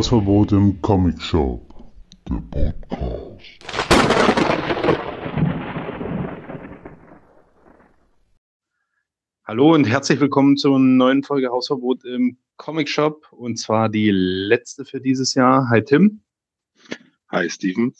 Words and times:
Hausverbot 0.00 0.52
im 0.52 0.80
Comic 0.80 1.20
Shop. 1.20 1.60
Der 2.54 2.72
Podcast. 2.88 3.58
Hallo 9.44 9.74
und 9.74 9.84
herzlich 9.84 10.18
willkommen 10.18 10.56
zur 10.56 10.78
neuen 10.78 11.22
Folge 11.22 11.50
Hausverbot 11.50 12.06
im 12.06 12.38
Comic 12.56 12.88
Shop 12.88 13.30
und 13.30 13.58
zwar 13.58 13.90
die 13.90 14.10
letzte 14.10 14.86
für 14.86 15.02
dieses 15.02 15.34
Jahr. 15.34 15.68
Hi 15.68 15.84
Tim. 15.84 16.22
Hi 17.30 17.50
Steven. 17.50 17.92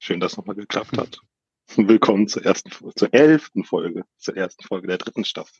Schön, 0.00 0.18
dass 0.18 0.32
es 0.32 0.38
nochmal 0.38 0.56
geklappt 0.56 0.98
hat. 0.98 1.20
Willkommen 1.76 2.26
zur 2.26 2.44
ersten, 2.44 2.72
zur 2.96 3.14
elften 3.14 3.62
Folge, 3.62 4.02
zur 4.18 4.36
ersten 4.36 4.64
Folge 4.64 4.88
der 4.88 4.98
dritten 4.98 5.24
Staffel. 5.24 5.54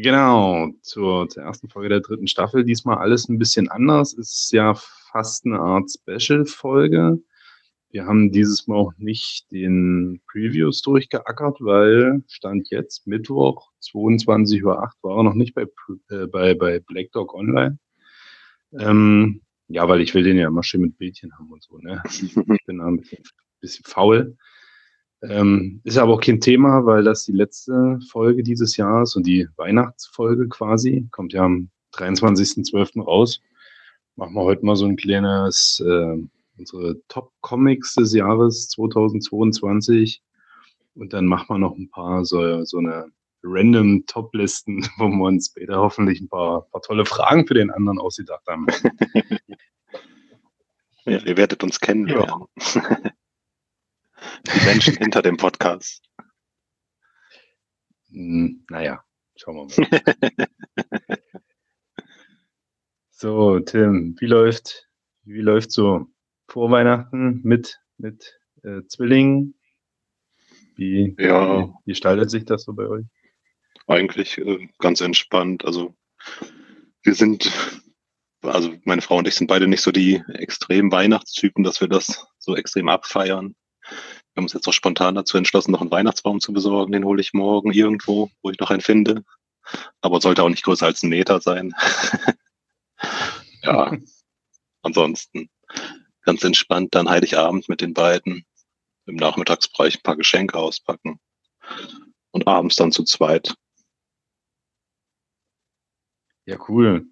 Genau, 0.00 0.68
zur, 0.82 1.28
zur 1.28 1.42
ersten 1.42 1.68
Folge 1.68 1.88
der 1.88 2.00
dritten 2.00 2.28
Staffel. 2.28 2.64
Diesmal 2.64 2.98
alles 2.98 3.28
ein 3.28 3.38
bisschen 3.38 3.68
anders. 3.68 4.12
Ist 4.12 4.52
ja 4.52 4.74
fast 4.74 5.44
eine 5.44 5.58
Art 5.58 5.90
Special-Folge. 5.90 7.18
Wir 7.90 8.06
haben 8.06 8.30
dieses 8.30 8.68
Mal 8.68 8.76
auch 8.76 8.92
nicht 8.98 9.50
den 9.50 10.20
Previews 10.30 10.82
durchgeackert, 10.82 11.56
weil 11.60 12.22
Stand 12.28 12.70
jetzt 12.70 13.08
Mittwoch 13.08 13.72
22.08 13.82 14.62
Uhr 14.62 14.92
war 15.02 15.16
er 15.16 15.24
noch 15.24 15.34
nicht 15.34 15.54
bei, 15.54 15.66
äh, 16.10 16.26
bei, 16.28 16.54
bei 16.54 16.78
Black 16.78 17.10
Dog 17.10 17.34
Online. 17.34 17.80
Ähm, 18.78 19.40
ja, 19.66 19.88
weil 19.88 20.00
ich 20.00 20.14
will 20.14 20.22
den 20.22 20.36
ja 20.36 20.46
immer 20.46 20.62
schön 20.62 20.82
mit 20.82 20.96
Bildchen 20.96 21.36
haben 21.36 21.50
und 21.50 21.64
so. 21.64 21.76
Ne? 21.78 22.00
Ich 22.06 22.34
bin 22.66 22.78
da 22.78 22.86
ein 22.86 22.98
bisschen, 22.98 23.24
bisschen 23.60 23.84
faul. 23.84 24.36
Ähm, 25.22 25.80
ist 25.84 25.98
aber 25.98 26.14
auch 26.14 26.20
kein 26.20 26.40
Thema, 26.40 26.86
weil 26.86 27.02
das 27.02 27.24
die 27.24 27.32
letzte 27.32 27.98
Folge 28.10 28.42
dieses 28.42 28.76
Jahres 28.76 29.16
und 29.16 29.26
die 29.26 29.48
Weihnachtsfolge 29.56 30.48
quasi 30.48 31.08
kommt 31.10 31.32
ja 31.32 31.42
am 31.42 31.70
23.12. 31.94 33.02
raus. 33.02 33.40
Machen 34.14 34.34
wir 34.34 34.42
heute 34.42 34.64
mal 34.64 34.76
so 34.76 34.86
ein 34.86 34.96
kleines, 34.96 35.82
äh, 35.84 36.16
unsere 36.56 37.00
Top-Comics 37.08 37.94
des 37.94 38.14
Jahres 38.14 38.68
2022. 38.68 40.22
Und 40.94 41.12
dann 41.12 41.26
machen 41.26 41.46
wir 41.48 41.58
noch 41.58 41.76
ein 41.76 41.90
paar 41.90 42.24
so, 42.24 42.64
so 42.64 42.78
eine 42.78 43.06
random 43.42 44.04
Top-Listen, 44.06 44.86
wo 44.98 45.08
wir 45.08 45.24
uns 45.24 45.46
später 45.46 45.78
hoffentlich 45.78 46.20
ein 46.20 46.28
paar, 46.28 46.62
paar 46.70 46.82
tolle 46.82 47.04
Fragen 47.04 47.46
für 47.46 47.54
den 47.54 47.70
anderen 47.70 47.98
ausgedacht 47.98 48.46
haben. 48.46 48.66
ja, 51.06 51.18
ihr 51.18 51.36
werdet 51.36 51.64
uns 51.64 51.80
kennenlernen. 51.80 52.46
Ja. 52.74 52.98
Die 54.46 54.66
Menschen 54.66 54.96
hinter 54.98 55.22
dem 55.22 55.36
Podcast. 55.36 56.02
Hm, 58.10 58.64
naja, 58.70 59.04
schauen 59.36 59.68
wir 59.68 59.86
mal. 59.86 61.18
so, 63.10 63.60
Tim, 63.60 64.16
wie 64.18 64.26
läuft, 64.26 64.88
wie 65.24 65.40
läuft 65.40 65.72
so 65.72 66.06
vor 66.48 66.70
Weihnachten 66.70 67.40
mit, 67.44 67.80
mit 67.98 68.38
äh, 68.62 68.82
Zwillingen? 68.86 69.58
Wie, 70.76 71.14
ja. 71.18 71.58
wie, 71.58 71.72
wie 71.84 71.90
gestaltet 71.90 72.30
sich 72.30 72.44
das 72.44 72.64
so 72.64 72.72
bei 72.72 72.86
euch? 72.86 73.04
Eigentlich 73.86 74.38
äh, 74.38 74.68
ganz 74.78 75.00
entspannt. 75.00 75.64
Also 75.64 75.94
wir 77.02 77.14
sind, 77.14 77.50
also 78.42 78.74
meine 78.84 79.02
Frau 79.02 79.16
und 79.16 79.28
ich 79.28 79.34
sind 79.34 79.48
beide 79.48 79.66
nicht 79.66 79.82
so 79.82 79.90
die 79.90 80.22
extremen 80.28 80.92
Weihnachtstypen, 80.92 81.64
dass 81.64 81.80
wir 81.80 81.88
das 81.88 82.26
so 82.38 82.56
extrem 82.56 82.88
abfeiern. 82.88 83.54
Wir 83.88 84.40
haben 84.40 84.44
uns 84.44 84.52
jetzt 84.52 84.68
auch 84.68 84.72
spontan 84.72 85.14
dazu 85.14 85.36
entschlossen, 85.36 85.72
noch 85.72 85.80
einen 85.80 85.90
Weihnachtsbaum 85.90 86.40
zu 86.40 86.52
besorgen. 86.52 86.92
Den 86.92 87.04
hole 87.04 87.20
ich 87.20 87.32
morgen 87.32 87.72
irgendwo, 87.72 88.30
wo 88.42 88.50
ich 88.50 88.58
noch 88.58 88.70
einen 88.70 88.80
finde. 88.80 89.24
Aber 90.00 90.20
sollte 90.20 90.42
auch 90.42 90.48
nicht 90.48 90.64
größer 90.64 90.86
als 90.86 91.02
ein 91.02 91.10
Meter 91.10 91.40
sein. 91.40 91.74
ja, 93.62 93.96
ansonsten 94.82 95.50
ganz 96.22 96.44
entspannt 96.44 96.94
dann 96.94 97.08
Heiligabend 97.08 97.68
mit 97.68 97.80
den 97.80 97.94
beiden. 97.94 98.44
Im 99.06 99.16
Nachmittagsbereich 99.16 99.98
ein 99.98 100.02
paar 100.02 100.16
Geschenke 100.16 100.58
auspacken. 100.58 101.18
Und 102.30 102.46
abends 102.46 102.76
dann 102.76 102.92
zu 102.92 103.04
zweit. 103.04 103.54
Ja, 106.44 106.58
cool. 106.68 107.06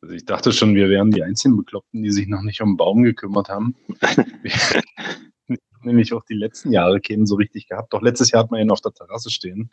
Also 0.00 0.14
ich 0.14 0.24
dachte 0.24 0.52
schon, 0.52 0.74
wir 0.74 0.88
wären 0.88 1.10
die 1.10 1.22
einzigen 1.22 1.56
Bekloppten, 1.56 2.02
die 2.02 2.12
sich 2.12 2.28
noch 2.28 2.42
nicht 2.42 2.60
um 2.60 2.72
den 2.72 2.76
Baum 2.76 3.02
gekümmert 3.02 3.48
haben. 3.48 3.74
nämlich 5.88 6.12
auch 6.12 6.24
die 6.24 6.34
letzten 6.34 6.72
Jahre 6.72 7.00
keinen 7.00 7.26
so 7.26 7.34
richtig 7.34 7.68
gehabt. 7.68 7.92
Doch 7.92 8.02
letztes 8.02 8.30
Jahr 8.30 8.44
hat 8.44 8.50
man 8.50 8.60
ihn 8.60 8.70
auf 8.70 8.80
der 8.80 8.92
Terrasse 8.92 9.30
stehen, 9.30 9.70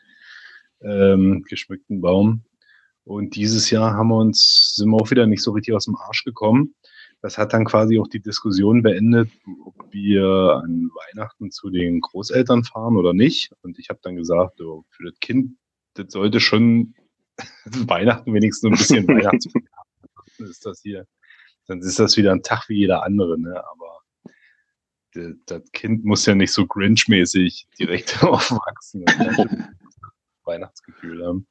ähm, 0.81 1.43
geschmückten 1.47 2.01
Baum. 2.01 2.43
Und 3.03 3.35
dieses 3.35 3.69
Jahr 3.69 3.93
haben 3.93 4.07
wir 4.07 4.17
uns, 4.17 4.73
sind 4.75 4.89
wir 4.89 4.97
auch 4.97 5.11
wieder 5.11 5.27
nicht 5.27 5.43
so 5.43 5.51
richtig 5.51 5.75
aus 5.75 5.85
dem 5.85 5.95
Arsch 5.95 6.23
gekommen. 6.23 6.73
Das 7.21 7.37
hat 7.37 7.53
dann 7.53 7.65
quasi 7.65 7.99
auch 7.99 8.07
die 8.07 8.19
Diskussion 8.21 8.81
beendet, 8.81 9.29
ob 9.63 9.75
wir 9.91 10.61
an 10.63 10.89
Weihnachten 10.93 11.51
zu 11.51 11.69
den 11.69 12.01
Großeltern 12.01 12.63
fahren 12.63 12.97
oder 12.97 13.13
nicht. 13.13 13.51
Und 13.61 13.79
ich 13.79 13.89
habe 13.89 13.99
dann 14.01 14.15
gesagt, 14.15 14.57
so, 14.57 14.85
für 14.89 15.05
das 15.05 15.19
Kind, 15.19 15.57
das 15.93 16.11
sollte 16.11 16.39
schon 16.39 16.93
Weihnachten 17.65 18.33
wenigstens 18.33 18.71
ein 18.71 18.77
bisschen 18.77 19.07
Weihnachtsfeier 19.07 19.63
haben. 19.75 20.49
ist 20.49 20.65
das 20.65 20.81
hier, 20.81 21.05
dann 21.67 21.79
ist 21.79 21.99
das 21.99 22.17
wieder 22.17 22.31
ein 22.31 22.43
Tag 22.43 22.69
wie 22.69 22.77
jeder 22.77 23.03
andere, 23.03 23.39
ne? 23.39 23.63
Aber 23.71 23.94
das 25.45 25.71
Kind 25.71 26.05
muss 26.05 26.25
ja 26.25 26.35
nicht 26.35 26.51
so 26.51 26.65
Grinch-mäßig 26.65 27.67
direkt 27.79 28.23
aufwachsen. 28.23 29.05
Weihnachtsgefühl 30.43 31.25
haben. 31.25 31.47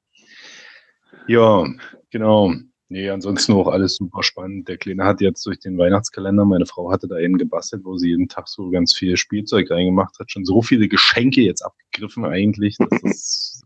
Ja, 1.27 1.67
genau. 2.11 2.55
Nee, 2.89 3.09
ansonsten 3.11 3.53
auch 3.55 3.69
alles 3.69 3.97
super 3.97 4.23
spannend. 4.23 4.69
Der 4.69 4.77
Kleine 4.77 5.05
hat 5.05 5.21
jetzt 5.21 5.45
durch 5.47 5.59
den 5.59 5.79
Weihnachtskalender, 5.79 6.45
meine 6.45 6.67
Frau 6.67 6.93
hatte 6.93 7.09
da 7.09 7.19
eben 7.19 7.39
gebastelt, 7.39 7.85
wo 7.85 7.97
sie 7.97 8.11
jeden 8.11 8.29
Tag 8.29 8.47
so 8.47 8.71
ganz 8.71 8.95
viel 8.95 9.17
Spielzeug 9.17 9.71
reingemacht 9.71 10.19
hat, 10.21 10.31
schon 10.31 10.45
so 10.45 10.63
viele 10.63 10.87
Geschenke 10.87 11.41
jetzt 11.41 11.63
abgegriffen 11.63 12.25
eigentlich, 12.25 12.77
dass 12.79 13.63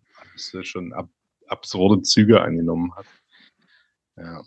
das 0.52 0.66
schon 0.66 0.92
ab, 0.92 1.10
absurde 1.48 2.00
Züge 2.02 2.40
angenommen 2.40 2.94
hat. 2.94 3.06
Ja. 4.16 4.42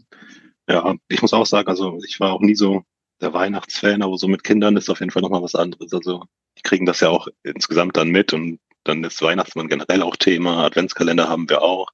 ja, 0.68 0.96
ich 1.10 1.22
muss 1.22 1.34
auch 1.34 1.46
sagen, 1.46 1.68
also 1.68 2.00
ich 2.08 2.20
war 2.20 2.32
auch 2.34 2.42
nie 2.42 2.56
so 2.56 2.84
der 3.22 3.34
Weihnachtsfan, 3.34 4.02
aber 4.02 4.18
so 4.18 4.28
mit 4.28 4.44
Kindern 4.44 4.78
ist 4.78 4.90
auf 4.90 5.00
jeden 5.00 5.12
Fall 5.12 5.22
nochmal 5.22 5.44
was 5.44 5.56
anderes. 5.56 5.94
Also 5.94 6.26
die 6.58 6.64
kriegen 6.64 6.86
das 6.86 7.00
ja 7.00 7.10
auch 7.10 7.28
insgesamt 7.44 7.98
dann 7.98 8.10
mit 8.10 8.34
und 8.34 8.60
dann 8.84 9.04
ist 9.04 9.22
Weihnachtsmann 9.22 9.68
generell 9.68 10.02
auch 10.02 10.16
Thema, 10.16 10.66
Adventskalender 10.66 11.30
haben 11.30 11.50
wir 11.50 11.62
auch. 11.62 11.90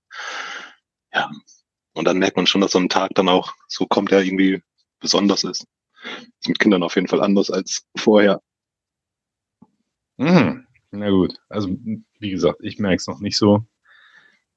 Ja, 1.13 1.29
und 1.93 2.05
dann 2.05 2.19
merkt 2.19 2.38
man 2.38 2.47
schon, 2.47 2.61
dass 2.61 2.71
so 2.71 2.79
ein 2.79 2.89
Tag 2.89 3.11
dann 3.15 3.29
auch 3.29 3.53
so 3.67 3.85
kommt, 3.88 4.11
der 4.11 4.23
irgendwie 4.23 4.61
besonders 4.99 5.43
ist. 5.43 5.65
ist 6.39 6.47
mit 6.47 6.59
Kindern 6.59 6.83
auf 6.83 6.95
jeden 6.95 7.07
Fall 7.07 7.21
anders 7.21 7.51
als 7.51 7.85
vorher. 7.95 8.41
Mhm. 10.17 10.65
Na 10.91 11.09
gut, 11.09 11.39
also 11.49 11.69
wie 12.19 12.31
gesagt, 12.31 12.59
ich 12.61 12.79
merke 12.79 12.95
es 12.97 13.07
noch 13.07 13.19
nicht 13.19 13.38
so. 13.38 13.65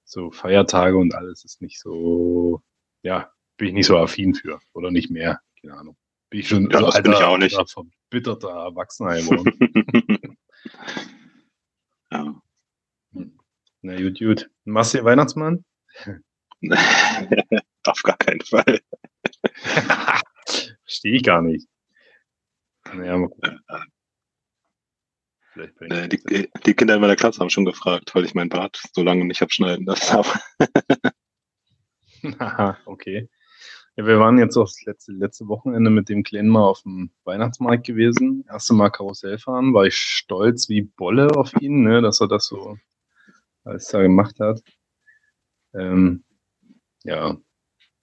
So 0.04 0.30
Feiertage 0.30 0.96
und 0.96 1.14
alles 1.14 1.44
ist 1.44 1.60
nicht 1.60 1.80
so, 1.80 2.62
ja, 3.02 3.32
bin 3.56 3.68
ich 3.68 3.74
nicht 3.74 3.86
so 3.86 3.96
affin 3.96 4.34
für 4.34 4.60
oder 4.72 4.90
nicht 4.90 5.10
mehr, 5.10 5.40
keine 5.60 5.74
Ahnung. 5.76 5.96
Bin 6.30 6.40
ich 6.40 6.48
schon 6.48 6.70
ja, 6.70 6.78
so 6.78 6.86
alter, 6.86 7.02
bin 7.02 7.12
ich 7.12 7.22
auch 7.22 7.38
nicht. 7.38 7.72
verbitterter 7.72 8.50
Erwachsener 8.50 9.16
geworden. 9.16 10.38
ja. 12.12 12.42
Na 13.82 13.96
gut, 13.96 14.18
gut. 14.18 14.50
Machst 14.64 14.94
du 14.94 14.98
den 14.98 15.06
Weihnachtsmann? 15.06 15.64
Auf 17.84 18.02
gar 18.02 18.16
keinen 18.18 18.42
Fall. 18.42 18.80
Verstehe 20.84 21.16
ich 21.16 21.24
gar 21.24 21.42
nicht. 21.42 21.66
Naja, 22.92 23.16
mal 23.16 23.28
gucken. 23.28 23.60
Äh, 25.56 26.08
die, 26.08 26.48
die, 26.64 26.74
Kinder 26.74 26.94
in 26.94 27.00
meiner 27.00 27.16
Klasse 27.16 27.40
haben 27.40 27.50
schon 27.50 27.64
gefragt, 27.64 28.14
weil 28.14 28.24
ich 28.24 28.34
mein 28.34 28.48
Bart 28.48 28.80
so 28.92 29.02
lange 29.02 29.24
nicht 29.24 29.42
abschneiden 29.42 29.84
lassen 29.84 30.12
habe. 30.12 30.28
okay. 32.86 33.28
Ja, 33.96 34.06
wir 34.06 34.18
waren 34.20 34.38
jetzt 34.38 34.56
auch 34.56 34.66
das 34.66 34.84
letzte, 34.84 35.12
letzte 35.12 35.48
Wochenende 35.48 35.90
mit 35.90 36.08
dem 36.08 36.22
Kleinen 36.22 36.48
mal 36.48 36.64
auf 36.64 36.82
dem 36.82 37.10
Weihnachtsmarkt 37.24 37.86
gewesen. 37.86 38.44
Erste 38.48 38.72
Mal 38.74 38.90
Karussell 38.90 39.38
fahren, 39.38 39.74
war 39.74 39.84
ich 39.84 39.96
stolz 39.96 40.68
wie 40.68 40.82
Bolle 40.82 41.36
auf 41.36 41.52
ihn, 41.60 41.82
ne, 41.82 42.00
dass 42.00 42.20
er 42.20 42.28
das 42.28 42.46
so 42.46 42.78
alles 43.64 43.88
da 43.88 44.00
gemacht 44.00 44.38
hat. 44.40 44.62
Ähm, 45.74 46.24
ja, 47.04 47.36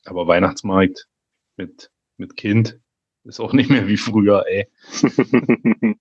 aber 0.05 0.27
Weihnachtsmarkt 0.27 1.07
mit, 1.55 1.91
mit 2.17 2.35
Kind 2.35 2.79
ist 3.23 3.39
auch 3.39 3.53
nicht 3.53 3.69
mehr 3.69 3.87
wie 3.87 3.97
früher, 3.97 4.45
ey. 4.47 4.67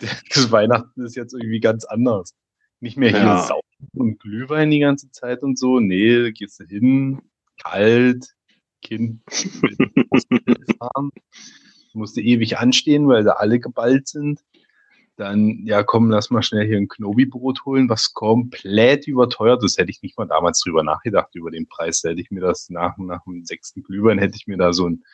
das 0.00 0.50
Weihnachten 0.50 1.02
ist 1.02 1.16
jetzt 1.16 1.34
irgendwie 1.34 1.60
ganz 1.60 1.84
anders. 1.84 2.34
Nicht 2.80 2.96
mehr 2.96 3.10
hier 3.10 3.20
ja. 3.20 3.42
Saufen 3.42 3.88
und 3.94 4.20
Glühwein 4.20 4.70
die 4.70 4.80
ganze 4.80 5.10
Zeit 5.10 5.42
und 5.42 5.58
so. 5.58 5.80
Nee, 5.80 6.32
gehst 6.32 6.60
du 6.60 6.64
hin, 6.64 7.22
kalt, 7.62 8.34
Kind. 8.84 9.20
Musste 11.92 12.20
ewig 12.20 12.58
anstehen, 12.58 13.08
weil 13.08 13.24
da 13.24 13.32
alle 13.32 13.58
geballt 13.58 14.08
sind. 14.08 14.40
Dann, 15.16 15.64
ja, 15.64 15.82
komm, 15.84 16.10
lass 16.10 16.30
mal 16.30 16.42
schnell 16.42 16.66
hier 16.66 16.76
ein 16.76 16.88
Knobi-Brot 16.88 17.64
holen, 17.64 17.88
was 17.88 18.14
komplett 18.14 19.06
überteuert 19.06 19.62
ist. 19.64 19.78
Hätte 19.78 19.90
ich 19.90 20.02
nicht 20.02 20.18
mal 20.18 20.26
damals 20.26 20.60
drüber 20.60 20.82
nachgedacht, 20.82 21.34
über 21.34 21.50
den 21.52 21.68
Preis. 21.68 22.02
Hätte 22.02 22.20
ich 22.20 22.30
mir 22.32 22.40
das 22.40 22.68
nach, 22.68 22.96
nach 22.98 23.22
dem 23.24 23.44
sechsten 23.44 23.82
Glühwein, 23.84 24.18
hätte 24.18 24.36
ich 24.36 24.46
mir 24.48 24.56
da 24.56 24.72
so 24.72 24.88
ein, 24.88 25.04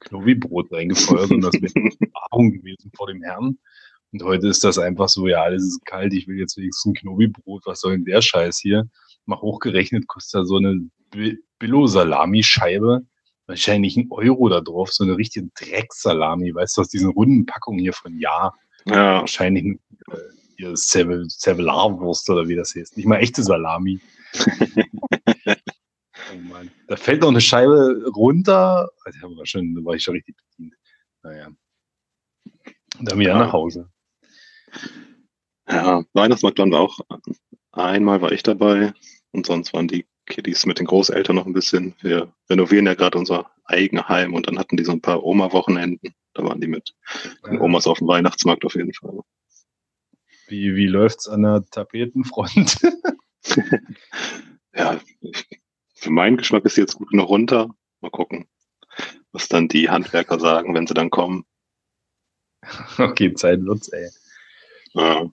Knobi-Brot 0.00 0.72
reingefeuert 0.72 1.30
und 1.30 1.40
das 1.42 1.54
wäre 1.54 1.72
Wahrung 2.12 2.52
gewesen 2.52 2.90
vor 2.96 3.08
dem 3.08 3.22
Herrn. 3.22 3.58
Und 4.12 4.22
heute 4.22 4.48
ist 4.48 4.64
das 4.64 4.78
einfach 4.78 5.08
so, 5.08 5.26
ja, 5.26 5.42
alles 5.42 5.64
ist 5.64 5.84
kalt, 5.84 6.14
ich 6.14 6.26
will 6.28 6.38
jetzt 6.38 6.56
wenigstens 6.56 6.86
ein 6.86 6.94
Knobi-Brot, 6.94 7.66
was 7.66 7.80
soll 7.80 7.92
denn 7.92 8.04
der 8.04 8.22
Scheiß 8.22 8.58
hier? 8.58 8.88
Mal 9.26 9.40
hochgerechnet 9.40 10.06
kostet 10.06 10.40
da 10.40 10.44
so 10.44 10.56
eine 10.56 10.88
Billo-Salami-Scheibe 11.58 13.02
wahrscheinlich 13.48 13.96
ein 13.96 14.06
Euro 14.10 14.48
da 14.48 14.60
drauf, 14.60 14.92
so 14.92 15.02
eine 15.02 15.16
richtige 15.16 15.48
Drecksalami, 15.58 16.54
weißt 16.54 16.76
du, 16.76 16.82
aus 16.82 16.88
diesen 16.88 17.10
runden 17.10 17.46
Packungen 17.46 17.80
hier 17.80 17.94
von 17.94 18.16
Ja. 18.18 18.52
Ja. 18.84 19.20
Wahrscheinlich 19.20 19.64
ein 19.64 19.80
äh, 20.58 20.76
Cervelarwurst 20.76 22.30
oder 22.30 22.46
wie 22.48 22.56
das 22.56 22.74
heißt. 22.74 22.96
Nicht 22.96 23.06
mal 23.06 23.18
echte 23.18 23.42
Salami. 23.42 24.00
oh 25.46 26.38
Mann. 26.42 26.70
Da 26.86 26.96
fällt 26.96 27.22
noch 27.22 27.28
eine 27.28 27.40
Scheibe 27.40 28.04
runter. 28.14 28.88
Also, 29.04 29.36
war 29.36 29.46
schon, 29.46 29.74
da 29.74 29.84
war 29.84 29.94
ich 29.94 30.02
schon 30.02 30.14
richtig 30.14 30.36
bedient. 30.36 30.74
Naja. 31.22 31.48
Und 32.98 33.10
dann 33.10 33.18
wieder 33.18 33.30
ja. 33.30 33.38
nach 33.38 33.52
Hause. 33.52 33.90
Ja, 35.68 36.02
Weihnachtsmarkt 36.12 36.58
waren 36.58 36.70
wir 36.70 36.80
auch. 36.80 36.98
Einmal 37.72 38.22
war 38.22 38.32
ich 38.32 38.42
dabei 38.42 38.92
und 39.32 39.46
sonst 39.46 39.72
waren 39.74 39.88
die 39.88 40.06
Kiddies 40.28 40.66
mit 40.66 40.78
den 40.78 40.86
Großeltern 40.86 41.36
noch 41.36 41.46
ein 41.46 41.52
bisschen. 41.52 41.94
Wir 42.00 42.32
renovieren 42.48 42.86
ja 42.86 42.94
gerade 42.94 43.18
unser 43.18 43.50
Eigenheim 43.64 44.34
und 44.34 44.46
dann 44.46 44.58
hatten 44.58 44.76
die 44.76 44.84
so 44.84 44.92
ein 44.92 45.00
paar 45.00 45.24
Oma-Wochenenden. 45.24 46.14
Da 46.34 46.44
waren 46.44 46.60
die 46.60 46.68
mit 46.68 46.94
den 47.46 47.60
Omas 47.60 47.86
auf 47.86 47.98
dem 47.98 48.08
Weihnachtsmarkt 48.08 48.64
auf 48.64 48.74
jeden 48.74 48.92
Fall. 48.92 49.20
Wie, 50.48 50.74
wie 50.76 50.86
läuft's 50.86 51.28
an 51.28 51.42
der 51.42 51.64
Tapetenfront? 51.70 52.78
ja, 54.74 55.00
für 55.94 56.10
meinen 56.10 56.36
Geschmack 56.36 56.64
ist 56.64 56.76
sie 56.76 56.82
jetzt 56.82 56.94
gut 56.94 57.12
noch 57.12 57.28
runter. 57.28 57.68
Mal 58.00 58.10
gucken, 58.10 58.46
was 59.32 59.48
dann 59.48 59.68
die 59.68 59.90
Handwerker 59.90 60.38
sagen, 60.38 60.74
wenn 60.74 60.86
sie 60.86 60.94
dann 60.94 61.10
kommen. 61.10 61.44
Okay, 62.98 63.32
Zeit 63.34 63.64
wird's, 63.64 63.88
ey. 63.88 64.10
Ja, 64.94 65.30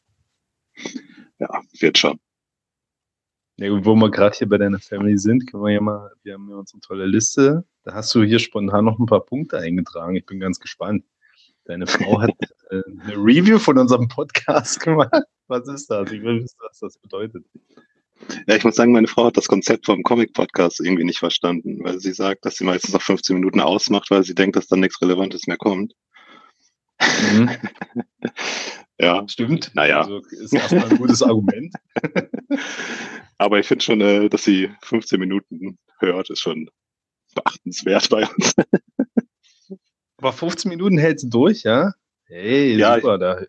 ja 1.39 1.62
wird 1.80 1.97
schon. 1.97 2.19
Ja, 3.57 3.69
wo 3.86 3.96
wir 3.96 4.12
gerade 4.12 4.38
hier 4.38 4.50
bei 4.50 4.57
deiner 4.57 4.80
Family 4.80 5.18
sind, 5.18 5.50
können 5.50 5.63
wir 5.63 5.72
ja 5.72 5.80
mal, 5.80 6.12
wir 6.24 6.34
haben 6.34 6.50
ja 6.50 6.57
unsere 6.57 6.81
tolle 6.81 7.06
Liste. 7.06 7.63
Da 7.84 7.94
hast 7.94 8.13
du 8.13 8.24
hier 8.24 8.40
spontan 8.40 8.84
noch 8.84 9.00
ein 9.00 9.06
paar 9.06 9.24
Punkte 9.24 9.60
eingetragen. 9.60 10.16
Ich 10.18 10.25
bin 10.25 10.42
ganz 10.42 10.60
gespannt. 10.60 11.06
Deine 11.63 11.88
Frau 11.88 12.22
hat 12.22 12.31
äh, 12.69 12.81
eine 13.02 13.16
Review 13.16 13.57
von 13.57 13.78
unserem 13.78 14.10
Podcast 14.10 14.80
gemacht. 14.81 15.24
Was 15.48 15.68
ist 15.69 15.90
das? 15.90 16.12
Ich 16.12 16.22
will 16.22 16.44
wissen, 16.44 16.57
was 16.68 16.80
das 16.80 16.98
bedeutet. 16.98 17.46
Ja, 18.48 18.56
ich 18.56 18.63
muss 18.63 18.75
sagen, 18.75 18.92
meine 18.92 19.07
Frau 19.07 19.25
hat 19.25 19.38
das 19.38 19.48
Konzept 19.48 19.86
vom 19.86 20.04
Comic-Podcast 20.04 20.81
irgendwie 20.81 21.04
nicht 21.04 21.19
verstanden, 21.19 21.80
weil 21.84 22.00
sie 22.00 22.13
sagt, 22.13 22.46
dass 22.46 22.56
sie 22.56 22.63
meistens 22.63 22.94
noch 22.94 23.02
15 23.02 23.36
Minuten 23.36 23.60
ausmacht, 23.62 24.10
weil 24.12 24.24
sie 24.24 24.36
denkt, 24.36 24.56
dass 24.56 24.68
dann 24.68 24.80
nichts 24.81 25.02
Relevantes 25.02 25.48
mehr 25.48 25.57
kommt. 25.57 25.94
Mhm. 27.00 27.50
ja. 29.00 29.28
Stimmt. 29.28 29.72
Naja. 29.75 30.02
Also 30.02 30.22
ist 30.30 30.54
erstmal 30.54 30.90
ein 30.90 30.98
gutes 30.98 31.22
Argument. 31.22 31.74
Aber 33.45 33.59
ich 33.59 33.68
finde 33.68 33.86
schon, 33.86 34.01
äh, 34.01 34.27
dass 34.27 34.44
sie 34.44 34.71
15 34.81 35.19
Minuten 35.19 35.77
hört, 36.00 36.31
ist 36.31 36.39
schon 36.39 36.68
beachtenswert 37.36 38.09
bei 38.09 38.27
uns. 38.27 38.56
Aber 40.18 40.33
15 40.33 40.68
Minuten 40.68 40.97
hältst 40.97 41.25
du 41.25 41.30
durch, 41.30 41.62
ja? 41.62 41.94
Hey, 42.25 42.75
ja, 42.75 42.95
super. 42.95 43.19
Da. 43.19 43.45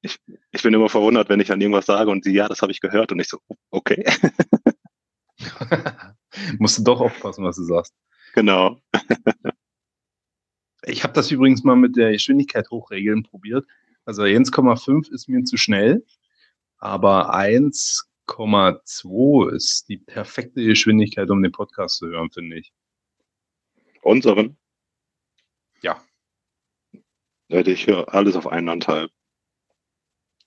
Ich, 0.00 0.18
ich 0.52 0.62
bin 0.62 0.72
immer 0.72 0.88
verwundert, 0.88 1.28
wenn 1.28 1.40
ich 1.40 1.52
an 1.52 1.60
irgendwas 1.60 1.84
sage 1.84 2.10
und 2.10 2.24
sie, 2.24 2.32
ja, 2.32 2.48
das 2.48 2.62
habe 2.62 2.72
ich 2.72 2.80
gehört 2.80 3.12
und 3.12 3.20
ich 3.20 3.28
so, 3.28 3.40
okay. 3.68 4.02
Musst 6.58 6.78
du 6.78 6.82
doch 6.82 7.02
aufpassen, 7.02 7.44
was 7.44 7.56
du 7.56 7.64
sagst. 7.64 7.92
Genau. 8.32 8.80
ich 10.84 11.04
habe 11.04 11.12
das 11.12 11.30
übrigens 11.30 11.62
mal 11.62 11.76
mit 11.76 11.94
der 11.94 12.12
Geschwindigkeit 12.12 12.70
hochregeln 12.70 13.24
probiert. 13.24 13.66
Also 14.06 14.22
1,5 14.22 15.12
ist 15.12 15.28
mir 15.28 15.44
zu 15.44 15.58
schnell, 15.58 16.06
aber 16.78 17.34
1,2 18.30 19.50
ist 19.50 19.88
die 19.88 19.98
perfekte 19.98 20.64
Geschwindigkeit, 20.64 21.30
um 21.30 21.42
den 21.42 21.52
Podcast 21.52 21.96
zu 21.96 22.08
hören, 22.08 22.30
finde 22.30 22.58
ich. 22.58 22.72
Unseren? 24.02 24.56
Ja. 25.82 26.02
Ich 27.48 27.86
höre 27.86 28.12
alles 28.14 28.36
auf 28.36 28.46
eineinhalb. 28.46 29.10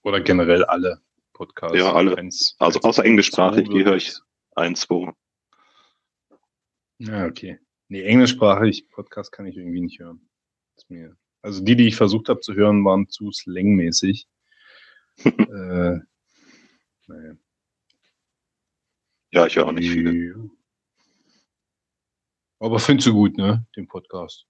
Oder 0.03 0.21
generell 0.21 0.63
alle 0.65 1.01
Podcasts. 1.33 1.77
Ja, 1.77 1.93
alle. 1.93 2.17
Eins, 2.17 2.55
also 2.59 2.79
eins, 2.79 2.85
außer 2.85 3.05
englischsprachig, 3.05 3.69
die 3.69 3.83
höre 3.83 3.95
ich 3.95 4.13
1, 4.55 4.81
2. 4.81 5.13
Ja, 6.99 7.25
okay. 7.25 7.59
Nee, 7.89 8.03
englischsprachig 8.03 8.89
Podcast 8.89 9.31
kann 9.31 9.45
ich 9.45 9.57
irgendwie 9.57 9.81
nicht 9.81 9.99
hören. 9.99 10.29
Mir, 10.87 11.15
also 11.41 11.63
die, 11.63 11.75
die 11.75 11.87
ich 11.87 11.95
versucht 11.95 12.29
habe 12.29 12.39
zu 12.39 12.53
hören, 12.53 12.83
waren 12.83 13.07
zu 13.09 13.31
slangmäßig. 13.31 14.27
äh, 15.23 15.99
naja. 17.07 17.37
Ja, 19.33 19.47
ich 19.47 19.55
höre 19.55 19.65
auch 19.65 19.71
nicht 19.71 19.89
viele. 19.89 20.47
Aber 22.59 22.77
findest 22.77 23.07
du 23.07 23.13
gut, 23.13 23.35
ne? 23.35 23.65
Den 23.75 23.87
Podcast. 23.87 24.45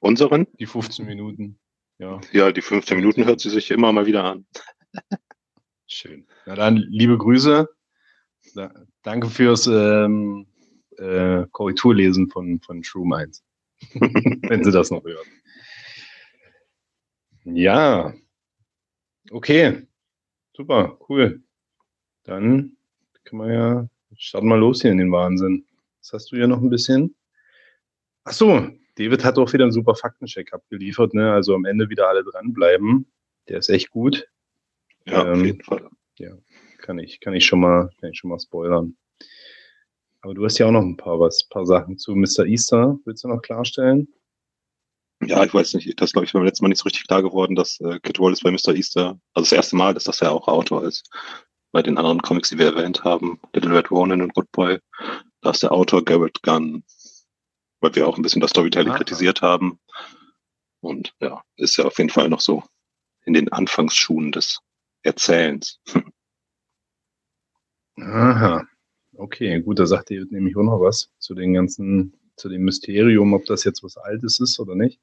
Unseren? 0.00 0.46
Die 0.58 0.64
15 0.64 1.04
Minuten. 1.04 1.60
Ja. 1.98 2.18
Ja, 2.32 2.50
die 2.50 2.62
15 2.62 2.96
Minuten 2.96 3.26
hört 3.26 3.40
sie 3.40 3.50
sich 3.50 3.70
immer 3.70 3.92
mal 3.92 4.06
wieder 4.06 4.24
an. 4.24 4.46
Schön. 5.86 6.26
Na 6.46 6.54
dann, 6.54 6.78
liebe 6.78 7.18
Grüße. 7.18 7.68
Da, 8.54 8.72
danke 9.02 9.28
fürs 9.28 9.66
ähm, 9.66 10.46
äh, 10.96 11.44
Korrekturlesen 11.50 12.30
von, 12.30 12.62
von 12.62 12.82
Shroom 12.82 13.12
1. 13.12 13.44
Wenn 13.92 14.64
Sie 14.64 14.72
das 14.72 14.90
noch 14.90 15.04
hören. 15.04 15.26
Ja. 17.44 18.14
Okay. 19.30 19.86
Super, 20.56 20.98
cool. 21.06 21.42
Dann 22.22 22.78
können 23.34 23.50
wir 23.50 23.54
ja, 23.54 23.88
starten 24.16 24.48
mal 24.48 24.58
los 24.58 24.82
hier 24.82 24.92
in 24.92 24.98
den 24.98 25.10
Wahnsinn. 25.10 25.66
Was 26.00 26.12
hast 26.12 26.32
du 26.32 26.36
hier 26.36 26.46
noch 26.46 26.60
ein 26.60 26.70
bisschen? 26.70 27.14
Ach 28.24 28.32
so, 28.32 28.68
David 28.96 29.24
hat 29.24 29.38
auch 29.38 29.52
wieder 29.52 29.64
einen 29.64 29.72
super 29.72 29.94
Faktencheck 29.94 30.52
abgeliefert, 30.52 31.14
ne? 31.14 31.32
Also 31.32 31.54
am 31.54 31.64
Ende 31.64 31.88
wieder 31.90 32.08
alle 32.08 32.22
dranbleiben. 32.22 33.06
Der 33.48 33.58
ist 33.58 33.68
echt 33.68 33.90
gut. 33.90 34.26
Ja, 35.06 35.26
ähm, 35.26 35.32
auf 35.32 35.46
jeden 35.46 35.62
Fall. 35.62 35.88
Ja, 36.18 36.32
kann 36.78 36.98
ich, 36.98 37.20
kann 37.20 37.34
ich 37.34 37.44
schon 37.44 37.60
mal, 37.60 37.90
kann 38.00 38.10
ich 38.10 38.18
schon 38.18 38.30
mal 38.30 38.38
spoilern. 38.38 38.96
Aber 40.20 40.32
du 40.32 40.44
hast 40.44 40.58
ja 40.58 40.66
auch 40.66 40.70
noch 40.70 40.82
ein 40.82 40.96
paar 40.96 41.18
was, 41.18 41.46
paar 41.48 41.66
Sachen 41.66 41.98
zu 41.98 42.14
Mr. 42.14 42.46
Easter. 42.46 42.98
Willst 43.04 43.24
du 43.24 43.28
noch 43.28 43.42
klarstellen? 43.42 44.08
Ja, 45.26 45.44
ich 45.44 45.52
weiß 45.52 45.74
nicht. 45.74 46.00
Das 46.00 46.12
glaube 46.12 46.26
ich 46.26 46.32
beim 46.32 46.44
letzten 46.44 46.64
Mal 46.64 46.68
nicht 46.68 46.78
so 46.78 46.84
richtig 46.84 47.06
klar 47.06 47.22
geworden, 47.22 47.56
dass 47.56 47.80
äh, 47.80 47.98
Kid 48.00 48.20
Wallace 48.20 48.40
bei 48.40 48.50
Mr. 48.50 48.74
Easter, 48.74 49.18
also 49.34 49.44
das 49.44 49.52
erste 49.52 49.76
Mal, 49.76 49.92
dass 49.92 50.04
das 50.04 50.20
ja 50.20 50.30
auch 50.30 50.48
Autor 50.48 50.84
ist. 50.84 51.10
Bei 51.74 51.82
den 51.82 51.98
anderen 51.98 52.22
Comics, 52.22 52.50
die 52.50 52.58
wir 52.58 52.66
erwähnt 52.66 53.02
haben, 53.02 53.40
Little 53.52 53.76
Red 53.76 53.90
Ronin 53.90 54.22
und 54.22 54.32
Good 54.32 54.52
Boy, 54.52 54.78
da 55.40 55.50
ist 55.50 55.64
der 55.64 55.72
Autor 55.72 56.04
Garrett 56.04 56.40
Gunn, 56.44 56.84
weil 57.80 57.96
wir 57.96 58.06
auch 58.06 58.16
ein 58.16 58.22
bisschen 58.22 58.40
das 58.40 58.50
Storytelling 58.50 58.90
Aha. 58.90 58.98
kritisiert 58.98 59.42
haben. 59.42 59.80
Und 60.78 61.16
ja, 61.18 61.42
ist 61.56 61.76
ja 61.76 61.84
auf 61.84 61.98
jeden 61.98 62.10
Fall 62.10 62.28
noch 62.28 62.38
so 62.38 62.62
in 63.24 63.32
den 63.32 63.50
Anfangsschuhen 63.50 64.30
des 64.30 64.60
Erzählens. 65.02 65.80
Aha. 68.00 68.64
Okay, 69.16 69.60
gut, 69.60 69.80
da 69.80 69.86
sagt 69.86 70.12
ihr 70.12 70.26
nämlich 70.30 70.56
auch 70.56 70.62
noch 70.62 70.80
was 70.80 71.10
zu 71.18 71.34
den 71.34 71.54
ganzen, 71.54 72.16
zu 72.36 72.48
dem 72.48 72.62
Mysterium, 72.62 73.34
ob 73.34 73.46
das 73.46 73.64
jetzt 73.64 73.82
was 73.82 73.96
Altes 73.96 74.38
ist 74.38 74.60
oder 74.60 74.76
nicht. 74.76 75.00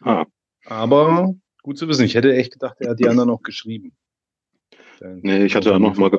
Ah. 0.00 0.26
Aber 0.64 1.32
gut 1.62 1.78
zu 1.78 1.86
wissen, 1.86 2.04
ich 2.04 2.16
hätte 2.16 2.34
echt 2.34 2.54
gedacht, 2.54 2.78
er 2.80 2.90
hat 2.90 2.98
die 2.98 3.08
anderen 3.08 3.28
noch 3.28 3.44
geschrieben. 3.44 3.96
Nee, 5.04 5.44
ich 5.44 5.54
hatte 5.54 5.74
auch 5.74 5.78
noch 5.78 5.96
mal, 5.96 6.10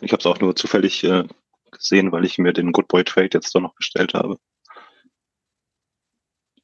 ich 0.00 0.12
habe 0.12 0.20
es 0.20 0.26
auch 0.26 0.40
nur 0.40 0.54
zufällig 0.54 1.02
äh, 1.04 1.24
gesehen, 1.70 2.12
weil 2.12 2.24
ich 2.24 2.38
mir 2.38 2.52
den 2.52 2.72
Good 2.72 2.88
Boy 2.88 3.04
Trade 3.04 3.30
jetzt 3.32 3.54
doch 3.54 3.60
noch 3.60 3.74
bestellt 3.74 4.12
habe. 4.14 4.38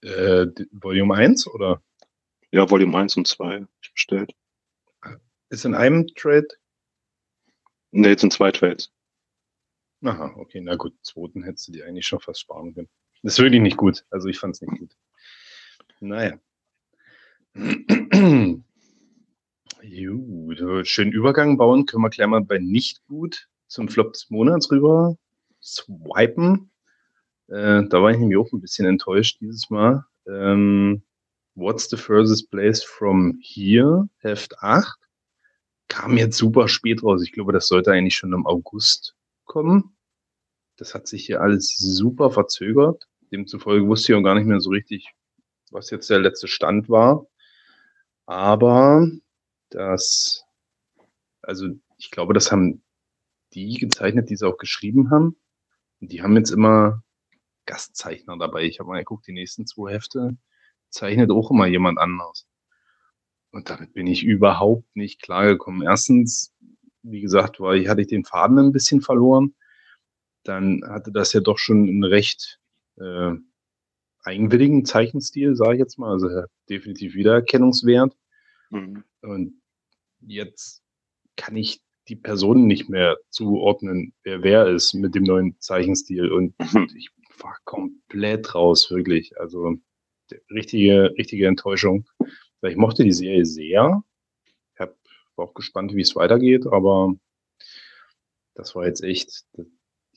Äh, 0.03 0.47
Volume 0.73 1.15
1 1.15 1.47
oder? 1.49 1.83
Ja, 2.51 2.71
Volume 2.71 2.97
1 2.99 3.17
und 3.17 3.27
2 3.27 3.67
ich 3.83 3.93
bestellt. 3.93 4.35
Ist 5.51 5.65
in 5.65 5.75
einem 5.75 6.07
Trade? 6.09 6.49
Nee, 7.91 8.09
jetzt 8.09 8.21
sind 8.21 8.33
zwei 8.33 8.53
Trades. 8.53 8.93
Aha, 10.05 10.35
okay, 10.37 10.61
na 10.61 10.77
gut, 10.77 10.95
zweiten 11.03 11.43
hättest 11.43 11.69
du 11.69 11.73
dir 11.73 11.87
eigentlich 11.87 12.07
schon 12.07 12.21
fast 12.21 12.41
sparen 12.41 12.75
können. 12.75 12.89
Das 13.23 13.33
ist 13.35 13.39
wirklich 13.39 13.63
nicht 13.63 13.79
gut. 13.79 14.05
Also 14.11 14.29
ich 14.29 14.39
fand 14.39 14.55
es 14.55 14.61
nicht 14.61 14.79
gut. 14.79 14.95
Naja. 16.01 16.39
Gut, 19.81 20.89
schönen 20.89 21.13
Übergang 21.13 21.57
bauen 21.57 21.87
können 21.87 22.03
wir 22.03 22.11
gleich 22.11 22.27
mal 22.27 22.43
bei 22.43 22.59
nicht 22.59 23.07
gut 23.07 23.49
zum 23.69 23.89
Flop 23.89 24.13
des 24.13 24.29
Monats 24.29 24.73
rüber 24.73 25.17
swipen. 25.63 26.73
Äh, 27.47 27.85
da 27.89 28.03
war 28.03 28.11
ich 28.11 28.19
nämlich 28.19 28.39
auch 28.39 28.53
ein 28.53 28.61
bisschen 28.61 28.87
enttäuscht 28.87 29.41
dieses 29.41 29.71
Mal. 29.71 30.05
Ähm, 30.27 31.03
What's 31.55 31.89
the 31.91 31.97
furthest 31.97 32.51
place 32.51 32.83
from 32.83 33.39
here? 33.41 34.09
Heft 34.19 34.61
8. 34.63 34.97
Kam 35.87 36.17
jetzt 36.17 36.39
super 36.39 36.67
spät 36.69 37.03
raus. 37.05 37.23
Ich 37.23 37.33
glaube, 37.33 37.53
das 37.53 37.69
sollte 37.69 37.93
eigentlich 37.93 38.17
schon 38.17 38.33
im 38.33 38.47
August 38.47 39.15
kommen. 39.45 39.97
Das 40.77 40.95
hat 40.95 41.07
sich 41.07 41.27
hier 41.27 41.41
alles 41.41 41.77
super 41.77 42.33
verzögert. 42.33 43.09
demzufolge 43.31 43.87
wusste 43.87 44.13
ich 44.13 44.19
auch 44.19 44.23
gar 44.23 44.35
nicht 44.35 44.47
mehr 44.47 44.61
so 44.61 44.71
richtig, 44.71 45.13
was 45.71 45.91
jetzt 45.91 46.11
der 46.11 46.19
letzte 46.19 46.49
Stand 46.49 46.89
war. 46.89 47.27
Aber 48.27 49.09
das, 49.71 50.45
also 51.43 51.69
ich 51.97 52.11
glaube, 52.11 52.35
das 52.35 52.53
haben 52.53 52.83
die 53.55 53.79
gezeichnet, 53.79 54.31
die 54.31 54.35
es 54.35 54.43
auch 54.43 54.59
geschrieben 54.59 55.11
haben. 55.11 55.37
Und 56.01 56.13
die 56.13 56.23
haben 56.23 56.37
jetzt 56.37 56.51
immer 56.51 57.03
Gastzeichner 57.67 58.37
dabei. 58.39 58.65
Ich 58.65 58.79
habe 58.81 58.91
mal 58.91 58.99
geguckt, 58.99 59.27
die 59.27 59.33
nächsten 59.33 59.67
zwei 59.67 59.93
Hefte 59.93 60.37
zeichnet 60.91 61.31
auch 61.31 61.51
immer 61.51 61.67
jemand 61.67 61.99
anders. 61.99 62.47
Und 63.51 63.71
damit 63.71 63.95
bin 63.95 64.07
ich 64.07 64.25
überhaupt 64.25 64.95
nicht 64.95 65.23
klargekommen. 65.23 65.83
Erstens, 65.83 66.55
wie 67.03 67.21
gesagt, 67.21 67.61
war 67.61 67.75
ich, 67.75 67.89
hatte 67.89 68.03
ich 68.03 68.07
den 68.07 68.25
Faden 68.25 68.59
ein 68.59 68.73
bisschen 68.73 69.01
verloren. 69.01 69.55
Dann 70.45 70.83
hatte 70.87 71.13
das 71.13 71.33
ja 71.33 71.41
doch 71.41 71.59
schon 71.59 71.89
einen 71.89 72.05
recht 72.05 72.61
äh, 72.97 73.33
eigenwilligen 74.23 74.85
Zeichenstil, 74.85 75.57
sage 75.57 75.75
ich 75.75 75.81
jetzt 75.81 75.99
mal. 75.99 76.13
Also 76.13 76.45
definitiv 76.69 77.15
Wiedererkennungswert. 77.15 78.17
Mhm. 78.71 79.05
Und 79.23 79.58
jetzt 80.21 80.83
kann 81.37 81.57
ich 81.57 81.81
die 82.09 82.17
Person 82.17 82.67
nicht 82.67 82.89
mehr 82.89 83.17
zuordnen, 83.31 84.15
wer 84.23 84.43
wer 84.43 84.67
ist 84.69 84.95
mit 84.95 85.15
dem 85.15 85.25
neuen 85.25 85.57
Zeichenstil. 85.61 86.31
Und 86.33 86.55
mhm. 86.59 86.89
ich 86.97 87.11
war 87.39 87.57
komplett 87.65 88.55
raus, 88.55 88.91
wirklich. 88.91 89.39
Also 89.39 89.77
richtige, 90.51 91.15
richtige 91.19 91.47
Enttäuschung. 91.47 92.09
Ich 92.63 92.77
mochte 92.77 93.05
die 93.05 93.13
Serie 93.13 93.45
sehr. 93.45 94.03
Ich 94.75 94.81
hab, 94.81 94.97
war 95.37 95.47
auch 95.47 95.55
gespannt, 95.55 95.95
wie 95.95 96.01
es 96.01 96.17
weitergeht, 96.17 96.67
aber 96.67 97.15
das 98.55 98.75
war 98.75 98.87
jetzt 98.87 99.03
echt 99.03 99.45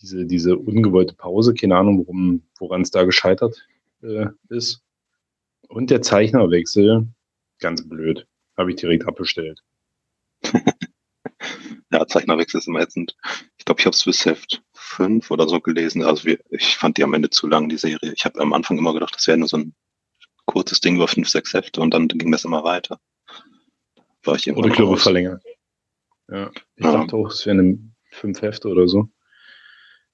diese, 0.01 0.25
diese 0.25 0.57
ungewollte 0.57 1.13
Pause. 1.13 1.53
Keine 1.53 1.77
Ahnung, 1.77 2.41
woran 2.57 2.81
es 2.81 2.91
da 2.91 3.03
gescheitert 3.03 3.67
äh, 4.01 4.27
ist. 4.49 4.81
Und 5.67 5.89
der 5.89 6.01
Zeichnerwechsel, 6.01 7.07
ganz 7.59 7.87
blöd. 7.87 8.27
Habe 8.57 8.71
ich 8.71 8.77
direkt 8.77 9.07
abbestellt. 9.07 9.61
ja, 11.91 12.07
Zeichnerwechsel 12.07 12.59
ist 12.59 12.67
immer 12.67 12.81
ätzend. 12.81 13.15
Ich 13.57 13.65
glaube, 13.65 13.79
ich 13.79 13.85
habe 13.85 13.95
es 13.95 14.03
bis 14.03 14.25
Heft 14.25 14.63
5 14.73 15.29
oder 15.31 15.47
so 15.47 15.59
gelesen. 15.59 16.03
Also 16.03 16.25
wir, 16.25 16.39
ich 16.49 16.77
fand 16.77 16.97
die 16.97 17.03
am 17.03 17.13
Ende 17.13 17.29
zu 17.29 17.47
lang, 17.47 17.69
die 17.69 17.77
Serie. 17.77 18.13
Ich 18.13 18.25
habe 18.25 18.39
am 18.39 18.53
Anfang 18.53 18.77
immer 18.77 18.93
gedacht, 18.93 19.15
das 19.15 19.27
wäre 19.27 19.37
nur 19.37 19.47
so 19.47 19.57
ein 19.57 19.75
kurzes 20.45 20.81
Ding 20.81 20.95
über 20.95 21.07
5, 21.07 21.29
6 21.29 21.53
Hefte 21.53 21.81
und 21.81 21.93
dann 21.93 22.07
ging 22.07 22.31
das 22.31 22.45
immer 22.45 22.63
weiter. 22.63 22.99
War 24.23 24.35
ich 24.35 24.51
oder 24.51 24.69
Klube 24.69 24.97
verlängert. 24.97 25.43
Ja, 26.29 26.51
ich 26.75 26.85
ja. 26.85 26.91
dachte 26.91 27.15
auch, 27.15 27.31
es 27.31 27.45
wären 27.45 27.95
5 28.11 28.41
Hefte 28.41 28.67
oder 28.67 28.87
so. 28.87 29.09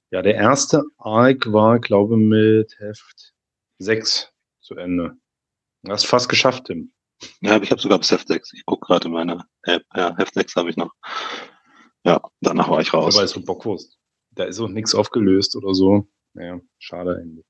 Ja, 0.09 0.21
der 0.21 0.35
erste 0.35 0.83
Arc 0.97 1.51
war, 1.51 1.79
glaube 1.79 2.15
ich, 2.15 2.21
mit 2.21 2.79
Heft 2.79 3.33
6 3.79 4.31
zu 4.61 4.75
Ende. 4.75 5.17
Du 5.83 5.91
hast 5.91 6.05
fast 6.05 6.29
geschafft, 6.29 6.65
Tim. 6.65 6.91
Ja, 7.41 7.61
ich 7.61 7.71
habe 7.71 7.81
sogar 7.81 7.97
bis 7.97 8.11
Heft 8.11 8.27
6. 8.27 8.53
Ich 8.53 8.65
gucke 8.65 8.85
gerade 8.85 9.07
in 9.07 9.13
meiner 9.13 9.45
App. 9.63 9.83
Ja, 9.95 10.15
Heft 10.17 10.33
6 10.33 10.55
habe 10.55 10.69
ich 10.69 10.77
noch. 10.77 10.91
Ja, 12.03 12.21
danach 12.41 12.69
war 12.69 12.79
ich 12.79 12.93
raus. 12.93 13.15
Aber 13.15 13.23
ist 13.23 13.31
so 13.31 13.41
Bockwurst. 13.41 13.97
Da 14.31 14.45
ist 14.45 14.59
auch 14.59 14.67
nichts 14.67 14.93
aufgelöst 14.93 15.55
oder 15.55 15.73
so. 15.73 16.07
Naja, 16.33 16.59
schade 16.77 17.17
eigentlich. 17.17 17.45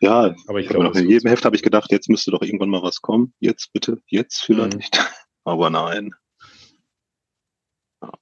Ja, 0.00 0.34
aber 0.46 0.60
ich 0.60 0.68
glaube, 0.68 0.98
in 0.98 1.10
jedem 1.10 1.28
Heft 1.28 1.44
habe 1.44 1.56
ich 1.56 1.62
gedacht, 1.62 1.90
jetzt 1.90 2.08
müsste 2.08 2.30
doch 2.30 2.42
irgendwann 2.42 2.68
mal 2.68 2.82
was 2.82 3.00
kommen. 3.00 3.34
Jetzt 3.40 3.72
bitte, 3.72 4.00
jetzt 4.06 4.42
vielleicht. 4.44 4.96
Mhm. 4.96 5.04
Aber 5.46 5.68
nein. 5.68 6.14
Ja. 8.00 8.12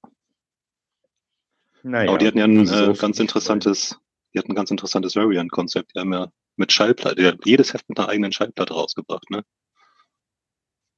Naja, 1.85 2.09
aber 2.09 2.19
die 2.19 2.27
hatten 2.27 2.39
ja 2.39 2.45
ein 2.45 2.69
äh, 2.69 2.95
ganz 2.95 3.21
interessantes, 3.21 3.97
die 4.35 4.41
hatten 4.41 4.51
ein 4.53 4.57
ganz 4.57 4.73
interessantes 4.73 5.15
Variant-Konzept. 5.15 5.95
Die 5.95 6.01
haben 6.01 6.13
ja 6.13 6.33
mit 6.57 6.73
Schallplatte, 6.73 7.39
jedes 7.45 7.75
Heft 7.75 7.89
mit 7.89 7.99
einer 7.99 8.09
eigenen 8.09 8.33
Schallplatte 8.33 8.75
rausgebracht, 8.75 9.31
ne? 9.31 9.45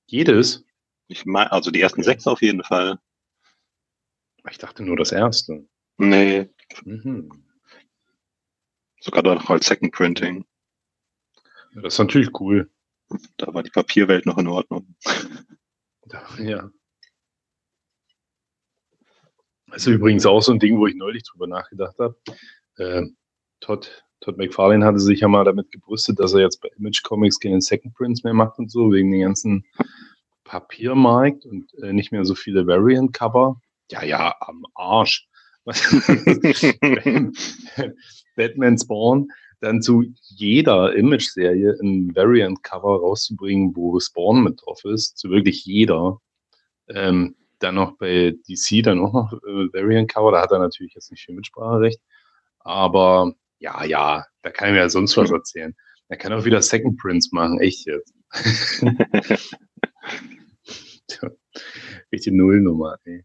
Jedes? 0.07 0.65
Ich 1.09 1.27
meine, 1.27 1.53
also 1.53 1.71
die 1.71 1.81
ersten 1.81 2.03
sechs 2.03 2.27
auf 2.27 2.43
jeden 2.43 2.63
Fall. 2.65 2.99
Ich 4.51 4.59
dachte 4.59 4.83
nur 4.83 4.97
das 4.97 5.13
erste. 5.13 5.67
Nee. 5.97 6.51
Mhm. 6.85 7.45
Sogar 9.01 9.23
noch 9.23 9.51
als 9.51 9.67
Second 9.67 9.93
Printing. 9.93 10.47
Das 11.75 11.95
ist 11.95 11.99
natürlich 11.99 12.31
cool. 12.41 12.71
Da 13.37 13.53
war 13.53 13.63
die 13.63 13.71
Papierwelt 13.71 14.27
noch 14.27 14.39
in 14.39 14.49
Ordnung. 14.49 14.95
Ja. 16.39 16.71
Das 19.67 19.83
ist 19.83 19.87
übrigens 19.87 20.25
auch 20.25 20.41
so 20.41 20.53
ein 20.53 20.59
Ding, 20.59 20.79
wo 20.79 20.87
ich 20.87 20.95
neulich 20.95 21.25
drüber 21.25 21.47
nachgedacht 21.47 21.99
habe. 21.99 22.17
Äh, 22.77 23.03
Todd 23.61 24.05
Todd 24.25 24.39
McFarlane 24.39 24.85
hatte 24.85 24.99
sich 25.01 25.21
ja 25.21 25.29
mal 25.29 25.45
damit 25.45 25.71
gebrüstet, 25.71 26.19
dass 26.19 26.33
er 26.33 26.41
jetzt 26.41 26.63
bei 26.63 26.71
Image 26.79 27.03
Comics 27.03 27.39
keine 27.39 27.61
Second 27.61 27.95
Prints 27.95 28.25
mehr 28.25 28.33
macht 28.33 28.59
und 28.59 28.71
so, 28.71 28.91
wegen 28.91 29.13
den 29.13 29.21
ganzen 29.21 29.67
Papiermarkt 30.45 31.45
und 31.45 31.67
äh, 31.83 31.93
nicht 31.93 32.11
mehr 32.11 32.25
so 32.25 32.35
viele 32.35 32.67
Variant-Cover. 32.67 33.61
Ja, 33.91 34.03
ja, 34.03 34.35
am 34.41 34.65
Arsch. 34.75 35.29
Batman 38.37 38.79
Spawn 38.79 39.29
dann 39.61 39.83
zu 39.83 40.05
jeder 40.23 40.95
Image-Serie 40.95 41.77
ein 41.83 42.15
Variant-Cover 42.15 43.01
rauszubringen, 43.01 43.77
wo 43.77 43.99
Spawn 44.01 44.43
mit 44.43 44.61
drauf 44.63 44.85
ist, 44.85 45.19
zu 45.19 45.29
wirklich 45.31 45.65
jeder. 45.67 46.19
Ähm, 46.89 47.37
dann 47.59 47.75
noch 47.75 47.97
bei 47.99 48.35
DC 48.49 48.83
dann 48.83 49.01
auch 49.01 49.13
noch 49.13 49.33
äh, 49.33 49.73
Variant-Cover, 49.73 50.33
da 50.33 50.41
hat 50.43 50.53
er 50.53 50.59
natürlich 50.61 50.95
jetzt 50.95 51.11
nicht 51.11 51.25
viel 51.25 51.35
Mitspracherecht, 51.35 52.01
aber 52.61 53.35
ja, 53.59 53.85
ja, 53.85 54.25
da 54.43 54.51
kann 54.51 54.69
ich 54.69 54.75
mir 54.75 54.81
ja 54.81 54.89
sonst 54.89 55.17
was 55.17 55.31
erzählen. 55.31 55.75
Er 56.09 56.17
kann 56.17 56.33
auch 56.33 56.45
wieder 56.45 56.61
Second 56.63 56.99
Prints 56.99 57.33
machen, 57.33 57.61
echt 57.61 57.87
jetzt. 57.87 58.15
Richtig 62.13 62.33
Nullnummer, 62.35 62.99
ey. 63.05 63.25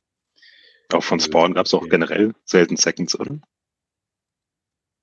Auch 0.92 1.04
von 1.04 1.20
Spawn 1.20 1.54
gab 1.54 1.66
es 1.66 1.74
auch 1.74 1.88
generell 1.88 2.34
selten 2.46 2.78
Seconds, 2.78 3.20
oder? 3.20 3.40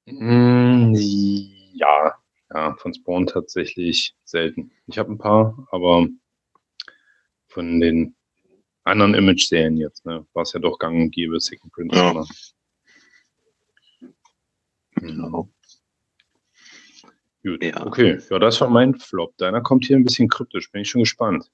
Mm, 0.06 0.95
ja, 0.95 2.14
ja, 2.52 2.76
von 2.76 2.95
Spawn 2.95 3.26
tatsächlich 3.26 4.16
selten. 4.25 4.73
Ich 4.87 4.99
habe 4.99 5.12
ein 5.12 5.18
paar, 5.18 5.66
aber 5.71 6.09
von 7.49 7.80
den 7.80 8.16
anderen 8.85 9.14
Image-Serien 9.14 9.76
jetzt, 9.76 10.04
ne, 10.06 10.26
war 10.33 10.42
es 10.42 10.52
ja 10.52 10.61
doch 10.61 10.78
gang 10.78 11.00
und 11.00 11.11
gäbe, 11.11 11.40
Second 11.40 11.73
Prints 11.73 11.97
ja. 11.97 12.25
Genau. 14.97 15.50
Gut, 17.43 17.62
ja. 17.62 17.87
okay. 17.87 18.19
Ja, 18.31 18.38
das 18.38 18.61
war 18.61 18.69
mein 18.69 18.95
Flop. 18.95 19.37
Deiner 19.37 19.61
kommt 19.61 19.85
hier 19.85 19.97
ein 19.97 20.05
bisschen 20.05 20.29
kryptisch. 20.29 20.71
Bin 20.73 20.83
ich 20.83 20.91
schon 20.91 21.03
gespannt. 21.03 21.50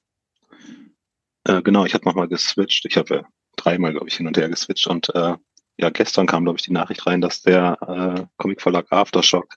Äh, 1.44 1.60
genau, 1.62 1.84
ich 1.84 1.94
habe 1.94 2.04
nochmal 2.04 2.28
geswitcht. 2.28 2.86
Ich 2.86 2.96
habe 2.96 3.14
ja 3.14 3.28
dreimal, 3.56 3.92
glaube 3.92 4.08
ich, 4.08 4.16
hin 4.16 4.26
und 4.26 4.36
her 4.36 4.48
geswitcht. 4.48 4.86
Und 4.86 5.14
äh, 5.14 5.36
ja, 5.76 5.90
gestern 5.90 6.26
kam, 6.26 6.44
glaube 6.44 6.58
ich, 6.58 6.64
die 6.64 6.72
Nachricht 6.72 7.06
rein, 7.06 7.20
dass 7.20 7.42
der 7.42 7.78
äh, 7.82 8.26
Comicverlag 8.36 8.86
Aftershock 8.90 9.54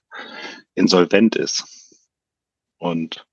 insolvent 0.74 1.36
ist. 1.36 1.64
Und 2.78 3.26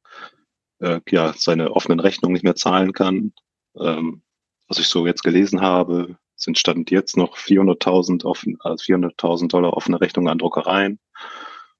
äh, 0.79 1.01
ja, 1.09 1.33
seine 1.35 1.71
offenen 1.71 1.99
Rechnungen 1.99 2.33
nicht 2.33 2.43
mehr 2.43 2.55
zahlen 2.55 2.93
kann. 2.93 3.33
Ähm, 3.77 4.21
was 4.67 4.79
ich 4.79 4.87
so 4.87 5.05
jetzt 5.05 5.23
gelesen 5.23 5.61
habe, 5.61 6.17
sind 6.43 6.57
Stand 6.57 6.91
jetzt 6.91 7.17
noch 7.17 7.37
400.000 7.37 8.25
offen, 8.25 8.57
also 8.61 8.83
400.000 8.83 9.49
Dollar 9.49 9.73
offene 9.73 9.99
Rechnung 10.01 10.27
an 10.29 10.37
Druckereien 10.37 10.99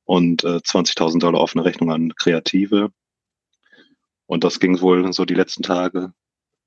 und 0.05 0.43
äh, 0.43 0.58
20.000 0.58 1.20
Dollar 1.20 1.41
offene 1.41 1.65
Rechnung 1.65 1.91
an 1.91 2.13
Kreative. 2.15 2.91
Und 4.25 4.43
das 4.43 4.60
ging 4.60 4.82
wohl 4.82 5.12
so 5.13 5.25
die 5.25 5.36
letzten 5.36 5.63
Tage 5.63 6.13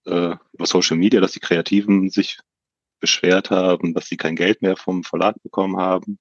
äh, 0.05 0.37
über 0.53 0.67
Social 0.67 0.97
Media, 0.97 1.21
dass 1.21 1.33
die 1.33 1.41
Kreativen 1.41 2.11
sich 2.11 2.39
beschwert 3.01 3.51
haben, 3.51 3.95
dass 3.95 4.07
sie 4.07 4.17
kein 4.17 4.37
Geld 4.37 4.63
mehr 4.63 4.77
vom 4.77 5.05
Verlag 5.05 5.43
bekommen 5.43 5.77
haben 5.77 6.19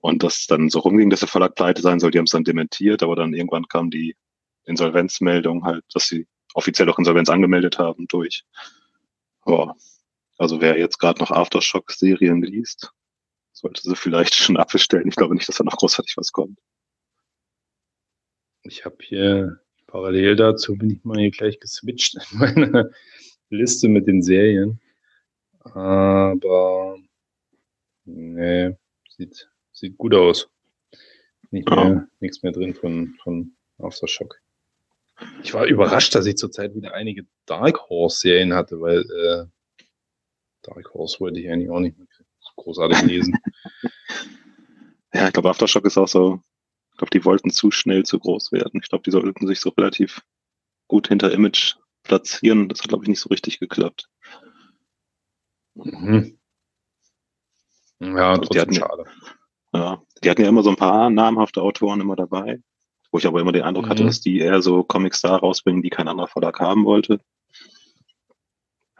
und 0.00 0.22
das 0.22 0.46
dann 0.46 0.70
so 0.70 0.80
rumging, 0.80 1.10
dass 1.10 1.20
der 1.20 1.28
Verlag 1.28 1.54
pleite 1.54 1.82
sein 1.82 2.00
soll. 2.00 2.10
Die 2.10 2.18
haben 2.18 2.26
es 2.26 2.32
dann 2.32 2.44
dementiert, 2.44 3.02
aber 3.02 3.16
dann 3.16 3.34
irgendwann 3.34 3.66
kam 3.68 3.90
die 3.90 4.16
Insolvenzmeldung 4.64 5.64
halt, 5.64 5.84
dass 5.92 6.08
sie 6.08 6.26
offiziell 6.54 6.88
auch 6.88 6.98
Insolvenz 6.98 7.28
angemeldet 7.30 7.78
haben 7.78 8.06
durch. 8.06 8.44
Boah, 9.44 9.76
also 10.38 10.60
wer 10.60 10.78
jetzt 10.78 10.98
gerade 10.98 11.20
noch 11.20 11.30
Aftershock-Serien 11.30 12.42
liest, 12.42 12.92
sollte 13.52 13.82
sie 13.82 13.96
vielleicht 13.96 14.34
schon 14.36 14.56
abbestellen. 14.56 15.08
Ich 15.08 15.16
glaube 15.16 15.34
nicht, 15.34 15.48
dass 15.48 15.56
da 15.56 15.64
noch 15.64 15.76
großartig 15.76 16.16
was 16.16 16.32
kommt. 16.32 16.58
Ich 18.62 18.84
habe 18.84 18.96
hier 19.00 19.60
parallel 19.86 20.36
dazu 20.36 20.76
bin 20.76 20.90
ich 20.90 21.04
mal 21.04 21.18
hier 21.18 21.30
gleich 21.30 21.58
geswitcht 21.58 22.16
in 22.16 22.38
meine 22.38 22.92
Liste 23.50 23.88
mit 23.88 24.06
den 24.06 24.22
Serien. 24.22 24.80
Aber 25.60 26.98
nee, 28.04 28.76
sieht, 29.08 29.50
sieht 29.72 29.96
gut 29.96 30.14
aus. 30.14 30.48
Nicht 31.50 31.68
mehr, 31.68 31.78
ja. 31.78 32.08
Nichts 32.20 32.42
mehr 32.42 32.52
drin 32.52 32.74
von, 32.74 33.16
von 33.22 33.56
Aftershock. 33.78 34.38
Ich 35.42 35.54
war 35.54 35.66
überrascht, 35.66 36.14
dass 36.14 36.26
ich 36.26 36.36
zurzeit 36.36 36.74
wieder 36.74 36.94
einige 36.94 37.26
Dark 37.46 37.88
Horse-Serien 37.88 38.54
hatte, 38.54 38.80
weil 38.80 39.00
äh, 39.00 39.46
Dark 40.62 40.92
Horse 40.94 41.20
wollte 41.20 41.40
ich 41.40 41.48
eigentlich 41.48 41.70
auch 41.70 41.80
nicht 41.80 41.96
mehr 41.96 42.06
großartig 42.56 43.02
lesen. 43.02 43.38
ja, 45.14 45.26
ich 45.26 45.32
glaube, 45.32 45.50
Aftershock 45.50 45.84
ist 45.84 45.98
auch 45.98 46.08
so 46.08 46.40
Ich 46.92 46.98
glaube, 46.98 47.10
die 47.10 47.24
wollten 47.24 47.50
zu 47.50 47.70
schnell 47.70 48.04
zu 48.04 48.18
groß 48.18 48.52
werden. 48.52 48.80
Ich 48.82 48.88
glaube, 48.88 49.04
die 49.04 49.10
sollten 49.10 49.46
sich 49.46 49.60
so 49.60 49.70
relativ 49.70 50.22
gut 50.88 51.08
hinter 51.08 51.32
Image 51.32 51.76
platzieren. 52.02 52.68
Das 52.68 52.80
hat, 52.80 52.88
glaube 52.88 53.04
ich, 53.04 53.08
nicht 53.08 53.20
so 53.20 53.28
richtig 53.28 53.60
geklappt. 53.60 54.08
Mhm. 55.74 56.38
Ja, 58.00 58.30
also 58.30 58.42
die 58.42 58.60
hatten, 58.60 58.74
schade. 58.74 59.04
Ja, 59.72 60.02
die 60.22 60.30
hatten 60.30 60.42
ja 60.42 60.48
immer 60.48 60.62
so 60.62 60.70
ein 60.70 60.76
paar 60.76 61.10
namhafte 61.10 61.62
Autoren 61.62 62.00
immer 62.00 62.16
dabei, 62.16 62.60
wo 63.10 63.18
ich 63.18 63.26
aber 63.26 63.40
immer 63.40 63.52
den 63.52 63.62
Eindruck 63.62 63.86
mhm. 63.86 63.90
hatte, 63.90 64.04
dass 64.04 64.20
die 64.20 64.38
eher 64.38 64.62
so 64.62 64.82
Comics 64.84 65.20
da 65.20 65.36
rausbringen, 65.36 65.82
die 65.82 65.90
kein 65.90 66.08
anderer 66.08 66.28
Verlag 66.28 66.58
haben 66.60 66.84
wollte. 66.84 67.20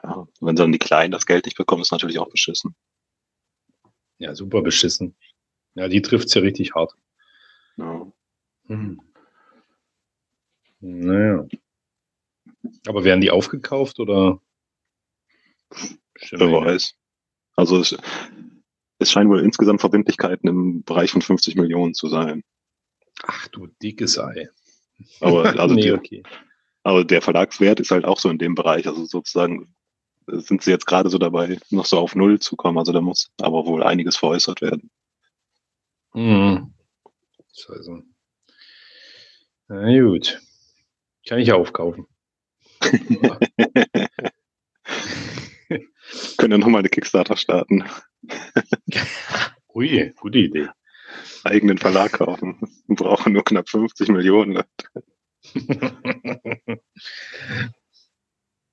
Ja, 0.09 0.27
wenn 0.41 0.57
dann 0.57 0.73
die 0.73 0.79
Kleinen 0.79 1.13
das 1.13 1.27
Geld 1.27 1.45
nicht 1.45 1.59
bekommen, 1.59 1.83
ist 1.83 1.93
natürlich 1.93 2.19
auch 2.19 2.31
beschissen. 2.31 2.75
Ja, 4.17 4.35
super 4.35 4.63
beschissen. 4.63 5.17
Ja, 5.75 5.89
die 5.89 6.01
trifft 6.01 6.29
es 6.29 6.35
ja 6.35 6.41
richtig 6.41 6.75
hart. 6.75 6.95
Ja. 7.77 8.11
Hm. 8.67 9.01
Naja. 10.81 11.47
Aber 12.87 13.05
werden 13.05 13.21
die 13.21 13.31
aufgekauft 13.31 14.01
oder? 14.01 14.41
Wer 16.31 16.53
weiß. 16.53 16.95
Also 17.55 17.81
es, 17.81 17.97
es 18.99 19.11
scheinen 19.11 19.29
wohl 19.31 19.41
insgesamt 19.41 19.81
Verbindlichkeiten 19.81 20.49
im 20.49 20.85
Bereich 20.85 21.11
von 21.11 21.23
50 21.23 21.57
Millionen 21.57 21.95
zu 21.95 22.09
sein. 22.09 22.43
Ach 23.25 23.47
du 23.49 23.67
dickes 23.83 24.19
Ei. 24.19 24.49
Aber, 25.21 25.59
also 25.61 25.75
nee, 25.75 25.83
der, 25.83 25.95
okay. 25.95 26.23
aber 26.83 27.05
der 27.05 27.21
Verlagswert 27.21 27.81
ist 27.81 27.91
halt 27.91 28.05
auch 28.05 28.19
so 28.19 28.31
in 28.31 28.39
dem 28.39 28.55
Bereich. 28.55 28.87
Also 28.87 29.05
sozusagen 29.05 29.75
sind 30.31 30.63
sie 30.63 30.71
jetzt 30.71 30.87
gerade 30.87 31.11
so 31.11 31.19
dabei, 31.19 31.59
noch 31.71 31.87
so 31.87 31.99
auf 31.99 32.15
Null 32.15 32.39
zu 32.39 32.57
kommen. 32.57 32.79
Also 32.79 32.93
da 32.93 33.01
muss 33.01 33.31
aber 33.41 33.67
wohl 33.67 33.83
einiges 33.83 34.17
veräußert 34.17 34.61
werden. 34.61 34.91
Mhm. 36.15 36.75
Also. 37.69 38.03
Na 39.69 40.01
gut. 40.01 40.41
Kann 41.27 41.41
ich 41.41 41.53
aufkaufen. 41.53 42.07
Können 46.39 46.53
ja 46.53 46.59
nochmal 46.59 46.81
eine 46.81 46.89
Kickstarter 46.89 47.37
starten. 47.37 47.85
Ui, 49.75 50.15
gute 50.19 50.39
Idee. 50.39 50.69
Eigenen 51.45 51.79
Verlag 51.79 52.13
kaufen. 52.13 52.59
Wir 52.87 52.97
brauchen 52.97 53.33
nur 53.33 53.45
knapp 53.45 53.69
50 53.69 54.09
Millionen. 54.09 54.63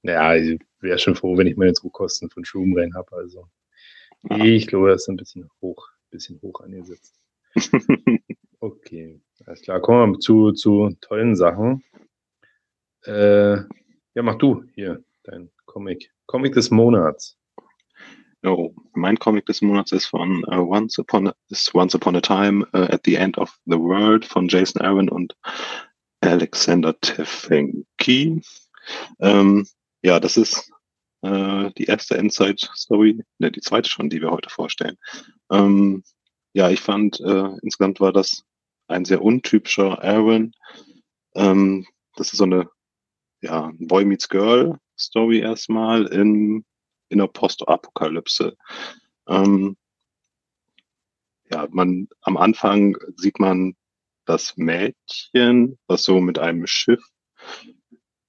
ja, 0.07 0.35
ich 0.35 0.59
wäre 0.79 0.99
schon 0.99 1.15
froh, 1.15 1.37
wenn 1.37 1.47
ich 1.47 1.57
meine 1.57 1.73
Druckkosten 1.73 2.29
von 2.29 2.45
Schumrein 2.45 2.93
habe. 2.93 3.15
Also 3.15 3.47
ich 4.29 4.67
glaube, 4.67 4.89
das 4.89 5.03
ist 5.03 5.09
ein 5.09 5.17
bisschen 5.17 5.49
hoch, 5.61 5.87
bisschen 6.09 6.41
hoch 6.41 6.61
angesetzt. 6.61 7.15
okay, 8.59 9.21
alles 9.45 9.61
klar. 9.61 9.79
Kommen 9.81 10.13
wir 10.13 10.19
zu, 10.19 10.51
zu 10.51 10.95
tollen 11.01 11.35
Sachen. 11.35 11.83
Äh, 13.05 13.57
ja, 13.57 14.23
mach 14.23 14.35
du 14.35 14.63
hier 14.73 15.03
dein 15.23 15.51
Comic. 15.65 16.11
Comic 16.25 16.53
des 16.53 16.71
Monats. 16.71 17.37
Oh, 18.43 18.73
mein 18.93 19.17
Comic 19.17 19.45
des 19.47 19.61
Monats 19.61 19.91
ist 19.91 20.05
von 20.05 20.43
uh, 20.45 20.69
Once, 20.69 20.99
Upon 20.99 21.29
a, 21.29 21.35
Once 21.73 21.95
Upon 21.95 22.15
a 22.15 22.21
Time 22.21 22.65
uh, 22.73 22.87
at 22.91 23.01
the 23.03 23.15
End 23.15 23.37
of 23.37 23.57
the 23.65 23.77
World 23.77 24.23
von 24.23 24.47
Jason 24.47 24.81
Aaron 24.81 25.09
und 25.09 25.35
Alexander 26.21 26.99
Tefenki. 27.01 28.41
Ähm, 29.19 29.67
ja, 30.05 30.19
das 30.19 30.37
ist 30.37 30.71
äh, 31.23 31.71
die 31.79 31.85
erste 31.85 32.15
Endzeit-Story, 32.15 33.23
ne, 33.39 33.51
die 33.51 33.61
zweite 33.61 33.89
schon, 33.89 34.07
die 34.07 34.21
wir 34.21 34.29
heute 34.29 34.51
vorstellen. 34.51 34.97
Ähm, 35.49 36.03
ja, 36.53 36.69
ich 36.69 36.79
fand, 36.79 37.19
äh, 37.21 37.49
insgesamt 37.63 37.99
war 37.99 38.13
das 38.13 38.43
ein 38.87 39.03
sehr 39.05 39.23
untypischer 39.23 40.03
Aaron. 40.03 40.53
Ähm, 41.33 41.87
das 42.15 42.31
ist 42.31 42.37
so 42.37 42.43
eine 42.43 42.69
ja, 43.41 43.71
Boy 43.79 44.05
Meets 44.05 44.29
Girl 44.29 44.77
Story 44.95 45.39
erstmal 45.39 46.05
in, 46.05 46.63
in 47.09 47.17
der 47.17 47.27
Postapokalypse. 47.27 48.55
Ähm, 49.27 49.75
ja, 51.49 51.67
man, 51.71 52.09
am 52.21 52.37
Anfang 52.37 52.95
sieht 53.15 53.39
man 53.39 53.75
das 54.25 54.55
Mädchen, 54.55 55.79
was 55.87 56.03
so 56.03 56.21
mit 56.21 56.37
einem 56.37 56.67
Schiff 56.67 57.03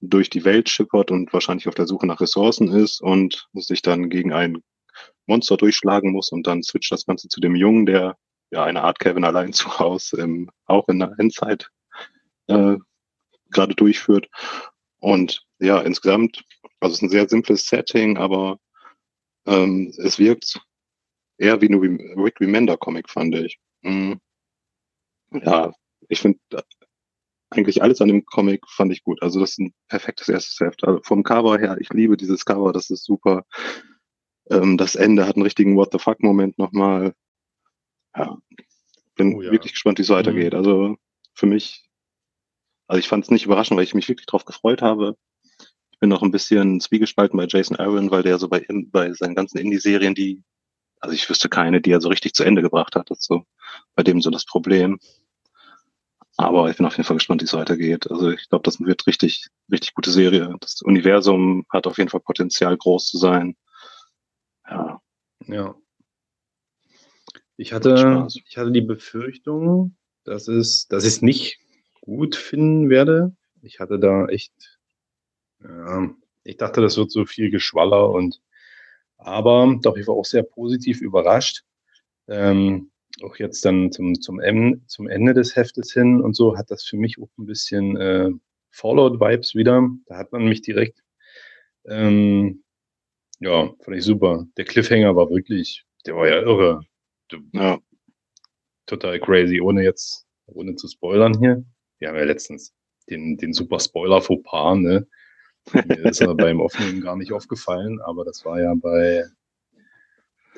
durch 0.09 0.31
die 0.31 0.45
Welt 0.45 0.69
schippert 0.69 1.11
und 1.11 1.33
wahrscheinlich 1.33 1.69
auf 1.69 1.75
der 1.75 1.87
Suche 1.87 2.07
nach 2.07 2.21
Ressourcen 2.21 2.69
ist 2.69 3.01
und 3.01 3.49
sich 3.55 3.83
dann 3.83 4.11
gegen 4.11 4.33
ein 4.33 4.62
Monster 5.27 5.57
durchschlagen 5.57 6.12
muss 6.12 6.31
und 6.31 6.47
dann 6.47 6.62
switcht 6.62 6.92
das 6.92 7.07
Ganze 7.07 7.29
zu 7.29 7.40
dem 7.40 7.57
Jungen, 7.57 7.87
der 7.87 8.16
ja 8.51 8.64
eine 8.64 8.83
Art 8.83 8.99
Kevin 8.99 9.25
allein 9.25 9.53
zu 9.53 9.79
Hause 9.79 10.21
ähm, 10.21 10.51
auch 10.66 10.88
in 10.88 10.99
der 10.99 11.14
Endzeit 11.19 11.71
äh, 12.47 12.77
gerade 13.51 13.75
durchführt. 13.75 14.29
Und 15.01 15.45
ja, 15.59 15.81
insgesamt, 15.81 16.45
also 16.81 16.92
es 16.92 16.99
ist 16.99 17.03
ein 17.03 17.11
sehr 17.11 17.29
simples 17.29 17.66
Setting, 17.66 18.16
aber 18.16 18.59
ähm, 19.47 19.92
es 19.99 20.19
wirkt 20.19 20.61
eher 21.38 21.61
wie 21.61 21.69
ein 21.69 22.21
Rick 22.21 22.40
Remender 22.40 22.77
Comic, 22.77 23.09
fand 23.09 23.35
ich. 23.35 23.59
Mhm. 23.83 24.21
Ja, 25.31 25.73
ich 26.09 26.21
finde 26.21 26.38
eigentlich 27.51 27.83
alles 27.83 28.01
an 28.01 28.09
dem 28.09 28.25
Comic 28.25 28.63
fand 28.69 28.93
ich 28.93 29.05
gut. 29.05 29.23
Also 29.23 29.41
das 29.41 29.51
ist 29.51 29.61
ein 29.61 29.75
perfektes 29.89 30.29
erstes 30.29 30.59
Heft. 30.61 30.85
Also 30.85 31.01
vom 31.03 31.23
Cover 31.23 31.59
her, 31.59 31.77
ich 31.81 31.91
liebe 31.91 32.17
dieses 32.17 32.45
Cover, 32.45 32.73
das 32.73 32.91
ist 32.91 33.05
super. 33.05 33.45
Ähm, 34.51 34.77
das 34.77 34.95
Ende 34.95 35.27
hat 35.27 35.37
einen 35.37 35.45
richtigen 35.45 35.77
What 35.77 35.93
the 35.93 35.99
fuck 35.99 36.23
Moment 36.23 36.59
nochmal. 36.59 37.15
Ja, 38.17 38.37
bin 39.15 39.35
oh, 39.35 39.43
ja. 39.43 39.53
wirklich 39.53 39.73
gespannt, 39.73 39.99
wie 39.99 40.03
es 40.03 40.09
weitergeht. 40.09 40.53
Mhm. 40.53 40.59
Also 40.59 40.97
für 41.35 41.47
mich, 41.47 41.85
also 42.89 42.99
ich 42.99 43.09
fand 43.09 43.25
es 43.25 43.31
nicht 43.31 43.45
überraschend, 43.45 43.77
weil 43.77 43.85
ich 43.85 43.95
mich 43.95 44.09
wirklich 44.09 44.27
drauf 44.27 44.45
gefreut 44.45 44.83
habe. 44.83 45.17
Ich 45.91 45.99
bin 46.01 46.11
noch 46.11 46.23
ein 46.23 46.31
bisschen 46.31 46.81
zwiegespalten 46.81 47.37
bei 47.37 47.47
Jason 47.49 47.79
Aaron, 47.79 48.11
weil 48.11 48.23
der 48.23 48.39
so 48.39 48.49
bei, 48.49 48.67
bei 48.69 49.13
seinen 49.13 49.35
ganzen 49.35 49.59
Indie-Serien, 49.59 50.15
die, 50.15 50.43
also 51.01 51.15
ich 51.15 51.29
wüsste 51.29 51.49
keine, 51.49 51.81
die 51.81 51.91
er 51.91 52.01
so 52.01 52.09
richtig 52.09 52.35
zu 52.35 52.45
Ende 52.45 52.61
gebracht 52.61 52.97
hat. 52.97 53.11
Das 53.11 53.21
ist 53.21 53.27
so 53.27 53.45
bei 53.95 54.03
dem 54.03 54.21
so 54.21 54.31
das 54.31 54.45
Problem. 54.45 54.99
Aber 56.37 56.68
ich 56.70 56.77
bin 56.77 56.87
auf 56.87 56.96
jeden 56.96 57.07
Fall 57.07 57.16
gespannt, 57.16 57.40
wie 57.40 57.46
es 57.46 57.55
weitergeht. 57.55 58.11
Also 58.11 58.31
ich 58.31 58.49
glaube, 58.49 58.62
das 58.62 58.79
wird 58.81 59.07
richtig, 59.07 59.49
richtig 59.70 59.94
gute 59.94 60.11
Serie. 60.11 60.55
Das 60.61 60.83
Universum 60.83 61.64
hat 61.70 61.87
auf 61.87 61.96
jeden 61.96 62.11
Fall 62.11 62.20
Potenzial, 62.20 62.77
groß 62.77 63.07
zu 63.07 63.18
sein. 63.18 63.57
Ja. 64.68 65.01
Ja. 65.46 65.75
Ich 67.57 67.72
hatte, 67.72 68.29
ich 68.44 68.59
hatte 68.59 68.70
die 68.70 68.83
Befürchtung, 68.83 69.96
dass 70.25 70.46
es, 70.46 70.88
dass 70.88 71.05
ich 71.05 71.14
es 71.14 71.22
nicht 71.22 71.59
gut 72.03 72.37
finden 72.37 72.90
werde. 72.90 73.35
Ich 73.62 73.81
hatte 73.81 73.99
da 73.99 74.27
echt, 74.27 74.79
ja, 75.62 76.11
ich 76.44 76.59
dachte, 76.59 76.83
das 76.83 76.99
wird 76.99 77.11
so 77.11 77.25
viel 77.25 77.51
Geschwaller 77.51 78.11
und, 78.11 78.42
aber 79.16 79.79
doch, 79.83 79.96
ich 79.96 80.07
war 80.07 80.14
auch 80.14 80.27
sehr 80.27 80.42
positiv 80.42 81.01
überrascht. 81.01 81.64
Ähm, 82.29 82.90
auch 83.22 83.37
jetzt 83.37 83.64
dann 83.64 83.92
zum, 83.92 84.20
zum, 84.20 84.40
M, 84.40 84.83
zum 84.87 85.09
Ende 85.09 85.35
des 85.35 85.57
Heftes 85.57 85.92
hin 85.92 86.20
und 86.20 86.35
so 86.35 86.57
hat 86.57 86.70
das 86.70 86.85
für 86.85 86.96
mich 86.96 87.18
auch 87.18 87.31
ein 87.38 87.46
bisschen 87.46 87.96
äh, 87.96 88.31
Fallout-Vibes 88.70 89.55
wieder. 89.55 89.88
Da 90.07 90.18
hat 90.18 90.33
man 90.33 90.44
mich 90.44 90.62
direkt, 90.62 91.02
ähm, 91.87 92.62
ja, 93.40 93.72
fand 93.83 93.96
ich 93.96 94.05
super. 94.05 94.46
Der 94.57 94.64
Cliffhanger 94.64 95.16
war 95.16 95.31
wirklich, 95.31 95.85
der 96.07 96.16
war 96.16 96.29
ja 96.29 96.40
irre. 96.40 96.81
Ja. 97.52 97.79
Total 98.87 99.18
crazy, 99.18 99.61
ohne 99.61 99.83
jetzt, 99.83 100.26
ohne 100.46 100.76
zu 100.76 100.87
spoilern 100.88 101.38
hier. 101.38 101.64
Wir 101.98 102.09
haben 102.09 102.16
ja 102.16 102.24
letztens 102.24 102.72
den, 103.11 103.37
den 103.37 103.52
super 103.52 103.81
Spoiler 103.81 104.20
Fauxpas, 104.20 104.76
ne? 104.76 105.07
Mir 105.72 106.05
ist 106.07 106.20
er 106.20 106.35
beim 106.37 106.61
Aufnehmen 106.61 107.00
gar 107.00 107.16
nicht 107.16 107.33
aufgefallen, 107.33 108.00
aber 108.02 108.24
das 108.24 108.44
war 108.44 108.61
ja 108.61 108.74
bei 108.74 109.24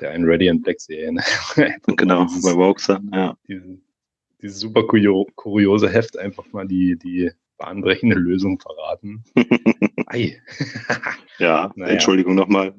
der 0.01 0.11
einen 0.11 0.25
Ready 0.25 0.49
and 0.49 0.63
Black 0.63 0.79
Serie. 0.79 1.13
Ne? 1.13 1.23
genau, 1.97 2.25
dieses, 2.25 2.43
bei 2.43 2.55
Woxer, 2.55 3.01
ja. 3.11 3.37
Diese, 3.47 3.79
dieses 4.41 4.59
super 4.59 4.83
kuriose 4.83 5.89
Heft 5.89 6.17
einfach 6.17 6.45
mal 6.51 6.67
die, 6.67 6.97
die 6.97 7.31
bahnbrechende 7.57 8.15
Lösung 8.15 8.59
verraten. 8.59 9.23
Ei. 10.07 10.41
ja, 11.39 11.71
naja. 11.75 11.93
Entschuldigung 11.93 12.35
nochmal. 12.35 12.73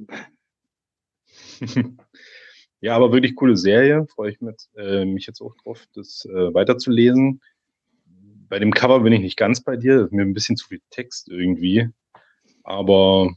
ja, 2.80 2.96
aber 2.96 3.12
wirklich 3.12 3.37
coole 3.37 3.56
Serie. 3.56 4.06
Freue 4.06 4.33
ich 4.33 4.40
mit, 4.40 4.68
äh, 4.76 5.04
mich 5.04 5.26
jetzt 5.26 5.40
auch 5.40 5.54
drauf, 5.62 5.85
das 5.94 6.24
äh, 6.24 6.54
weiterzulesen. 6.54 7.40
Bei 8.48 8.59
dem 8.59 8.72
Cover 8.72 9.00
bin 9.00 9.12
ich 9.12 9.20
nicht 9.20 9.37
ganz 9.37 9.61
bei 9.61 9.76
dir. 9.76 9.98
Das 9.98 10.06
ist 10.06 10.12
mir 10.12 10.22
ein 10.22 10.35
bisschen 10.35 10.56
zu 10.56 10.66
viel 10.66 10.80
Text 10.90 11.28
irgendwie. 11.28 11.88
Aber 12.64 13.35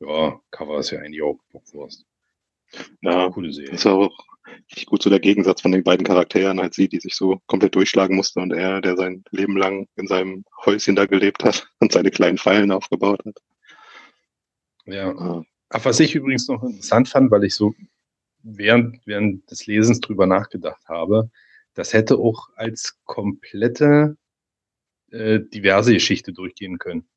ja, 0.00 0.40
Cover 0.50 0.78
ist 0.78 0.90
ja 0.90 1.00
eigentlich 1.00 1.22
auch 1.22 1.38
Bockwurst. 1.52 2.06
Ja, 3.02 3.30
coole 3.30 3.52
Serie. 3.52 3.70
Das 3.70 3.80
ist 3.80 3.86
auch 3.86 4.12
richtig 4.70 4.86
gut 4.86 5.02
so 5.02 5.10
der 5.10 5.20
Gegensatz 5.20 5.60
von 5.60 5.72
den 5.72 5.84
beiden 5.84 6.06
Charakteren, 6.06 6.60
halt 6.60 6.74
sie, 6.74 6.88
die 6.88 7.00
sich 7.00 7.14
so 7.14 7.40
komplett 7.46 7.74
durchschlagen 7.74 8.16
musste 8.16 8.40
und 8.40 8.52
er, 8.52 8.80
der 8.80 8.96
sein 8.96 9.24
Leben 9.30 9.56
lang 9.56 9.86
in 9.96 10.06
seinem 10.06 10.44
Häuschen 10.64 10.96
da 10.96 11.06
gelebt 11.06 11.44
hat 11.44 11.66
und 11.80 11.92
seine 11.92 12.10
kleinen 12.10 12.38
Fallen 12.38 12.72
aufgebaut 12.72 13.22
hat. 13.24 13.36
Ja. 14.86 15.10
Ah. 15.16 15.44
Ach, 15.70 15.84
was 15.84 16.00
ich 16.00 16.14
übrigens 16.14 16.46
noch 16.48 16.62
interessant 16.62 17.08
fand, 17.08 17.30
weil 17.30 17.44
ich 17.44 17.54
so 17.54 17.74
während, 18.42 19.00
während 19.06 19.50
des 19.50 19.66
Lesens 19.66 20.00
drüber 20.00 20.26
nachgedacht 20.26 20.86
habe, 20.88 21.30
das 21.72 21.92
hätte 21.92 22.18
auch 22.18 22.50
als 22.54 22.98
komplette 23.04 24.16
äh, 25.10 25.40
diverse 25.40 25.92
Geschichte 25.92 26.32
durchgehen 26.32 26.78
können. 26.78 27.08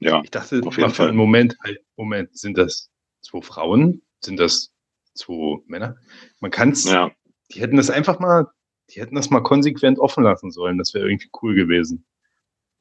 Ja. 0.00 0.22
Ich 0.24 0.30
dachte 0.30 0.62
auf 0.64 0.76
jeden 0.76 0.90
Fall. 0.90 1.12
Moment, 1.12 1.56
halt, 1.62 1.80
Moment, 1.96 2.36
sind 2.36 2.56
das 2.58 2.90
zwei 3.20 3.42
Frauen? 3.42 4.02
Sind 4.20 4.40
das 4.40 4.72
zwei 5.20 5.62
Männer? 5.66 5.96
Man 6.40 6.50
kann 6.50 6.70
es, 6.70 6.84
ja. 6.84 7.10
die 7.52 7.60
hätten 7.60 7.76
das 7.76 7.90
einfach 7.90 8.18
mal, 8.18 8.48
die 8.90 9.00
hätten 9.00 9.14
das 9.14 9.30
mal 9.30 9.42
konsequent 9.42 9.98
offen 9.98 10.24
lassen 10.24 10.50
sollen. 10.50 10.78
Das 10.78 10.94
wäre 10.94 11.08
irgendwie 11.08 11.30
cool 11.42 11.54
gewesen. 11.54 12.04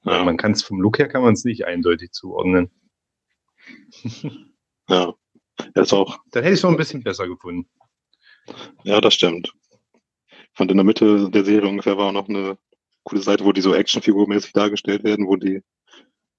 Ja. 0.04 0.24
Man 0.24 0.38
kann 0.38 0.54
es 0.54 0.64
vom 0.64 0.80
Look 0.80 1.00
her 1.00 1.08
kann 1.08 1.22
man 1.22 1.34
es 1.34 1.44
nicht 1.44 1.66
eindeutig 1.66 2.12
zuordnen. 2.12 2.72
ja. 4.90 5.14
Das 5.74 5.92
auch. 5.92 6.20
Dann 6.32 6.44
hätte 6.44 6.54
ich 6.54 6.60
es 6.60 6.64
noch 6.64 6.72
ein 6.72 6.78
bisschen 6.78 7.04
besser 7.04 7.28
gefunden. 7.28 7.70
Ja, 8.84 9.02
das 9.02 9.14
stimmt. 9.14 9.54
Fand 10.54 10.72
in 10.72 10.78
der 10.78 10.86
Mitte 10.86 11.30
der 11.30 11.44
Serie 11.44 11.70
ungefähr 11.70 11.98
war 11.98 12.08
auch 12.08 12.14
noch 12.14 12.30
eine 12.30 12.58
coole 13.04 13.22
Seite, 13.22 13.46
wo 13.46 13.52
die 13.52 13.62
so 13.62 13.74
Actionfigurmäßig 13.74 14.54
dargestellt 14.54 15.04
werden, 15.04 15.28
wo 15.28 15.36
die 15.36 15.62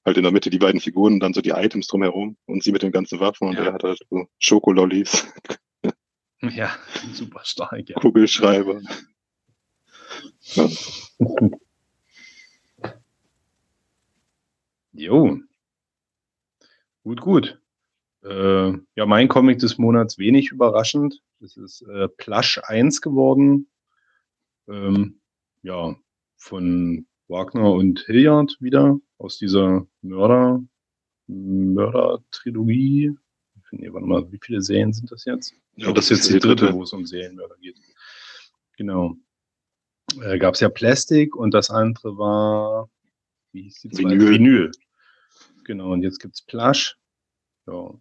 halt 0.05 0.17
in 0.17 0.23
der 0.23 0.33
Mitte 0.33 0.51
die 0.51 0.59
beiden 0.59 0.81
Figuren, 0.81 1.21
dann 1.21 1.35
so 1.35 1.41
die 1.41 1.51
Items 1.51 1.87
drumherum 1.87 2.37
und 2.47 2.63
sie 2.63 2.73
mit 2.73 2.83
den 2.83 2.93
ganzen 2.93 3.21
Waffen 3.21 3.49
und 3.49 3.55
ja. 3.55 3.65
er 3.65 3.73
hat 3.75 3.85
halt 3.85 4.01
so 4.09 4.27
Schokolollis. 4.39 5.27
Ja, 6.57 6.71
super 7.13 7.41
stark, 7.45 7.89
ja. 7.89 8.01
Kugelschreiber. 8.01 8.81
Ja. 8.81 8.91
jo. 14.93 15.39
Gut, 17.05 17.21
gut. 17.21 17.61
Äh, 18.23 18.73
ja, 18.95 19.07
mein 19.07 19.29
Comic 19.29 19.59
des 19.59 19.79
Monats 19.79 20.19
wenig 20.19 20.51
überraschend. 20.51 21.23
Das 21.41 21.57
ist 21.57 21.83
äh, 21.83 22.09
Plush 22.09 22.61
1 22.65 23.01
geworden. 23.01 23.69
Ähm, 24.69 25.21
ja, 25.63 25.97
von 26.37 27.07
Wagner 27.29 27.73
und 27.73 28.01
Hilliard 28.01 28.57
wieder 28.61 28.99
aus 29.19 29.39
dieser 29.39 29.87
Mörder, 30.03 30.63
Mörder-Trilogie. 31.27 33.17
Nee, 33.73 33.93
warte 33.93 34.07
mal, 34.07 34.31
wie 34.33 34.41
viele 34.43 34.61
Serien 34.61 34.93
sind 34.93 35.11
das 35.11 35.25
jetzt? 35.25 35.55
Ja, 35.77 35.93
das 35.93 36.11
ist 36.11 36.29
jetzt 36.29 36.35
die 36.35 36.39
dritte, 36.41 36.73
wo 36.73 36.83
es 36.83 36.93
um 36.93 37.07
Serienmörder 37.07 37.57
geht. 37.61 37.77
Genau. 38.77 39.17
Äh, 40.23 40.39
Gab 40.39 40.55
es 40.55 40.61
ja 40.61 40.69
Plastik 40.69 41.37
und 41.37 41.55
das 41.55 41.71
andere 41.71 42.19
war, 42.19 42.91
wie 43.53 43.63
hieß 43.63 43.81
die 43.81 43.91
zweite? 43.91 44.11
Vinyl. 44.11 44.31
Vinyl. 44.31 44.71
Genau, 45.65 45.93
und 45.93 46.03
jetzt 46.03 46.19
gibt 46.19 46.35
es 46.35 46.43
Plush. 46.43 46.97
Ja. 47.67 47.95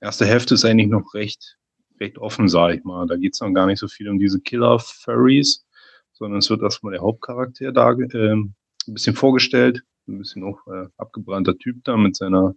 Erste 0.00 0.26
Hälfte 0.26 0.54
ist 0.54 0.64
eigentlich 0.64 0.88
noch 0.88 1.14
recht, 1.14 1.58
recht 1.98 2.18
offen, 2.18 2.48
sage 2.48 2.76
ich 2.76 2.84
mal. 2.84 3.06
Da 3.06 3.16
geht 3.16 3.34
es 3.34 3.40
noch 3.40 3.52
gar 3.52 3.66
nicht 3.66 3.78
so 3.78 3.88
viel 3.88 4.08
um 4.08 4.18
diese 4.18 4.40
Killer-Furries, 4.40 5.64
sondern 6.12 6.38
es 6.40 6.50
wird 6.50 6.62
erstmal 6.62 6.92
der 6.92 7.02
Hauptcharakter 7.02 7.72
da 7.72 7.92
äh, 7.92 8.32
ein 8.32 8.54
bisschen 8.86 9.14
vorgestellt. 9.14 9.82
Ein 10.08 10.18
bisschen 10.18 10.42
auch 10.42 10.66
äh, 10.66 10.88
abgebrannter 10.96 11.56
Typ 11.56 11.84
da 11.84 11.96
mit 11.96 12.16
seiner 12.16 12.54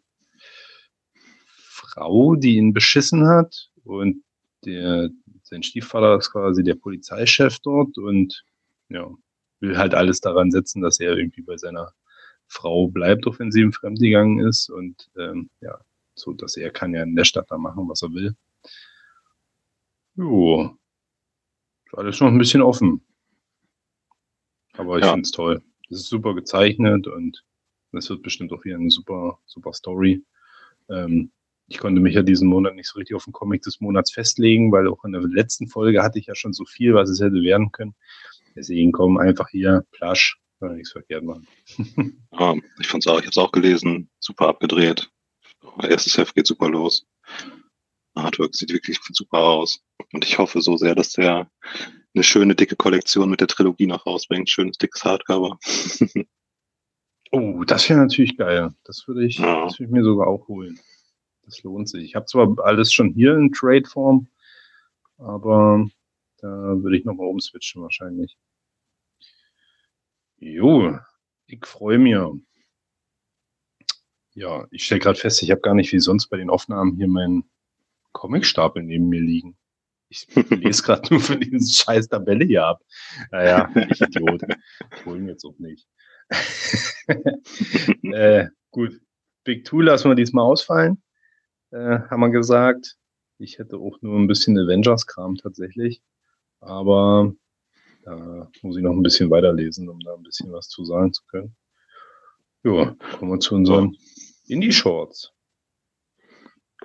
Frau, 1.93 2.35
die 2.35 2.57
ihn 2.57 2.73
beschissen 2.73 3.27
hat. 3.27 3.69
Und 3.83 4.23
der, 4.65 5.09
sein 5.43 5.63
Stiefvater 5.63 6.17
ist 6.17 6.31
quasi 6.31 6.63
der 6.63 6.75
Polizeichef 6.75 7.59
dort 7.59 7.97
und 7.97 8.43
ja, 8.89 9.09
will 9.59 9.77
halt 9.77 9.93
alles 9.93 10.21
daran 10.21 10.51
setzen, 10.51 10.81
dass 10.81 10.99
er 10.99 11.17
irgendwie 11.17 11.41
bei 11.41 11.57
seiner 11.57 11.93
Frau 12.47 12.87
bleibt, 12.87 13.27
auch 13.27 13.39
wenn 13.39 13.51
sie 13.51 13.61
ihm 13.61 13.73
fremdgegangen 13.73 14.39
ist. 14.39 14.69
Und 14.69 15.09
ähm, 15.17 15.49
ja, 15.61 15.79
so 16.15 16.33
dass 16.33 16.57
er 16.57 16.71
kann 16.71 16.93
ja 16.93 17.03
in 17.03 17.15
der 17.15 17.25
Stadt 17.25 17.49
da 17.49 17.57
machen, 17.57 17.87
was 17.89 18.01
er 18.01 18.13
will. 18.13 18.35
Jo. 20.15 20.77
Ist 21.85 21.97
alles 21.97 22.19
noch 22.19 22.27
ein 22.27 22.37
bisschen 22.37 22.61
offen. 22.61 23.01
Aber 24.73 24.97
ich 24.97 25.05
ja. 25.05 25.11
finde 25.11 25.25
es 25.25 25.31
toll. 25.31 25.61
Es 25.89 25.99
ist 25.99 26.09
super 26.09 26.33
gezeichnet 26.33 27.07
und 27.07 27.43
es 27.91 28.09
wird 28.09 28.23
bestimmt 28.23 28.51
auch 28.51 28.63
wieder 28.65 28.77
eine 28.77 28.89
super, 28.89 29.39
super 29.45 29.73
Story. 29.73 30.23
Ähm, 30.89 31.31
ich 31.67 31.77
konnte 31.77 32.01
mich 32.01 32.15
ja 32.15 32.21
diesen 32.21 32.47
Monat 32.47 32.75
nicht 32.75 32.87
so 32.87 32.99
richtig 32.99 33.15
auf 33.15 33.23
den 33.23 33.33
Comic 33.33 33.61
des 33.61 33.79
Monats 33.79 34.11
festlegen, 34.11 34.71
weil 34.71 34.87
auch 34.87 35.03
in 35.05 35.11
der 35.11 35.21
letzten 35.21 35.67
Folge 35.67 36.03
hatte 36.03 36.19
ich 36.19 36.27
ja 36.27 36.35
schon 36.35 36.53
so 36.53 36.65
viel, 36.65 36.93
was 36.93 37.09
es 37.09 37.21
hätte 37.21 37.41
werden 37.41 37.71
können. 37.71 37.95
Deswegen 38.55 38.91
kommen 38.91 39.19
einfach 39.19 39.49
hier 39.49 39.83
Plush, 39.91 40.37
kann 40.59 40.69
man 40.69 40.77
nichts 40.77 40.91
verkehrt 40.91 41.23
machen. 41.23 41.47
ja, 42.31 42.55
ich 42.79 42.87
fand 42.87 43.05
es 43.05 43.11
auch, 43.11 43.19
ich 43.19 43.25
habe 43.25 43.31
es 43.31 43.37
auch 43.37 43.51
gelesen, 43.51 44.09
super 44.19 44.49
abgedreht. 44.49 45.09
Erstes 45.81 46.17
Heft 46.17 46.35
geht 46.35 46.47
super 46.47 46.69
los. 46.69 47.05
Artwork 48.15 48.53
sieht 48.53 48.71
wirklich 48.71 48.99
super 49.11 49.39
aus. 49.39 49.79
Und 50.11 50.25
ich 50.25 50.37
hoffe 50.37 50.61
so 50.61 50.77
sehr, 50.77 50.93
dass 50.93 51.13
der 51.13 51.49
eine 52.13 52.23
schöne 52.23 52.55
dicke 52.55 52.75
Kollektion 52.75 53.29
mit 53.29 53.41
der 53.41 53.47
Trilogie 53.47 53.87
noch 53.87 54.05
rausbringt. 54.05 54.49
Schönes 54.49 54.77
dickes 54.77 55.03
Hardcover. 55.03 55.57
oh, 57.31 57.63
das 57.63 57.89
wäre 57.89 57.99
natürlich 57.99 58.37
geil. 58.37 58.69
Das 58.83 59.07
würde 59.07 59.25
ich, 59.25 59.39
ja. 59.39 59.65
das 59.65 59.79
würde 59.79 59.85
ich 59.85 59.91
mir 59.91 60.03
sogar 60.03 60.27
auch 60.27 60.47
holen. 60.47 60.79
Das 61.45 61.61
lohnt 61.63 61.89
sich. 61.89 62.03
Ich 62.03 62.15
habe 62.15 62.25
zwar 62.25 62.57
alles 62.59 62.93
schon 62.93 63.13
hier 63.13 63.35
in 63.35 63.51
Trade-Form, 63.51 64.27
aber 65.17 65.87
da 66.37 66.47
würde 66.47 66.97
ich 66.97 67.05
nochmal 67.05 67.27
umswitchen 67.27 67.81
wahrscheinlich. 67.81 68.37
Jo, 70.37 70.99
ich 71.47 71.65
freue 71.65 71.99
mich. 71.99 72.17
Ja, 74.35 74.67
ich 74.71 74.85
stelle 74.85 74.99
gerade 74.99 75.19
fest, 75.19 75.43
ich 75.43 75.51
habe 75.51 75.61
gar 75.61 75.75
nicht 75.75 75.91
wie 75.93 75.99
sonst 75.99 76.27
bei 76.27 76.37
den 76.37 76.49
Aufnahmen 76.49 76.95
hier 76.95 77.07
meinen 77.07 77.43
Comicstapel 78.13 78.81
neben 78.81 79.09
mir 79.09 79.21
liegen. 79.21 79.57
Ich 80.09 80.27
lese 80.49 80.83
gerade 80.83 81.13
nur 81.13 81.21
für 81.21 81.37
diesen 81.37 81.67
scheiß 81.67 82.07
Tabelle 82.07 82.45
hier 82.45 82.65
ab. 82.65 82.83
Naja, 83.31 83.69
ich 83.89 84.01
Idiot. 84.01 84.43
Ich 84.95 85.05
hole 85.05 85.19
ihn 85.19 85.27
jetzt 85.27 85.45
auch 85.45 85.57
nicht. 85.59 85.87
äh, 88.03 88.47
gut. 88.71 88.99
Big 89.43 89.65
Two 89.65 89.81
lassen 89.81 90.09
wir 90.09 90.15
diesmal 90.15 90.45
ausfallen. 90.45 91.01
Äh, 91.73 92.07
haben 92.07 92.19
wir 92.19 92.29
gesagt. 92.29 92.97
Ich 93.39 93.57
hätte 93.57 93.77
auch 93.77 93.99
nur 94.01 94.19
ein 94.19 94.27
bisschen 94.27 94.57
Avengers-Kram 94.59 95.37
tatsächlich. 95.37 96.03
Aber 96.59 97.33
da 98.03 98.47
muss 98.61 98.77
ich 98.77 98.83
noch 98.83 98.91
ein 98.91 99.01
bisschen 99.01 99.31
weiterlesen, 99.31 99.89
um 99.89 99.99
da 99.99 100.13
ein 100.13 100.21
bisschen 100.21 100.51
was 100.51 100.69
zu 100.69 100.85
sagen 100.85 101.13
zu 101.13 101.23
können. 101.25 101.55
Ja, 102.63 102.95
kommen 103.17 103.31
wir 103.31 103.39
zu 103.39 103.55
unseren 103.55 103.97
Indie-Shorts. 104.45 105.31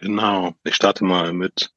Genau. 0.00 0.54
Ich 0.64 0.74
starte 0.74 1.04
mal 1.04 1.34
mit 1.34 1.70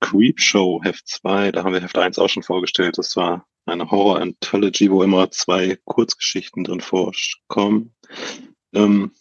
Creepshow 0.00 0.82
Heft 0.82 1.06
2. 1.06 1.52
Da 1.52 1.62
haben 1.62 1.72
wir 1.72 1.80
Heft 1.80 1.96
1 1.96 2.18
auch 2.18 2.28
schon 2.28 2.42
vorgestellt. 2.42 2.98
Das 2.98 3.14
war 3.14 3.46
eine 3.64 3.92
Horror-Anthology, 3.92 4.90
wo 4.90 5.04
immer 5.04 5.30
zwei 5.30 5.78
Kurzgeschichten 5.84 6.64
drin 6.64 6.80
vorkommen. 6.80 7.94
Ähm, 8.72 9.12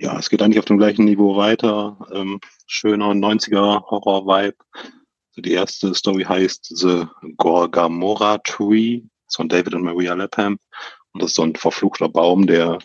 ja, 0.00 0.18
es 0.18 0.30
geht 0.30 0.40
eigentlich 0.40 0.58
auf 0.58 0.64
dem 0.64 0.78
gleichen 0.78 1.04
Niveau 1.04 1.36
weiter. 1.36 1.98
Ähm, 2.12 2.40
schöner 2.66 3.12
90er 3.12 3.82
Horror-Vibe. 3.82 4.56
Also 4.72 5.42
die 5.42 5.52
erste 5.52 5.94
Story 5.94 6.24
heißt 6.24 6.72
The 6.74 7.04
Gorgamora 7.36 8.38
Tree. 8.38 9.02
Von 9.32 9.48
David 9.48 9.74
und 9.74 9.82
Maria 9.82 10.14
Lapham. 10.14 10.58
Und 11.12 11.22
das 11.22 11.30
ist 11.30 11.36
so 11.36 11.42
ein 11.42 11.54
verfluchter 11.54 12.08
Baum, 12.08 12.46
der 12.46 12.78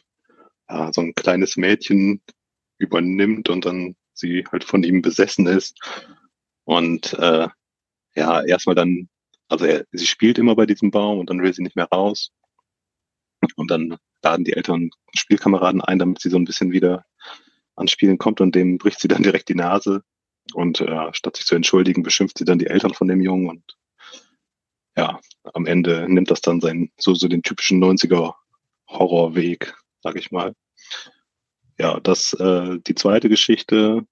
ja, 0.69 0.91
so 0.93 1.01
ein 1.01 1.15
kleines 1.15 1.55
Mädchen 1.57 2.21
übernimmt 2.77 3.49
und 3.49 3.65
dann 3.65 3.95
sie 4.13 4.45
halt 4.51 4.63
von 4.63 4.83
ihm 4.83 5.01
besessen 5.01 5.47
ist. 5.47 5.79
Und 6.65 7.13
äh, 7.13 7.47
ja, 8.15 8.43
erstmal 8.43 8.75
dann, 8.75 9.09
also 9.47 9.65
er, 9.65 9.85
sie 9.91 10.05
spielt 10.05 10.37
immer 10.37 10.55
bei 10.55 10.65
diesem 10.65 10.91
Baum 10.91 11.19
und 11.19 11.29
dann 11.29 11.41
will 11.41 11.53
sie 11.53 11.63
nicht 11.63 11.77
mehr 11.77 11.87
raus. 11.91 12.31
Und 13.55 13.71
dann 13.71 13.97
laden 14.25 14.43
die 14.43 14.53
Eltern 14.53 14.89
Spielkameraden 15.15 15.81
ein, 15.81 15.99
damit 15.99 16.19
sie 16.19 16.29
so 16.29 16.37
ein 16.37 16.45
bisschen 16.45 16.71
wieder 16.71 17.05
ans 17.75 17.91
Spielen 17.91 18.17
kommt 18.17 18.41
und 18.41 18.55
dem 18.55 18.77
bricht 18.77 18.99
sie 18.99 19.07
dann 19.07 19.23
direkt 19.23 19.49
die 19.49 19.55
Nase. 19.55 20.03
Und 20.53 20.81
äh, 20.81 21.13
statt 21.13 21.37
sich 21.37 21.45
zu 21.45 21.55
entschuldigen, 21.55 22.03
beschimpft 22.03 22.37
sie 22.37 22.45
dann 22.45 22.59
die 22.59 22.67
Eltern 22.67 22.93
von 22.93 23.07
dem 23.07 23.21
Jungen 23.21 23.49
und 23.49 23.63
ja, 24.97 25.19
am 25.53 25.65
Ende 25.65 26.05
nimmt 26.07 26.31
das 26.31 26.41
dann 26.41 26.61
seinen, 26.61 26.91
so, 26.97 27.13
so 27.13 27.27
den 27.27 27.43
typischen 27.43 27.83
90er 27.83 28.33
Horrorweg, 28.87 29.75
sag 30.01 30.15
ich 30.15 30.31
mal. 30.31 30.53
Ja, 31.77 31.99
das, 31.99 32.33
äh, 32.33 32.79
die 32.87 32.95
zweite 32.95 33.27
Geschichte, 33.27 34.05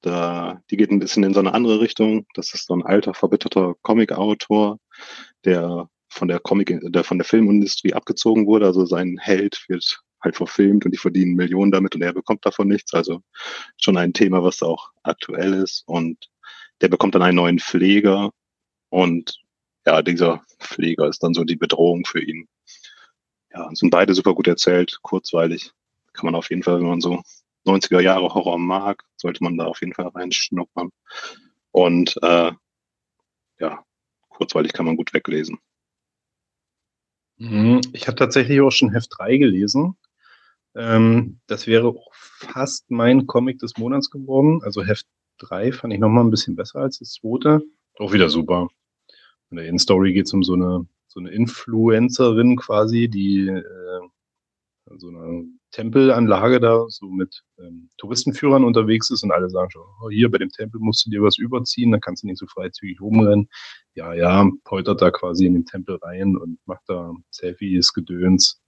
da, 0.00 0.60
die 0.70 0.76
geht 0.76 0.90
ein 0.90 0.98
bisschen 0.98 1.22
in 1.22 1.34
so 1.34 1.40
eine 1.40 1.54
andere 1.54 1.80
Richtung. 1.80 2.26
Das 2.34 2.54
ist 2.54 2.66
so 2.66 2.74
ein 2.74 2.84
alter, 2.84 3.14
verbitterter 3.14 3.74
Comic-Autor, 3.82 4.78
der 5.44 5.88
von 6.16 6.28
der 6.28 6.40
Comic, 6.40 6.78
der 6.82 7.04
von 7.04 7.18
der 7.18 7.24
Filmindustrie 7.24 7.92
abgezogen 7.92 8.46
wurde. 8.46 8.66
Also 8.66 8.86
sein 8.86 9.18
Held 9.18 9.64
wird 9.68 10.00
halt 10.22 10.36
verfilmt 10.36 10.84
und 10.84 10.92
die 10.92 10.98
verdienen 10.98 11.34
Millionen 11.34 11.70
damit 11.70 11.94
und 11.94 12.02
er 12.02 12.12
bekommt 12.12 12.44
davon 12.46 12.68
nichts. 12.68 12.94
Also 12.94 13.22
schon 13.76 13.96
ein 13.96 14.12
Thema, 14.12 14.42
was 14.42 14.62
auch 14.62 14.90
aktuell 15.02 15.54
ist. 15.54 15.84
Und 15.86 16.30
der 16.80 16.88
bekommt 16.88 17.14
dann 17.14 17.22
einen 17.22 17.36
neuen 17.36 17.58
Pfleger 17.58 18.30
und 18.88 19.40
ja, 19.86 20.02
dieser 20.02 20.42
Pfleger 20.58 21.08
ist 21.08 21.22
dann 21.22 21.34
so 21.34 21.44
die 21.44 21.56
Bedrohung 21.56 22.04
für 22.04 22.20
ihn. 22.20 22.48
Ja, 23.52 23.70
sind 23.74 23.90
beide 23.90 24.14
super 24.14 24.34
gut 24.34 24.48
erzählt, 24.48 24.98
kurzweilig. 25.02 25.70
Kann 26.12 26.26
man 26.26 26.34
auf 26.34 26.50
jeden 26.50 26.62
Fall, 26.62 26.80
wenn 26.80 26.88
man 26.88 27.00
so 27.00 27.22
90er 27.66 28.00
Jahre 28.00 28.34
Horror 28.34 28.58
mag, 28.58 29.04
sollte 29.16 29.44
man 29.44 29.56
da 29.56 29.66
auf 29.66 29.80
jeden 29.80 29.94
Fall 29.94 30.08
reinschnuppern. 30.08 30.90
Und 31.70 32.16
äh, 32.22 32.52
ja, 33.60 33.84
kurzweilig 34.28 34.72
kann 34.72 34.86
man 34.86 34.96
gut 34.96 35.14
weglesen. 35.14 35.58
Mhm. 37.38 37.80
Ich 37.92 38.06
habe 38.06 38.16
tatsächlich 38.16 38.60
auch 38.60 38.70
schon 38.70 38.92
Heft 38.92 39.10
3 39.18 39.36
gelesen. 39.36 39.96
Ähm, 40.74 41.40
das 41.46 41.66
wäre 41.66 41.88
auch 41.88 42.10
fast 42.12 42.90
mein 42.90 43.26
Comic 43.26 43.58
des 43.58 43.76
Monats 43.78 44.10
geworden. 44.10 44.60
Also 44.62 44.84
Heft 44.84 45.06
3 45.38 45.72
fand 45.72 45.92
ich 45.92 46.00
nochmal 46.00 46.24
ein 46.24 46.30
bisschen 46.30 46.56
besser 46.56 46.80
als 46.80 46.98
das 46.98 47.12
zweite. 47.12 47.62
Auch 47.98 48.12
wieder 48.12 48.28
super. 48.28 48.68
In 49.50 49.56
der 49.56 49.66
In-Story 49.66 50.12
geht 50.12 50.26
es 50.26 50.32
um 50.32 50.42
so 50.42 50.54
eine, 50.54 50.86
so 51.08 51.20
eine 51.20 51.30
Influencerin 51.30 52.56
quasi, 52.56 53.08
die 53.08 53.48
äh, 53.48 54.00
so 54.96 55.08
eine 55.08 55.44
Tempelanlage 55.76 56.58
da 56.58 56.86
so 56.88 57.10
mit 57.10 57.42
ähm, 57.58 57.90
Touristenführern 57.98 58.64
unterwegs 58.64 59.10
ist 59.10 59.22
und 59.22 59.30
alle 59.30 59.50
sagen 59.50 59.70
schon, 59.70 59.82
oh, 60.02 60.08
hier 60.08 60.30
bei 60.30 60.38
dem 60.38 60.48
Tempel 60.48 60.80
musst 60.80 61.04
du 61.04 61.10
dir 61.10 61.22
was 61.22 61.36
überziehen, 61.36 61.90
dann 61.92 62.00
kannst 62.00 62.22
du 62.22 62.28
nicht 62.28 62.38
so 62.38 62.46
freizügig 62.46 62.98
rumrennen. 62.98 63.50
Ja, 63.92 64.14
ja, 64.14 64.50
poltert 64.64 65.02
da 65.02 65.10
quasi 65.10 65.44
in 65.44 65.52
den 65.52 65.66
Tempel 65.66 65.96
rein 65.96 66.38
und 66.38 66.58
macht 66.64 66.84
da 66.86 67.12
Selfies, 67.30 67.92
Gedöns 67.92 68.62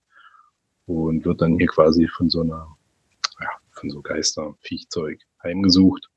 und 0.85 1.25
wird 1.25 1.41
dann 1.41 1.57
hier 1.57 1.65
quasi 1.65 2.07
von 2.07 2.29
so 2.29 2.41
einer, 2.41 2.77
ja, 3.41 3.49
von 3.71 3.89
so 3.89 4.03
Geister, 4.03 4.55
Viechzeug 4.59 5.19
heimgesucht. 5.41 6.09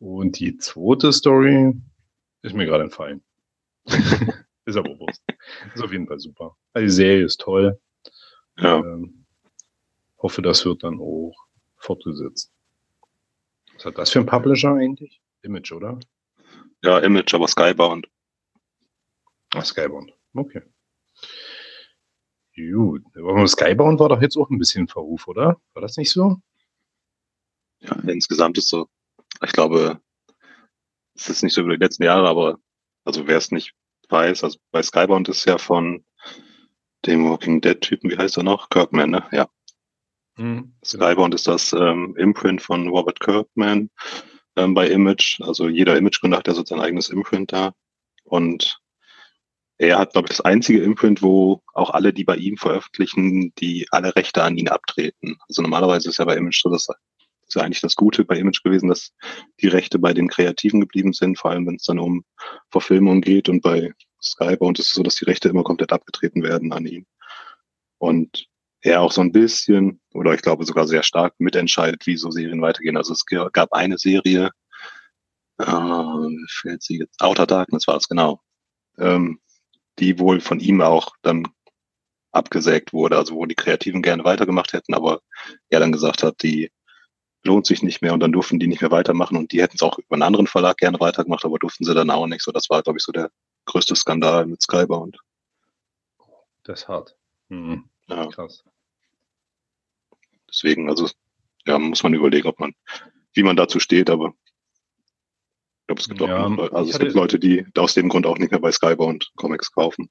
Und 0.00 0.38
die 0.38 0.58
zweite 0.58 1.14
Story 1.14 1.72
ist 2.42 2.54
mir 2.54 2.66
gerade 2.66 2.84
entfallen. 2.84 3.22
ist 3.86 4.76
aber 4.76 4.90
bewusst. 4.90 5.22
Ist 5.74 5.82
auf 5.82 5.92
jeden 5.92 6.06
Fall 6.06 6.18
super. 6.18 6.58
Also 6.74 6.84
die 6.84 6.92
Serie 6.92 7.24
ist 7.24 7.40
toll. 7.40 7.80
Ja. 8.58 8.80
Ähm, 8.80 9.17
hoffe, 10.18 10.42
das 10.42 10.64
wird 10.64 10.82
dann 10.82 11.00
auch 11.00 11.34
fortgesetzt. 11.76 12.52
Was 13.74 13.84
hat 13.84 13.98
das 13.98 14.10
für 14.10 14.18
ein 14.18 14.26
Publisher 14.26 14.74
eigentlich? 14.74 15.20
Image, 15.42 15.72
oder? 15.72 15.98
Ja, 16.82 16.98
Image, 16.98 17.34
aber 17.34 17.48
Skybound. 17.48 18.08
Ah, 19.54 19.64
Skybound. 19.64 20.12
Okay. 20.34 20.62
Gut. 22.56 23.02
Skybound 23.46 24.00
war 24.00 24.08
doch 24.08 24.20
jetzt 24.20 24.36
auch 24.36 24.50
ein 24.50 24.58
bisschen 24.58 24.88
Verruf, 24.88 25.28
oder? 25.28 25.60
War 25.74 25.82
das 25.82 25.96
nicht 25.96 26.10
so? 26.10 26.40
Ja, 27.80 27.96
insgesamt 28.08 28.58
ist 28.58 28.68
so. 28.68 28.88
Ich 29.44 29.52
glaube, 29.52 30.00
es 31.14 31.28
ist 31.28 31.42
nicht 31.42 31.54
so 31.54 31.60
über 31.60 31.76
die 31.76 31.82
letzten 31.82 32.02
Jahre, 32.02 32.28
aber 32.28 32.58
also 33.04 33.26
wer 33.28 33.38
es 33.38 33.52
nicht 33.52 33.74
weiß, 34.08 34.42
also 34.42 34.58
bei 34.72 34.82
Skybound 34.82 35.28
ist 35.28 35.44
ja 35.44 35.58
von 35.58 36.04
dem 37.06 37.28
Walking 37.28 37.60
Dead-Typen, 37.60 38.10
wie 38.10 38.18
heißt 38.18 38.36
er 38.38 38.42
noch? 38.42 38.70
Kirkman, 38.70 39.10
ne? 39.10 39.28
Ja. 39.30 39.48
Mhm, 40.38 40.72
Skybound 40.84 41.34
ist 41.34 41.48
das 41.48 41.72
ähm, 41.72 42.14
Imprint 42.16 42.62
von 42.62 42.88
Robert 42.88 43.18
Kirkman 43.20 43.90
ähm, 44.56 44.74
bei 44.74 44.88
Image. 44.88 45.40
Also 45.40 45.68
jeder 45.68 45.96
Image-Gründer 45.96 46.38
hat 46.38 46.46
ja 46.46 46.54
so 46.54 46.64
sein 46.64 46.80
eigenes 46.80 47.10
Imprint 47.10 47.52
da. 47.52 47.72
Und 48.24 48.80
er 49.78 49.98
hat, 49.98 50.12
glaube 50.12 50.26
ich, 50.26 50.36
das 50.36 50.44
einzige 50.44 50.82
Imprint, 50.82 51.22
wo 51.22 51.62
auch 51.74 51.90
alle, 51.90 52.12
die 52.12 52.24
bei 52.24 52.36
ihm 52.36 52.56
veröffentlichen, 52.56 53.52
die 53.58 53.86
alle 53.90 54.14
Rechte 54.14 54.42
an 54.42 54.56
ihn 54.56 54.68
abtreten. 54.68 55.38
Also 55.48 55.62
normalerweise 55.62 56.08
ist 56.08 56.18
ja 56.18 56.24
bei 56.24 56.36
Image 56.36 56.62
so, 56.62 56.70
dass 56.70 56.86
das 56.86 56.96
ist 57.48 57.54
ja 57.54 57.62
eigentlich 57.62 57.80
das 57.80 57.96
Gute 57.96 58.24
bei 58.24 58.36
Image 58.36 58.62
gewesen, 58.62 58.90
dass 58.90 59.12
die 59.60 59.68
Rechte 59.68 59.98
bei 59.98 60.12
den 60.12 60.28
Kreativen 60.28 60.80
geblieben 60.80 61.14
sind, 61.14 61.38
vor 61.38 61.50
allem 61.50 61.66
wenn 61.66 61.76
es 61.76 61.84
dann 61.84 61.98
um 61.98 62.24
Verfilmung 62.70 63.22
geht 63.22 63.48
und 63.48 63.62
bei 63.62 63.92
Skybound 64.22 64.78
ist 64.78 64.88
es 64.88 64.94
so, 64.94 65.02
dass 65.02 65.14
die 65.14 65.24
Rechte 65.24 65.48
immer 65.48 65.62
komplett 65.62 65.92
abgetreten 65.92 66.42
werden 66.42 66.72
an 66.72 66.84
ihn. 66.84 67.06
Und 67.96 68.48
er 68.88 69.02
auch 69.02 69.12
so 69.12 69.20
ein 69.20 69.32
bisschen, 69.32 70.00
oder 70.14 70.34
ich 70.34 70.42
glaube 70.42 70.64
sogar 70.64 70.86
sehr 70.86 71.02
stark 71.02 71.34
mitentscheidet, 71.38 72.06
wie 72.06 72.16
so 72.16 72.30
Serien 72.30 72.62
weitergehen. 72.62 72.96
Also 72.96 73.12
es 73.12 73.24
gab 73.26 73.72
eine 73.72 73.98
Serie, 73.98 74.50
äh, 75.58 76.28
fällt 76.48 76.82
sie 76.82 76.98
jetzt, 76.98 77.20
Outer 77.22 77.46
Darkness 77.46 77.86
war 77.86 77.96
es 77.96 78.08
genau, 78.08 78.40
ähm, 78.98 79.40
die 79.98 80.18
wohl 80.18 80.40
von 80.40 80.60
ihm 80.60 80.80
auch 80.80 81.12
dann 81.22 81.44
abgesägt 82.32 82.92
wurde, 82.92 83.16
also 83.16 83.34
wo 83.34 83.46
die 83.46 83.54
Kreativen 83.54 84.02
gerne 84.02 84.24
weitergemacht 84.24 84.72
hätten, 84.72 84.94
aber 84.94 85.20
er 85.70 85.80
dann 85.80 85.92
gesagt 85.92 86.22
hat, 86.22 86.42
die 86.42 86.70
lohnt 87.44 87.66
sich 87.66 87.82
nicht 87.82 88.02
mehr 88.02 88.12
und 88.12 88.20
dann 88.20 88.32
durften 88.32 88.58
die 88.58 88.66
nicht 88.66 88.82
mehr 88.82 88.90
weitermachen 88.90 89.36
und 89.36 89.52
die 89.52 89.62
hätten 89.62 89.76
es 89.76 89.82
auch 89.82 89.98
über 89.98 90.14
einen 90.14 90.22
anderen 90.22 90.46
Verlag 90.46 90.76
gerne 90.76 91.00
weitergemacht, 91.00 91.44
aber 91.44 91.58
durften 91.58 91.84
sie 91.84 91.94
dann 91.94 92.10
auch 92.10 92.26
nicht. 92.26 92.42
So, 92.42 92.52
das 92.52 92.68
war, 92.68 92.82
glaube 92.82 92.98
ich, 92.98 93.04
so 93.04 93.12
der 93.12 93.30
größte 93.64 93.96
Skandal 93.96 94.46
mit 94.46 94.62
Skybound. 94.62 95.18
Das 96.64 96.82
ist 96.82 96.88
hart. 96.88 97.16
Mhm. 97.48 97.88
Ja. 98.08 98.26
Krass. 98.26 98.64
Deswegen, 100.58 100.88
also, 100.88 101.08
ja, 101.66 101.78
muss 101.78 102.02
man 102.02 102.14
überlegen, 102.14 102.48
ob 102.48 102.58
man, 102.58 102.74
wie 103.32 103.44
man 103.44 103.56
dazu 103.56 103.78
steht, 103.78 104.10
aber 104.10 104.34
ich 105.80 105.86
glaube, 105.86 106.00
es 106.00 106.08
gibt 106.08 106.20
ja, 106.20 106.46
auch, 106.46 106.72
also 106.72 106.90
es 106.90 106.98
gibt 106.98 107.14
Leute, 107.14 107.38
die 107.38 107.64
aus 107.76 107.94
dem 107.94 108.08
Grund 108.08 108.26
auch 108.26 108.38
nicht 108.38 108.50
mehr 108.50 108.60
bei 108.60 108.72
Skybound 108.72 109.30
Comics 109.36 109.70
kaufen. 109.72 110.10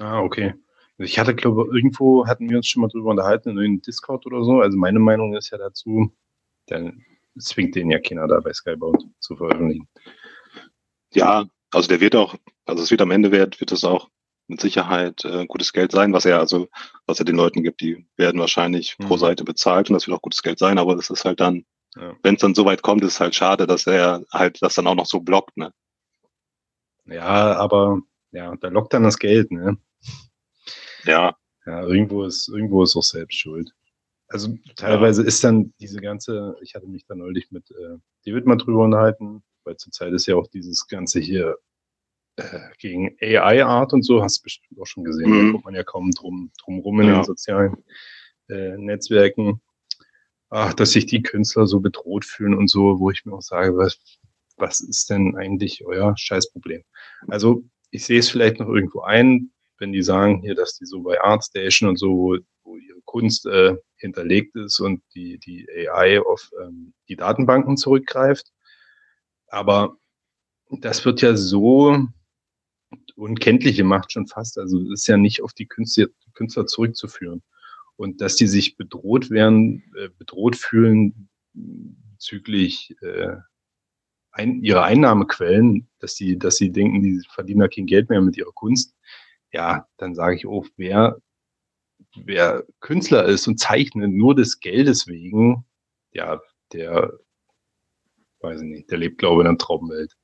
Ah, 0.00 0.20
okay. 0.20 0.54
Ich 0.96 1.18
hatte, 1.18 1.34
glaube 1.34 1.68
irgendwo 1.74 2.26
hatten 2.26 2.48
wir 2.48 2.56
uns 2.56 2.68
schon 2.68 2.82
mal 2.82 2.88
drüber 2.88 3.10
unterhalten, 3.10 3.50
in 3.50 3.58
einem 3.58 3.82
Discord 3.82 4.26
oder 4.26 4.44
so. 4.44 4.60
Also 4.60 4.78
meine 4.78 4.98
Meinung 4.98 5.34
ist 5.34 5.50
ja 5.50 5.58
dazu, 5.58 6.12
dann 6.66 7.04
zwingt 7.38 7.74
den 7.74 7.90
ja 7.90 7.98
keiner 7.98 8.26
da 8.26 8.40
bei 8.40 8.52
Skybound 8.52 9.08
zu 9.18 9.36
veröffentlichen. 9.36 9.88
Ja, 11.12 11.46
also 11.70 11.88
der 11.88 12.00
wird 12.00 12.16
auch, 12.16 12.36
also 12.64 12.82
es 12.82 12.90
wird 12.90 13.02
am 13.02 13.10
Ende 13.10 13.30
wird, 13.30 13.60
wird 13.60 13.72
es 13.72 13.84
auch 13.84 14.08
mit 14.46 14.60
Sicherheit 14.60 15.24
äh, 15.24 15.46
gutes 15.46 15.72
Geld 15.72 15.92
sein, 15.92 16.12
was 16.12 16.24
er 16.24 16.38
also, 16.38 16.68
was 17.06 17.18
er 17.18 17.24
den 17.24 17.36
Leuten 17.36 17.62
gibt, 17.62 17.80
die 17.80 18.06
werden 18.16 18.40
wahrscheinlich 18.40 18.96
mhm. 18.98 19.06
pro 19.06 19.16
Seite 19.16 19.44
bezahlt 19.44 19.88
und 19.88 19.94
das 19.94 20.06
wird 20.06 20.16
auch 20.16 20.22
gutes 20.22 20.42
Geld 20.42 20.58
sein, 20.58 20.78
aber 20.78 20.96
das 20.96 21.10
ist 21.10 21.24
halt 21.24 21.40
dann, 21.40 21.64
ja. 21.96 22.14
wenn 22.22 22.34
es 22.34 22.40
dann 22.40 22.54
so 22.54 22.64
weit 22.64 22.82
kommt, 22.82 23.02
ist 23.02 23.14
es 23.14 23.20
halt 23.20 23.34
schade, 23.34 23.66
dass 23.66 23.86
er 23.86 24.24
halt 24.32 24.60
das 24.60 24.74
dann 24.74 24.86
auch 24.86 24.94
noch 24.94 25.06
so 25.06 25.20
blockt, 25.20 25.56
ne? 25.56 25.72
Ja, 27.06 27.56
aber 27.56 28.00
ja, 28.32 28.54
da 28.56 28.68
lockt 28.68 28.92
dann 28.92 29.02
das 29.02 29.18
Geld, 29.18 29.50
ne? 29.50 29.78
Ja. 31.04 31.36
Ja, 31.66 31.82
irgendwo 31.82 32.24
ist, 32.24 32.48
irgendwo 32.48 32.82
ist 32.82 32.96
auch 32.96 33.02
selbst 33.02 33.38
schuld. 33.38 33.72
Also 34.28 34.56
teilweise 34.76 35.22
ja. 35.22 35.28
ist 35.28 35.44
dann 35.44 35.72
diese 35.80 36.00
ganze, 36.00 36.56
ich 36.60 36.74
hatte 36.74 36.86
mich 36.86 37.06
da 37.06 37.14
neulich 37.14 37.50
mit 37.50 37.70
äh, 37.70 37.98
David 38.26 38.46
mal 38.46 38.56
drüber 38.56 38.84
unterhalten, 38.84 39.42
weil 39.64 39.76
zurzeit 39.76 40.12
ist 40.12 40.26
ja 40.26 40.36
auch 40.36 40.46
dieses 40.48 40.86
ganze 40.88 41.20
hier 41.20 41.56
äh, 42.36 42.58
gegen 42.78 43.16
AI-Art 43.20 43.92
und 43.92 44.02
so, 44.02 44.22
hast 44.22 44.38
du 44.38 44.42
bestimmt 44.44 44.80
auch 44.80 44.86
schon 44.86 45.04
gesehen, 45.04 45.30
mhm. 45.30 45.46
da 45.46 45.52
kommt 45.52 45.64
man 45.64 45.74
ja 45.74 45.84
kaum 45.84 46.10
drum, 46.10 46.50
drum 46.62 46.78
rum 46.80 47.00
in 47.00 47.08
ja. 47.08 47.14
den 47.14 47.24
sozialen 47.24 47.84
äh, 48.48 48.76
Netzwerken. 48.76 49.60
Ach, 50.50 50.74
dass 50.74 50.92
sich 50.92 51.06
die 51.06 51.22
Künstler 51.22 51.66
so 51.66 51.80
bedroht 51.80 52.24
fühlen 52.24 52.54
und 52.54 52.68
so, 52.68 53.00
wo 53.00 53.10
ich 53.10 53.24
mir 53.24 53.32
auch 53.32 53.42
sage, 53.42 53.76
was, 53.76 53.98
was 54.56 54.80
ist 54.80 55.10
denn 55.10 55.36
eigentlich 55.36 55.84
euer 55.84 56.14
Scheißproblem? 56.16 56.84
Also 57.28 57.64
ich 57.90 58.04
sehe 58.04 58.20
es 58.20 58.30
vielleicht 58.30 58.60
noch 58.60 58.68
irgendwo 58.68 59.00
ein, 59.00 59.50
wenn 59.78 59.92
die 59.92 60.02
sagen 60.02 60.40
hier, 60.42 60.54
dass 60.54 60.78
die 60.78 60.86
so 60.86 61.02
bei 61.02 61.20
ArtStation 61.20 61.88
und 61.88 61.96
so, 61.96 62.10
wo, 62.10 62.38
wo 62.62 62.76
ihre 62.76 63.00
Kunst 63.04 63.46
äh, 63.46 63.76
hinterlegt 63.96 64.54
ist 64.56 64.80
und 64.80 65.02
die, 65.14 65.38
die 65.38 65.68
AI 65.70 66.20
auf 66.20 66.50
ähm, 66.62 66.94
die 67.08 67.16
Datenbanken 67.16 67.76
zurückgreift. 67.76 68.52
Aber 69.48 69.96
das 70.70 71.04
wird 71.04 71.20
ja 71.22 71.36
so 71.36 71.96
unkenntlich 73.16 73.76
gemacht 73.76 74.12
schon 74.12 74.26
fast. 74.26 74.58
Also 74.58 74.80
es 74.82 75.00
ist 75.00 75.06
ja 75.06 75.16
nicht 75.16 75.42
auf 75.42 75.52
die 75.52 75.66
Künstler, 75.66 76.06
Künstler 76.34 76.66
zurückzuführen. 76.66 77.42
Und 77.96 78.20
dass 78.20 78.36
die 78.36 78.46
sich 78.46 78.76
bedroht 78.76 79.30
werden, 79.30 79.84
äh, 79.96 80.08
bedroht 80.18 80.56
fühlen 80.56 81.28
bezüglich 81.52 82.96
äh, 83.02 83.36
ein, 84.32 84.62
ihrer 84.62 84.82
Einnahmequellen, 84.84 85.88
dass 86.00 86.16
sie, 86.16 86.38
dass 86.38 86.56
sie 86.56 86.72
denken, 86.72 87.02
die 87.02 87.22
verdienen 87.32 87.60
ja 87.60 87.68
kein 87.68 87.86
Geld 87.86 88.10
mehr 88.10 88.20
mit 88.20 88.36
ihrer 88.36 88.52
Kunst. 88.52 88.94
Ja, 89.52 89.86
dann 89.96 90.14
sage 90.14 90.36
ich 90.36 90.46
auch, 90.46 90.66
wer, 90.76 91.18
wer 92.16 92.64
Künstler 92.80 93.24
ist 93.26 93.46
und 93.46 93.60
zeichnet 93.60 94.10
nur 94.10 94.34
des 94.34 94.58
Geldes 94.58 95.06
wegen, 95.06 95.64
ja, 96.12 96.40
der, 96.72 97.12
weiß 98.40 98.62
ich 98.62 98.68
nicht, 98.68 98.90
der 98.90 98.98
lebt, 98.98 99.18
glaube 99.18 99.36
ich, 99.36 99.44
in 99.44 99.48
einer 99.48 99.58
Traumwelt. 99.58 100.16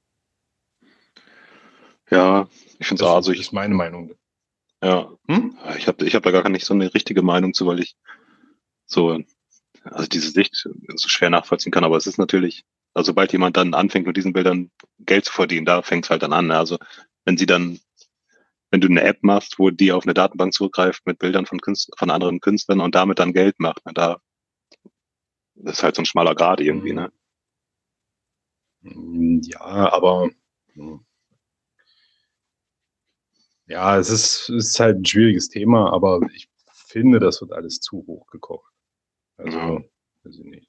Ja, 2.11 2.49
ich 2.79 2.87
finde 2.87 3.03
es 3.03 3.09
auch. 3.09 3.17
Also 3.17 3.33
ich, 3.33 3.41
ist 3.41 3.53
meine 3.53 3.75
Meinung. 3.75 4.15
Ja, 4.83 5.13
hm? 5.29 5.57
ich 5.77 5.87
habe 5.87 6.07
ich 6.07 6.15
hab 6.15 6.23
da 6.23 6.31
gar 6.31 6.49
nicht 6.49 6.65
so 6.65 6.75
eine 6.75 6.93
richtige 6.95 7.23
Meinung 7.23 7.55
zu, 7.55 7.67
weil 7.67 7.81
ich 7.81 7.97
so, 8.87 9.21
also 9.85 10.09
diese 10.09 10.31
Sicht 10.31 10.55
so 10.57 11.09
schwer 11.09 11.31
nachvollziehen 11.31 11.73
kann. 11.73 11.85
Aber 11.85 11.97
es 11.97 12.07
ist 12.07 12.19
natürlich, 12.19 12.65
also 12.95 13.09
sobald 13.09 13.33
jemand 13.33 13.57
dann 13.57 13.75
anfängt, 13.75 14.07
mit 14.07 14.17
diesen 14.17 14.33
Bildern 14.33 14.71
Geld 14.99 15.27
zu 15.27 15.33
verdienen, 15.33 15.67
da 15.67 15.83
fängt 15.83 16.07
es 16.07 16.11
halt 16.11 16.23
dann 16.23 16.33
an. 16.33 16.49
Ne? 16.49 16.57
Also 16.57 16.79
wenn 17.25 17.37
sie 17.37 17.47
dann, 17.47 17.79
wenn 18.71 18.81
du 18.81 18.89
eine 18.89 19.03
App 19.03 19.19
machst, 19.23 19.59
wo 19.59 19.71
die 19.71 19.93
auf 19.93 20.05
eine 20.05 20.15
Datenbank 20.15 20.55
zurückgreift 20.55 21.07
mit 21.07 21.19
Bildern 21.19 21.47
von, 21.47 21.61
Künstler, 21.61 21.95
von 21.99 22.11
anderen 22.11 22.41
Künstlern 22.41 22.81
und 22.81 22.95
damit 22.95 23.19
dann 23.19 23.33
Geld 23.33 23.61
macht, 23.61 23.85
ne? 23.87 23.93
da 23.95 24.21
das 25.63 25.79
ist 25.79 25.83
halt 25.83 25.95
so 25.95 26.03
ein 26.03 26.07
schmaler 26.07 26.35
Grad 26.35 26.61
irgendwie, 26.61 26.95
ne? 26.95 27.13
Ja, 28.83 29.93
aber 29.93 30.31
hm. 30.73 31.05
Ja, 33.71 33.97
es 33.97 34.11
ist, 34.11 34.49
ist 34.49 34.81
halt 34.81 34.99
ein 34.99 35.05
schwieriges 35.05 35.49
Thema, 35.49 35.93
aber 35.93 36.21
ich 36.35 36.49
finde, 36.89 37.21
das 37.21 37.41
wird 37.41 37.53
alles 37.53 37.79
zu 37.79 38.05
hoch 38.05 38.27
gekocht. 38.27 38.73
Also, 39.37 39.59
ja. 39.59 39.85
weiß 40.25 40.39
ich 40.41 40.45
nicht. 40.45 40.69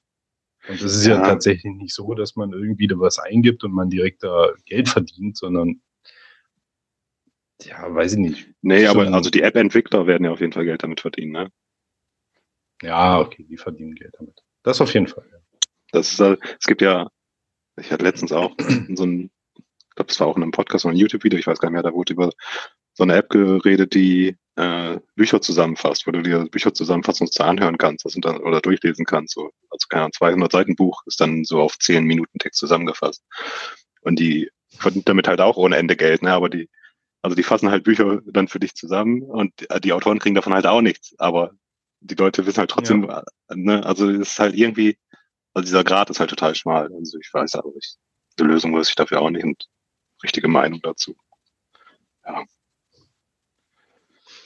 Und 0.68 0.76
es 0.76 0.94
ist 0.94 1.06
ja. 1.06 1.16
ja. 1.16 1.22
tatsächlich 1.22 1.74
nicht 1.74 1.92
so, 1.92 2.14
dass 2.14 2.36
man 2.36 2.52
irgendwie 2.52 2.86
da 2.86 2.96
was 2.96 3.18
eingibt 3.18 3.64
und 3.64 3.72
man 3.72 3.90
direkt 3.90 4.22
da 4.22 4.52
Geld 4.66 4.88
verdient, 4.88 5.36
sondern 5.36 5.82
Ja, 7.64 7.92
weiß 7.92 8.12
ich 8.12 8.18
nicht. 8.20 8.48
Nee, 8.62 8.86
aber 8.86 9.12
also 9.12 9.30
die 9.30 9.42
App-Entwickler 9.42 10.06
werden 10.06 10.24
ja 10.24 10.30
auf 10.30 10.40
jeden 10.40 10.52
Fall 10.52 10.64
Geld 10.64 10.84
damit 10.84 11.00
verdienen, 11.00 11.32
ne? 11.32 11.52
Ja, 12.82 13.18
okay, 13.18 13.44
die 13.48 13.56
verdienen 13.56 13.96
Geld 13.96 14.14
damit. 14.16 14.38
Das 14.62 14.80
auf 14.80 14.94
jeden 14.94 15.08
Fall. 15.08 15.26
Ja. 15.28 15.38
Das 15.90 16.12
ist, 16.12 16.20
äh, 16.20 16.36
es 16.60 16.66
gibt 16.66 16.82
ja, 16.82 17.10
ich 17.76 17.90
hatte 17.90 18.04
letztens 18.04 18.30
auch 18.30 18.54
so 18.94 19.04
ein, 19.04 19.32
ich 19.56 19.96
glaube, 19.96 20.10
es 20.12 20.20
war 20.20 20.28
auch 20.28 20.36
in 20.36 20.44
einem 20.44 20.52
Podcast 20.52 20.84
oder 20.84 20.94
ein 20.94 20.98
YouTube-Video, 20.98 21.40
ich 21.40 21.48
weiß 21.48 21.58
gar 21.58 21.68
nicht 21.68 21.74
mehr, 21.74 21.82
da 21.82 21.92
wurde 21.92 22.12
über 22.12 22.30
so 22.94 23.02
eine 23.04 23.14
App 23.14 23.30
geredet, 23.30 23.94
die 23.94 24.36
äh, 24.56 24.98
Bücher 25.16 25.40
zusammenfasst, 25.40 26.06
wo 26.06 26.10
du 26.10 26.22
dir 26.22 26.44
Bücher 26.46 26.74
zusammenfassungsweise 26.74 27.48
anhören 27.48 27.78
kannst 27.78 28.04
das 28.04 28.14
dann, 28.20 28.38
oder 28.38 28.60
durchlesen 28.60 29.04
kannst. 29.06 29.34
So. 29.34 29.50
Also 29.70 29.86
keine 29.88 30.02
Ahnung, 30.02 30.12
200 30.12 30.52
Seiten 30.52 30.76
Buch 30.76 31.02
ist 31.06 31.20
dann 31.20 31.44
so 31.44 31.60
auf 31.60 31.78
10 31.78 32.04
Minuten 32.04 32.38
Text 32.38 32.60
zusammengefasst. 32.60 33.22
Und 34.02 34.18
die 34.18 34.50
verdienen 34.78 35.04
damit 35.04 35.28
halt 35.28 35.40
auch 35.40 35.56
ohne 35.56 35.76
Ende 35.76 35.96
Geld, 35.96 36.22
ne? 36.22 36.32
aber 36.32 36.48
die, 36.48 36.68
also 37.22 37.34
die 37.34 37.42
fassen 37.42 37.70
halt 37.70 37.84
Bücher 37.84 38.20
dann 38.26 38.48
für 38.48 38.60
dich 38.60 38.74
zusammen 38.74 39.22
und 39.22 39.52
die, 39.60 39.80
die 39.80 39.92
Autoren 39.92 40.18
kriegen 40.18 40.34
davon 40.34 40.54
halt 40.54 40.66
auch 40.66 40.80
nichts. 40.80 41.14
Aber 41.18 41.52
die 42.00 42.14
Leute 42.14 42.44
wissen 42.46 42.58
halt 42.58 42.70
trotzdem, 42.70 43.04
ja. 43.04 43.22
ne? 43.54 43.84
also 43.86 44.10
es 44.10 44.32
ist 44.32 44.38
halt 44.38 44.54
irgendwie, 44.54 44.98
also 45.54 45.64
dieser 45.64 45.84
Grad 45.84 46.10
ist 46.10 46.20
halt 46.20 46.30
total 46.30 46.54
schmal. 46.54 46.92
Also 46.92 47.18
ich 47.18 47.32
weiß 47.32 47.54
aber 47.54 47.70
nicht, 47.70 47.96
die 48.38 48.44
Lösung 48.44 48.74
weiß 48.74 48.88
ich 48.88 48.96
dafür 48.96 49.20
auch 49.20 49.30
nicht 49.30 49.44
und 49.44 49.68
richtige 50.22 50.48
Meinung 50.48 50.80
dazu. 50.82 51.16
Ja. 52.26 52.44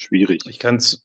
Schwierig. 0.07 0.47
Ich 0.47 0.61
kann 0.61 0.77
es, 0.77 1.05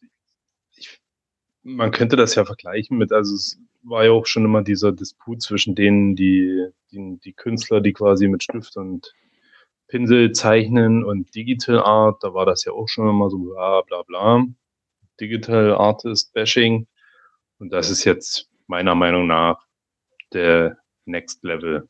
man 1.64 1.90
könnte 1.90 2.16
das 2.16 2.36
ja 2.36 2.46
vergleichen 2.46 3.00
mit, 3.00 3.12
also 3.12 3.34
es 3.34 3.60
war 3.82 4.06
ja 4.06 4.12
auch 4.12 4.28
schon 4.28 4.46
immer 4.46 4.62
dieser 4.62 4.92
Disput 4.92 5.42
zwischen 5.42 5.74
denen, 5.74 6.16
die, 6.16 6.68
die, 6.92 7.20
die 7.24 7.34
Künstler, 7.34 7.82
die 7.82 7.94
quasi 7.94 8.28
mit 8.28 8.44
Stift 8.44 8.78
und 8.78 9.12
Pinsel 9.88 10.34
zeichnen 10.34 11.04
und 11.04 11.34
Digital 11.34 11.80
Art, 11.80 12.24
da 12.24 12.36
war 12.36 12.46
das 12.46 12.64
ja 12.64 12.74
auch 12.74 12.88
schon 12.88 13.10
immer 13.10 13.32
so 13.32 13.40
bla 13.40 13.82
bla 13.82 14.04
bla. 14.04 14.46
Digital 15.20 15.74
Artist 15.74 16.32
Bashing. 16.34 16.88
Und 17.58 17.74
das 17.74 17.90
ist 17.90 18.06
jetzt 18.06 18.50
meiner 18.68 18.94
Meinung 18.94 19.26
nach 19.26 19.66
der 20.32 20.78
Next 21.06 21.44
Level. 21.44 21.90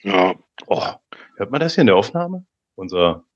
Ja. 0.00 0.34
Oh, 0.66 0.86
hört 1.36 1.50
man 1.50 1.60
das 1.60 1.74
hier 1.74 1.82
in 1.82 1.88
der 1.88 1.96
Aufnahme? 1.96 2.46
Unser 2.76 3.27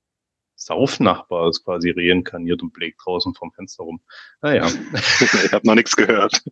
Saufnachbar 0.65 1.49
ist 1.49 1.63
quasi 1.63 1.91
reinkarniert 1.91 2.61
und 2.61 2.73
blägt 2.73 3.01
draußen 3.03 3.33
vom 3.33 3.51
Fenster 3.51 3.83
rum. 3.83 4.01
Naja. 4.41 4.67
ich 5.45 5.51
habe 5.53 5.67
noch 5.67 5.75
nichts 5.75 5.95
gehört. 5.95 6.43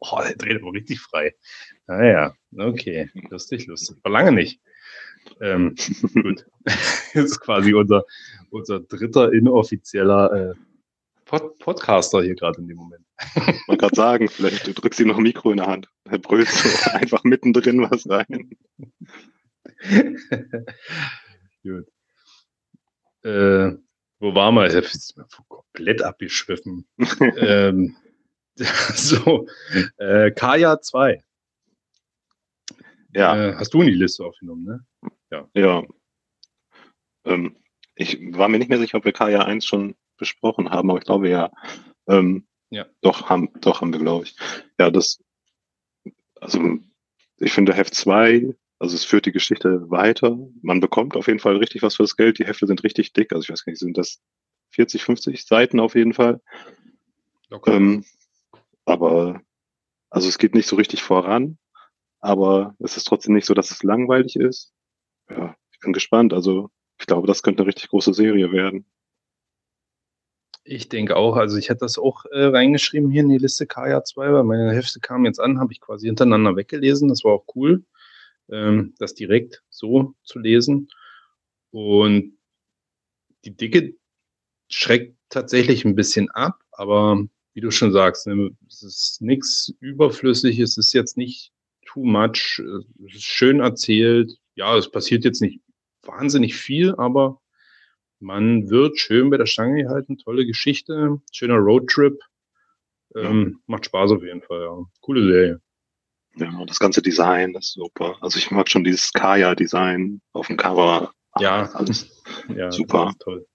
Oh, 0.00 0.20
der 0.22 0.36
dreht 0.36 0.62
aber 0.62 0.72
richtig 0.72 1.00
frei. 1.00 1.34
Naja, 1.86 2.34
okay. 2.56 3.10
Lustig, 3.30 3.66
lustig. 3.66 3.98
Aber 4.02 4.12
lange 4.12 4.32
nicht. 4.32 4.60
Ähm, 5.40 5.74
gut. 6.14 6.46
Das 7.14 7.24
ist 7.24 7.40
quasi 7.40 7.72
unser, 7.72 8.04
unser 8.50 8.80
dritter 8.80 9.32
inoffizieller 9.32 10.50
äh, 10.50 10.54
Pod 11.24 11.58
Podcaster 11.58 12.22
hier 12.22 12.34
gerade 12.34 12.60
in 12.60 12.68
dem 12.68 12.76
Moment. 12.76 13.04
Ich 13.36 13.68
wollte 13.68 13.80
gerade 13.80 13.96
sagen, 13.96 14.28
vielleicht 14.28 14.66
du 14.66 14.72
drückst 14.72 15.00
ihm 15.00 15.08
noch 15.08 15.16
ein 15.16 15.22
Mikro 15.22 15.50
in 15.50 15.56
der 15.56 15.66
Hand. 15.66 15.88
Er 16.04 16.18
brüllt 16.18 16.48
so 16.48 16.90
einfach 16.90 17.24
mittendrin 17.24 17.82
was 17.90 18.08
rein. 18.08 18.50
Gut. 21.62 21.86
Äh, 23.28 23.76
wo 24.20 24.34
waren 24.34 24.54
wir? 24.54 24.66
Ich 24.66 25.14
bin 25.14 25.24
komplett 25.48 26.02
abgeschwiffen. 26.02 26.88
ähm, 27.36 27.96
so, 28.56 29.46
äh, 29.98 30.30
Kaya 30.32 30.80
2. 30.80 31.22
Ja. 33.14 33.36
Äh, 33.36 33.54
hast 33.56 33.74
du 33.74 33.82
in 33.82 33.88
die 33.88 33.94
Liste 33.94 34.24
aufgenommen, 34.24 34.64
ne? 34.64 35.10
Ja. 35.30 35.48
Ja. 35.54 35.82
Ähm, 37.24 37.56
ich 37.94 38.18
war 38.32 38.48
mir 38.48 38.58
nicht 38.58 38.70
mehr 38.70 38.78
sicher, 38.78 38.98
ob 38.98 39.04
wir 39.04 39.12
Kaya 39.12 39.44
1 39.44 39.66
schon 39.66 39.94
besprochen 40.16 40.70
haben, 40.70 40.90
aber 40.90 40.98
ich 40.98 41.04
glaube 41.04 41.28
ja. 41.28 41.50
Ähm, 42.08 42.46
ja. 42.70 42.86
Doch, 43.02 43.28
haben, 43.28 43.50
doch 43.60 43.80
haben 43.80 43.92
wir, 43.92 44.00
glaube 44.00 44.24
ich. 44.24 44.36
Ja, 44.78 44.90
das, 44.90 45.22
also 46.40 46.78
ich 47.38 47.52
finde 47.52 47.74
Heft 47.74 47.94
2, 47.94 48.54
also 48.78 48.94
es 48.94 49.04
führt 49.04 49.26
die 49.26 49.32
Geschichte 49.32 49.90
weiter. 49.90 50.38
Man 50.62 50.80
bekommt 50.80 51.16
auf 51.16 51.26
jeden 51.26 51.40
Fall 51.40 51.56
richtig 51.56 51.82
was 51.82 51.96
fürs 51.96 52.16
Geld. 52.16 52.38
Die 52.38 52.46
Hefte 52.46 52.66
sind 52.66 52.84
richtig 52.84 53.12
dick. 53.12 53.32
Also 53.32 53.42
ich 53.42 53.50
weiß 53.50 53.64
gar 53.64 53.72
nicht, 53.72 53.80
sind 53.80 53.98
das 53.98 54.20
40, 54.70 55.02
50 55.02 55.46
Seiten 55.46 55.80
auf 55.80 55.94
jeden 55.94 56.14
Fall. 56.14 56.40
Okay. 57.50 57.74
Ähm, 57.74 58.04
aber 58.84 59.40
also 60.10 60.28
es 60.28 60.38
geht 60.38 60.54
nicht 60.54 60.68
so 60.68 60.76
richtig 60.76 61.02
voran, 61.02 61.58
aber 62.20 62.76
es 62.78 62.96
ist 62.96 63.04
trotzdem 63.04 63.34
nicht 63.34 63.46
so, 63.46 63.54
dass 63.54 63.70
es 63.70 63.82
langweilig 63.82 64.36
ist. 64.36 64.72
Ja, 65.28 65.56
ich 65.72 65.80
bin 65.80 65.92
gespannt. 65.92 66.32
Also 66.32 66.70
ich 67.00 67.06
glaube, 67.06 67.26
das 67.26 67.42
könnte 67.42 67.62
eine 67.62 67.68
richtig 67.68 67.88
große 67.88 68.14
Serie 68.14 68.52
werden. 68.52 68.86
Ich 70.64 70.88
denke 70.88 71.16
auch, 71.16 71.36
also 71.36 71.56
ich 71.56 71.70
hätte 71.70 71.80
das 71.80 71.98
auch 71.98 72.26
äh, 72.26 72.44
reingeschrieben 72.44 73.10
hier 73.10 73.22
in 73.22 73.30
die 73.30 73.38
Liste 73.38 73.66
Kaya 73.66 74.04
2, 74.04 74.32
weil 74.32 74.44
meine 74.44 74.72
Hefte 74.72 75.00
kamen 75.00 75.24
jetzt 75.24 75.40
an, 75.40 75.58
habe 75.58 75.72
ich 75.72 75.80
quasi 75.80 76.06
hintereinander 76.06 76.56
weggelesen. 76.56 77.08
Das 77.08 77.24
war 77.24 77.32
auch 77.32 77.44
cool, 77.54 77.84
das 78.48 79.14
direkt 79.14 79.62
so 79.68 80.14
zu 80.22 80.38
lesen. 80.38 80.88
Und 81.70 82.38
die 83.44 83.56
Dicke 83.56 83.94
schreckt 84.70 85.16
tatsächlich 85.28 85.84
ein 85.84 85.94
bisschen 85.94 86.30
ab, 86.30 86.60
aber 86.72 87.24
wie 87.54 87.60
du 87.60 87.70
schon 87.70 87.92
sagst, 87.92 88.26
ne, 88.26 88.56
es 88.66 88.82
ist 88.82 89.20
nichts 89.20 89.72
überflüssig, 89.80 90.58
es 90.58 90.78
ist 90.78 90.92
jetzt 90.92 91.16
nicht 91.16 91.52
too 91.86 92.04
much, 92.04 92.62
es 93.06 93.14
ist 93.14 93.24
schön 93.24 93.60
erzählt. 93.60 94.38
Ja, 94.54 94.76
es 94.76 94.90
passiert 94.90 95.24
jetzt 95.24 95.42
nicht 95.42 95.60
wahnsinnig 96.02 96.56
viel, 96.56 96.94
aber 96.96 97.40
man 98.20 98.68
wird 98.70 98.98
schön 98.98 99.30
bei 99.30 99.36
der 99.36 99.46
Stange 99.46 99.82
gehalten, 99.82 100.18
tolle 100.18 100.46
Geschichte, 100.46 101.20
schöner 101.32 101.56
Roadtrip. 101.56 102.18
Ähm, 103.14 103.60
macht 103.66 103.86
Spaß 103.86 104.12
auf 104.12 104.22
jeden 104.22 104.42
Fall, 104.42 104.60
ja. 104.62 104.84
Coole 105.00 105.24
Serie. 105.24 105.60
Ja, 106.38 106.64
das 106.66 106.78
ganze 106.78 107.02
Design 107.02 107.54
ist 107.54 107.72
super. 107.72 108.16
Also 108.20 108.38
ich 108.38 108.50
mag 108.50 108.68
schon 108.68 108.84
dieses 108.84 109.12
Kaya-Design 109.12 110.20
auf 110.32 110.46
dem 110.46 110.56
Cover. 110.56 111.12
Ja, 111.38 111.70
alles 111.72 112.22
ja, 112.54 112.70
super. 112.70 113.12
toll. 113.18 113.46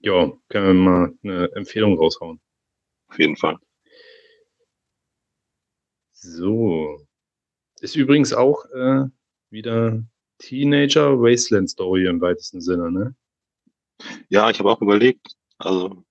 Ja, 0.00 0.32
können 0.48 0.66
wir 0.66 0.74
mal 0.90 1.18
eine 1.22 1.52
Empfehlung 1.54 1.96
raushauen. 1.98 2.40
Auf 3.08 3.18
jeden 3.18 3.36
Fall. 3.36 3.56
So. 6.12 7.00
Ist 7.80 7.96
übrigens 7.96 8.32
auch 8.32 8.64
äh, 8.66 9.04
wieder 9.50 10.02
Teenager 10.38 11.20
Wasteland 11.20 11.70
Story 11.70 12.06
im 12.06 12.20
weitesten 12.20 12.60
Sinne, 12.60 12.90
ne? 12.90 13.14
Ja, 14.28 14.50
ich 14.50 14.58
habe 14.58 14.70
auch 14.70 14.82
überlegt, 14.82 15.36
also 15.58 16.04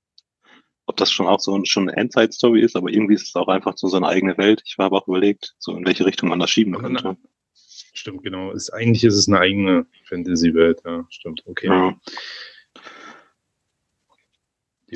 ob 0.88 0.98
das 0.98 1.12
schon 1.12 1.28
auch 1.28 1.40
so 1.40 1.60
schon 1.66 1.90
eine 1.90 1.98
Endzeit-Story 1.98 2.62
ist, 2.62 2.76
aber 2.76 2.90
irgendwie 2.90 3.16
ist 3.16 3.28
es 3.28 3.36
auch 3.36 3.48
einfach 3.48 3.78
so 3.78 3.88
seine 3.88 4.08
eigene 4.08 4.38
Welt. 4.38 4.62
Ich 4.66 4.78
habe 4.78 4.96
auch 4.96 5.08
überlegt, 5.08 5.56
so 5.58 5.76
in 5.76 5.86
welche 5.86 6.06
Richtung 6.06 6.30
man 6.30 6.40
das 6.40 6.50
schieben 6.50 6.76
könnte. 6.76 7.18
Stimmt, 7.94 8.24
genau. 8.24 8.52
Ist, 8.52 8.72
eigentlich 8.72 9.04
ist 9.04 9.16
es 9.16 9.28
eine 9.28 9.40
eigene 9.40 9.88
Fantasy-Welt, 10.10 10.82
ja, 10.86 11.06
stimmt. 11.10 11.44
Okay. 11.46 11.68
Ja. 11.68 11.96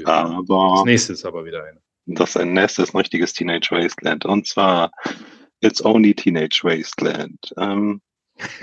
aber 0.06 0.74
das 0.76 0.86
nächste 0.86 1.14
ist 1.14 1.26
aber 1.26 1.46
wieder 1.46 1.64
eine. 1.64 1.82
Das 2.06 2.36
nächste 2.36 2.84
ist 2.84 2.94
ein 2.94 2.98
richtiges 2.98 3.34
Teenage 3.34 3.72
Wasteland. 3.72 4.26
Und 4.26 4.48
zwar 4.48 4.92
It's 5.62 5.84
Only 5.84 6.14
Teenage 6.14 6.62
Wasteland. 6.64 7.54
Ähm, 7.58 8.02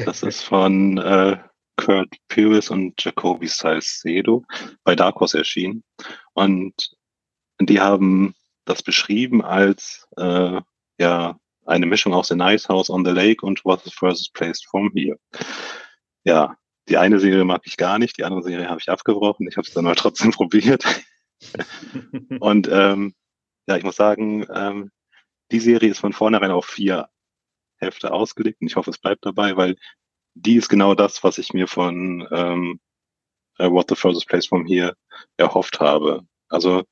das 0.04 0.22
ist 0.22 0.42
von 0.44 0.98
äh, 0.98 1.38
Kurt 1.76 2.14
Pyrrhus 2.28 2.70
und 2.70 2.94
Jacoby 3.02 3.46
Salcedo 3.46 4.44
bei 4.84 4.96
Dark 4.96 5.20
Horse 5.20 5.38
erschienen. 5.38 5.84
Und 6.34 6.95
die 7.60 7.80
haben 7.80 8.34
das 8.64 8.82
beschrieben 8.82 9.42
als 9.42 10.08
äh, 10.16 10.60
ja 10.98 11.38
eine 11.64 11.86
Mischung 11.86 12.14
aus 12.14 12.28
The 12.28 12.36
Nice 12.36 12.68
House 12.68 12.90
on 12.90 13.04
the 13.04 13.10
Lake 13.10 13.44
und 13.44 13.64
What 13.64 13.82
the 13.84 13.90
Furthest 13.90 14.34
Place 14.34 14.62
from 14.62 14.90
Here. 14.94 15.18
Ja, 16.24 16.56
die 16.88 16.96
eine 16.96 17.18
Serie 17.18 17.44
mag 17.44 17.62
ich 17.64 17.76
gar 17.76 17.98
nicht, 17.98 18.18
die 18.18 18.24
andere 18.24 18.42
Serie 18.42 18.68
habe 18.68 18.80
ich 18.80 18.88
abgebrochen. 18.88 19.48
Ich 19.48 19.56
habe 19.56 19.66
es 19.66 19.74
dann 19.74 19.86
aber 19.86 19.96
trotzdem 19.96 20.30
probiert. 20.32 20.84
und 22.40 22.68
ähm, 22.70 23.14
ja, 23.66 23.76
ich 23.76 23.84
muss 23.84 23.96
sagen, 23.96 24.46
ähm, 24.54 24.90
die 25.50 25.60
Serie 25.60 25.90
ist 25.90 25.98
von 25.98 26.12
vornherein 26.12 26.50
auf 26.50 26.66
vier 26.66 27.08
Hefte 27.78 28.12
ausgelegt 28.12 28.60
und 28.60 28.68
ich 28.68 28.76
hoffe, 28.76 28.90
es 28.90 28.98
bleibt 28.98 29.26
dabei, 29.26 29.56
weil 29.56 29.76
die 30.34 30.56
ist 30.56 30.68
genau 30.68 30.94
das, 30.94 31.22
was 31.24 31.38
ich 31.38 31.52
mir 31.52 31.66
von 31.66 32.26
ähm, 32.30 32.80
uh, 33.58 33.70
What 33.70 33.88
the 33.88 33.96
Furthest 33.96 34.28
Place 34.28 34.46
from 34.46 34.66
Here 34.66 34.96
erhofft 35.36 35.80
habe. 35.80 36.26
Also 36.48 36.84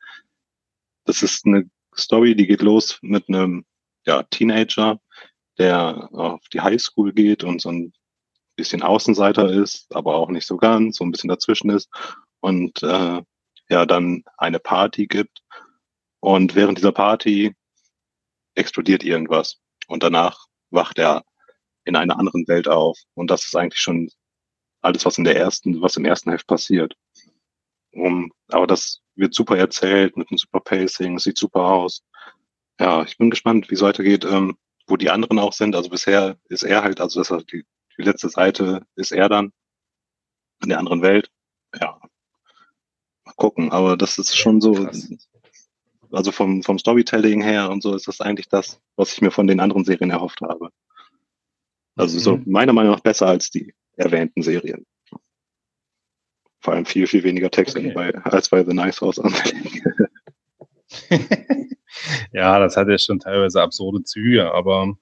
das 1.04 1.22
ist 1.22 1.46
eine 1.46 1.68
Story, 1.96 2.34
die 2.34 2.46
geht 2.46 2.62
los 2.62 2.98
mit 3.02 3.28
einem 3.28 3.64
ja, 4.06 4.22
Teenager, 4.24 5.00
der 5.58 6.08
auf 6.12 6.40
die 6.52 6.60
Highschool 6.60 7.12
geht 7.12 7.44
und 7.44 7.60
so 7.60 7.70
ein 7.70 7.92
bisschen 8.56 8.82
Außenseiter 8.82 9.50
ist, 9.50 9.94
aber 9.94 10.14
auch 10.14 10.28
nicht 10.28 10.46
so 10.46 10.56
ganz, 10.56 10.96
so 10.96 11.04
ein 11.04 11.10
bisschen 11.10 11.28
dazwischen 11.28 11.70
ist 11.70 11.88
und 12.40 12.82
äh, 12.82 13.22
ja 13.68 13.86
dann 13.86 14.24
eine 14.36 14.60
Party 14.60 15.06
gibt 15.06 15.42
und 16.20 16.54
während 16.54 16.78
dieser 16.78 16.92
Party 16.92 17.54
explodiert 18.54 19.02
irgendwas 19.04 19.60
und 19.86 20.02
danach 20.02 20.46
wacht 20.70 20.98
er 20.98 21.24
in 21.84 21.96
einer 21.96 22.18
anderen 22.18 22.46
Welt 22.48 22.68
auf. 22.68 22.98
Und 23.14 23.30
das 23.30 23.44
ist 23.44 23.56
eigentlich 23.56 23.80
schon 23.80 24.10
alles, 24.80 25.04
was 25.04 25.18
in 25.18 25.24
der 25.24 25.36
ersten, 25.36 25.80
was 25.80 25.96
im 25.96 26.04
ersten 26.04 26.30
Heft 26.30 26.46
passiert. 26.46 26.94
Um, 27.94 28.32
aber 28.48 28.66
das 28.66 29.00
wird 29.14 29.34
super 29.34 29.56
erzählt 29.56 30.16
mit 30.16 30.30
einem 30.30 30.38
super 30.38 30.60
Pacing, 30.60 31.18
sieht 31.18 31.38
super 31.38 31.60
aus. 31.60 32.02
Ja, 32.80 33.02
ich 33.04 33.16
bin 33.16 33.30
gespannt, 33.30 33.70
wie 33.70 33.74
es 33.74 33.82
weitergeht, 33.82 34.24
ähm, 34.24 34.56
wo 34.86 34.96
die 34.96 35.10
anderen 35.10 35.38
auch 35.38 35.52
sind. 35.52 35.76
Also 35.76 35.90
bisher 35.90 36.36
ist 36.48 36.64
er 36.64 36.82
halt, 36.82 37.00
also 37.00 37.20
das 37.20 37.30
ist 37.30 37.52
die, 37.52 37.64
die 37.96 38.02
letzte 38.02 38.28
Seite 38.28 38.84
ist 38.96 39.12
er 39.12 39.28
dann 39.28 39.52
in 40.62 40.70
der 40.70 40.78
anderen 40.78 41.02
Welt. 41.02 41.30
Ja, 41.80 42.00
mal 43.24 43.34
gucken. 43.36 43.70
Aber 43.70 43.96
das 43.96 44.18
ist 44.18 44.36
schon 44.36 44.60
so, 44.60 44.72
Krass. 44.72 45.08
also 46.10 46.32
vom, 46.32 46.62
vom 46.62 46.78
Storytelling 46.78 47.42
her 47.42 47.70
und 47.70 47.82
so 47.82 47.94
ist 47.94 48.08
das 48.08 48.20
eigentlich 48.20 48.48
das, 48.48 48.80
was 48.96 49.12
ich 49.12 49.20
mir 49.20 49.30
von 49.30 49.46
den 49.46 49.60
anderen 49.60 49.84
Serien 49.84 50.10
erhofft 50.10 50.40
habe. 50.40 50.70
Also 51.96 52.16
mhm. 52.16 52.20
so 52.20 52.50
meiner 52.50 52.72
Meinung 52.72 52.92
nach 52.92 53.00
besser 53.00 53.28
als 53.28 53.50
die 53.50 53.72
erwähnten 53.96 54.42
Serien. 54.42 54.84
Vor 56.64 56.72
allem 56.72 56.86
viel, 56.86 57.06
viel 57.06 57.22
weniger 57.24 57.50
Text 57.50 57.76
okay. 57.76 57.92
bei, 57.92 58.14
als 58.24 58.48
bei 58.48 58.64
The 58.64 58.72
Nice 58.72 59.02
House 59.02 59.20
ja, 62.32 62.58
das 62.58 62.78
hat 62.78 62.88
ja 62.88 62.96
schon 62.96 63.20
teilweise 63.20 63.60
absurde 63.60 64.02
Züge, 64.02 64.50
aber 64.50 64.96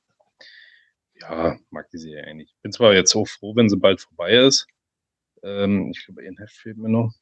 ja, 1.21 1.57
mag 1.71 1.89
die 1.91 1.99
Serie 1.99 2.25
eigentlich. 2.25 2.53
Ich 2.57 2.63
bin 2.63 2.73
zwar 2.73 2.95
jetzt 2.95 3.13
so 3.13 3.25
froh, 3.25 3.55
wenn 3.55 3.69
sie 3.69 3.77
bald 3.77 4.01
vorbei 4.01 4.33
ist. 4.39 4.67
Ähm, 5.45 5.93
ich 5.93 6.05
glaube, 6.05 6.23
ein 6.23 6.37
Heft 6.37 6.57
fehlt 6.57 6.79
mir 6.79 6.89
noch. 6.89 7.13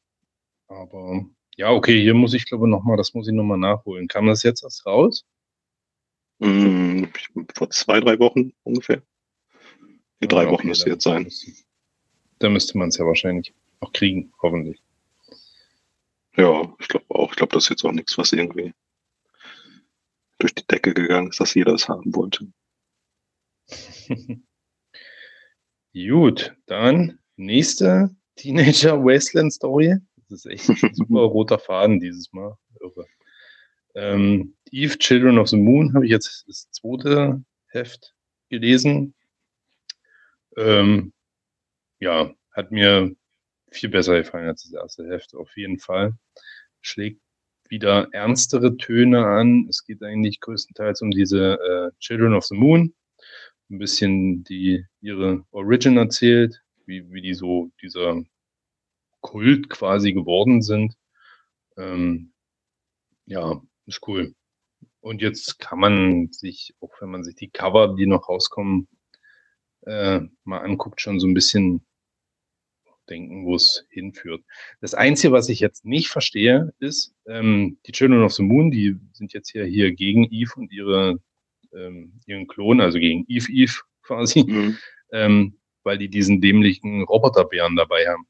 Aber 0.68 1.26
ja, 1.56 1.70
okay, 1.70 2.00
hier 2.00 2.14
muss 2.14 2.32
ich 2.32 2.46
glaube 2.46 2.66
nochmal, 2.66 2.96
das 2.96 3.12
muss 3.12 3.28
ich 3.28 3.34
nochmal 3.34 3.58
nachholen. 3.58 4.08
Kam 4.08 4.26
das 4.26 4.42
jetzt 4.42 4.64
erst 4.64 4.86
raus? 4.86 5.26
Mm, 6.38 7.04
vor 7.54 7.68
zwei, 7.68 8.00
drei 8.00 8.18
Wochen 8.18 8.54
ungefähr. 8.62 9.02
Die 10.22 10.28
drei 10.28 10.44
ah, 10.44 10.46
okay, 10.46 10.52
Wochen 10.52 10.68
müsste 10.68 10.88
jetzt 10.88 11.04
sein. 11.04 11.30
Da 12.38 12.48
müsste 12.48 12.78
man 12.78 12.88
es 12.88 12.96
ja 12.96 13.04
wahrscheinlich 13.04 13.52
auch 13.80 13.92
kriegen, 13.92 14.32
hoffentlich. 14.42 14.80
Ja, 16.36 16.74
ich 16.78 16.88
glaube 16.88 17.06
auch. 17.08 17.30
Ich 17.30 17.36
glaube, 17.36 17.52
das 17.54 17.64
ist 17.64 17.70
jetzt 17.70 17.84
auch 17.84 17.92
nichts, 17.92 18.16
was 18.16 18.32
irgendwie 18.32 18.72
durch 20.38 20.54
die 20.54 20.66
Decke 20.66 20.94
gegangen 20.94 21.28
ist, 21.28 21.40
dass 21.40 21.54
jeder 21.54 21.74
es 21.74 21.88
haben 21.88 22.14
wollte. 22.14 22.46
Gut, 25.92 26.56
dann 26.66 27.18
nächste 27.36 28.14
Teenager 28.36 29.02
Wasteland 29.04 29.52
Story. 29.52 29.96
Das 30.28 30.44
ist 30.44 30.46
echt 30.46 30.68
ein 30.68 30.94
super 30.94 31.20
roter 31.20 31.58
Faden 31.58 32.00
dieses 32.00 32.32
Mal. 32.32 32.56
Irre. 32.80 33.06
Ähm, 33.94 34.56
Eve 34.70 34.96
Children 34.98 35.38
of 35.38 35.48
the 35.48 35.56
Moon 35.56 35.92
habe 35.94 36.06
ich 36.06 36.12
jetzt 36.12 36.44
das 36.46 36.70
zweite 36.70 37.42
Heft 37.66 38.14
gelesen. 38.48 39.14
Ähm, 40.56 41.12
ja, 41.98 42.32
hat 42.52 42.70
mir 42.70 43.14
viel 43.70 43.88
besser 43.88 44.16
gefallen 44.18 44.48
als 44.48 44.62
das 44.62 44.72
erste 44.72 45.08
Heft, 45.08 45.34
auf 45.34 45.56
jeden 45.56 45.78
Fall. 45.78 46.14
Schlägt 46.80 47.20
wieder 47.68 48.08
ernstere 48.12 48.76
Töne 48.76 49.24
an. 49.26 49.66
Es 49.68 49.84
geht 49.84 50.02
eigentlich 50.02 50.40
größtenteils 50.40 51.02
um 51.02 51.10
diese 51.10 51.54
äh, 51.54 51.90
Children 52.00 52.34
of 52.34 52.44
the 52.44 52.56
Moon. 52.56 52.94
Ein 53.70 53.78
bisschen 53.78 54.44
die 54.44 54.84
ihre 55.00 55.44
Origin 55.52 55.96
erzählt, 55.96 56.62
wie, 56.86 57.10
wie 57.12 57.22
die 57.22 57.34
so 57.34 57.70
dieser 57.80 58.20
Kult 59.20 59.70
quasi 59.70 60.12
geworden 60.12 60.62
sind. 60.62 60.96
Ähm, 61.76 62.32
ja, 63.26 63.62
ist 63.86 64.06
cool. 64.08 64.34
Und 65.00 65.22
jetzt 65.22 65.58
kann 65.58 65.78
man 65.78 66.32
sich, 66.32 66.74
auch 66.80 66.92
wenn 67.00 67.10
man 67.10 67.24
sich 67.24 67.36
die 67.36 67.50
Cover, 67.50 67.94
die 67.94 68.06
noch 68.06 68.28
rauskommen, 68.28 68.88
äh, 69.82 70.20
mal 70.44 70.58
anguckt, 70.58 71.00
schon 71.00 71.20
so 71.20 71.26
ein 71.26 71.34
bisschen 71.34 71.86
denken, 73.10 73.44
wo 73.44 73.56
es 73.56 73.84
hinführt. 73.90 74.42
Das 74.80 74.94
Einzige, 74.94 75.32
was 75.32 75.48
ich 75.48 75.60
jetzt 75.60 75.84
nicht 75.84 76.08
verstehe, 76.08 76.72
ist, 76.78 77.14
ähm, 77.26 77.78
die 77.86 77.92
Children 77.92 78.22
of 78.22 78.32
the 78.32 78.42
Moon, 78.42 78.70
die 78.70 78.96
sind 79.12 79.32
jetzt 79.32 79.50
hier, 79.50 79.64
hier 79.64 79.92
gegen 79.92 80.24
Eve 80.30 80.52
und 80.56 80.72
ihre, 80.72 81.20
ähm, 81.74 82.20
ihren 82.26 82.46
Klon, 82.46 82.80
also 82.80 82.98
gegen 82.98 83.24
Eve 83.28 83.52
Eve 83.52 83.74
quasi, 84.02 84.44
mhm. 84.44 84.78
ähm, 85.12 85.58
weil 85.82 85.98
die 85.98 86.08
diesen 86.08 86.40
dämlichen 86.40 87.02
Roboterbären 87.02 87.76
dabei 87.76 88.06
haben, 88.06 88.26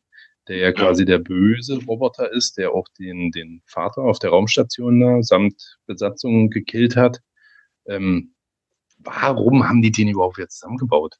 der 0.49 0.57
ja 0.57 0.73
quasi 0.73 1.05
der 1.05 1.19
böse 1.19 1.85
Roboter 1.85 2.33
ist, 2.33 2.57
der 2.57 2.73
auch 2.73 2.89
den, 2.99 3.31
den 3.31 3.63
Vater 3.67 4.03
auf 4.03 4.19
der 4.19 4.31
Raumstation 4.31 5.01
da 5.01 5.23
samt 5.23 5.79
Besatzung 5.87 6.51
gekillt 6.51 6.97
hat. 6.97 7.21
Ähm, 7.87 8.35
warum 8.99 9.69
haben 9.69 9.83
die 9.83 9.91
den 9.91 10.09
überhaupt 10.09 10.39
jetzt 10.39 10.59
zusammengebaut? 10.59 11.17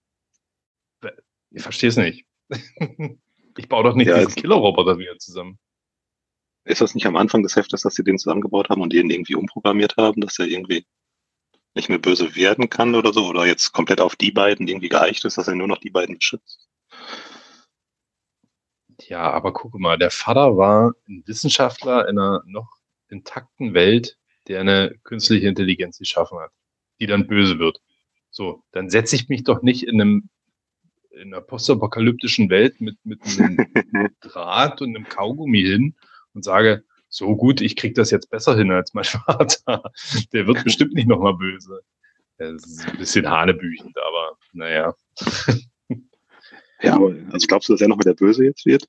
Ich 1.51 1.63
verstehe 1.63 1.89
es 1.89 1.97
nicht. 1.97 2.25
Ich 3.57 3.69
baue 3.69 3.85
doch 3.85 3.95
nicht 3.95 4.09
ja, 4.09 4.19
diesen 4.19 4.35
Killer-Roboter 4.35 4.99
wieder 4.99 5.19
zusammen. 5.19 5.59
Ist 6.65 6.81
das 6.81 6.95
nicht 6.95 7.07
am 7.07 7.17
Anfang 7.17 7.43
des 7.43 7.57
Heftes, 7.57 7.83
dass 7.83 7.95
sie 7.95 8.05
den 8.05 8.19
zusammengebaut 8.19 8.69
haben 8.69 8.83
und 8.83 8.93
den 8.93 9.11
irgendwie 9.11 9.35
umprogrammiert 9.35 9.97
haben, 9.97 10.21
dass 10.21 10.39
er 10.39 10.47
irgendwie 10.47 10.87
nicht 11.75 11.89
mehr 11.89 11.99
böse 11.99 12.37
werden 12.37 12.69
kann 12.69 12.95
oder 12.95 13.13
so? 13.13 13.27
Oder 13.27 13.47
jetzt 13.47 13.73
komplett 13.73 14.01
auf 14.01 14.17
die 14.17 14.31
beiden 14.31 14.69
irgendwie 14.69 14.89
geeicht 14.89 15.25
ist, 15.25 15.39
dass 15.39 15.49
er 15.49 15.55
nur 15.55 15.69
noch 15.69 15.79
die 15.79 15.91
beiden 15.91 16.17
beschützt? 16.17 16.69
Ja, 19.01 19.31
aber 19.31 19.53
guck 19.53 19.75
mal, 19.75 19.99
der 19.99 20.11
Vater 20.11 20.57
war 20.57 20.95
ein 21.09 21.23
Wissenschaftler 21.27 22.09
in 22.09 22.19
einer 22.19 22.43
noch 22.47 22.69
intakten 23.09 23.75
Welt, 23.75 24.19
der 24.47 24.61
eine 24.61 24.99
künstliche 25.05 25.49
Intelligenz 25.49 25.99
geschaffen 25.99 26.39
hat, 26.39 26.53
die 27.01 27.07
dann 27.07 27.27
böse 27.27 27.59
wird. 27.59 27.81
So, 28.31 28.63
dann 28.73 28.91
setze 28.91 29.17
ich 29.17 29.29
mich 29.29 29.45
doch 29.45 29.63
nicht 29.63 29.85
in 29.85 30.01
einem 30.01 30.29
in 31.11 31.35
einer 31.35 31.41
postapokalyptischen 31.41 32.51
Welt 32.51 32.81
mit, 32.81 32.97
mit 33.05 33.21
einem 33.25 33.57
Draht 34.21 34.81
und 34.81 34.97
einem 34.97 35.09
Kaugummi 35.09 35.63
hin 35.63 35.97
und 36.35 36.45
sage, 36.45 36.85
so 37.09 37.37
gut, 37.37 37.61
ich 37.61 37.77
kriege 37.77 37.95
das 37.95 38.11
jetzt 38.11 38.31
besser 38.31 38.57
hin 38.57 38.71
als 38.71 38.95
mein 38.95 39.05
Vater. 39.27 39.83
Der 40.33 40.47
wird 40.47 40.65
bestimmt 40.65 40.95
nicht 40.95 41.09
nochmal 41.09 41.35
böse. 41.35 41.83
Das 42.39 42.65
ist 42.65 42.89
ein 42.89 42.97
bisschen 42.97 43.29
hanebüchend, 43.29 43.97
aber 43.99 44.39
naja. 44.53 44.95
Ja, 46.83 46.99
also 47.31 47.47
glaubst 47.47 47.69
du, 47.69 47.75
dass 47.75 47.83
er 47.83 47.89
nochmal 47.89 48.05
der 48.05 48.15
Böse 48.15 48.45
jetzt 48.45 48.65
wird? 48.65 48.89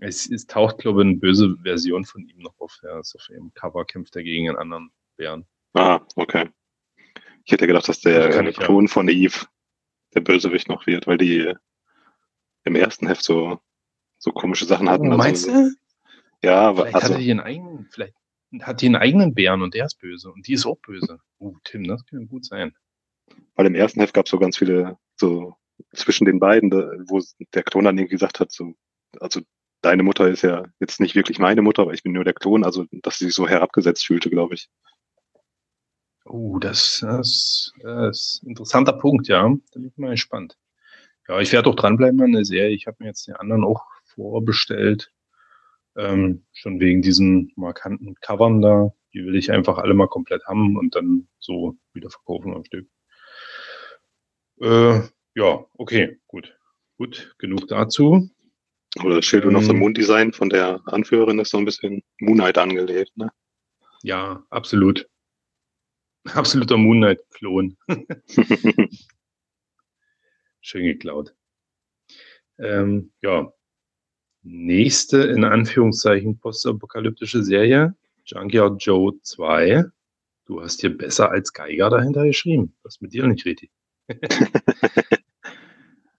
Es, 0.00 0.30
es 0.30 0.46
taucht, 0.46 0.78
glaube 0.78 1.00
ich, 1.00 1.08
eine 1.08 1.16
böse 1.16 1.56
Version 1.62 2.04
von 2.04 2.28
ihm 2.28 2.38
noch 2.38 2.58
auf. 2.58 2.78
Ja, 2.82 3.00
ist 3.00 3.14
auf 3.14 3.28
ihrem 3.30 3.52
Cover 3.54 3.84
kämpft 3.86 4.14
er 4.16 4.22
gegen 4.22 4.48
einen 4.48 4.58
anderen 4.58 4.90
Bären. 5.16 5.46
Ah, 5.72 6.00
okay. 6.16 6.50
Ich 7.44 7.52
hätte 7.52 7.66
gedacht, 7.66 7.88
dass 7.88 8.00
der 8.00 8.52
Klon 8.52 8.84
ja. 8.84 8.92
von 8.92 9.08
Eve 9.08 9.46
der 10.14 10.20
Bösewicht 10.20 10.68
noch 10.68 10.86
wird, 10.86 11.06
weil 11.06 11.18
die 11.18 11.52
im 12.64 12.74
ersten 12.74 13.06
Heft 13.06 13.22
so, 13.22 13.60
so 14.18 14.32
komische 14.32 14.64
Sachen 14.64 14.88
hatten. 14.88 15.12
Oh, 15.12 15.16
meinst 15.16 15.48
also, 15.48 15.70
du? 15.70 15.76
Ja, 16.42 16.60
aber. 16.62 16.86
Vielleicht 16.86 16.94
also, 16.96 17.14
hat 17.14 17.20
die 17.20 17.30
einen 17.30 17.40
eigenen, 17.40 17.88
vielleicht 17.90 18.14
hat 18.62 18.80
die 18.80 18.86
einen 18.86 18.96
eigenen 18.96 19.34
Bären 19.34 19.62
und 19.62 19.74
der 19.74 19.86
ist 19.86 19.98
böse 19.98 20.30
und 20.30 20.46
die 20.46 20.54
ist 20.54 20.66
auch 20.66 20.78
böse. 20.78 21.20
Oh, 21.38 21.56
Tim, 21.64 21.84
das 21.84 22.04
kann 22.06 22.28
gut 22.28 22.44
sein. 22.44 22.74
Weil 23.54 23.66
im 23.66 23.74
ersten 23.74 24.00
Heft 24.00 24.14
gab 24.14 24.26
es 24.26 24.30
so 24.30 24.38
ganz 24.38 24.56
viele, 24.56 24.96
so 25.16 25.54
zwischen 25.92 26.24
den 26.24 26.40
beiden, 26.40 26.70
wo 26.72 27.22
der 27.54 27.62
Klon 27.62 27.84
dann 27.84 27.98
irgendwie 27.98 28.14
gesagt 28.14 28.40
hat, 28.40 28.50
so, 28.50 28.74
also 29.20 29.40
deine 29.82 30.02
Mutter 30.02 30.28
ist 30.28 30.42
ja 30.42 30.64
jetzt 30.80 31.00
nicht 31.00 31.14
wirklich 31.14 31.38
meine 31.38 31.62
Mutter, 31.62 31.82
aber 31.82 31.92
ich 31.92 32.02
bin 32.02 32.12
nur 32.12 32.24
der 32.24 32.34
Klon, 32.34 32.64
also 32.64 32.86
dass 32.90 33.18
sie 33.18 33.26
sich 33.26 33.34
so 33.34 33.46
herabgesetzt 33.46 34.06
fühlte, 34.06 34.30
glaube 34.30 34.54
ich. 34.54 34.68
Oh, 36.28 36.58
das, 36.58 36.98
das, 37.00 37.72
das 37.80 38.18
ist 38.18 38.42
ein 38.42 38.50
interessanter 38.50 38.92
Punkt, 38.92 39.28
ja. 39.28 39.42
Da 39.42 39.80
bin 39.80 39.88
ich 39.88 39.96
mal 39.96 40.10
gespannt. 40.10 40.58
Ja, 41.26 41.40
ich 41.40 41.52
werde 41.52 41.70
auch 41.70 41.74
dranbleiben 41.74 42.20
an 42.22 42.32
der 42.32 42.44
Serie. 42.44 42.74
Ich 42.74 42.86
habe 42.86 42.96
mir 43.00 43.06
jetzt 43.06 43.26
die 43.26 43.32
anderen 43.32 43.64
auch 43.64 43.84
vorbestellt. 44.04 45.12
Ähm, 45.96 46.44
schon 46.52 46.80
wegen 46.80 47.02
diesen 47.02 47.52
markanten 47.56 48.14
Covern 48.20 48.60
da. 48.60 48.92
Die 49.14 49.24
will 49.24 49.36
ich 49.36 49.50
einfach 49.50 49.78
alle 49.78 49.94
mal 49.94 50.06
komplett 50.08 50.44
haben 50.46 50.76
und 50.76 50.94
dann 50.94 51.28
so 51.38 51.76
wieder 51.92 52.10
verkaufen 52.10 52.54
am 52.54 52.64
Stück. 52.64 52.88
Äh, 54.60 55.00
ja, 55.34 55.64
okay, 55.74 56.18
gut. 56.26 56.56
Gut, 56.98 57.34
genug 57.38 57.68
dazu. 57.68 58.28
Oder 59.02 59.16
das 59.16 59.24
Schild 59.24 59.44
ähm, 59.44 59.52
noch 59.52 59.62
so 59.62 59.72
ein 59.72 59.78
Munddesign 59.78 60.32
von 60.32 60.50
der 60.50 60.80
Anführerin 60.86 61.38
ist 61.38 61.50
so 61.50 61.58
ein 61.58 61.64
bisschen 61.64 62.02
Moonlight 62.20 62.58
angelegt, 62.58 63.16
ne? 63.16 63.30
Ja, 64.02 64.44
absolut. 64.50 65.08
Absoluter 66.34 66.76
Moonlight-Klon. 66.76 67.76
Schön 70.60 70.84
geklaut. 70.84 71.34
Ähm, 72.58 73.12
ja. 73.22 73.52
Nächste, 74.42 75.18
in 75.22 75.44
Anführungszeichen, 75.44 76.38
postapokalyptische 76.38 77.42
Serie, 77.42 77.94
Junkyard 78.24 78.82
Joe 78.82 79.20
2. 79.20 79.84
Du 80.46 80.62
hast 80.62 80.80
hier 80.80 80.96
besser 80.96 81.30
als 81.30 81.52
Geiger 81.52 81.90
dahinter 81.90 82.24
geschrieben. 82.24 82.74
Was 82.82 82.94
ist 82.96 83.02
mit 83.02 83.12
dir 83.12 83.26
nicht 83.26 83.44
richtig? 83.44 83.70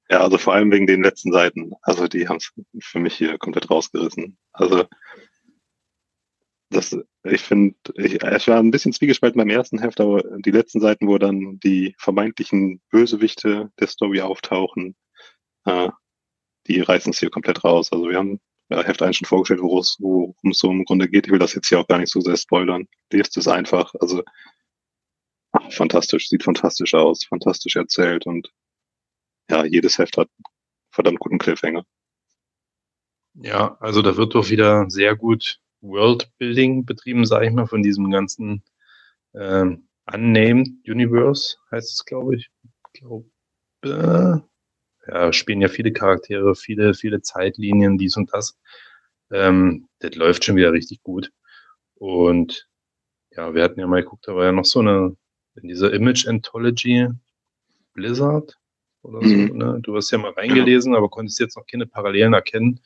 ja, 0.09 0.19
also 0.21 0.37
vor 0.37 0.53
allem 0.53 0.71
wegen 0.71 0.85
den 0.85 1.01
letzten 1.03 1.31
Seiten. 1.31 1.71
Also 1.81 2.07
die 2.07 2.27
haben 2.27 2.37
es 2.37 2.51
für 2.79 2.99
mich 2.99 3.15
hier 3.15 3.37
komplett 3.37 3.69
rausgerissen. 3.71 4.37
Also 4.51 4.85
das, 6.69 6.95
ich 7.23 7.41
finde, 7.41 7.75
ich, 7.95 8.15
ich 8.21 8.47
war 8.47 8.59
ein 8.59 8.71
bisschen 8.71 8.93
zwiegespalten 8.93 9.39
beim 9.39 9.49
ersten 9.49 9.79
Heft, 9.79 9.99
aber 9.99 10.21
die 10.39 10.51
letzten 10.51 10.79
Seiten, 10.79 11.07
wo 11.07 11.17
dann 11.17 11.59
die 11.59 11.95
vermeintlichen 11.97 12.81
Bösewichte 12.91 13.71
der 13.79 13.87
Story 13.87 14.21
auftauchen, 14.21 14.95
äh, 15.65 15.89
die 16.67 16.81
reißen 16.81 17.11
es 17.11 17.19
hier 17.19 17.31
komplett 17.31 17.63
raus. 17.63 17.91
Also 17.91 18.09
wir 18.09 18.17
haben 18.17 18.39
ja, 18.69 18.83
Heft 18.83 19.01
1 19.01 19.17
schon 19.17 19.25
vorgestellt, 19.25 19.61
worum 19.61 20.51
es 20.51 20.59
so 20.59 20.71
im 20.71 20.85
Grunde 20.85 21.09
geht. 21.09 21.25
Ich 21.25 21.31
will 21.31 21.39
das 21.39 21.55
jetzt 21.55 21.67
hier 21.67 21.79
auch 21.79 21.87
gar 21.87 21.97
nicht 21.97 22.11
so 22.11 22.21
sehr 22.21 22.37
spoilern. 22.37 22.87
Lest 23.11 23.35
es 23.37 23.47
einfach. 23.47 23.93
Also 23.99 24.23
ach, 25.51 25.71
fantastisch, 25.71 26.29
sieht 26.29 26.43
fantastisch 26.43 26.93
aus, 26.93 27.25
fantastisch 27.25 27.75
erzählt 27.75 28.27
und 28.27 28.51
ja, 29.49 29.65
jedes 29.65 29.97
Heft 29.97 30.17
hat 30.17 30.29
verdammt 30.91 31.19
guten 31.19 31.39
Cliffhanger. 31.39 31.83
Ja, 33.33 33.77
also 33.79 34.03
da 34.03 34.15
wird 34.17 34.35
doch 34.35 34.49
wieder 34.49 34.89
sehr 34.89 35.15
gut 35.15 35.59
Worldbuilding 35.81 36.85
betrieben, 36.85 37.25
sage 37.25 37.47
ich 37.47 37.53
mal, 37.53 37.67
von 37.67 37.83
diesem 37.83 38.11
ganzen 38.11 38.63
ähm, 39.33 39.87
Unnamed 40.11 40.69
Universe, 40.87 41.57
heißt 41.71 41.93
es, 41.93 42.05
glaube 42.05 42.35
ich. 42.35 42.49
Ich 42.93 43.01
glaube, 43.01 43.29
äh, 43.83 44.39
ja, 45.11 45.33
spielen 45.33 45.61
ja 45.61 45.67
viele 45.67 45.93
Charaktere, 45.93 46.55
viele, 46.55 46.93
viele 46.93 47.21
Zeitlinien, 47.21 47.97
dies 47.97 48.17
und 48.17 48.33
das. 48.33 48.57
Ähm, 49.31 49.87
das 49.99 50.15
läuft 50.15 50.43
schon 50.43 50.55
wieder 50.55 50.73
richtig 50.73 51.01
gut. 51.03 51.31
Und 51.95 52.67
ja, 53.31 53.53
wir 53.53 53.63
hatten 53.63 53.79
ja 53.79 53.87
mal 53.87 54.01
geguckt, 54.01 54.27
da 54.27 54.35
war 54.35 54.45
ja 54.45 54.51
noch 54.51 54.65
so 54.65 54.79
eine, 54.79 55.15
in 55.55 55.67
dieser 55.67 55.93
Image 55.93 56.27
Anthology 56.27 57.07
Blizzard 57.93 58.57
oder 59.01 59.21
so, 59.21 59.35
mhm. 59.35 59.57
ne? 59.57 59.79
Du 59.81 59.95
hast 59.95 60.11
ja 60.11 60.17
mal 60.17 60.31
reingelesen, 60.31 60.95
aber 60.95 61.09
konntest 61.09 61.39
jetzt 61.39 61.57
noch 61.57 61.65
keine 61.65 61.85
Parallelen 61.85 62.33
erkennen. 62.33 62.79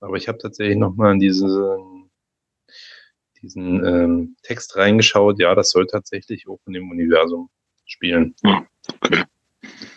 Aber 0.00 0.16
ich 0.16 0.28
habe 0.28 0.38
tatsächlich 0.38 0.76
nochmal 0.76 1.12
in 1.12 1.20
diesen, 1.20 1.48
diesen 3.42 3.84
ähm, 3.84 4.36
Text 4.42 4.76
reingeschaut. 4.76 5.38
Ja, 5.38 5.54
das 5.54 5.70
soll 5.70 5.86
tatsächlich 5.86 6.48
auch 6.48 6.60
in 6.66 6.72
dem 6.72 6.90
Universum 6.90 7.50
spielen. 7.84 8.34
Okay. 9.00 9.24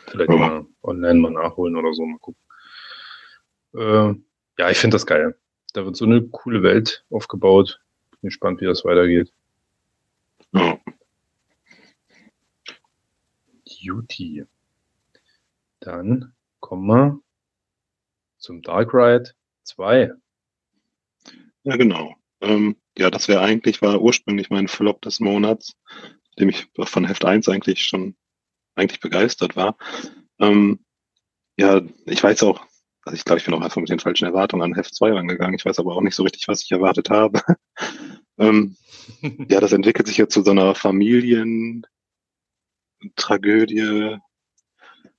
Vielleicht 0.07 0.31
ja. 0.31 0.37
mal 0.37 0.65
online 0.83 1.19
mal 1.19 1.31
nachholen 1.31 1.75
oder 1.75 1.93
so, 1.93 2.05
mal 2.05 2.19
gucken. 2.19 2.41
Äh, 3.75 4.13
ja, 4.57 4.69
ich 4.69 4.77
finde 4.77 4.95
das 4.95 5.05
geil. 5.05 5.37
Da 5.73 5.85
wird 5.85 5.95
so 5.95 6.05
eine 6.05 6.21
coole 6.27 6.63
Welt 6.63 7.05
aufgebaut. 7.09 7.81
Bin 8.21 8.29
gespannt, 8.29 8.61
wie 8.61 8.65
das 8.65 8.85
weitergeht. 8.85 9.31
Ja. 10.53 10.79
Duty. 13.65 14.45
Dann 15.79 16.33
kommen 16.59 16.87
wir 16.87 17.19
zum 18.37 18.61
Dark 18.61 18.93
Ride 18.93 19.31
2. 19.63 20.11
Ja, 21.63 21.75
genau. 21.75 22.15
Ähm, 22.41 22.75
ja, 22.97 23.09
das 23.09 23.27
wäre 23.27 23.41
eigentlich, 23.41 23.81
war 23.81 24.01
ursprünglich 24.01 24.49
mein 24.49 24.67
Flop 24.67 25.01
des 25.01 25.19
Monats, 25.19 25.73
dem 26.39 26.49
ich 26.49 26.67
von 26.77 27.05
Heft 27.05 27.25
1 27.25 27.49
eigentlich 27.49 27.83
schon 27.83 28.15
eigentlich 28.75 28.99
begeistert 28.99 29.55
war. 29.55 29.77
Ähm, 30.39 30.79
ja, 31.57 31.81
ich 32.05 32.21
weiß 32.21 32.43
auch, 32.43 32.65
also 33.05 33.15
ich 33.15 33.23
glaube, 33.23 33.39
ich 33.39 33.45
bin 33.45 33.53
auch 33.53 33.61
einfach 33.61 33.79
mit 33.79 33.89
den 33.89 33.99
falschen 33.99 34.25
Erwartungen 34.25 34.63
an 34.63 34.75
Heft 34.75 34.95
2 34.95 35.13
rangegangen. 35.13 35.55
Ich 35.55 35.65
weiß 35.65 35.79
aber 35.79 35.95
auch 35.95 36.01
nicht 36.01 36.15
so 36.15 36.23
richtig, 36.23 36.47
was 36.47 36.63
ich 36.63 36.71
erwartet 36.71 37.09
habe. 37.09 37.41
ähm, 38.37 38.75
ja, 39.49 39.59
das 39.59 39.71
entwickelt 39.71 40.07
sich 40.07 40.17
jetzt 40.17 40.33
zu 40.33 40.43
so 40.43 40.51
einer 40.51 40.75
Familientragödie 40.75 41.85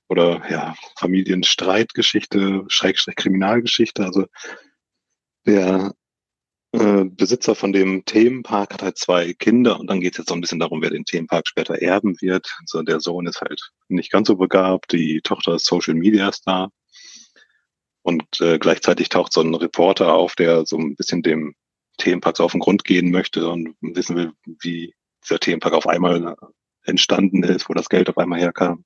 oder 0.09 0.49
ja, 0.49 0.75
Familienstreitgeschichte, 0.97 2.65
Schrägstrich 2.67 3.15
Kriminalgeschichte. 3.15 4.03
Also 4.05 4.25
der 5.45 5.93
äh, 6.73 7.05
Besitzer 7.05 7.55
von 7.55 7.71
dem 7.71 8.03
Themenpark 8.05 8.73
hat 8.73 8.83
halt 8.83 8.97
zwei 8.97 9.33
Kinder 9.33 9.79
und 9.79 9.87
dann 9.87 10.01
geht 10.01 10.13
es 10.13 10.17
jetzt 10.19 10.29
so 10.29 10.35
ein 10.35 10.41
bisschen 10.41 10.59
darum, 10.59 10.81
wer 10.81 10.89
den 10.89 11.05
Themenpark 11.05 11.47
später 11.47 11.81
erben 11.81 12.15
wird. 12.21 12.49
Also 12.61 12.81
der 12.83 12.99
Sohn 12.99 13.27
ist 13.27 13.41
halt 13.41 13.61
nicht 13.87 14.11
ganz 14.11 14.27
so 14.27 14.35
begabt, 14.35 14.91
die 14.91 15.21
Tochter 15.21 15.55
ist 15.55 15.65
Social 15.65 15.93
Media 15.93 16.31
Star. 16.31 16.71
Und 18.01 18.39
äh, 18.41 18.57
gleichzeitig 18.59 19.09
taucht 19.09 19.33
so 19.33 19.41
ein 19.41 19.53
Reporter 19.53 20.13
auf, 20.13 20.35
der 20.35 20.65
so 20.65 20.77
ein 20.77 20.95
bisschen 20.95 21.21
dem 21.23 21.55
Themenpark 21.97 22.37
so 22.37 22.43
auf 22.43 22.51
den 22.51 22.61
Grund 22.61 22.83
gehen 22.83 23.11
möchte 23.11 23.49
und 23.49 23.75
wissen 23.81 24.15
will, 24.15 24.31
wie 24.61 24.93
dieser 25.23 25.39
Themenpark 25.39 25.73
auf 25.73 25.87
einmal 25.87 26.35
entstanden 26.83 27.43
ist, 27.43 27.69
wo 27.69 27.73
das 27.73 27.89
Geld 27.89 28.09
auf 28.09 28.17
einmal 28.17 28.39
herkam. 28.39 28.85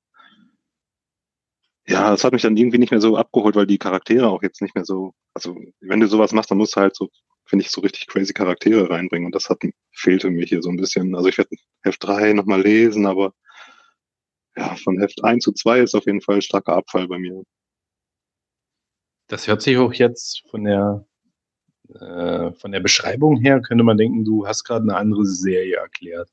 Ja, 1.86 2.10
das 2.10 2.22
hat 2.24 2.32
mich 2.32 2.42
dann 2.42 2.56
irgendwie 2.56 2.78
nicht 2.78 2.90
mehr 2.90 3.00
so 3.00 3.16
abgeholt, 3.16 3.56
weil 3.56 3.66
die 3.66 3.78
Charaktere 3.78 4.28
auch 4.28 4.42
jetzt 4.42 4.62
nicht 4.62 4.74
mehr 4.74 4.84
so, 4.84 5.14
also 5.34 5.56
wenn 5.80 6.00
du 6.00 6.06
sowas 6.06 6.32
machst, 6.32 6.50
dann 6.50 6.58
musst 6.58 6.76
du 6.76 6.80
halt 6.80 6.94
so 6.94 7.08
finde 7.52 7.66
ich, 7.66 7.70
so 7.70 7.82
richtig 7.82 8.06
crazy 8.06 8.32
Charaktere 8.32 8.88
reinbringen. 8.88 9.26
Und 9.26 9.34
das 9.34 9.50
hat, 9.50 9.60
fehlte 9.92 10.30
mir 10.30 10.46
hier 10.46 10.62
so 10.62 10.70
ein 10.70 10.78
bisschen. 10.78 11.14
Also 11.14 11.28
ich 11.28 11.36
werde 11.36 11.54
Heft 11.82 12.02
3 12.02 12.32
nochmal 12.32 12.62
lesen, 12.62 13.04
aber 13.04 13.34
ja, 14.56 14.74
von 14.76 14.98
Heft 14.98 15.22
1 15.22 15.44
zu 15.44 15.52
2 15.52 15.80
ist 15.80 15.94
auf 15.94 16.06
jeden 16.06 16.22
Fall 16.22 16.40
starker 16.40 16.76
Abfall 16.76 17.06
bei 17.08 17.18
mir. 17.18 17.42
Das 19.26 19.46
hört 19.46 19.60
sich 19.60 19.76
auch 19.76 19.92
jetzt 19.92 20.44
von 20.50 20.64
der, 20.64 21.04
äh, 22.00 22.52
von 22.54 22.72
der 22.72 22.80
Beschreibung 22.80 23.36
her, 23.36 23.60
könnte 23.60 23.84
man 23.84 23.98
denken, 23.98 24.24
du 24.24 24.46
hast 24.46 24.64
gerade 24.64 24.84
eine 24.84 24.96
andere 24.96 25.26
Serie 25.26 25.76
erklärt. 25.76 26.30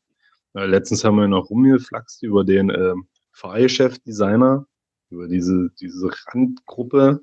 Äh, 0.53 0.67
letztens 0.67 1.03
haben 1.03 1.17
wir 1.17 1.27
noch 1.27 1.49
rumgeflaxt 1.49 2.23
über 2.23 2.45
den 2.45 2.69
äh, 2.69 2.93
Fahrgeschäft-Designer, 3.33 4.65
über 5.09 5.27
diese, 5.27 5.69
diese 5.81 6.09
Randgruppe 6.27 7.19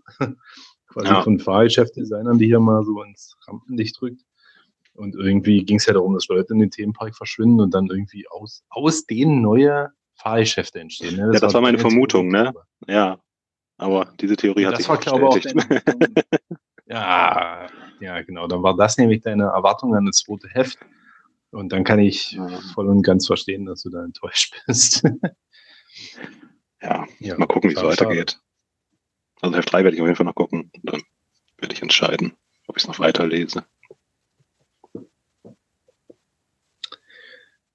quasi 0.97 1.13
ja. 1.13 1.23
von 1.23 1.39
Fahrgeschäftdesignern, 1.39 2.39
die 2.39 2.47
hier 2.47 2.61
mal 2.61 2.83
so 2.83 3.03
ins 3.03 3.37
Rampenlicht 3.47 4.01
drückt. 4.01 4.23
Und 4.95 5.15
irgendwie 5.15 5.63
ging 5.63 5.77
es 5.77 5.85
ja 5.85 5.93
darum, 5.93 6.15
dass 6.15 6.27
Leute 6.29 6.55
in 6.55 6.61
den 6.61 6.71
Themenpark 6.71 7.15
verschwinden 7.15 7.61
und 7.61 7.75
dann 7.75 7.89
irgendwie 7.89 8.27
aus, 8.31 8.65
aus 8.71 9.05
denen 9.05 9.43
neue 9.43 9.91
Fahrgeschäfte 10.15 10.81
entstehen. 10.81 11.17
Ne? 11.17 11.27
Das 11.27 11.35
ja, 11.35 11.41
das 11.41 11.55
war, 11.55 11.61
meine 11.61 11.79
Vermutung, 11.79 12.29
ne? 12.29 12.55
Ja. 12.87 13.19
Aber 13.77 14.11
diese 14.19 14.37
Theorie 14.37 14.65
hat 14.65 14.73
das 14.73 14.81
sich 14.81 14.89
war, 14.89 14.97
glaube 14.97 15.39
deine, 15.39 15.83
Ja, 16.87 17.67
ja, 18.01 18.23
genau. 18.23 18.47
Dann 18.47 18.63
war 18.63 18.75
das 18.75 18.97
nämlich 18.97 19.21
deine 19.21 19.45
Erwartung 19.45 19.95
an 19.95 20.07
das 20.07 20.19
zweite 20.19 20.49
Heft. 20.49 20.79
Und 21.51 21.73
dann 21.73 21.85
kann 21.85 21.99
ich 21.99 22.33
ja. 22.33 22.49
voll 22.73 22.89
und 22.89 23.03
ganz 23.03 23.27
verstehen, 23.27 23.67
dass 23.67 23.83
du 23.83 23.91
da 23.91 24.03
enttäuscht 24.03 24.55
bist. 24.67 25.03
ja, 26.81 27.07
ja, 27.19 27.37
mal 27.37 27.47
gucken, 27.47 27.71
wie 27.71 27.75
es 27.75 27.83
weitergeht. 27.83 28.41
Also 29.41 29.57
Heft 29.57 29.73
3 29.73 29.85
werde 29.85 29.97
ich 29.97 30.03
auf 30.03 30.07
jeden 30.07 30.17
Fall 30.17 30.27
noch 30.27 30.35
gucken. 30.35 30.71
Und 30.75 30.93
dann 30.93 31.03
werde 31.59 31.75
ich 31.75 31.83
entscheiden, 31.83 32.37
ob 32.67 32.77
ich 32.77 32.83
es 32.85 32.89
noch 32.89 32.99
weiterlese. 32.99 33.65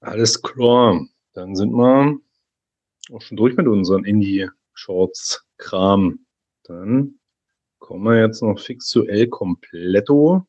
Alles 0.00 0.42
klar. 0.42 1.06
Dann 1.32 1.56
sind 1.56 1.72
wir 1.72 2.18
auch 3.10 3.22
schon 3.22 3.36
durch 3.36 3.56
mit 3.56 3.68
unseren 3.68 4.04
Indie-Shorts-Kram. 4.04 6.26
Dann 6.64 7.18
kommen 7.78 8.04
wir 8.04 8.20
jetzt 8.20 8.42
noch 8.42 8.58
fix 8.58 8.86
zu 8.86 9.06
El 9.06 9.28
Completo. 9.28 10.44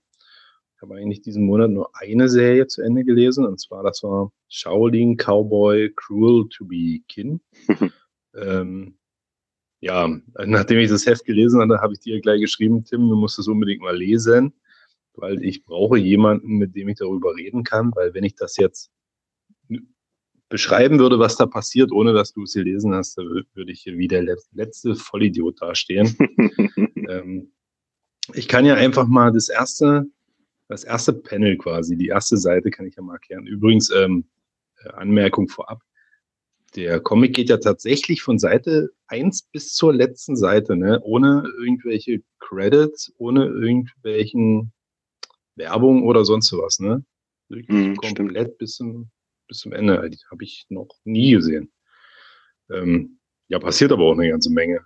Ich 0.76 0.82
habe 0.82 0.96
eigentlich 0.96 1.22
diesen 1.22 1.46
Monat 1.46 1.70
nur 1.70 1.92
eine 1.94 2.28
Serie 2.30 2.66
zu 2.68 2.82
Ende 2.82 3.06
gelesen, 3.06 3.46
und 3.46 3.60
zwar 3.60 3.84
das 3.84 4.02
war 4.04 4.32
Shaolin 4.50 5.18
Cowboy 5.18 5.94
Cruel 5.96 6.50
to 6.50 6.66
be 6.66 7.02
Kin. 7.08 7.40
ähm, 8.36 8.98
ja, 9.84 10.10
nachdem 10.46 10.80
ich 10.80 10.90
das 10.90 11.06
Heft 11.06 11.26
gelesen 11.26 11.60
hatte, 11.60 11.82
habe 11.82 11.92
ich 11.92 12.00
dir 12.00 12.22
gleich 12.22 12.40
geschrieben, 12.40 12.86
Tim, 12.86 13.10
du 13.10 13.18
musst 13.18 13.38
es 13.38 13.50
unbedingt 13.50 13.82
mal 13.82 13.96
lesen, 13.96 14.54
weil 15.14 15.44
ich 15.44 15.66
brauche 15.66 15.98
jemanden, 15.98 16.58
mit 16.58 16.74
dem 16.74 16.88
ich 16.88 17.00
darüber 17.00 17.36
reden 17.36 17.66
kann, 17.66 17.92
weil 17.94 18.14
wenn 18.14 18.24
ich 18.24 18.36
das 18.36 18.56
jetzt 18.56 18.92
beschreiben 20.48 21.00
würde, 21.00 21.20
was 21.20 21.36
da 21.36 21.48
passiert, 21.48 21.92
ohne 21.92 22.14
dass 22.14 22.32
du 22.32 22.44
es 22.44 22.54
gelesen 22.54 22.94
hast, 22.94 23.18
dann 23.18 23.26
würde 23.28 23.72
ich 23.74 23.82
hier 23.82 23.98
wie 23.98 24.08
der 24.08 24.24
letzte 24.54 24.96
Vollidiot 24.96 25.62
dastehen. 25.62 26.16
ähm, 27.10 27.52
ich 28.34 28.48
kann 28.48 28.66
ja 28.66 28.76
einfach 28.76 29.08
mal 29.08 29.34
das 29.34 29.50
erste, 29.50 30.06
das 30.70 30.86
erste 30.86 31.12
Panel 31.12 31.58
quasi, 31.58 31.98
die 31.98 32.08
erste 32.08 32.38
Seite 32.38 32.72
kann 32.72 32.86
ich 32.86 32.96
ja 32.96 33.04
mal 33.04 33.16
erklären. 33.16 33.48
Übrigens, 33.48 33.90
ähm, 33.90 34.30
äh, 34.78 34.92
Anmerkung 34.92 35.50
vorab, 35.50 35.82
der 36.76 37.00
Comic 37.00 37.36
geht 37.36 37.50
ja 37.50 37.58
tatsächlich 37.58 38.22
von 38.22 38.40
Seite 38.40 38.92
1 39.08 39.44
bis 39.52 39.74
zur 39.74 39.94
letzten 39.94 40.36
Seite, 40.36 40.76
ne? 40.76 41.00
ohne 41.04 41.44
irgendwelche 41.60 42.22
Credits, 42.40 43.14
ohne 43.18 43.46
irgendwelchen 43.46 44.72
Werbung 45.56 46.04
oder 46.04 46.26
sonst 46.26 46.52
was. 46.54 46.80
Ne? 46.80 47.04
Wirklich 47.50 47.70
mhm, 47.70 47.96
komplett 47.96 48.58
bis 48.58 48.76
zum, 48.76 49.10
bis 49.48 49.60
zum 49.60 49.74
Ende. 49.74 49.98
Habe 49.98 50.44
ich 50.44 50.66
noch 50.70 50.90
nie 51.04 51.32
gesehen. 51.34 51.72
Ähm, 52.72 53.20
ja, 53.50 53.60
passiert 53.60 53.92
aber 53.92 54.06
auch 54.06 54.18
eine 54.18 54.30
ganze 54.30 54.50
Menge. 54.50 54.82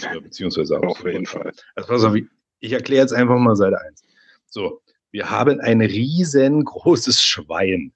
Ja, 0.00 0.18
beziehungsweise 0.20 0.78
auf 0.78 1.04
jeden 1.04 1.26
Fall. 1.26 1.52
Also 1.74 1.88
pass 1.88 2.04
auf, 2.04 2.14
ich 2.60 2.72
erkläre 2.72 3.02
jetzt 3.02 3.12
einfach 3.12 3.38
mal 3.38 3.56
Seite 3.56 3.80
1. 3.80 4.02
So, 4.46 4.80
wir 5.10 5.30
haben 5.30 5.60
ein 5.60 5.80
riesengroßes 5.80 7.22
Schwein 7.22 7.92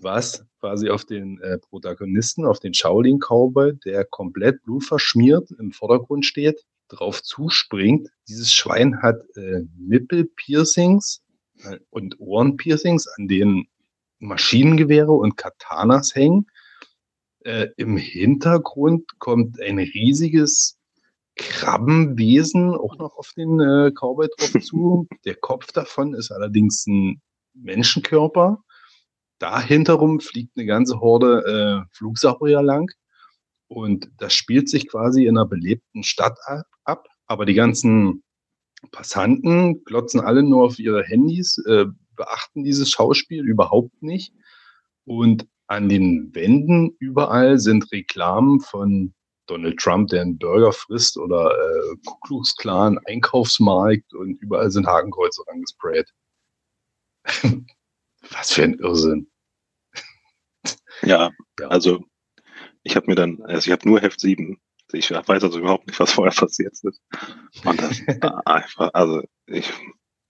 was 0.00 0.44
quasi 0.60 0.90
auf 0.90 1.04
den 1.04 1.40
äh, 1.40 1.58
Protagonisten, 1.58 2.44
auf 2.44 2.60
den 2.60 2.74
Shaolin 2.74 3.18
Cowboy, 3.18 3.74
der 3.84 4.04
komplett 4.04 4.62
blutverschmiert 4.62 5.50
im 5.58 5.72
Vordergrund 5.72 6.26
steht, 6.26 6.64
drauf 6.88 7.22
zuspringt. 7.22 8.08
Dieses 8.28 8.52
Schwein 8.52 9.02
hat 9.02 9.20
äh, 9.36 9.62
Nippel-Piercings 9.78 11.22
äh, 11.64 11.78
und 11.90 12.18
Ohrenpiercings, 12.18 13.06
an 13.16 13.28
denen 13.28 13.68
Maschinengewehre 14.18 15.12
und 15.12 15.36
Katanas 15.36 16.14
hängen. 16.14 16.46
Äh, 17.44 17.68
Im 17.76 17.96
Hintergrund 17.96 19.18
kommt 19.18 19.60
ein 19.60 19.78
riesiges 19.78 20.76
Krabbenwesen 21.36 22.74
auch 22.74 22.98
noch 22.98 23.16
auf 23.16 23.32
den 23.36 23.60
äh, 23.60 23.92
Cowboy 23.92 24.28
drauf 24.36 24.62
zu. 24.62 25.06
Der 25.24 25.36
Kopf 25.36 25.70
davon 25.72 26.14
ist 26.14 26.32
allerdings 26.32 26.86
ein 26.86 27.22
Menschenkörper. 27.54 28.62
Dahinterum 29.38 30.20
fliegt 30.20 30.56
eine 30.56 30.66
ganze 30.66 31.00
Horde 31.00 31.84
äh, 31.86 31.96
Flugsaurier 31.96 32.62
lang. 32.62 32.90
Und 33.68 34.10
das 34.18 34.34
spielt 34.34 34.68
sich 34.68 34.88
quasi 34.88 35.26
in 35.26 35.36
einer 35.36 35.46
belebten 35.46 36.02
Stadt 36.02 36.38
ab. 36.84 37.06
Aber 37.26 37.44
die 37.44 37.54
ganzen 37.54 38.22
Passanten 38.90 39.84
glotzen 39.84 40.20
alle 40.20 40.42
nur 40.42 40.64
auf 40.64 40.78
ihre 40.78 41.04
Handys, 41.04 41.58
äh, 41.66 41.86
beachten 42.16 42.64
dieses 42.64 42.90
Schauspiel 42.90 43.46
überhaupt 43.46 44.02
nicht. 44.02 44.32
Und 45.04 45.46
an 45.66 45.88
den 45.88 46.34
Wänden 46.34 46.96
überall 46.98 47.58
sind 47.58 47.92
Reklamen 47.92 48.60
von 48.60 49.14
Donald 49.46 49.78
Trump, 49.78 50.08
der 50.08 50.22
einen 50.22 50.38
Burger 50.38 50.72
frisst 50.72 51.18
oder 51.18 51.50
äh, 51.50 51.96
Ku 52.04 52.16
Klux 52.26 52.56
Klan, 52.56 52.98
Einkaufsmarkt 53.06 54.14
und 54.14 54.40
überall 54.40 54.70
sind 54.70 54.86
Hakenkreuze 54.86 55.42
angesprayt. 55.46 56.12
Was 58.30 58.52
für 58.52 58.64
ein 58.64 58.74
Irrsinn. 58.74 59.30
Ja, 61.02 61.30
ja. 61.60 61.68
also 61.68 62.04
ich 62.82 62.96
habe 62.96 63.06
mir 63.06 63.14
dann, 63.14 63.42
also 63.42 63.66
ich 63.66 63.72
habe 63.72 63.88
nur 63.88 64.00
Heft 64.00 64.20
7. 64.20 64.58
Ich 64.92 65.10
weiß 65.10 65.44
also 65.44 65.58
überhaupt 65.58 65.86
nicht, 65.86 66.00
was 66.00 66.12
vorher 66.12 66.34
passiert 66.34 66.72
ist. 66.72 67.00
Und 67.64 67.80
das 67.80 68.00
einfach, 68.46 68.90
also 68.94 69.22
ich 69.46 69.70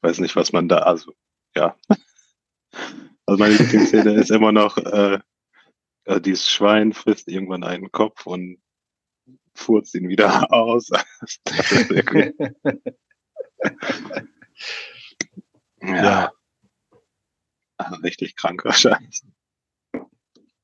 weiß 0.00 0.18
nicht, 0.18 0.36
was 0.36 0.52
man 0.52 0.68
da, 0.68 0.78
also 0.78 1.12
ja. 1.56 1.76
Also 3.26 3.38
meine 3.38 3.54
Lieblingsszene 3.54 4.14
ist 4.14 4.30
immer 4.30 4.52
noch, 4.52 4.78
äh, 4.78 5.18
äh, 6.04 6.20
dieses 6.20 6.50
Schwein 6.50 6.92
frisst 6.92 7.28
irgendwann 7.28 7.62
einen 7.62 7.92
Kopf 7.92 8.26
und 8.26 8.58
furzt 9.54 9.94
ihn 9.94 10.08
wieder 10.08 10.52
aus. 10.52 10.88
ja. 15.82 16.02
ja. 16.02 16.32
Richtig 18.02 18.36
kranker 18.36 18.72
Scheiß. 18.72 19.26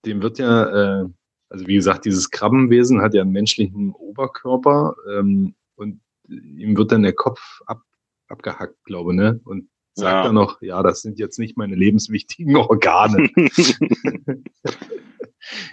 Dem 0.04 0.22
wird 0.22 0.38
ja, 0.38 1.02
äh, 1.02 1.08
also 1.48 1.66
wie 1.66 1.74
gesagt, 1.74 2.04
dieses 2.04 2.30
Krabbenwesen 2.30 3.00
hat 3.00 3.14
ja 3.14 3.22
einen 3.22 3.32
menschlichen 3.32 3.92
Oberkörper 3.92 4.96
ähm, 5.12 5.54
und 5.76 6.00
ihm 6.28 6.76
wird 6.76 6.92
dann 6.92 7.02
der 7.02 7.14
Kopf 7.14 7.60
ab, 7.66 7.82
abgehackt, 8.28 8.82
glaube 8.84 9.12
ich, 9.12 9.16
ne? 9.16 9.40
Und 9.44 9.68
sagt 9.94 10.12
ja. 10.12 10.22
dann 10.24 10.34
noch, 10.34 10.60
ja, 10.60 10.82
das 10.82 11.02
sind 11.02 11.18
jetzt 11.18 11.38
nicht 11.38 11.56
meine 11.56 11.76
lebenswichtigen 11.76 12.56
Organe. 12.56 13.30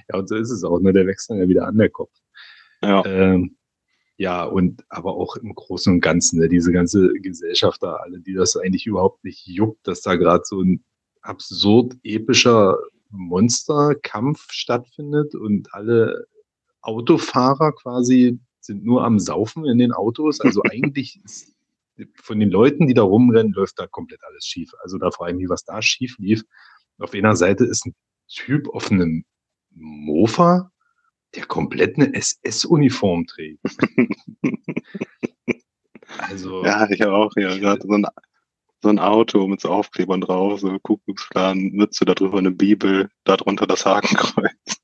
ja, 0.10 0.16
und 0.16 0.30
so 0.30 0.36
ist 0.36 0.52
es 0.52 0.64
auch, 0.64 0.80
ne? 0.80 0.94
Der 0.94 1.08
wächst 1.08 1.30
dann 1.30 1.40
ja 1.40 1.48
wieder 1.48 1.68
an 1.68 1.78
der 1.78 1.90
Kopf. 1.90 2.14
Ja. 2.82 3.06
Ähm, 3.06 3.58
ja, 4.18 4.44
und 4.44 4.84
aber 4.90 5.16
auch 5.16 5.36
im 5.36 5.56
Großen 5.56 5.94
und 5.94 6.02
Ganzen, 6.02 6.40
ne, 6.40 6.48
diese 6.48 6.72
ganze 6.72 7.12
Gesellschaft 7.14 7.82
da, 7.82 7.96
alle, 7.96 8.20
die 8.20 8.34
das 8.34 8.56
eigentlich 8.56 8.86
überhaupt 8.86 9.24
nicht 9.24 9.48
juckt, 9.48 9.88
dass 9.88 10.02
da 10.02 10.16
gerade 10.16 10.44
so 10.46 10.62
ein 10.62 10.84
absurd 11.22 11.96
epischer 12.04 12.78
Monsterkampf 13.10 14.52
stattfindet 14.52 15.36
und 15.36 15.74
alle 15.74 16.28
Autofahrer 16.82 17.74
quasi 17.74 18.40
sind 18.60 18.86
nur 18.86 19.04
am 19.04 19.20
Saufen 19.20 19.66
in 19.66 19.78
den 19.78 19.92
Autos. 19.92 20.40
Also 20.40 20.62
eigentlich 20.72 21.20
ist 21.24 21.54
von 22.16 22.40
den 22.40 22.50
Leuten, 22.50 22.88
die 22.88 22.94
da 22.94 23.04
rumrennen, 23.04 23.54
läuft 23.54 23.80
da 23.80 23.88
komplett 23.88 24.24
alles 24.24 24.46
schief. 24.46 24.72
Also 24.82 24.98
da 24.98 25.12
frage 25.12 25.34
ich 25.34 25.38
mich, 25.38 25.50
was 25.50 25.64
da 25.64 25.82
schief 25.82 26.18
lief. 26.18 26.44
Auf 27.00 27.14
einer 27.14 27.36
Seite 27.36 27.66
ist 27.66 27.86
ein 27.86 27.96
Typ 28.28 28.70
auf 28.70 28.92
einem 28.92 29.26
Mofa, 29.72 30.72
der 31.36 31.46
komplett 31.46 31.98
eine 31.98 32.14
SS-Uniform 32.14 33.26
trägt. 33.26 33.60
also. 36.18 36.64
Ja, 36.64 36.90
ich 36.90 37.02
habe 37.02 37.14
auch 37.14 37.32
hier 37.36 37.60
gerade 37.60 37.82
so 37.82 37.94
ein, 37.94 38.06
so 38.82 38.90
ein 38.90 39.00
Auto 39.00 39.48
mit 39.48 39.62
so 39.62 39.70
Aufklebern 39.70 40.22
drauf, 40.22 40.60
so 40.60 40.78
Kuckucksklan, 40.80 41.72
Mütze, 41.72 42.06
darüber 42.06 42.40
eine 42.40 42.52
Bibel, 42.52 43.10
darunter 43.24 43.68
das 43.68 43.86
Hakenkreuz. 43.86 44.82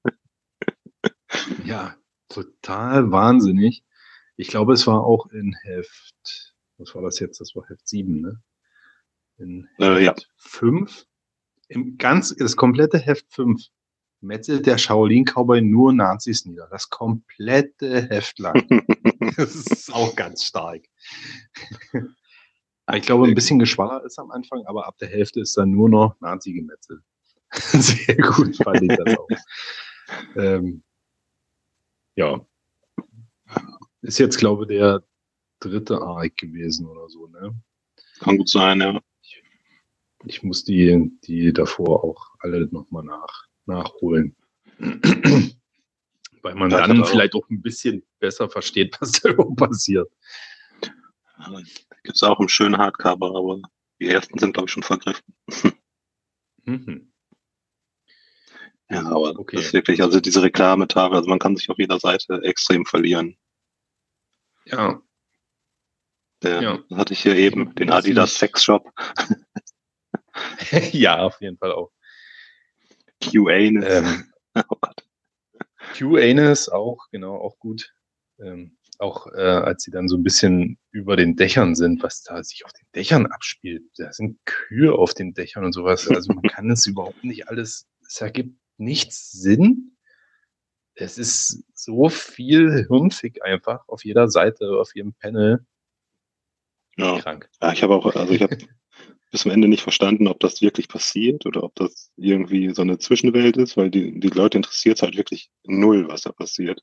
ja, 1.66 1.96
total 2.30 3.12
wahnsinnig. 3.12 3.84
Ich 4.36 4.50
glaube, 4.50 4.74
es 4.74 4.86
war 4.86 5.04
auch 5.04 5.28
in 5.32 5.56
Heft, 5.64 6.54
was 6.78 6.94
war 6.94 7.02
das 7.02 7.20
jetzt? 7.20 7.42
Das 7.42 7.56
war 7.56 7.68
Heft 7.68 7.88
7, 7.88 8.22
ne? 8.22 8.42
In 9.38 9.68
Heft 9.78 10.00
äh, 10.00 10.04
ja. 10.04 10.16
5. 10.38 11.06
Im 11.70 11.98
ganz, 11.98 12.36
das 12.36 12.56
komplette 12.56 13.00
Heft 13.00 13.26
5 13.34 13.68
metzelt 14.22 14.66
der 14.66 14.78
Shaolin-Cowboy 14.78 15.62
nur 15.62 15.92
Nazis 15.92 16.46
nieder. 16.46 16.68
Das 16.70 16.90
komplette 16.90 18.08
Heft 18.10 18.38
lang. 18.40 18.68
das 19.38 19.56
ist 19.56 19.94
auch 19.94 20.16
ganz 20.16 20.44
stark. 20.44 20.84
Ich 22.96 23.04
glaube, 23.04 23.26
ein 23.26 23.36
bisschen 23.36 23.60
geschwallert 23.60 24.06
ist 24.06 24.18
am 24.20 24.32
Anfang, 24.32 24.66
aber 24.66 24.88
ab 24.88 24.98
der 24.98 25.10
Hälfte 25.10 25.42
ist 25.42 25.58
dann 25.58 25.72
nur 25.72 25.90
noch 25.90 26.20
Nazi-Gemetzel. 26.22 27.02
Sehr 27.52 28.16
gut 28.16 28.56
fand 28.58 28.82
ich 28.82 28.98
das 28.98 29.18
auch. 29.18 29.28
Ähm, 30.36 30.84
ja. 32.16 32.46
Ist 34.02 34.20
jetzt, 34.20 34.38
glaube 34.38 34.64
ich, 34.64 34.70
der 34.70 35.04
dritte 35.60 36.02
Arc 36.02 36.38
gewesen 36.38 36.88
oder 36.88 37.10
so, 37.10 37.28
ne? 37.28 37.54
Kann 38.20 38.38
gut 38.38 38.50
sein, 38.50 38.80
ja. 38.80 39.02
Ich, 39.22 39.44
ich 40.26 40.44
muss 40.44 40.64
die, 40.64 41.12
die 41.24 41.52
davor 41.52 42.04
auch 42.04 42.30
alle 42.40 42.68
nochmal 42.72 43.04
nach 43.04 43.48
nachholen. 43.68 44.36
Weil 46.42 46.56
man 46.56 46.70
das 46.70 46.88
dann 46.88 47.06
vielleicht 47.06 47.36
auch 47.36 47.50
ein 47.50 47.62
bisschen 47.62 48.04
besser 48.20 48.50
versteht, 48.50 48.98
was 49.02 49.12
da 49.14 49.30
überhaupt 49.30 49.58
passiert. 49.58 50.10
Gibt 52.08 52.16
es 52.16 52.24
auch 52.24 52.40
einen 52.40 52.48
schönen 52.48 52.78
Hardcover, 52.78 53.36
aber 53.36 53.60
die 54.00 54.08
ersten 54.08 54.40
sind, 54.40 54.54
glaube 54.54 54.68
ich, 54.68 54.72
schon 54.72 54.82
vergriffen. 54.82 55.36
mhm. 56.64 57.12
Ja, 58.90 59.06
aber 59.08 59.38
okay. 59.38 59.58
das 59.58 59.66
ist 59.66 59.74
wirklich, 59.74 60.02
also 60.02 60.22
diese 60.22 60.42
Reklametafel, 60.42 61.18
also 61.18 61.30
man 61.30 61.40
kann 61.40 61.58
sich 61.58 61.70
auf 61.70 61.78
jeder 61.78 62.00
Seite 62.00 62.40
extrem 62.44 62.86
verlieren. 62.86 63.38
Ja. 64.64 65.02
Der 66.44 66.62
ja. 66.62 66.80
hatte 66.96 67.12
ich 67.12 67.24
hier 67.24 67.36
eben, 67.36 67.76
den 67.76 67.92
Adidas 67.92 68.36
Sex 68.36 68.64
Shop. 68.64 68.90
ja, 70.94 71.20
auf 71.20 71.42
jeden 71.42 71.58
Fall 71.58 71.74
auch. 71.74 71.92
QA-Ness. 73.20 74.06
Ähm, 74.06 74.34
oh. 74.70 74.78
QA-Ness 75.94 76.70
auch, 76.70 77.10
genau, 77.12 77.36
auch 77.36 77.60
gut. 77.60 77.94
Ähm, 78.40 78.77
auch 79.00 79.28
äh, 79.28 79.42
als 79.42 79.84
sie 79.84 79.92
dann 79.92 80.08
so 80.08 80.18
ein 80.18 80.24
bisschen 80.24 80.78
über 80.92 81.16
den 81.16 81.36
Dächern 81.36 81.76
sind, 81.76 82.04
was 82.04 82.24
da 82.24 82.44
sich 82.44 82.66
auf 82.66 82.74
den 82.74 82.88
Dächern 82.96 83.26
abspielt. 83.28 83.84
Da 83.98 84.12
sind 84.12 84.40
Kühe 84.46 84.94
auf 84.94 85.14
den 85.14 85.34
Dächern 85.34 85.66
und 85.66 85.74
sowas. 85.74 86.08
Also 86.10 86.34
man 86.34 86.44
kann 86.44 86.70
es 86.72 86.86
überhaupt 86.88 87.24
nicht 87.24 87.48
alles, 87.48 87.88
es 88.06 88.22
ergibt 88.22 88.58
nichts 88.78 89.32
Sinn. 89.32 89.98
Es 90.96 91.18
ist 91.18 91.64
so 91.74 92.10
viel 92.10 92.88
Hirnfick 92.88 93.44
einfach 93.44 93.88
auf 93.88 94.04
jeder 94.04 94.30
Seite, 94.30 94.80
auf 94.80 94.96
jedem 94.96 95.14
Panel. 95.14 95.66
Ja. 96.98 97.20
Krank. 97.20 97.50
Ja, 97.62 97.72
ich 97.72 97.84
habe 97.84 97.96
auch, 97.96 98.16
also 98.16 98.34
ich 98.34 98.42
habe 98.42 98.58
bis 99.32 99.42
zum 99.42 99.52
Ende 99.52 99.68
nicht 99.68 99.84
verstanden, 99.84 100.28
ob 100.28 100.40
das 100.40 100.62
wirklich 100.62 100.88
passiert 100.88 101.46
oder 101.46 101.64
ob 101.64 101.76
das 101.76 102.12
irgendwie 102.16 102.74
so 102.74 102.82
eine 102.82 102.98
Zwischenwelt 102.98 103.58
ist, 103.58 103.78
weil 103.78 103.92
die, 103.92 104.20
die 104.20 104.30
Leute 104.30 104.58
interessiert 104.58 104.98
es 104.98 105.04
halt 105.04 105.18
wirklich 105.18 105.52
null, 105.66 106.08
was 106.08 106.22
da 106.22 106.32
passiert. 106.32 106.82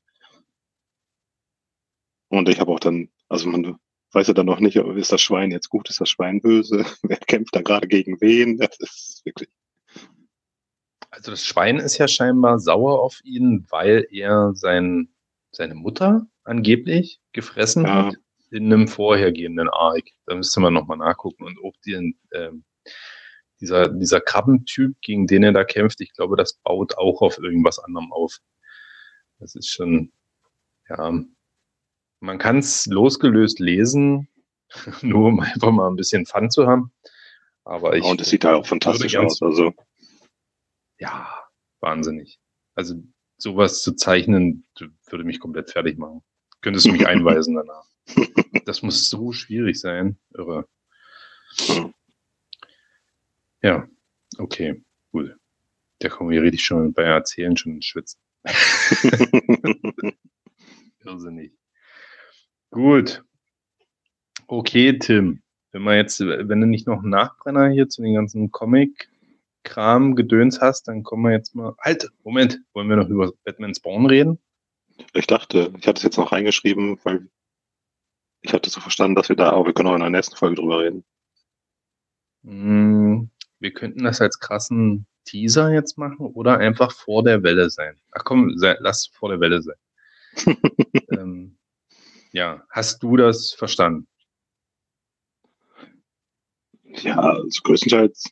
Und 2.29 2.49
ich 2.49 2.59
habe 2.59 2.71
auch 2.71 2.79
dann, 2.79 3.09
also 3.29 3.47
man 3.47 3.77
weiß 4.11 4.27
ja 4.27 4.33
dann 4.33 4.45
noch 4.45 4.59
nicht, 4.59 4.77
ist 4.77 5.11
das 5.11 5.21
Schwein 5.21 5.51
jetzt 5.51 5.69
gut, 5.69 5.89
ist 5.89 6.01
das 6.01 6.09
Schwein 6.09 6.41
böse, 6.41 6.85
wer 7.03 7.17
kämpft 7.17 7.55
da 7.55 7.61
gerade 7.61 7.87
gegen 7.87 8.19
wen, 8.21 8.57
das 8.79 8.79
ist 8.79 9.25
wirklich. 9.25 9.49
Also 11.11 11.31
das 11.31 11.45
Schwein 11.45 11.77
ist 11.77 11.97
ja 11.97 12.07
scheinbar 12.07 12.59
sauer 12.59 13.01
auf 13.01 13.21
ihn, 13.23 13.65
weil 13.69 14.07
er 14.11 14.53
sein, 14.53 15.09
seine 15.51 15.75
Mutter 15.75 16.27
angeblich 16.43 17.21
gefressen 17.31 17.85
ja. 17.85 18.07
hat 18.07 18.15
in 18.51 18.71
einem 18.71 18.87
vorhergehenden 18.87 19.69
Arc. 19.69 20.03
Da 20.25 20.35
müsste 20.35 20.59
man 20.59 20.73
nochmal 20.73 20.97
nachgucken. 20.97 21.43
Und 21.43 21.57
ob 21.61 21.79
die, 21.83 22.15
äh, 22.31 22.51
dieser, 23.61 23.87
dieser 23.89 24.19
Krabbentyp, 24.19 24.97
gegen 25.01 25.25
den 25.25 25.43
er 25.43 25.53
da 25.53 25.63
kämpft, 25.63 26.01
ich 26.01 26.13
glaube, 26.13 26.35
das 26.35 26.55
baut 26.55 26.97
auch 26.97 27.21
auf 27.21 27.37
irgendwas 27.37 27.79
anderem 27.79 28.11
auf. 28.11 28.39
Das 29.39 29.55
ist 29.55 29.69
schon, 29.69 30.11
ja, 30.89 31.13
man 32.25 32.37
kann 32.37 32.57
es 32.57 32.85
losgelöst 32.87 33.59
lesen, 33.59 34.27
nur 35.01 35.27
um 35.27 35.39
einfach 35.39 35.71
mal 35.71 35.87
ein 35.87 35.95
bisschen 35.95 36.25
Fun 36.25 36.49
zu 36.49 36.67
haben. 36.67 36.91
Aber 37.63 37.95
ich. 37.95 38.03
und 38.03 38.21
es 38.21 38.29
sieht 38.29 38.43
da 38.43 38.55
auch 38.55 38.67
fantastisch 38.67 39.15
aus. 39.15 39.41
Also. 39.41 39.73
Ja, 40.99 41.47
wahnsinnig. 41.79 42.39
Also 42.75 42.95
sowas 43.37 43.81
zu 43.81 43.95
zeichnen, 43.95 44.67
würde 45.09 45.23
mich 45.23 45.39
komplett 45.39 45.71
fertig 45.71 45.97
machen. 45.97 46.21
Könntest 46.61 46.85
du 46.85 46.91
mich 46.91 47.07
einweisen 47.07 47.55
danach. 47.55 47.85
Das 48.65 48.81
muss 48.81 49.09
so 49.09 49.31
schwierig 49.31 49.79
sein. 49.79 50.17
Irre. 50.33 50.67
Ja, 53.61 53.87
okay, 54.37 54.83
gut. 55.11 55.35
Da 55.99 56.09
kommen 56.09 56.29
wir 56.29 56.41
richtig 56.43 56.63
schon 56.63 56.93
bei 56.93 57.03
Erzählen 57.03 57.57
schon 57.57 57.75
ins 57.75 57.85
Schwitzen. 57.85 58.19
Irrsinnig. 61.03 61.53
Gut. 62.75 63.23
Okay, 64.47 64.99
Tim. 64.99 65.41
Wenn 65.71 65.81
man 65.81 65.95
jetzt, 65.95 66.19
wenn 66.19 66.59
du 66.59 66.67
nicht 66.67 66.87
noch 66.87 66.99
einen 66.99 67.09
Nachbrenner 67.09 67.69
hier 67.69 67.87
zu 67.87 68.01
den 68.01 68.15
ganzen 68.15 68.51
Comic-Kram, 68.51 70.13
Gedöns 70.17 70.59
hast, 70.59 70.89
dann 70.89 71.01
kommen 71.01 71.23
wir 71.23 71.31
jetzt 71.31 71.55
mal. 71.55 71.73
Halt, 71.79 72.11
Moment, 72.25 72.59
wollen 72.73 72.89
wir 72.89 72.97
noch 72.97 73.07
über 73.07 73.31
Batman 73.45 73.73
Spawn 73.73 74.07
reden? 74.07 74.39
Ich 75.13 75.25
dachte, 75.25 75.73
ich 75.79 75.87
hatte 75.87 75.99
es 75.99 76.03
jetzt 76.03 76.17
noch 76.17 76.33
reingeschrieben, 76.33 76.99
weil 77.05 77.29
ich 78.41 78.51
hatte 78.51 78.69
so 78.69 78.81
verstanden, 78.81 79.15
dass 79.15 79.29
wir 79.29 79.37
da, 79.37 79.51
aber 79.51 79.67
wir 79.67 79.73
können 79.73 79.87
auch 79.87 79.95
in 79.95 80.01
der 80.01 80.09
nächsten 80.09 80.35
Folge 80.35 80.57
drüber 80.57 80.81
reden. 80.81 81.05
Hm, 82.43 83.29
wir 83.59 83.71
könnten 83.71 84.03
das 84.03 84.19
als 84.19 84.37
krassen 84.41 85.07
Teaser 85.23 85.71
jetzt 85.71 85.97
machen 85.97 86.25
oder 86.25 86.57
einfach 86.57 86.91
vor 86.91 87.23
der 87.23 87.41
Welle 87.41 87.69
sein. 87.69 87.95
Ach 88.11 88.25
komm, 88.25 88.57
sei, 88.57 88.75
lass 88.81 89.07
vor 89.07 89.29
der 89.29 89.39
Welle 89.39 89.61
sein. 89.61 89.77
ähm, 91.11 91.57
ja, 92.35 92.63
hast 92.69 93.01
du 93.01 93.15
das 93.15 93.53
verstanden? 93.53 94.07
Ja, 96.83 97.17
also 97.17 97.61
größtenteils 97.63 98.29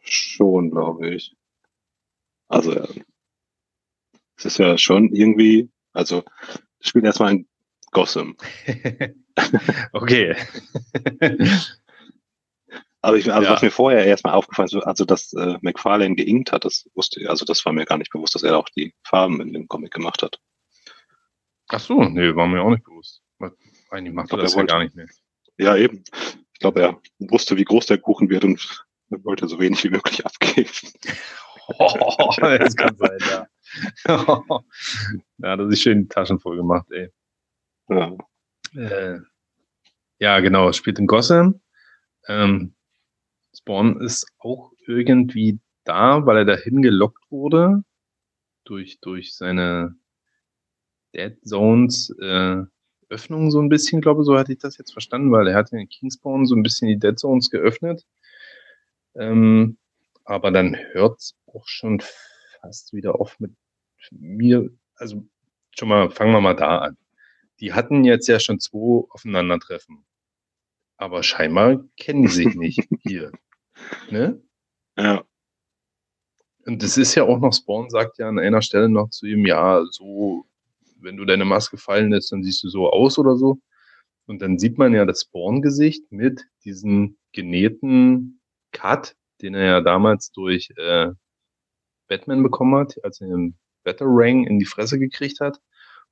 schon, 0.00 0.70
glaube 0.70 1.14
ich. 1.14 1.36
Also, 2.48 2.74
ja. 2.74 2.88
es 4.36 4.46
ist 4.46 4.58
ja 4.58 4.78
schon 4.78 5.14
irgendwie, 5.14 5.70
also, 5.92 6.24
spielt 6.80 7.04
erstmal 7.04 7.32
in 7.32 7.48
Gotham. 7.90 8.36
okay. 9.92 10.34
Aber 13.02 13.16
ich, 13.16 13.32
also 13.32 13.46
ja. 13.46 13.52
was 13.52 13.62
mir 13.62 13.70
vorher 13.70 14.04
erstmal 14.04 14.34
aufgefallen 14.34 14.68
ist, 14.68 14.74
also 14.76 15.04
dass 15.04 15.32
äh, 15.34 15.58
McFarlane 15.62 16.16
geinkt 16.16 16.52
hat, 16.52 16.64
das 16.64 16.88
wusste 16.94 17.20
ich, 17.20 17.30
also 17.30 17.44
das 17.44 17.64
war 17.64 17.72
mir 17.72 17.86
gar 17.86 17.98
nicht 17.98 18.12
bewusst, 18.12 18.34
dass 18.34 18.42
er 18.42 18.58
auch 18.58 18.68
die 18.70 18.94
Farben 19.04 19.40
in 19.40 19.52
dem 19.52 19.68
Comic 19.68 19.92
gemacht 19.92 20.22
hat. 20.22 20.38
Ach 21.72 21.80
so, 21.80 22.02
nee, 22.02 22.34
war 22.34 22.46
mir 22.46 22.62
auch 22.62 22.70
nicht 22.70 22.84
bewusst. 22.84 23.22
Eigentlich 23.90 24.14
macht 24.14 24.32
er 24.32 24.38
das 24.38 24.54
ja 24.54 24.62
gar 24.64 24.82
nicht 24.82 24.94
mehr. 24.94 25.06
Ja, 25.56 25.76
eben. 25.76 26.04
Ich 26.52 26.60
glaube, 26.60 26.82
er 26.82 27.00
wusste, 27.18 27.56
wie 27.56 27.64
groß 27.64 27.86
der 27.86 27.98
Kuchen 27.98 28.28
wird 28.28 28.44
und 28.44 28.80
wollte 29.10 29.48
so 29.48 29.58
wenig 29.58 29.82
wie 29.84 29.90
möglich 29.90 30.24
abgeben. 30.24 30.70
oh, 31.78 32.34
das 32.40 32.76
kann 32.76 32.96
sein, 32.96 33.18
ja. 33.20 33.46
ja, 35.38 35.56
das 35.56 35.72
ist 35.72 35.82
schön 35.82 36.02
die 36.02 36.08
Taschen 36.08 36.40
voll 36.40 36.56
gemacht, 36.56 36.90
ey. 36.90 37.08
Ja. 37.88 38.16
Äh, 38.74 39.20
ja, 40.18 40.40
genau, 40.40 40.72
spielt 40.72 40.98
in 40.98 41.06
Gotham. 41.06 41.60
Ähm, 42.28 42.74
Spawn 43.56 44.00
ist 44.00 44.26
auch 44.38 44.72
irgendwie 44.86 45.60
da, 45.84 46.26
weil 46.26 46.38
er 46.38 46.44
dahin 46.44 46.82
gelockt 46.82 47.24
wurde 47.30 47.82
durch, 48.64 49.00
durch 49.00 49.34
seine 49.34 49.96
Dead 51.14 51.36
Zones 51.44 52.10
äh, 52.20 52.62
Öffnung 53.10 53.50
so 53.50 53.60
ein 53.60 53.68
bisschen, 53.68 54.00
glaube 54.00 54.22
ich, 54.22 54.26
so 54.26 54.38
hatte 54.38 54.52
ich 54.52 54.58
das 54.58 54.78
jetzt 54.78 54.92
verstanden, 54.92 55.32
weil 55.32 55.48
er 55.48 55.56
hat 55.56 55.72
in 55.72 55.88
Kingspawn 55.88 56.46
so 56.46 56.54
ein 56.54 56.62
bisschen 56.62 56.88
die 56.88 56.98
Dead 56.98 57.18
Zones 57.18 57.50
geöffnet. 57.50 58.06
Ähm, 59.16 59.78
aber 60.24 60.52
dann 60.52 60.76
hört 60.92 61.18
es 61.18 61.34
auch 61.46 61.66
schon 61.66 62.00
fast 62.60 62.92
wieder 62.92 63.20
auf 63.20 63.38
mit 63.40 63.52
mir. 64.12 64.70
Also 64.94 65.26
schon 65.76 65.88
mal, 65.88 66.10
fangen 66.10 66.32
wir 66.32 66.40
mal 66.40 66.54
da 66.54 66.78
an. 66.78 66.96
Die 67.58 67.72
hatten 67.72 68.04
jetzt 68.04 68.28
ja 68.28 68.38
schon 68.38 68.60
zwei 68.60 69.04
Aufeinandertreffen. 69.10 70.04
Aber 70.96 71.22
scheinbar 71.22 71.84
kennen 71.96 72.22
die 72.22 72.28
sich 72.28 72.54
nicht 72.54 72.88
hier. 73.02 73.32
Ne? 74.10 74.40
Ja. 74.96 75.24
Und 76.66 76.82
das 76.82 76.96
ist 76.98 77.14
ja 77.14 77.24
auch 77.24 77.38
noch, 77.40 77.54
Spawn 77.54 77.90
sagt 77.90 78.18
ja 78.18 78.28
an 78.28 78.38
einer 78.38 78.62
Stelle 78.62 78.88
noch 78.88 79.08
zu 79.10 79.26
ihm, 79.26 79.46
ja, 79.46 79.82
so, 79.90 80.46
wenn 81.02 81.16
du 81.16 81.24
deine 81.24 81.44
Maske 81.44 81.76
fallen 81.76 82.10
lässt, 82.10 82.32
dann 82.32 82.42
siehst 82.42 82.62
du 82.64 82.68
so 82.68 82.90
aus 82.90 83.18
oder 83.18 83.36
so. 83.36 83.60
Und 84.26 84.42
dann 84.42 84.58
sieht 84.58 84.78
man 84.78 84.94
ja 84.94 85.04
das 85.04 85.22
Spawn-Gesicht 85.22 86.12
mit 86.12 86.46
diesem 86.64 87.18
genähten 87.32 88.40
Cut, 88.72 89.16
den 89.42 89.54
er 89.54 89.64
ja 89.64 89.80
damals 89.80 90.30
durch 90.32 90.70
äh, 90.76 91.10
Batman 92.08 92.42
bekommen 92.42 92.76
hat, 92.76 93.02
als 93.02 93.20
er 93.20 93.28
den 93.28 93.56
Batarang 93.84 94.46
in 94.46 94.58
die 94.58 94.66
Fresse 94.66 94.98
gekriegt 94.98 95.40
hat. 95.40 95.60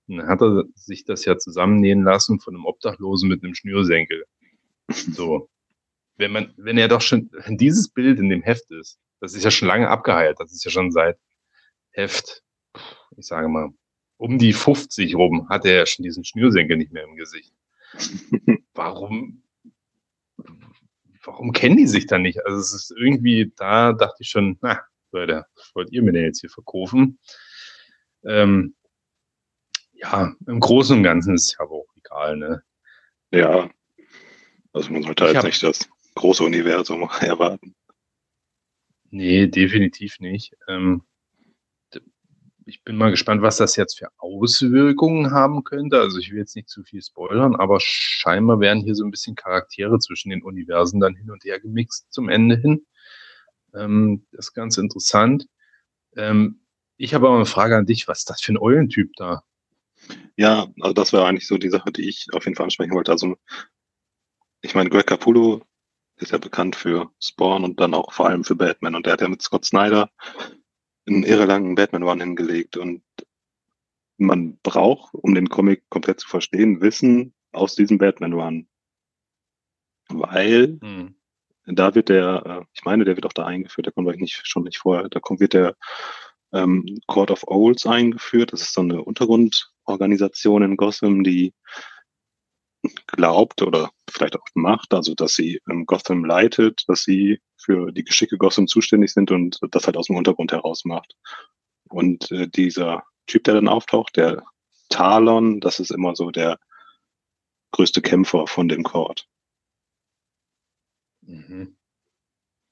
Und 0.06 0.16
dann 0.16 0.28
hat 0.28 0.40
er 0.40 0.64
sich 0.74 1.04
das 1.04 1.24
ja 1.26 1.36
zusammennähen 1.36 2.02
lassen 2.02 2.40
von 2.40 2.54
einem 2.54 2.64
Obdachlosen 2.64 3.28
mit 3.28 3.44
einem 3.44 3.54
Schnürsenkel. 3.54 4.24
So. 4.90 5.48
Wenn 6.16 6.32
man, 6.32 6.52
wenn 6.56 6.78
er 6.78 6.88
doch 6.88 7.02
schon, 7.02 7.30
wenn 7.32 7.58
dieses 7.58 7.90
Bild 7.90 8.18
in 8.18 8.28
dem 8.28 8.42
Heft 8.42 8.70
ist, 8.72 8.98
das 9.20 9.34
ist 9.34 9.44
ja 9.44 9.50
schon 9.50 9.68
lange 9.68 9.88
abgeheilt, 9.88 10.40
das 10.40 10.52
ist 10.52 10.64
ja 10.64 10.70
schon 10.70 10.90
seit 10.90 11.18
Heft, 11.90 12.42
ich 13.16 13.26
sage 13.26 13.48
mal, 13.48 13.70
um 14.18 14.38
die 14.38 14.52
50 14.52 15.14
rum 15.14 15.48
hat 15.48 15.64
er 15.64 15.76
ja 15.76 15.86
schon 15.86 16.02
diesen 16.02 16.24
Schnürsenkel 16.24 16.76
nicht 16.76 16.92
mehr 16.92 17.04
im 17.04 17.16
Gesicht. 17.16 17.54
Warum, 18.74 19.42
warum 21.24 21.52
kennen 21.52 21.76
die 21.76 21.86
sich 21.86 22.06
dann 22.06 22.22
nicht? 22.22 22.44
Also 22.44 22.60
es 22.60 22.72
ist 22.72 22.94
irgendwie, 22.96 23.52
da 23.56 23.92
dachte 23.92 24.22
ich 24.22 24.28
schon, 24.28 24.56
na, 24.60 24.80
Leute, 25.10 25.46
was 25.56 25.74
wollt 25.74 25.90
ihr 25.90 26.02
mir 26.02 26.12
denn 26.12 26.24
jetzt 26.24 26.40
hier 26.40 26.50
verkaufen? 26.50 27.18
Ähm, 28.24 28.76
ja, 29.94 30.32
im 30.46 30.60
Großen 30.60 30.96
und 30.96 31.02
Ganzen 31.02 31.34
ist 31.34 31.44
es 31.44 31.56
ja 31.58 31.64
aber 31.64 31.76
auch 31.76 31.96
egal, 31.96 32.36
ne? 32.36 32.62
Ja, 33.32 33.68
also 34.72 34.92
man 34.92 35.02
sollte 35.02 35.24
halt 35.24 35.42
nicht 35.42 35.62
das 35.62 35.88
große 36.14 36.44
Universum 36.44 37.08
erwarten. 37.20 37.74
Nee, 39.10 39.46
definitiv 39.46 40.20
nicht. 40.20 40.54
Ähm, 40.68 41.02
ich 42.68 42.84
bin 42.84 42.96
mal 42.96 43.10
gespannt, 43.10 43.40
was 43.40 43.56
das 43.56 43.76
jetzt 43.76 43.98
für 43.98 44.10
Auswirkungen 44.18 45.30
haben 45.30 45.64
könnte. 45.64 45.98
Also 45.98 46.18
ich 46.18 46.30
will 46.30 46.38
jetzt 46.38 46.54
nicht 46.54 46.68
zu 46.68 46.84
viel 46.84 47.02
spoilern, 47.02 47.56
aber 47.56 47.78
scheinbar 47.80 48.60
werden 48.60 48.82
hier 48.82 48.94
so 48.94 49.04
ein 49.04 49.10
bisschen 49.10 49.36
Charaktere 49.36 49.98
zwischen 49.98 50.28
den 50.30 50.42
Universen 50.42 51.00
dann 51.00 51.16
hin 51.16 51.30
und 51.30 51.44
her 51.44 51.60
gemixt 51.60 52.12
zum 52.12 52.28
Ende 52.28 52.56
hin. 52.56 52.86
Ähm, 53.74 54.26
das 54.32 54.48
ist 54.48 54.54
ganz 54.54 54.76
interessant. 54.76 55.46
Ähm, 56.16 56.60
ich 56.98 57.14
habe 57.14 57.28
aber 57.28 57.36
eine 57.36 57.46
Frage 57.46 57.76
an 57.76 57.86
dich. 57.86 58.06
Was 58.06 58.20
ist 58.20 58.30
das 58.30 58.42
für 58.42 58.52
ein 58.52 58.58
Eulentyp 58.58 59.12
da? 59.16 59.42
Ja, 60.36 60.68
also 60.80 60.92
das 60.92 61.12
war 61.12 61.26
eigentlich 61.26 61.46
so 61.46 61.56
die 61.56 61.70
Sache, 61.70 61.90
die 61.90 62.08
ich 62.08 62.26
auf 62.32 62.44
jeden 62.44 62.56
Fall 62.56 62.64
ansprechen 62.64 62.94
wollte. 62.94 63.12
Also 63.12 63.36
ich 64.60 64.74
meine, 64.74 64.90
Greg 64.90 65.06
Capullo 65.06 65.62
ist 66.16 66.32
ja 66.32 66.38
bekannt 66.38 66.76
für 66.76 67.10
Spawn 67.18 67.64
und 67.64 67.80
dann 67.80 67.94
auch 67.94 68.12
vor 68.12 68.28
allem 68.28 68.44
für 68.44 68.56
Batman. 68.56 68.94
Und 68.94 69.06
der 69.06 69.14
hat 69.14 69.22
ja 69.22 69.28
mit 69.28 69.40
Scott 69.40 69.64
Snyder 69.64 70.10
einen 71.08 71.24
irrelangen 71.24 71.74
Batman-Run 71.74 72.20
hingelegt. 72.20 72.76
Und 72.76 73.02
man 74.16 74.58
braucht, 74.62 75.14
um 75.14 75.34
den 75.34 75.48
Comic 75.48 75.82
komplett 75.90 76.20
zu 76.20 76.28
verstehen, 76.28 76.80
Wissen 76.80 77.34
aus 77.52 77.74
diesem 77.74 77.98
Batman-Run. 77.98 78.68
Weil 80.08 80.78
hm. 80.80 81.14
da 81.66 81.94
wird 81.94 82.08
der, 82.08 82.42
äh, 82.46 82.64
ich 82.72 82.84
meine, 82.84 83.04
der 83.04 83.16
wird 83.16 83.26
auch 83.26 83.32
da 83.32 83.44
eingeführt, 83.44 83.86
der 83.86 83.92
kommt 83.92 84.06
vielleicht 84.06 84.20
nicht, 84.20 84.46
schon 84.46 84.64
nicht 84.64 84.78
vorher, 84.78 85.08
da 85.08 85.20
kommt, 85.20 85.40
wird 85.40 85.52
der 85.54 85.76
ähm, 86.52 86.98
Court 87.06 87.30
of 87.30 87.44
Owls 87.46 87.86
eingeführt. 87.86 88.52
Das 88.52 88.62
ist 88.62 88.74
so 88.74 88.80
eine 88.80 89.02
Untergrundorganisation 89.02 90.62
in 90.62 90.76
Gotham, 90.76 91.24
die 91.24 91.52
glaubt 93.06 93.62
oder 93.62 93.90
vielleicht 94.08 94.36
auch 94.36 94.46
macht, 94.54 94.94
also 94.94 95.14
dass 95.14 95.34
sie 95.34 95.60
Gotham 95.86 96.24
leitet, 96.24 96.84
dass 96.88 97.02
sie 97.02 97.40
für 97.56 97.92
die 97.92 98.04
Geschicke 98.04 98.38
Gotham 98.38 98.66
zuständig 98.66 99.12
sind 99.12 99.30
und 99.30 99.58
das 99.70 99.86
halt 99.86 99.96
aus 99.96 100.06
dem 100.06 100.16
Untergrund 100.16 100.52
heraus 100.52 100.84
macht. 100.84 101.16
Und 101.88 102.30
äh, 102.30 102.48
dieser 102.48 103.02
Typ, 103.26 103.44
der 103.44 103.54
dann 103.54 103.68
auftaucht, 103.68 104.16
der 104.16 104.44
Talon, 104.88 105.60
das 105.60 105.80
ist 105.80 105.90
immer 105.90 106.14
so 106.14 106.30
der 106.30 106.58
größte 107.72 108.00
Kämpfer 108.00 108.46
von 108.46 108.68
dem 108.68 108.82
Court. 108.82 109.28
Mhm. 111.22 111.76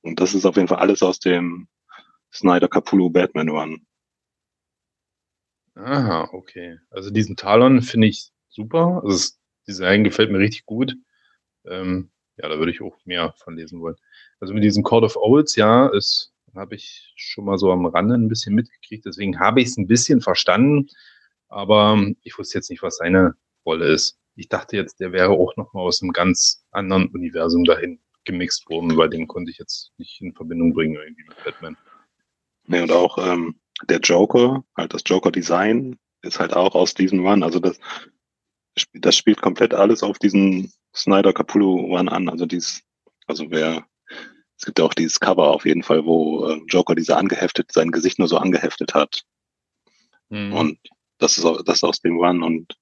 Und 0.03 0.21
das 0.21 0.35
ist 0.35 0.47
auf 0.47 0.57
jeden 0.57 0.69
Fall 0.69 0.79
alles 0.79 1.03
aus 1.03 1.19
dem 1.19 1.69
Snyder 2.33 2.69
Capullo 2.69 3.11
Batman 3.11 3.49
Run. 3.49 3.87
Aha, 5.75 6.31
okay. 6.33 6.79
Also 6.91 7.11
diesen 7.11 7.37
Talon 7.37 7.83
finde 7.83 8.07
ich 8.07 8.31
super. 8.49 9.03
Also 9.03 9.09
das 9.09 9.39
Design 9.67 10.05
gefällt 10.05 10.31
mir 10.31 10.39
richtig 10.39 10.67
gut. 10.67 10.97
Ähm, 11.67 12.11
ja, 12.37 12.49
da 12.49 12.59
würde 12.59 12.71
ich 12.73 12.83
auch 12.83 12.97
mehr 13.05 13.35
von 13.39 13.57
lesen 13.57 13.81
wollen. 13.81 13.97
Also 14.41 14.55
mit 14.55 14.63
diesem 14.63 14.83
Court 14.83 15.05
of 15.05 15.17
Owls, 15.17 15.57
ja, 15.57 15.89
ist 15.89 16.33
habe 16.57 16.75
ich 16.75 17.13
schon 17.17 17.45
mal 17.45 17.59
so 17.59 17.71
am 17.71 17.87
Rande 17.87 18.15
ein 18.15 18.29
bisschen 18.29 18.55
mitgekriegt. 18.55 19.07
Deswegen 19.07 19.39
habe 19.39 19.61
ich 19.61 19.69
es 19.69 19.77
ein 19.77 19.87
bisschen 19.87 20.21
verstanden, 20.21 20.89
aber 21.49 22.03
ich 22.23 22.39
wusste 22.39 22.59
jetzt 22.59 22.71
nicht, 22.71 22.83
was 22.83 22.97
seine 22.97 23.35
Rolle 23.65 23.87
ist. 23.87 24.19
Ich 24.37 24.49
dachte 24.49 24.77
jetzt, 24.77 25.01
der 25.01 25.13
wäre 25.13 25.31
auch 25.31 25.57
noch 25.57 25.73
mal 25.73 25.81
aus 25.81 26.03
einem 26.03 26.13
ganz 26.13 26.65
anderen 26.71 27.09
Universum 27.09 27.65
dahin 27.65 28.01
gemixt 28.25 28.69
worden, 28.69 28.97
weil 28.97 29.09
den 29.09 29.29
konnte 29.29 29.51
ich 29.51 29.59
jetzt 29.59 29.93
nicht 29.99 30.21
in 30.21 30.35
Verbindung 30.35 30.75
bringen 30.75 30.97
irgendwie 30.97 31.25
mit 31.25 31.45
Batman. 31.45 31.77
Nee, 32.67 32.83
und 32.83 32.93
auch 32.93 33.19
ähm, 33.19 33.61
der 33.89 34.01
Joker, 34.01 34.65
halt 34.77 34.93
das 34.93 35.03
Joker-Design 35.07 35.97
ist 36.23 36.41
halt 36.41 36.55
auch 36.55 36.75
aus 36.75 36.95
diesem 36.95 37.25
Run. 37.25 37.43
Also 37.45 37.61
das, 37.61 37.79
das 38.95 39.17
spielt 39.17 39.41
komplett 39.41 39.75
alles 39.75 40.03
auf 40.03 40.19
diesen 40.19 40.73
Snyder 40.95 41.33
Capullo 41.33 41.75
One 41.75 42.11
an. 42.11 42.29
Also 42.29 42.47
dies, 42.47 42.83
also 43.27 43.51
wer, 43.51 43.87
es 44.59 44.65
gibt 44.65 44.79
ja 44.79 44.85
auch 44.85 44.95
dieses 44.95 45.21
Cover 45.21 45.51
auf 45.51 45.67
jeden 45.67 45.83
Fall, 45.83 46.05
wo 46.05 46.49
äh, 46.49 46.61
Joker 46.69 46.95
diese 46.95 47.17
angeheftet, 47.17 47.73
sein 47.73 47.91
Gesicht 47.91 48.19
nur 48.19 48.29
so 48.29 48.39
angeheftet 48.39 48.95
hat. 48.95 49.23
Mhm. 50.29 50.53
Und 50.53 50.79
das 51.19 51.39
ist, 51.39 51.45
das 51.45 51.77
ist 51.77 51.85
aus 51.85 52.01
dem 52.01 52.19
One 52.19 52.45
und 52.45 52.77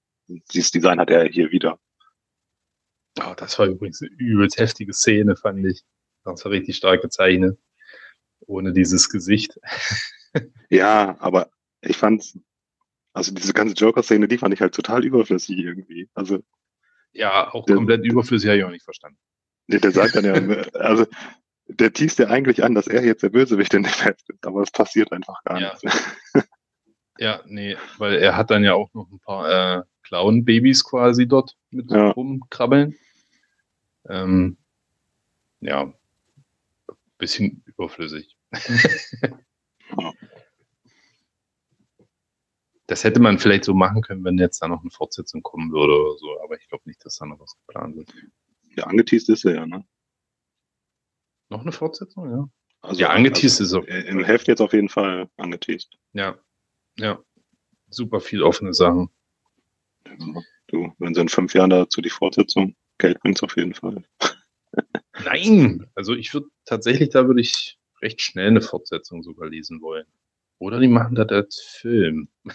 dieses 0.53 0.71
Design 0.71 0.99
hat 0.99 1.11
er 1.11 1.29
hier 1.29 1.51
wieder. 1.51 1.79
Oh, 3.21 3.35
das 3.37 3.59
war 3.59 3.67
übrigens 3.67 4.03
eine 4.03 4.11
übelst 4.19 4.59
heftige 4.59 4.93
Szene, 4.93 5.37
fand 5.37 5.65
ich. 5.67 5.85
Das 6.25 6.45
war 6.45 6.53
richtig 6.53 6.77
stark 6.77 7.03
gezeichnet. 7.03 7.59
Ohne 8.41 8.73
dieses 8.73 9.09
Gesicht. 9.09 9.59
ja, 10.71 11.17
aber 11.21 11.51
ich 11.81 11.97
fand's, 11.97 12.39
also 13.15 13.33
diese 13.33 13.55
ganze 13.55 13.75
Joker-Szene, 13.75 14.29
die 14.29 14.39
fand 14.39 14.53
ich 14.53 14.61
halt 14.61 14.75
total 14.75 15.05
überflüssig 15.05 15.57
irgendwie. 15.57 16.11
Also. 16.15 16.41
Ja, 17.12 17.55
auch 17.55 17.65
der, 17.65 17.77
komplett 17.77 18.05
überflüssig 18.05 18.49
habe 18.49 18.59
ich 18.59 18.65
auch 18.65 18.71
nicht 18.71 18.85
verstanden. 18.85 19.19
Der, 19.69 19.81
der 19.81 19.93
sagt 19.93 20.17
dann 20.17 20.25
ja, 20.25 20.35
also 20.75 21.07
der 21.67 21.93
teast 21.93 22.19
ja 22.19 22.27
eigentlich 22.27 22.62
an, 22.62 22.75
dass 22.75 22.89
er 22.89 23.05
jetzt 23.05 23.23
der 23.23 23.31
Bösewicht 23.31 23.73
in 23.73 23.85
der 23.85 23.93
Welt 24.05 24.21
ist, 24.29 24.45
aber 24.45 24.62
es 24.62 24.71
passiert 24.73 25.12
einfach 25.12 25.43
gar 25.45 25.61
ja. 25.61 25.73
nichts. 25.83 26.05
Ja, 27.17 27.43
nee, 27.47 27.77
weil 27.99 28.17
er 28.17 28.37
hat 28.37 28.51
dann 28.51 28.65
ja 28.65 28.75
auch 28.75 28.93
noch 28.93 29.09
ein 29.09 29.21
paar 29.21 29.79
äh, 29.79 29.83
Clown-Babys 30.03 30.83
quasi 30.83 31.29
dort 31.29 31.57
mit 31.71 31.89
ja. 31.93 32.11
rumkrabbeln. 32.11 32.97
Ähm, 34.09 34.57
ja, 35.61 35.93
bisschen 37.17 37.62
überflüssig. 37.67 38.37
das 42.87 43.05
hätte 43.05 43.20
man 43.20 43.39
vielleicht 43.39 43.64
so 43.64 43.74
machen 43.74 44.03
können, 44.03 44.24
wenn 44.24 44.39
jetzt 44.39 44.61
da 44.61 44.68
noch 44.68 44.82
eine 44.82 44.91
Fortsetzung 44.91 45.43
kommen 45.43 45.72
würde 45.72 45.95
oder 45.95 46.18
so, 46.18 46.41
aber 46.43 46.59
ich 46.59 46.68
glaube 46.68 46.85
nicht, 46.87 47.05
dass 47.05 47.16
da 47.16 47.26
noch 47.26 47.41
was 47.41 47.57
geplant 47.57 47.97
wird. 47.97 48.12
Ja, 48.76 48.85
angeteased 48.85 49.28
ist 49.30 49.45
er 49.45 49.55
ja, 49.55 49.66
ne? 49.66 49.85
Noch 51.49 51.62
eine 51.62 51.72
Fortsetzung, 51.72 52.30
ja. 52.30 52.49
Also, 52.80 53.01
ja, 53.01 53.11
angeteased 53.11 53.61
also, 53.61 53.80
ist 53.80 53.89
er. 53.89 54.07
Im 54.07 54.24
Heft 54.24 54.49
jetzt 54.49 54.61
auf 54.61 54.72
jeden 54.72 54.89
Fall 54.89 55.30
angeteased. 55.37 55.97
Ja, 56.12 56.39
ja. 56.99 57.22
Super 57.89 58.20
viel 58.20 58.43
offene 58.43 58.74
Sachen. 58.74 59.09
Ja, 60.07 60.43
du, 60.66 60.93
wenn 60.99 61.14
sie 61.14 61.20
in 61.20 61.28
fünf 61.28 61.55
Jahren 61.55 61.70
dazu 61.70 62.03
die 62.03 62.11
Fortsetzung, 62.11 62.76
Geld 62.99 63.20
bringt 63.20 63.43
auf 63.43 63.57
jeden 63.57 63.74
Fall. 63.74 64.05
Nein! 65.24 65.87
Also 65.95 66.14
ich 66.14 66.35
würde 66.35 66.49
tatsächlich, 66.64 67.11
da 67.11 67.26
würde 67.26 67.41
ich 67.41 67.78
recht 68.03 68.20
schnell 68.20 68.49
eine 68.49 68.61
Fortsetzung 68.61 69.22
sogar 69.22 69.49
lesen 69.49 69.80
wollen. 69.80 70.07
Oder 70.59 70.81
die 70.81 70.89
machen 70.89 71.15
das 71.15 71.29
als 71.29 71.61
Film. 71.81 72.29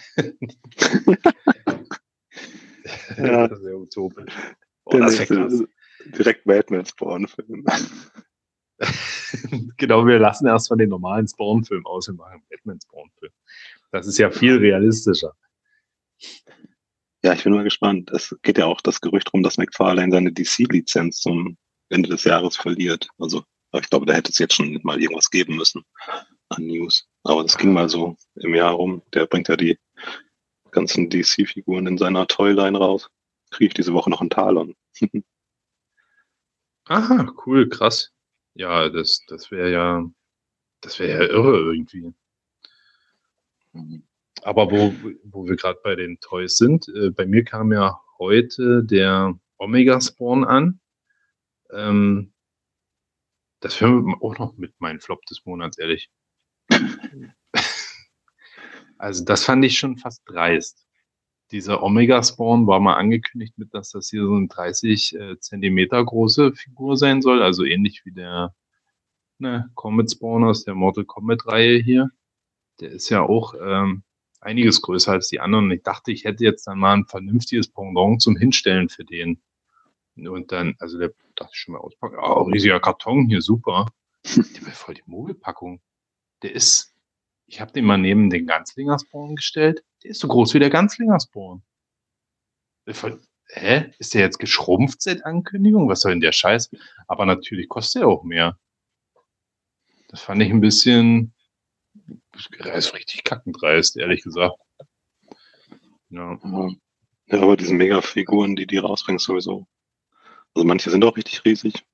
ja. 3.16 3.48
Das 3.48 3.58
ist 3.58 3.66
ja 3.66 3.74
utopisch. 3.74 4.34
Oh, 4.84 4.98
das 4.98 5.20
ist 5.20 5.64
direkt 6.18 6.44
Batman 6.44 6.84
Spawn-Film. 6.84 7.64
genau, 9.76 10.06
wir 10.06 10.18
lassen 10.18 10.46
erstmal 10.46 10.78
den 10.78 10.88
normalen 10.88 11.28
Spawn-Film 11.28 11.86
aus 11.86 12.08
und 12.08 12.16
machen 12.16 12.42
Batman 12.48 12.80
Spawn-Film. 12.80 13.32
Das 13.92 14.06
ist 14.06 14.18
ja 14.18 14.30
viel 14.30 14.56
realistischer. 14.56 15.34
Ja, 17.22 17.34
ich 17.34 17.44
bin 17.44 17.52
mal 17.52 17.64
gespannt. 17.64 18.10
Es 18.12 18.34
geht 18.42 18.56
ja 18.56 18.64
auch 18.64 18.80
das 18.80 19.00
Gerücht 19.00 19.32
rum, 19.34 19.42
dass 19.42 19.58
McFarlane 19.58 20.10
seine 20.10 20.32
DC-Lizenz 20.32 21.20
zum 21.20 21.58
Ende 21.90 22.08
des 22.08 22.24
Jahres 22.24 22.56
verliert. 22.56 23.08
Also 23.18 23.44
ich 23.74 23.90
glaube, 23.90 24.06
da 24.06 24.14
hätte 24.14 24.32
es 24.32 24.38
jetzt 24.38 24.54
schon 24.54 24.80
mal 24.82 25.00
irgendwas 25.00 25.30
geben 25.30 25.56
müssen 25.56 25.84
an 26.50 26.66
News. 26.66 27.08
Aber 27.24 27.42
das 27.42 27.56
ging 27.56 27.72
mal 27.72 27.88
so 27.88 28.16
im 28.36 28.54
Jahr 28.54 28.72
rum. 28.72 29.02
Der 29.14 29.26
bringt 29.26 29.48
ja 29.48 29.56
die 29.56 29.78
ganzen 30.70 31.08
DC-Figuren 31.10 31.86
in 31.86 31.98
seiner 31.98 32.26
Toyline 32.26 32.78
raus. 32.78 33.10
Kriege 33.50 33.68
ich 33.68 33.74
diese 33.74 33.92
Woche 33.92 34.10
noch 34.10 34.20
einen 34.20 34.30
Talon. 34.30 34.74
Aha, 36.84 37.32
cool, 37.46 37.68
krass. 37.68 38.12
Ja, 38.54 38.88
das, 38.88 39.24
das 39.28 39.50
wäre 39.50 39.70
ja, 39.70 40.04
das 40.80 40.98
wäre 40.98 41.24
ja 41.24 41.30
irre 41.30 41.58
irgendwie. 41.60 42.12
Aber 44.42 44.70
wo, 44.70 44.92
wo 45.24 45.46
wir 45.46 45.56
gerade 45.56 45.78
bei 45.84 45.94
den 45.94 46.18
Toys 46.20 46.56
sind, 46.56 46.88
äh, 46.88 47.10
bei 47.10 47.26
mir 47.26 47.44
kam 47.44 47.72
ja 47.72 48.00
heute 48.18 48.82
der 48.84 49.38
Omega 49.58 50.00
Spawn 50.00 50.44
an. 50.44 50.80
Ähm, 51.70 52.32
das 53.60 53.80
hören 53.80 54.06
wir 54.06 54.22
auch 54.22 54.38
noch 54.38 54.56
mit 54.56 54.80
meinem 54.80 55.00
Flop 55.00 55.24
des 55.26 55.44
Monats, 55.44 55.78
ehrlich. 55.78 56.10
Also, 58.98 59.24
das 59.24 59.44
fand 59.44 59.64
ich 59.64 59.78
schon 59.78 59.96
fast 59.96 60.22
dreist. 60.26 60.86
Dieser 61.50 61.82
Omega 61.82 62.22
Spawn 62.22 62.66
war 62.66 62.80
mal 62.80 62.94
angekündigt 62.94 63.58
mit, 63.58 63.74
dass 63.74 63.90
das 63.90 64.08
hier 64.10 64.24
so 64.24 64.34
eine 64.34 64.48
30 64.48 65.16
äh, 65.16 65.38
Zentimeter 65.40 66.04
große 66.04 66.52
Figur 66.52 66.96
sein 66.96 67.22
soll, 67.22 67.42
also 67.42 67.64
ähnlich 67.64 68.04
wie 68.04 68.12
der 68.12 68.54
ne, 69.38 69.70
Comet 69.74 70.10
Spawn 70.12 70.44
aus 70.44 70.64
der 70.64 70.74
Mortal 70.74 71.04
Kombat 71.04 71.46
Reihe 71.46 71.78
hier 71.78 72.10
der 72.80 72.90
ist 72.90 73.08
ja 73.10 73.22
auch 73.22 73.54
ähm, 73.60 74.02
einiges 74.40 74.80
größer 74.82 75.12
als 75.12 75.28
die 75.28 75.40
anderen. 75.40 75.70
Ich 75.70 75.82
dachte, 75.82 76.12
ich 76.12 76.24
hätte 76.24 76.44
jetzt 76.44 76.66
dann 76.66 76.78
mal 76.78 76.94
ein 76.94 77.06
vernünftiges 77.06 77.68
Pendant 77.68 78.22
zum 78.22 78.36
Hinstellen 78.36 78.88
für 78.88 79.04
den. 79.04 79.42
Und 80.16 80.52
dann, 80.52 80.74
also 80.78 80.98
der 80.98 81.12
dachte 81.36 81.52
ich 81.54 81.60
schon 81.60 81.74
mal 81.74 81.80
auspacken. 81.80 82.16
Oh, 82.20 82.42
riesiger 82.42 82.80
Karton 82.80 83.26
hier, 83.26 83.42
super. 83.42 83.86
War 84.24 84.72
voll 84.72 84.94
die 84.94 85.02
Mogelpackung. 85.06 85.80
Der 86.42 86.52
ist, 86.54 86.94
ich 87.46 87.60
habe 87.60 87.72
den 87.72 87.84
mal 87.84 87.98
neben 87.98 88.30
den 88.30 88.46
Ganzlinger 88.46 88.98
Spawn 88.98 89.36
gestellt. 89.36 89.84
Der 90.02 90.12
ist 90.12 90.20
so 90.20 90.28
groß 90.28 90.54
wie 90.54 90.58
der 90.58 90.70
Ganzlinger 90.70 91.18
Spawn. 91.20 91.62
Hä? 93.52 93.92
Ist 93.98 94.14
der 94.14 94.22
jetzt 94.22 94.38
geschrumpft 94.38 95.02
seit 95.02 95.24
Ankündigung? 95.24 95.88
Was 95.88 96.00
soll 96.00 96.12
denn 96.12 96.20
der 96.20 96.32
Scheiß? 96.32 96.70
Aber 97.08 97.26
natürlich 97.26 97.68
kostet 97.68 98.02
er 98.02 98.08
auch 98.08 98.22
mehr. 98.22 98.58
Das 100.08 100.22
fand 100.22 100.42
ich 100.42 100.50
ein 100.50 100.60
bisschen, 100.60 101.34
ist 102.74 102.94
richtig 102.94 103.24
kackendreist, 103.24 103.96
ehrlich 103.96 104.22
gesagt. 104.22 104.56
Ja. 106.08 106.38
ja, 107.26 107.40
aber 107.42 107.56
diese 107.56 107.74
Mega-Figuren, 107.74 108.56
die 108.56 108.66
die 108.66 108.78
rausbringen, 108.78 109.20
sowieso. 109.20 109.66
Also 110.54 110.66
manche 110.66 110.90
sind 110.90 111.04
auch 111.04 111.16
richtig 111.16 111.44
riesig, 111.44 111.84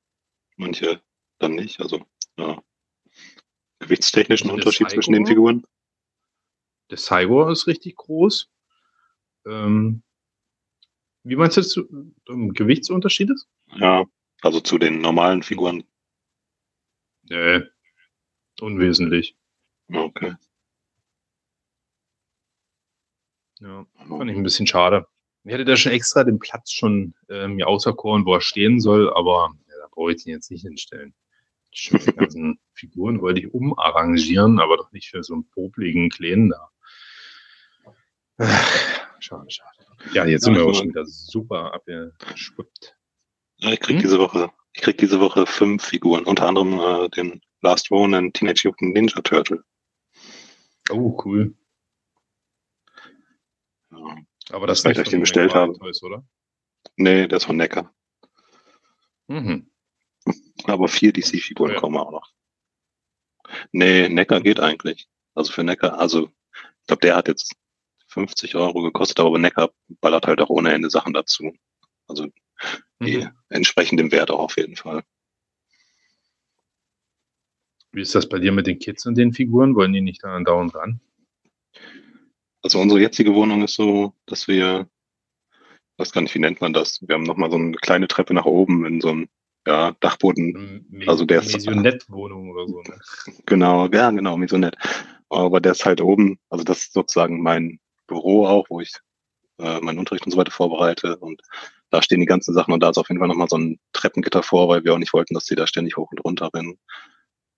manche 0.56 1.02
dann 1.38 1.54
nicht. 1.54 1.80
Also 1.80 2.06
ja. 2.38 2.62
Gewichtstechnischen 3.86 4.50
Unterschied 4.50 4.90
zwischen 4.90 5.12
den 5.12 5.26
Figuren. 5.26 5.64
Der 6.90 6.98
Cyborg 6.98 7.50
ist 7.50 7.66
richtig 7.66 7.96
groß. 7.96 8.50
Ähm, 9.46 10.02
wie 11.24 11.36
meinst 11.36 11.56
du 11.56 11.60
das? 11.60 11.76
Um, 12.28 12.52
Gewichtsunterschied 12.52 13.30
ist? 13.30 13.48
Ja, 13.74 14.04
also 14.42 14.60
zu 14.60 14.78
den 14.78 15.00
normalen 15.00 15.42
Figuren. 15.42 15.84
Nee, 17.28 17.62
unwesentlich. 18.60 19.36
Okay. 19.92 20.34
Ja, 23.60 23.86
fand 23.96 24.30
ich 24.30 24.36
ein 24.36 24.42
bisschen 24.42 24.66
schade. 24.66 25.06
Ich 25.44 25.52
hätte 25.52 25.64
da 25.64 25.76
schon 25.76 25.92
extra 25.92 26.24
den 26.24 26.38
Platz 26.38 26.72
schon 26.72 27.14
äh, 27.28 27.48
mir 27.48 27.66
auserkoren, 27.66 28.24
wo 28.26 28.34
er 28.34 28.40
stehen 28.40 28.80
soll, 28.80 29.12
aber 29.14 29.54
ja, 29.68 29.74
da 29.80 29.88
brauche 29.90 30.12
ich 30.12 30.26
ihn 30.26 30.32
jetzt 30.32 30.50
nicht 30.50 30.62
hinstellen. 30.62 31.14
Die 31.76 31.90
ganzen 32.16 32.58
Figuren 32.74 33.20
wollte 33.20 33.40
ich 33.40 33.52
umarrangieren, 33.52 34.58
aber 34.60 34.76
doch 34.76 34.92
nicht 34.92 35.10
für 35.10 35.22
so 35.22 35.34
einen 35.34 35.48
popligen 35.50 36.08
Kleinen 36.08 36.50
da. 36.50 36.70
Schade, 39.18 39.50
schade. 39.50 39.86
Ja, 40.12 40.26
jetzt 40.26 40.42
ja, 40.42 40.52
sind 40.52 40.56
wir 40.56 40.66
auch 40.66 40.74
schon 40.74 40.88
wieder 40.90 41.06
super 41.06 41.72
abgeschwippt. 41.72 42.96
Ja, 43.58 43.72
ich 43.72 43.80
krieg 43.80 43.96
hm? 43.96 44.02
diese 44.02 44.18
Woche, 44.18 44.50
ich 44.74 44.82
krieg 44.82 44.98
diese 44.98 45.20
Woche 45.20 45.46
fünf 45.46 45.84
Figuren, 45.84 46.24
unter 46.24 46.46
anderem 46.46 46.78
äh, 46.78 47.08
den 47.10 47.40
Last 47.62 47.90
Ronin 47.90 48.32
Teenage 48.32 48.68
Mutant 48.68 48.94
Ninja 48.94 49.20
Turtle. 49.22 49.64
Oh, 50.90 51.18
cool. 51.24 51.54
Ja. 53.90 54.16
Aber 54.50 54.66
das, 54.66 54.82
das 54.82 54.92
ist 54.92 55.04
ich 55.04 55.08
den 55.08 55.20
bestellt 55.20 55.54
habe. 55.54 55.72
Oder? 56.02 56.24
Nee, 56.96 57.26
das 57.26 57.44
von 57.44 57.56
Necker. 57.56 57.92
Mhm. 59.28 59.70
Aber 60.66 60.88
vier 60.88 61.12
DC-Figuren 61.12 61.72
ja. 61.72 61.80
kommen 61.80 61.96
auch 61.96 62.10
noch. 62.10 62.32
Nee, 63.72 64.08
Necker 64.08 64.40
geht 64.40 64.60
eigentlich. 64.60 65.08
Also 65.34 65.52
für 65.52 65.64
Necker, 65.64 65.98
also 65.98 66.30
ich 66.54 66.86
glaube, 66.86 67.00
der 67.00 67.16
hat 67.16 67.28
jetzt 67.28 67.54
50 68.08 68.56
Euro 68.56 68.82
gekostet, 68.82 69.20
aber 69.20 69.38
Necker 69.38 69.70
ballert 70.00 70.26
halt 70.26 70.40
auch 70.40 70.50
ohne 70.50 70.72
Ende 70.72 70.90
Sachen 70.90 71.12
dazu. 71.12 71.52
Also 72.08 72.28
die 73.00 73.18
mhm. 73.18 73.30
entsprechend 73.48 74.00
dem 74.00 74.12
Wert 74.12 74.30
auch 74.30 74.40
auf 74.40 74.56
jeden 74.56 74.76
Fall. 74.76 75.02
Wie 77.92 78.00
ist 78.02 78.14
das 78.14 78.28
bei 78.28 78.38
dir 78.38 78.52
mit 78.52 78.66
den 78.66 78.78
Kids 78.78 79.06
und 79.06 79.16
den 79.16 79.32
Figuren? 79.32 79.74
Wollen 79.74 79.92
die 79.92 80.00
nicht 80.00 80.22
da 80.22 80.38
dauernd 80.40 80.74
ran? 80.74 81.00
Also 82.62 82.80
unsere 82.80 83.00
jetzige 83.00 83.34
Wohnung 83.34 83.62
ist 83.62 83.74
so, 83.74 84.12
dass 84.26 84.48
wir, 84.48 84.88
ich 85.50 85.98
weiß 85.98 86.12
gar 86.12 86.20
nicht, 86.20 86.34
wie 86.34 86.40
nennt 86.40 86.60
man 86.60 86.72
das? 86.72 87.00
Wir 87.06 87.14
haben 87.14 87.22
nochmal 87.22 87.50
so 87.50 87.56
eine 87.56 87.76
kleine 87.76 88.08
Treppe 88.08 88.34
nach 88.34 88.44
oben 88.44 88.84
in 88.84 89.00
so 89.00 89.08
einem 89.08 89.28
ja, 89.66 89.96
Dachboden. 90.00 90.86
Me 90.88 91.08
also 91.08 91.24
der 91.24 91.42
ist. 91.42 91.52
Maisonette-Wohnung 91.52 92.50
oder 92.50 92.66
so, 92.66 92.80
ne? 92.82 92.98
Genau, 93.46 93.88
ja, 93.88 94.10
genau, 94.10 94.36
Maisonette. 94.36 94.78
Aber 95.28 95.60
der 95.60 95.72
ist 95.72 95.84
halt 95.84 96.00
oben, 96.00 96.38
also 96.50 96.64
das 96.64 96.82
ist 96.82 96.92
sozusagen 96.92 97.42
mein 97.42 97.80
Büro 98.06 98.46
auch, 98.46 98.66
wo 98.70 98.80
ich 98.80 98.92
äh, 99.58 99.80
meinen 99.80 99.98
Unterricht 99.98 100.24
und 100.24 100.32
so 100.32 100.38
weiter 100.38 100.52
vorbereite. 100.52 101.16
Und 101.16 101.42
da 101.90 102.00
stehen 102.00 102.20
die 102.20 102.26
ganzen 102.26 102.54
Sachen 102.54 102.72
und 102.72 102.80
da 102.80 102.90
ist 102.90 102.98
auf 102.98 103.08
jeden 103.08 103.18
Fall 103.18 103.28
nochmal 103.28 103.48
so 103.48 103.58
ein 103.58 103.80
Treppengitter 103.92 104.42
vor, 104.42 104.68
weil 104.68 104.84
wir 104.84 104.94
auch 104.94 104.98
nicht 104.98 105.12
wollten, 105.12 105.34
dass 105.34 105.46
die 105.46 105.56
da 105.56 105.66
ständig 105.66 105.96
hoch 105.96 106.10
und 106.12 106.24
runter 106.24 106.50
rennen. 106.54 106.78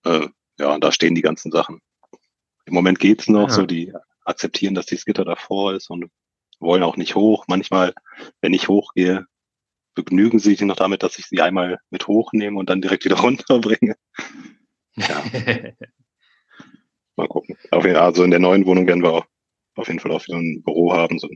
Äh, 0.03 0.27
ja, 0.59 0.77
da 0.79 0.91
stehen 0.91 1.15
die 1.15 1.21
ganzen 1.21 1.51
Sachen. 1.51 1.79
Im 2.65 2.73
Moment 2.73 2.99
geht's 2.99 3.29
noch, 3.29 3.49
ja. 3.49 3.53
so 3.53 3.65
die 3.65 3.93
akzeptieren, 4.25 4.75
dass 4.75 4.87
dieses 4.87 5.05
Gitter 5.05 5.25
davor 5.25 5.73
ist 5.73 5.89
und 5.89 6.09
wollen 6.59 6.83
auch 6.83 6.97
nicht 6.97 7.15
hoch. 7.15 7.45
Manchmal, 7.47 7.93
wenn 8.41 8.53
ich 8.53 8.67
hochgehe, 8.67 9.25
begnügen 10.03 10.39
sie 10.39 10.51
sich 10.51 10.61
noch 10.61 10.75
damit, 10.75 11.03
dass 11.03 11.19
ich 11.19 11.25
sie 11.25 11.41
einmal 11.41 11.79
mit 11.89 12.07
hochnehme 12.07 12.57
und 12.57 12.69
dann 12.69 12.81
direkt 12.81 13.05
wieder 13.05 13.17
runterbringe. 13.21 13.95
Ja. 14.95 15.23
Mal 17.15 17.27
gucken. 17.27 17.57
also 17.71 18.23
in 18.23 18.31
der 18.31 18.39
neuen 18.39 18.65
Wohnung 18.65 18.87
werden 18.87 19.03
wir 19.03 19.11
auch 19.11 19.25
auf 19.75 19.87
jeden 19.87 19.99
Fall 19.99 20.11
auch 20.11 20.25
wieder 20.25 20.37
ein 20.37 20.63
Büro 20.63 20.93
haben, 20.93 21.19
so, 21.19 21.27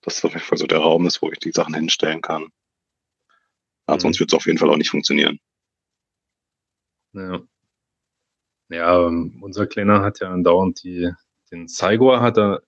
dass 0.00 0.24
auf 0.24 0.32
jeden 0.32 0.44
Fall 0.44 0.58
so 0.58 0.66
der 0.66 0.78
Raum 0.78 1.06
ist, 1.06 1.20
wo 1.20 1.30
ich 1.30 1.38
die 1.38 1.52
Sachen 1.52 1.74
hinstellen 1.74 2.22
kann. 2.22 2.48
Also 3.86 4.04
sonst 4.04 4.18
wird 4.18 4.32
es 4.32 4.36
auf 4.36 4.46
jeden 4.46 4.58
Fall 4.58 4.70
auch 4.70 4.76
nicht 4.76 4.90
funktionieren. 4.90 5.38
Ja. 7.12 7.42
Ja, 8.68 9.06
ähm, 9.06 9.38
unser 9.42 9.66
Kleiner 9.66 10.02
hat 10.02 10.20
ja 10.20 10.30
andauernd 10.30 10.82
die, 10.82 11.12
den 11.50 11.68
Zeigor 11.68 12.20
hat 12.20 12.36
er 12.36 12.62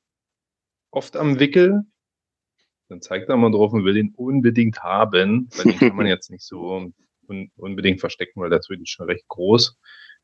oft 0.90 1.16
am 1.16 1.40
Wickel. 1.40 1.84
Dann 2.88 3.02
zeigt 3.02 3.28
er 3.28 3.36
mal 3.36 3.50
drauf 3.50 3.72
und 3.72 3.84
will 3.84 3.96
ihn 3.96 4.14
unbedingt 4.16 4.82
haben. 4.82 5.48
Weil 5.56 5.72
den 5.72 5.78
kann 5.78 5.96
man 5.96 6.06
jetzt 6.06 6.30
nicht 6.30 6.44
so 6.44 6.92
un 7.28 7.50
unbedingt 7.56 8.00
verstecken, 8.00 8.40
weil 8.40 8.48
der 8.48 8.60
ist 8.60 8.70
wirklich 8.70 8.90
schon 8.90 9.06
recht 9.06 9.28
groß. 9.28 9.76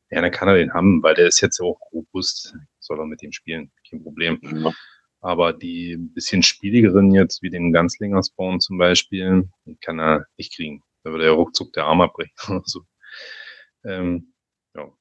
Ja, 0.09 0.21
dann 0.21 0.31
kann 0.31 0.47
er 0.47 0.55
den 0.55 0.73
haben, 0.73 1.01
weil 1.03 1.15
der 1.15 1.27
ist 1.27 1.41
jetzt 1.41 1.59
auch 1.59 1.79
robust. 1.91 2.55
Soll 2.79 2.99
er 2.99 3.05
mit 3.05 3.21
ihm 3.23 3.31
spielen, 3.31 3.71
kein 3.89 4.03
Problem. 4.03 4.39
Ja. 4.41 4.73
Aber 5.21 5.53
die 5.53 5.97
bisschen 5.97 6.43
spieligeren 6.43 7.11
jetzt, 7.13 7.41
wie 7.41 7.49
den 7.49 7.71
Ganzlinger 7.71 8.21
Spawn 8.23 8.59
zum 8.59 8.77
Beispiel, 8.77 9.49
kann 9.81 9.99
er 9.99 10.25
nicht 10.37 10.55
kriegen. 10.55 10.83
Da 11.03 11.11
würde 11.11 11.25
er 11.25 11.31
ruckzuck 11.31 11.73
der 11.73 11.85
Arm 11.85 12.01
abbrechen. 12.01 12.33
so. 12.65 12.81
ähm, 13.83 14.33
ja. 14.75 14.91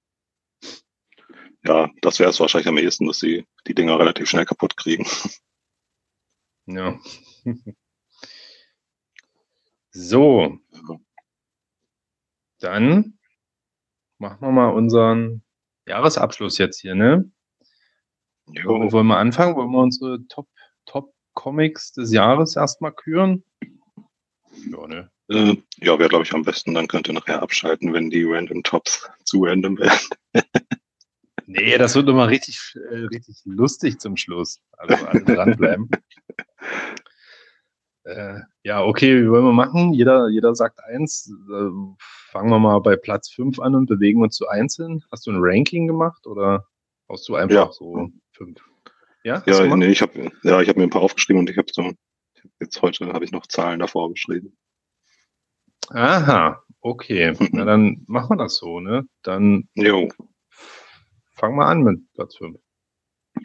ja, 1.64 1.90
das 2.00 2.18
wäre 2.18 2.30
es 2.30 2.40
wahrscheinlich 2.40 2.68
am 2.68 2.78
ehesten, 2.78 3.06
dass 3.06 3.18
sie 3.18 3.46
die 3.66 3.74
Dinger 3.74 3.98
relativ 3.98 4.28
schnell 4.28 4.46
kaputt 4.46 4.76
kriegen. 4.76 5.06
Ja. 6.66 6.98
so. 9.90 10.58
Dann 12.58 13.18
machen 14.18 14.40
wir 14.40 14.52
mal 14.52 14.70
unseren 14.70 15.42
Jahresabschluss 15.86 16.58
jetzt 16.58 16.80
hier, 16.80 16.94
ne? 16.94 17.30
Jo. 18.52 18.92
Wollen 18.92 19.06
wir 19.06 19.18
anfangen? 19.18 19.56
Wollen 19.56 19.70
wir 19.70 19.82
unsere 19.82 20.26
Top, 20.28 20.48
Top 20.86 21.14
Comics 21.34 21.92
des 21.92 22.12
Jahres 22.12 22.56
erstmal 22.56 22.92
küren? 22.92 23.44
Ja, 24.70 24.86
ne? 24.86 25.10
Äh, 25.28 25.56
ja, 25.78 25.98
wäre, 25.98 26.08
glaube 26.08 26.24
ich, 26.24 26.32
am 26.32 26.42
besten. 26.42 26.74
Dann 26.74 26.88
könnt 26.88 27.08
ihr 27.08 27.14
nachher 27.14 27.42
abschalten, 27.42 27.92
wenn 27.92 28.10
die 28.10 28.24
Random 28.24 28.62
Tops 28.62 29.08
zu 29.24 29.44
random 29.44 29.78
werden. 29.78 30.08
nee, 31.46 31.78
das 31.78 31.94
wird 31.94 32.06
nochmal 32.06 32.28
richtig, 32.28 32.76
äh, 32.90 33.06
richtig 33.06 33.40
lustig 33.44 34.00
zum 34.00 34.16
Schluss. 34.16 34.60
Also 34.72 35.06
alle 35.06 35.24
dranbleiben. 35.24 35.88
äh, 38.04 38.40
ja, 38.62 38.82
okay, 38.82 39.22
wie 39.22 39.30
wollen 39.30 39.44
wir 39.44 39.52
machen? 39.52 39.92
Jeder, 39.92 40.28
jeder 40.28 40.54
sagt 40.54 40.82
eins. 40.84 41.32
Äh, 41.50 41.96
fangen 42.30 42.50
wir 42.50 42.58
mal 42.58 42.80
bei 42.80 42.96
Platz 42.96 43.30
5 43.30 43.58
an 43.60 43.74
und 43.74 43.86
bewegen 43.86 44.22
uns 44.22 44.36
zu 44.36 44.48
einzeln. 44.48 45.04
Hast 45.10 45.26
du 45.26 45.30
ein 45.30 45.40
Ranking 45.40 45.86
gemacht 45.86 46.26
oder 46.26 46.66
hast 47.08 47.28
du 47.28 47.36
einfach 47.36 47.66
ja. 47.66 47.72
so 47.72 48.10
fünf? 48.32 48.60
Ja, 49.22 49.42
ja 49.46 49.76
nee, 49.76 49.86
ich 49.86 50.02
habe 50.02 50.30
ja, 50.42 50.60
hab 50.60 50.76
mir 50.76 50.82
ein 50.82 50.90
paar 50.90 51.02
aufgeschrieben 51.02 51.40
und 51.40 51.50
ich 51.50 51.56
habe 51.56 51.68
so, 51.72 51.92
jetzt 52.60 52.82
heute 52.82 53.06
habe 53.12 53.24
ich 53.24 53.32
noch 53.32 53.46
Zahlen 53.46 53.80
davor 53.80 54.10
geschrieben. 54.10 54.56
Aha, 55.90 56.62
okay. 56.80 57.34
Na 57.52 57.64
dann 57.64 58.04
machen 58.06 58.30
wir 58.30 58.44
das 58.44 58.56
so, 58.56 58.80
ne? 58.80 59.06
Dann 59.22 59.68
jo. 59.74 60.08
Fang 61.44 61.56
mal 61.56 61.66
an 61.66 61.82
mit 61.82 62.12
Platz 62.14 62.36
5. 62.36 62.58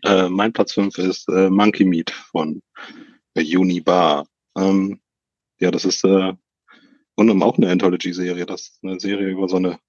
Äh, 0.05 0.29
mein 0.29 0.53
Platz 0.53 0.73
5 0.73 0.97
ist 0.99 1.27
äh, 1.27 1.49
Monkey 1.49 1.83
Meat 1.83 2.11
von 2.11 2.61
äh, 3.33 3.57
Unibar. 3.57 4.25
Ähm, 4.57 5.01
ja, 5.59 5.69
das 5.69 5.83
ist 5.83 6.05
äh, 6.05 6.33
und 7.15 7.43
auch 7.43 7.57
eine 7.57 7.69
Anthology-Serie. 7.69 8.45
Das 8.45 8.61
ist 8.61 8.79
eine 8.83 8.99
Serie 9.01 9.27
über 9.27 9.49
so 9.49 9.57
eine 9.57 9.79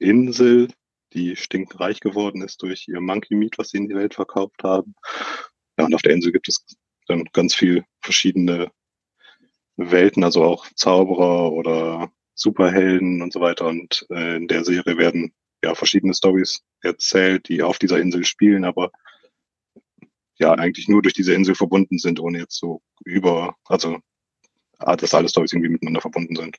Insel, 0.00 0.68
die 1.12 1.36
stinkreich 1.36 2.00
geworden 2.00 2.42
ist 2.42 2.60
durch 2.62 2.88
ihr 2.88 3.00
Monkey 3.00 3.36
Meat, 3.36 3.56
was 3.58 3.70
sie 3.70 3.76
in 3.76 3.88
die 3.88 3.94
Welt 3.94 4.14
verkauft 4.14 4.64
haben. 4.64 4.96
Ja, 5.78 5.84
und 5.84 5.94
auf 5.94 6.02
der 6.02 6.14
Insel 6.14 6.32
gibt 6.32 6.48
es 6.48 6.66
dann 7.06 7.24
ganz 7.32 7.54
viel 7.54 7.84
verschiedene 8.00 8.72
Welten, 9.76 10.24
also 10.24 10.42
auch 10.42 10.66
Zauberer 10.74 11.52
oder 11.52 12.10
Superhelden 12.34 13.22
und 13.22 13.32
so 13.32 13.40
weiter. 13.40 13.66
Und 13.66 14.06
äh, 14.10 14.38
in 14.38 14.48
der 14.48 14.64
Serie 14.64 14.98
werden 14.98 15.32
ja 15.62 15.74
verschiedene 15.74 16.14
Stories 16.14 16.62
erzählt, 16.82 17.48
die 17.48 17.62
auf 17.62 17.78
dieser 17.78 18.00
Insel 18.00 18.24
spielen, 18.24 18.64
aber 18.64 18.90
ja 20.38 20.52
eigentlich 20.52 20.88
nur 20.88 21.02
durch 21.02 21.14
diese 21.14 21.34
Insel 21.34 21.54
verbunden 21.54 21.98
sind, 21.98 22.20
ohne 22.20 22.38
jetzt 22.38 22.58
so 22.58 22.80
über, 23.04 23.56
also 23.66 23.98
ah, 24.78 24.96
dass 24.96 25.14
alle 25.14 25.28
Stories 25.28 25.52
irgendwie 25.52 25.70
miteinander 25.70 26.00
verbunden 26.00 26.36
sind. 26.36 26.56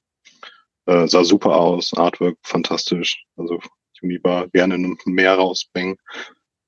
Äh, 0.86 1.08
sah 1.08 1.24
super 1.24 1.56
aus, 1.56 1.94
Artwork 1.94 2.38
fantastisch. 2.44 3.26
Also 3.36 3.60
Unibar 4.02 4.48
gerne 4.50 4.96
mehr 5.06 5.36
rausbringen. 5.36 5.98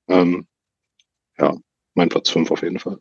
Ähm, 0.08 0.46
ja, 1.38 1.56
mein 1.94 2.08
Platz 2.08 2.30
5 2.30 2.50
auf 2.50 2.62
jeden 2.62 2.78
Fall. 2.78 2.98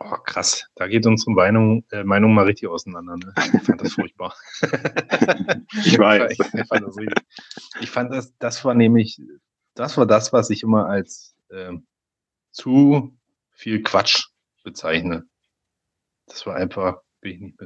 Oh, 0.00 0.16
krass. 0.24 0.66
Da 0.76 0.86
geht 0.86 1.06
unsere 1.06 1.32
Meinung, 1.32 1.84
äh, 1.90 2.04
Meinung 2.04 2.32
mal 2.32 2.44
richtig 2.44 2.68
auseinander. 2.68 3.16
Ne? 3.16 3.34
Ich 3.36 3.62
fand 3.62 3.80
das 3.80 3.94
furchtbar. 3.94 4.34
ich 5.84 5.98
weiß. 5.98 6.38
Ich, 6.38 6.66
fand 6.68 6.86
das, 6.86 6.96
ich 7.80 7.90
fand 7.90 8.12
das, 8.12 8.36
das 8.38 8.64
war 8.64 8.74
nämlich, 8.74 9.20
das 9.74 9.96
war 9.96 10.06
das, 10.06 10.32
was 10.32 10.50
ich 10.50 10.62
immer 10.62 10.86
als 10.86 11.34
äh, 11.48 11.72
zu 12.52 13.18
viel 13.50 13.82
Quatsch 13.82 14.28
bezeichne. 14.62 15.26
Das 16.26 16.46
war 16.46 16.54
einfach, 16.54 17.00
bin 17.20 17.32
ich 17.32 17.40
nicht, 17.40 17.60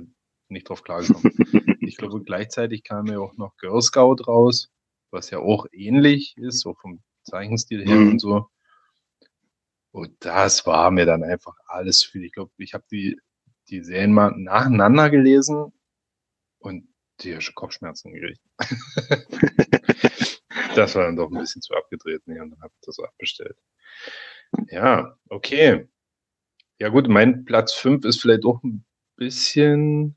nicht 0.49 0.68
drauf 0.68 0.85
klargekommen. 0.85 1.76
ich 1.80 1.97
glaube, 1.99 2.22
gleichzeitig 2.22 2.83
kam 2.83 3.07
ja 3.07 3.18
auch 3.18 3.37
noch 3.37 3.57
Girl 3.59 3.83
Scout 3.83 4.26
raus, 4.26 4.70
was 5.11 5.28
ja 5.30 5.39
auch 5.39 5.66
ähnlich 5.70 6.35
ist, 6.39 6.61
so 6.61 6.74
vom 6.74 7.03
Zeichenstil 7.24 7.85
her 7.87 7.97
mhm. 7.97 8.12
und 8.12 8.18
so. 8.20 8.49
Und 9.93 10.24
das 10.24 10.66
war 10.66 10.90
mir 10.90 11.05
dann 11.05 11.22
einfach 11.22 11.55
alles 11.66 12.03
viel. 12.03 12.24
Ich 12.24 12.32
glaube, 12.32 12.51
ich 12.57 12.72
habe 12.72 12.84
die, 12.90 13.20
die 13.68 13.84
Serien 13.84 14.12
mal 14.12 14.32
nacheinander 14.34 15.11
gelesen 15.11 15.72
und 16.59 16.88
die 17.20 17.38
schon 17.40 17.55
Kopfschmerzen 17.55 18.14
gekriegt. 18.14 18.40
das 20.74 20.95
war 20.95 21.05
dann 21.05 21.16
doch 21.16 21.30
ein 21.30 21.38
bisschen 21.38 21.61
zu 21.61 21.74
abgedreht. 21.74 22.22
Nee, 22.24 22.40
und 22.40 22.51
dann 22.51 22.62
habe 22.62 22.72
ich 22.74 22.86
das 22.86 22.99
abbestellt. 22.99 23.57
Ja, 24.68 25.18
okay. 25.28 25.88
Ja 26.78 26.88
gut, 26.88 27.09
mein 27.09 27.45
Platz 27.45 27.74
5 27.74 28.07
ist 28.07 28.20
vielleicht 28.20 28.47
auch 28.47 28.62
ein 28.62 28.84
bisschen 29.16 30.16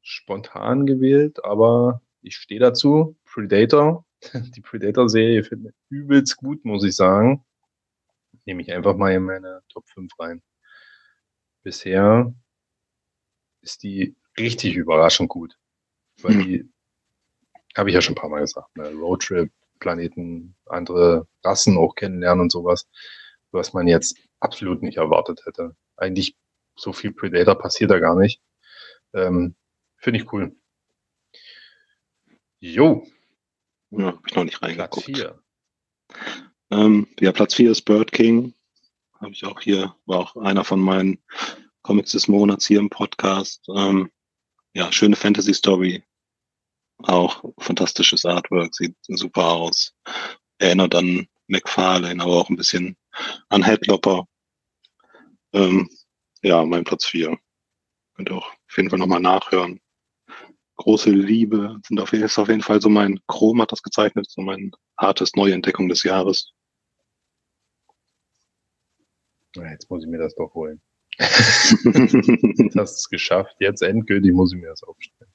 spontan 0.00 0.86
gewählt, 0.86 1.44
aber 1.44 2.00
ich 2.22 2.36
stehe 2.36 2.60
dazu. 2.60 3.14
Predator, 3.26 4.06
die 4.32 4.62
Predator-Serie 4.62 5.44
finde 5.44 5.68
ich 5.68 5.74
übelst 5.90 6.38
gut, 6.38 6.64
muss 6.64 6.82
ich 6.82 6.96
sagen 6.96 7.44
nehme 8.46 8.62
ich 8.62 8.72
einfach 8.72 8.96
mal 8.96 9.12
in 9.12 9.24
meine 9.24 9.62
Top 9.68 9.88
5 9.88 10.12
rein. 10.18 10.42
Bisher 11.62 12.34
ist 13.62 13.82
die 13.82 14.14
richtig 14.38 14.76
überraschend 14.76 15.28
gut. 15.28 15.56
Weil 16.22 16.42
die, 16.44 16.68
habe 17.76 17.88
ich 17.88 17.94
ja 17.94 18.02
schon 18.02 18.12
ein 18.12 18.20
paar 18.20 18.30
Mal 18.30 18.40
gesagt, 18.40 18.76
ne? 18.76 18.92
Roadtrip, 18.92 19.50
Planeten, 19.80 20.54
andere 20.66 21.26
Rassen 21.42 21.76
auch 21.76 21.94
kennenlernen 21.94 22.42
und 22.42 22.52
sowas, 22.52 22.88
was 23.50 23.72
man 23.72 23.88
jetzt 23.88 24.16
absolut 24.40 24.82
nicht 24.82 24.98
erwartet 24.98 25.44
hätte. 25.44 25.76
Eigentlich 25.96 26.36
so 26.76 26.92
viel 26.92 27.12
Predator 27.12 27.56
passiert 27.56 27.90
da 27.90 27.98
gar 27.98 28.16
nicht. 28.16 28.40
Ähm, 29.12 29.56
Finde 29.98 30.20
ich 30.20 30.32
cool. 30.32 30.54
Jo. 32.60 33.06
Ja, 33.90 34.06
habe 34.06 34.22
ich 34.26 34.34
noch 34.34 34.44
nicht 34.44 34.62
reingeguckt. 34.62 35.06
Platz 35.06 35.18
4. 35.18 35.42
Ähm, 36.74 37.06
ja, 37.20 37.30
Platz 37.30 37.54
4 37.54 37.70
ist 37.70 37.82
Bird 37.82 38.10
King. 38.10 38.52
Habe 39.20 39.30
ich 39.30 39.44
auch 39.44 39.60
hier, 39.60 39.94
war 40.06 40.18
auch 40.18 40.36
einer 40.36 40.64
von 40.64 40.80
meinen 40.80 41.22
Comics 41.82 42.10
des 42.12 42.26
Monats 42.26 42.66
hier 42.66 42.80
im 42.80 42.90
Podcast. 42.90 43.64
Ähm, 43.72 44.10
ja, 44.74 44.90
schöne 44.90 45.14
Fantasy-Story. 45.14 46.02
Auch 47.04 47.44
fantastisches 47.58 48.24
Artwork, 48.24 48.74
sieht 48.74 48.96
super 49.06 49.52
aus. 49.52 49.94
Erinnert 50.58 50.96
an 50.96 51.28
McFarlane, 51.46 52.20
aber 52.20 52.32
auch 52.32 52.50
ein 52.50 52.56
bisschen 52.56 52.96
an 53.50 53.62
Headlopper. 53.62 54.26
Ähm, 55.52 55.88
ja, 56.42 56.64
mein 56.64 56.82
Platz 56.82 57.04
4. 57.06 57.38
Könnt 58.16 58.30
ihr 58.30 58.36
auch 58.36 58.48
auf 58.48 58.76
jeden 58.76 58.90
Fall 58.90 58.98
nochmal 58.98 59.20
nachhören. 59.20 59.80
Große 60.76 61.10
Liebe 61.10 61.78
sind 61.86 62.00
auf, 62.00 62.12
ist 62.12 62.38
auf 62.38 62.48
jeden 62.48 62.62
Fall 62.62 62.80
so 62.80 62.88
mein 62.88 63.20
Chrom 63.28 63.62
hat 63.62 63.70
das 63.70 63.82
gezeichnet, 63.82 64.28
so 64.28 64.42
mein 64.42 64.72
Artist 64.96 65.36
Neuentdeckung 65.36 65.88
des 65.88 66.02
Jahres. 66.02 66.53
Jetzt 69.54 69.90
muss 69.90 70.04
ich 70.04 70.10
mir 70.10 70.18
das 70.18 70.34
doch 70.34 70.54
holen. 70.54 70.80
jetzt 71.18 72.76
hast 72.76 72.96
es 72.96 73.08
geschafft. 73.08 73.56
Jetzt 73.60 73.82
endgültig 73.82 74.32
muss 74.32 74.52
ich 74.52 74.60
mir 74.60 74.68
das 74.68 74.82
aufstellen. 74.82 75.32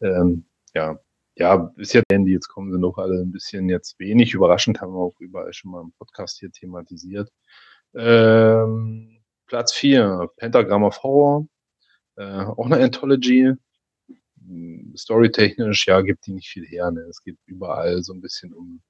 Ähm, 0.00 0.44
ja, 0.74 0.98
ja, 1.36 1.72
ist 1.76 1.94
ja 1.94 2.02
Handy. 2.10 2.32
Jetzt 2.32 2.48
kommen 2.48 2.72
sie 2.72 2.78
noch 2.78 2.98
alle 2.98 3.20
ein 3.20 3.32
bisschen 3.32 3.68
jetzt 3.68 3.98
wenig 3.98 4.34
überraschend, 4.34 4.80
haben 4.80 4.92
wir 4.92 5.00
auch 5.00 5.20
überall 5.20 5.52
schon 5.52 5.70
mal 5.70 5.82
im 5.82 5.92
Podcast 5.92 6.38
hier 6.38 6.50
thematisiert. 6.50 7.30
Ähm, 7.94 9.22
Platz 9.46 9.72
4, 9.72 10.28
Pentagram 10.36 10.84
of 10.84 11.02
Horror. 11.02 11.46
Äh, 12.16 12.44
auch 12.44 12.66
eine 12.66 12.82
Anthology. 12.82 13.52
Storytechnisch, 14.96 15.86
ja, 15.86 16.00
gibt 16.00 16.26
die 16.26 16.32
nicht 16.32 16.48
viel 16.48 16.66
her. 16.66 16.90
Ne? 16.90 17.00
Es 17.02 17.22
geht 17.22 17.38
überall 17.46 18.02
so 18.02 18.12
ein 18.12 18.20
bisschen 18.20 18.52
um 18.52 18.80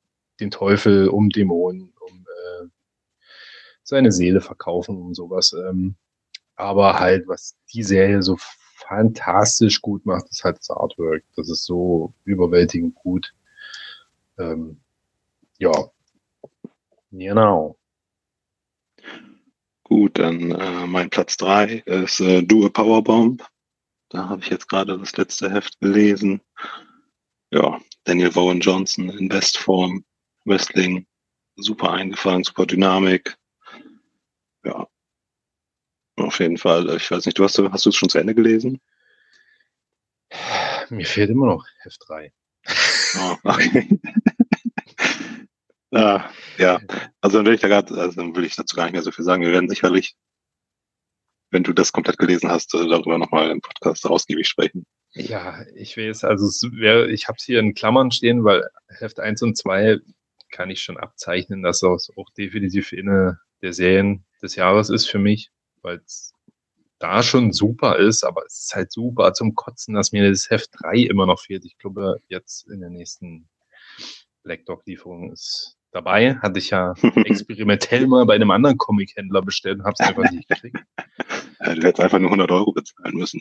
den 0.41 0.51
Teufel, 0.51 1.09
um 1.09 1.31
Dämonen, 1.31 1.93
um 2.01 2.27
äh, 2.27 2.69
seine 3.89 4.13
Seele 4.13 4.41
verkaufen 4.41 5.01
und 5.01 5.15
sowas. 5.15 5.53
Ähm, 5.53 5.97
aber 6.57 6.99
halt, 6.99 7.27
was 7.27 7.57
die 7.73 7.83
Serie 7.83 8.23
so 8.23 8.37
fantastisch 8.77 9.81
gut 9.81 10.05
macht, 10.05 10.29
ist 10.31 10.45
halt 10.45 10.59
das 10.59 10.71
Artwork. 10.71 11.25
Das 11.37 11.49
ist 11.49 11.65
so 11.65 12.13
überwältigend 12.25 12.95
gut. 12.95 13.33
Ähm, 14.39 14.81
ja, 15.59 15.73
genau. 17.11 17.77
Gut, 19.85 20.19
dann 20.19 20.51
äh, 20.51 20.87
mein 20.87 21.09
Platz 21.09 21.39
drei 21.39 21.83
ist 21.87 22.21
äh, 22.21 22.43
Do 22.43 22.69
Powerbomb. 22.69 23.43
Da 24.11 24.29
habe 24.29 24.43
ich 24.43 24.51
jetzt 24.51 24.69
gerade 24.69 24.99
das 24.99 25.17
letzte 25.17 25.51
Heft 25.51 25.81
gelesen. 25.81 26.43
Ja, 27.51 27.81
Daniel 28.05 28.35
Vaughan 28.35 28.61
Johnson 28.61 29.09
in 29.09 29.29
Bestform, 29.29 30.05
Wrestling, 30.45 31.07
super 31.57 31.93
eingefangen, 31.93 32.45
super 32.45 32.67
Dynamik. 32.67 33.39
Ja, 34.65 34.89
auf 36.17 36.41
jeden 36.41 36.59
Fall. 36.59 36.95
Ich 36.97 37.11
weiß 37.11 37.27
nicht, 37.27 37.39
du 37.39 37.45
hast, 37.45 37.59
hast 37.59 37.87
du 37.87 37.91
es 37.91 37.97
schon 37.97 38.09
zu 38.09 38.19
Ende 38.19 38.35
gelesen? 38.35 38.81
Mir 40.91 41.07
fehlt 41.07 41.31
immer 41.31 41.47
noch 41.47 41.67
Heft 41.81 42.03
3. 42.07 42.33
Oh, 43.19 43.37
okay. 43.45 43.89
ja, 45.91 46.31
ja, 46.59 46.81
also 47.21 47.39
dann 47.39 47.47
will 47.47 47.55
ich 47.55 47.61
da 47.61 47.69
gerade, 47.69 47.95
also 47.95 48.21
dann 48.21 48.35
will 48.35 48.45
ich 48.45 48.57
dazu 48.57 48.77
gar 48.77 48.85
nicht 48.85 48.93
mehr 48.93 49.03
so 49.03 49.11
viel 49.11 49.25
sagen. 49.25 49.43
Wir 49.43 49.53
werden 49.53 49.69
sicherlich, 49.69 50.17
wenn 51.51 51.63
du 51.63 51.73
das 51.73 51.93
komplett 51.93 52.19
gelesen 52.19 52.51
hast, 52.51 52.75
äh, 52.75 52.89
darüber 52.89 53.19
nochmal 53.19 53.51
im 53.51 53.61
Podcast 53.61 54.07
ausgiebig 54.07 54.49
sprechen. 54.49 54.85
Ja, 55.13 55.65
ich 55.75 55.97
weiß, 55.97 56.25
also 56.25 56.47
wär, 56.73 57.09
ich 57.09 57.29
habe 57.29 57.37
es 57.39 57.45
hier 57.45 57.61
in 57.61 57.75
Klammern 57.75 58.11
stehen, 58.11 58.45
weil 58.45 58.69
Heft 58.89 59.21
1 59.21 59.43
und 59.43 59.57
2 59.57 59.99
kann 60.51 60.71
ich 60.71 60.83
schon 60.83 60.99
abzeichnen, 60.99 61.63
dass 61.63 61.81
das 61.81 62.11
auch 62.17 62.29
definitiv 62.37 62.93
eine 62.93 63.41
der 63.63 63.73
Serien 63.73 64.25
des 64.43 64.55
Jahres 64.57 64.91
ist 64.91 65.07
für 65.07 65.19
mich, 65.19 65.51
weil 65.83 66.01
es 66.05 66.33
da 66.99 67.23
schon 67.23 67.53
super 67.53 67.97
ist, 67.97 68.25
aber 68.25 68.45
es 68.47 68.65
ist 68.65 68.75
halt 68.75 68.93
super 68.93 69.33
zum 69.33 69.55
Kotzen, 69.55 69.95
dass 69.95 70.13
mir 70.13 70.29
das 70.29 70.51
Heft 70.51 70.71
3 70.83 70.97
immer 70.99 71.27
noch 71.27 71.41
fehlt. 71.41 71.65
Ich 71.65 71.79
glaube, 71.79 72.21
jetzt 72.29 72.69
in 72.69 72.81
der 72.81 72.91
nächsten 72.91 73.49
Black 74.43 74.67
Dog-Lieferung 74.67 75.33
ist 75.33 75.77
dabei. 75.93 76.37
Hatte 76.37 76.59
ich 76.59 76.71
ja 76.71 76.95
experimentell 77.25 78.07
mal 78.07 78.27
bei 78.27 78.35
einem 78.35 78.51
anderen 78.51 78.79
Comic-Händler 78.79 79.43
bestellt 79.43 79.79
und 79.79 79.85
habe 79.85 79.95
es 79.99 80.07
einfach 80.07 80.31
nicht 80.31 80.49
gekriegt. 80.49 80.79
du 81.61 81.71
hättest 81.71 82.01
einfach 82.01 82.19
nur 82.19 82.31
100 82.31 82.51
Euro 82.51 82.73
bezahlen 82.73 83.15
müssen. 83.15 83.41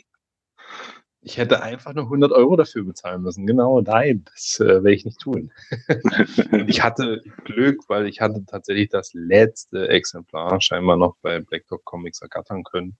Ich 1.20 1.36
hätte 1.36 1.62
einfach 1.62 1.94
nur 1.94 2.04
100 2.04 2.30
Euro 2.32 2.56
dafür 2.56 2.84
bezahlen 2.84 3.22
müssen. 3.22 3.46
Genau, 3.46 3.80
nein, 3.80 4.24
das 4.32 4.60
äh, 4.60 4.66
werde 4.66 4.94
ich 4.94 5.04
nicht 5.04 5.20
tun. 5.20 5.52
ich 6.66 6.82
hatte 6.82 7.22
Glück, 7.44 7.88
weil 7.88 8.06
ich 8.06 8.20
hatte 8.20 8.44
tatsächlich 8.46 8.88
das 8.88 9.12
letzte 9.14 9.88
Exemplar 9.88 10.60
scheinbar 10.60 10.96
noch 10.96 11.16
bei 11.20 11.40
Black 11.40 11.66
Dog 11.66 11.84
Comics 11.84 12.22
ergattern 12.22 12.62
können. 12.62 12.96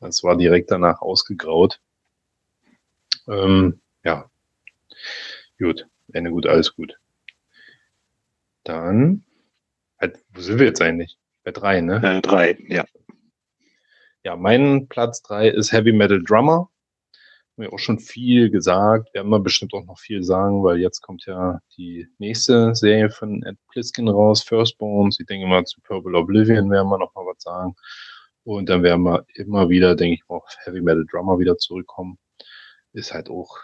Das 0.00 0.24
war 0.24 0.36
direkt 0.36 0.70
danach 0.70 1.02
ausgegraut. 1.02 1.80
Ähm, 3.28 3.80
ja, 4.02 4.30
gut, 5.58 5.86
Ende 6.12 6.30
gut, 6.30 6.46
alles 6.46 6.74
gut. 6.74 6.98
Dann, 8.64 9.24
halt, 10.00 10.18
wo 10.32 10.40
sind 10.40 10.58
wir 10.58 10.66
jetzt 10.66 10.80
eigentlich? 10.82 11.18
Bei 11.44 11.50
drei, 11.52 11.80
ne? 11.80 12.00
Äh, 12.02 12.22
drei, 12.22 12.58
ja. 12.68 12.84
Ja, 14.24 14.36
mein 14.36 14.88
Platz 14.88 15.22
drei 15.22 15.48
ist 15.48 15.72
Heavy 15.72 15.92
Metal 15.92 16.22
Drummer. 16.22 16.71
Haben 17.56 17.64
wir 17.64 17.72
auch 17.72 17.78
schon 17.78 17.98
viel 17.98 18.50
gesagt. 18.50 19.12
Werden 19.14 19.30
wir 19.30 19.40
bestimmt 19.40 19.74
auch 19.74 19.84
noch 19.84 19.98
viel 19.98 20.22
sagen, 20.22 20.64
weil 20.64 20.78
jetzt 20.78 21.00
kommt 21.02 21.26
ja 21.26 21.60
die 21.76 22.08
nächste 22.18 22.74
Serie 22.74 23.10
von 23.10 23.42
Ed 23.42 23.58
Pliskin 23.70 24.08
raus, 24.08 24.42
Firstborns. 24.42 25.20
Ich 25.20 25.26
denke 25.26 25.46
mal 25.46 25.64
zu 25.64 25.80
Purple 25.82 26.16
Oblivion 26.16 26.70
werden 26.70 26.88
wir 26.88 26.98
noch 26.98 27.14
mal 27.14 27.26
was 27.26 27.42
sagen. 27.42 27.74
Und 28.44 28.68
dann 28.68 28.82
werden 28.82 29.02
wir 29.04 29.26
immer 29.34 29.68
wieder, 29.68 29.94
denke 29.94 30.14
ich, 30.14 30.22
auf 30.28 30.44
Heavy 30.64 30.80
Metal 30.80 31.06
Drummer 31.10 31.38
wieder 31.38 31.58
zurückkommen. 31.58 32.18
Ist 32.92 33.12
halt 33.12 33.28
auch 33.30 33.58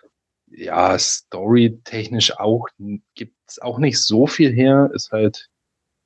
ja, 0.51 0.99
storytechnisch 0.99 2.39
auch, 2.39 2.69
gibt's 3.15 3.59
auch 3.61 3.79
nicht 3.79 4.01
so 4.03 4.27
viel 4.27 4.53
her, 4.53 4.91
ist 4.95 5.13
halt, 5.13 5.49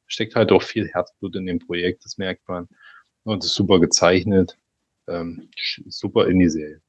steckt 0.06 0.34
halt 0.36 0.52
auch 0.52 0.62
viel 0.62 0.88
Herzblut 0.88 1.36
in 1.36 1.46
dem 1.46 1.58
Projekt, 1.58 2.04
das 2.04 2.18
merkt 2.18 2.48
man. 2.48 2.68
Und 3.24 3.44
ist 3.44 3.54
super 3.54 3.80
gezeichnet, 3.80 4.58
ähm, 5.08 5.50
super 5.88 6.26
in 6.28 6.38
die 6.38 6.48
Serie. 6.48 6.80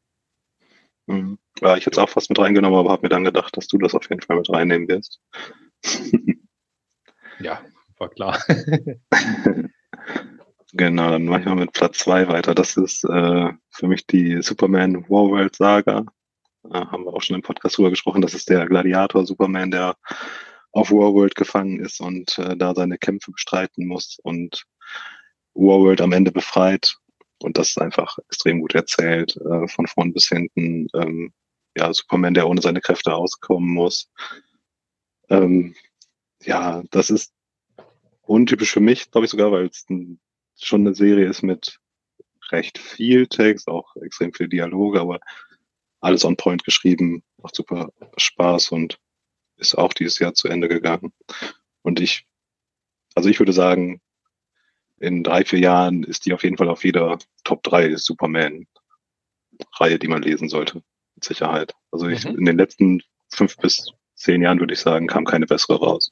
Mhm. 1.07 1.37
Ja, 1.61 1.77
ich 1.77 1.85
hätte 1.85 1.99
es 1.99 2.03
auch 2.03 2.09
fast 2.09 2.29
mit 2.29 2.39
reingenommen, 2.39 2.79
aber 2.79 2.91
habe 2.91 3.03
mir 3.03 3.09
dann 3.09 3.23
gedacht, 3.23 3.55
dass 3.57 3.67
du 3.67 3.77
das 3.77 3.93
auf 3.93 4.09
jeden 4.09 4.21
Fall 4.21 4.37
mit 4.37 4.49
reinnehmen 4.49 4.87
wirst. 4.87 5.19
ja, 7.39 7.61
war 7.97 8.09
klar. 8.09 8.41
genau, 10.73 11.09
dann 11.11 11.25
mache 11.25 11.41
ich 11.41 11.45
mal 11.45 11.55
mit 11.55 11.73
Platz 11.73 11.99
zwei 11.99 12.27
weiter. 12.27 12.55
Das 12.55 12.77
ist 12.77 13.03
äh, 13.03 13.51
für 13.69 13.87
mich 13.87 14.07
die 14.07 14.41
Superman 14.41 15.09
Warworld 15.09 15.55
Saga 15.55 16.05
äh, 16.71 16.85
haben 16.85 17.05
wir 17.05 17.13
auch 17.13 17.21
schon 17.21 17.35
im 17.35 17.41
Podcast 17.41 17.77
drüber 17.77 17.89
gesprochen, 17.89 18.21
das 18.21 18.33
ist 18.33 18.49
der 18.49 18.65
Gladiator 18.67 19.25
Superman, 19.25 19.71
der 19.71 19.95
auf 20.71 20.91
Warworld 20.91 21.35
gefangen 21.35 21.79
ist 21.79 21.99
und 21.99 22.37
äh, 22.39 22.57
da 22.57 22.73
seine 22.73 22.97
Kämpfe 22.97 23.31
bestreiten 23.31 23.85
muss 23.85 24.17
und 24.23 24.65
Warworld 25.53 26.01
am 26.01 26.13
Ende 26.13 26.31
befreit. 26.31 26.95
Und 27.43 27.57
das 27.57 27.69
ist 27.69 27.77
einfach 27.81 28.17
extrem 28.29 28.61
gut 28.61 28.75
erzählt, 28.75 29.35
äh, 29.37 29.67
von 29.67 29.87
vorn 29.87 30.13
bis 30.13 30.27
hinten. 30.27 30.87
Ähm, 30.93 31.33
ja, 31.75 31.93
Superman, 31.93 32.33
der 32.33 32.47
ohne 32.47 32.61
seine 32.61 32.81
Kräfte 32.81 33.13
auskommen 33.13 33.69
muss. 33.73 34.09
Ähm, 35.29 35.75
ja, 36.43 36.83
das 36.91 37.09
ist 37.09 37.33
untypisch 38.21 38.71
für 38.71 38.79
mich, 38.79 39.11
glaube 39.11 39.25
ich 39.25 39.31
sogar, 39.31 39.51
weil 39.51 39.65
es 39.65 39.85
schon 40.59 40.81
eine 40.81 40.93
Serie 40.93 41.27
ist 41.27 41.41
mit 41.41 41.79
recht 42.51 42.77
viel 42.77 43.27
Text, 43.27 43.67
auch 43.67 43.95
extrem 43.97 44.33
viel 44.33 44.47
Dialoge, 44.47 45.01
aber 45.01 45.19
alles 45.99 46.25
on 46.25 46.35
point 46.35 46.63
geschrieben, 46.63 47.23
macht 47.37 47.55
super 47.55 47.91
Spaß 48.17 48.69
und 48.71 48.99
ist 49.57 49.75
auch 49.75 49.93
dieses 49.93 50.19
Jahr 50.19 50.33
zu 50.33 50.47
Ende 50.47 50.67
gegangen. 50.67 51.13
Und 51.81 51.99
ich, 51.99 52.25
also 53.15 53.29
ich 53.29 53.39
würde 53.39 53.53
sagen, 53.53 54.01
in 55.03 55.23
drei, 55.23 55.43
vier 55.43 55.59
Jahren 55.59 56.03
ist 56.03 56.25
die 56.25 56.33
auf 56.33 56.43
jeden 56.43 56.57
Fall 56.57 56.69
auf 56.69 56.85
jeder 56.85 57.19
Top 57.43 57.61
3 57.63 57.95
Superman-Reihe, 57.95 59.99
die 59.99 60.07
man 60.07 60.23
lesen 60.23 60.49
sollte. 60.49 60.81
Mit 61.15 61.25
Sicherheit. 61.25 61.75
Also 61.91 62.07
ich, 62.07 62.25
mhm. 62.25 62.39
in 62.39 62.45
den 62.45 62.57
letzten 62.57 63.03
fünf 63.29 63.57
bis 63.57 63.91
zehn 64.15 64.41
Jahren 64.41 64.59
würde 64.59 64.73
ich 64.73 64.79
sagen, 64.79 65.05
kam 65.07 65.25
keine 65.25 65.45
bessere 65.45 65.77
raus. 65.77 66.11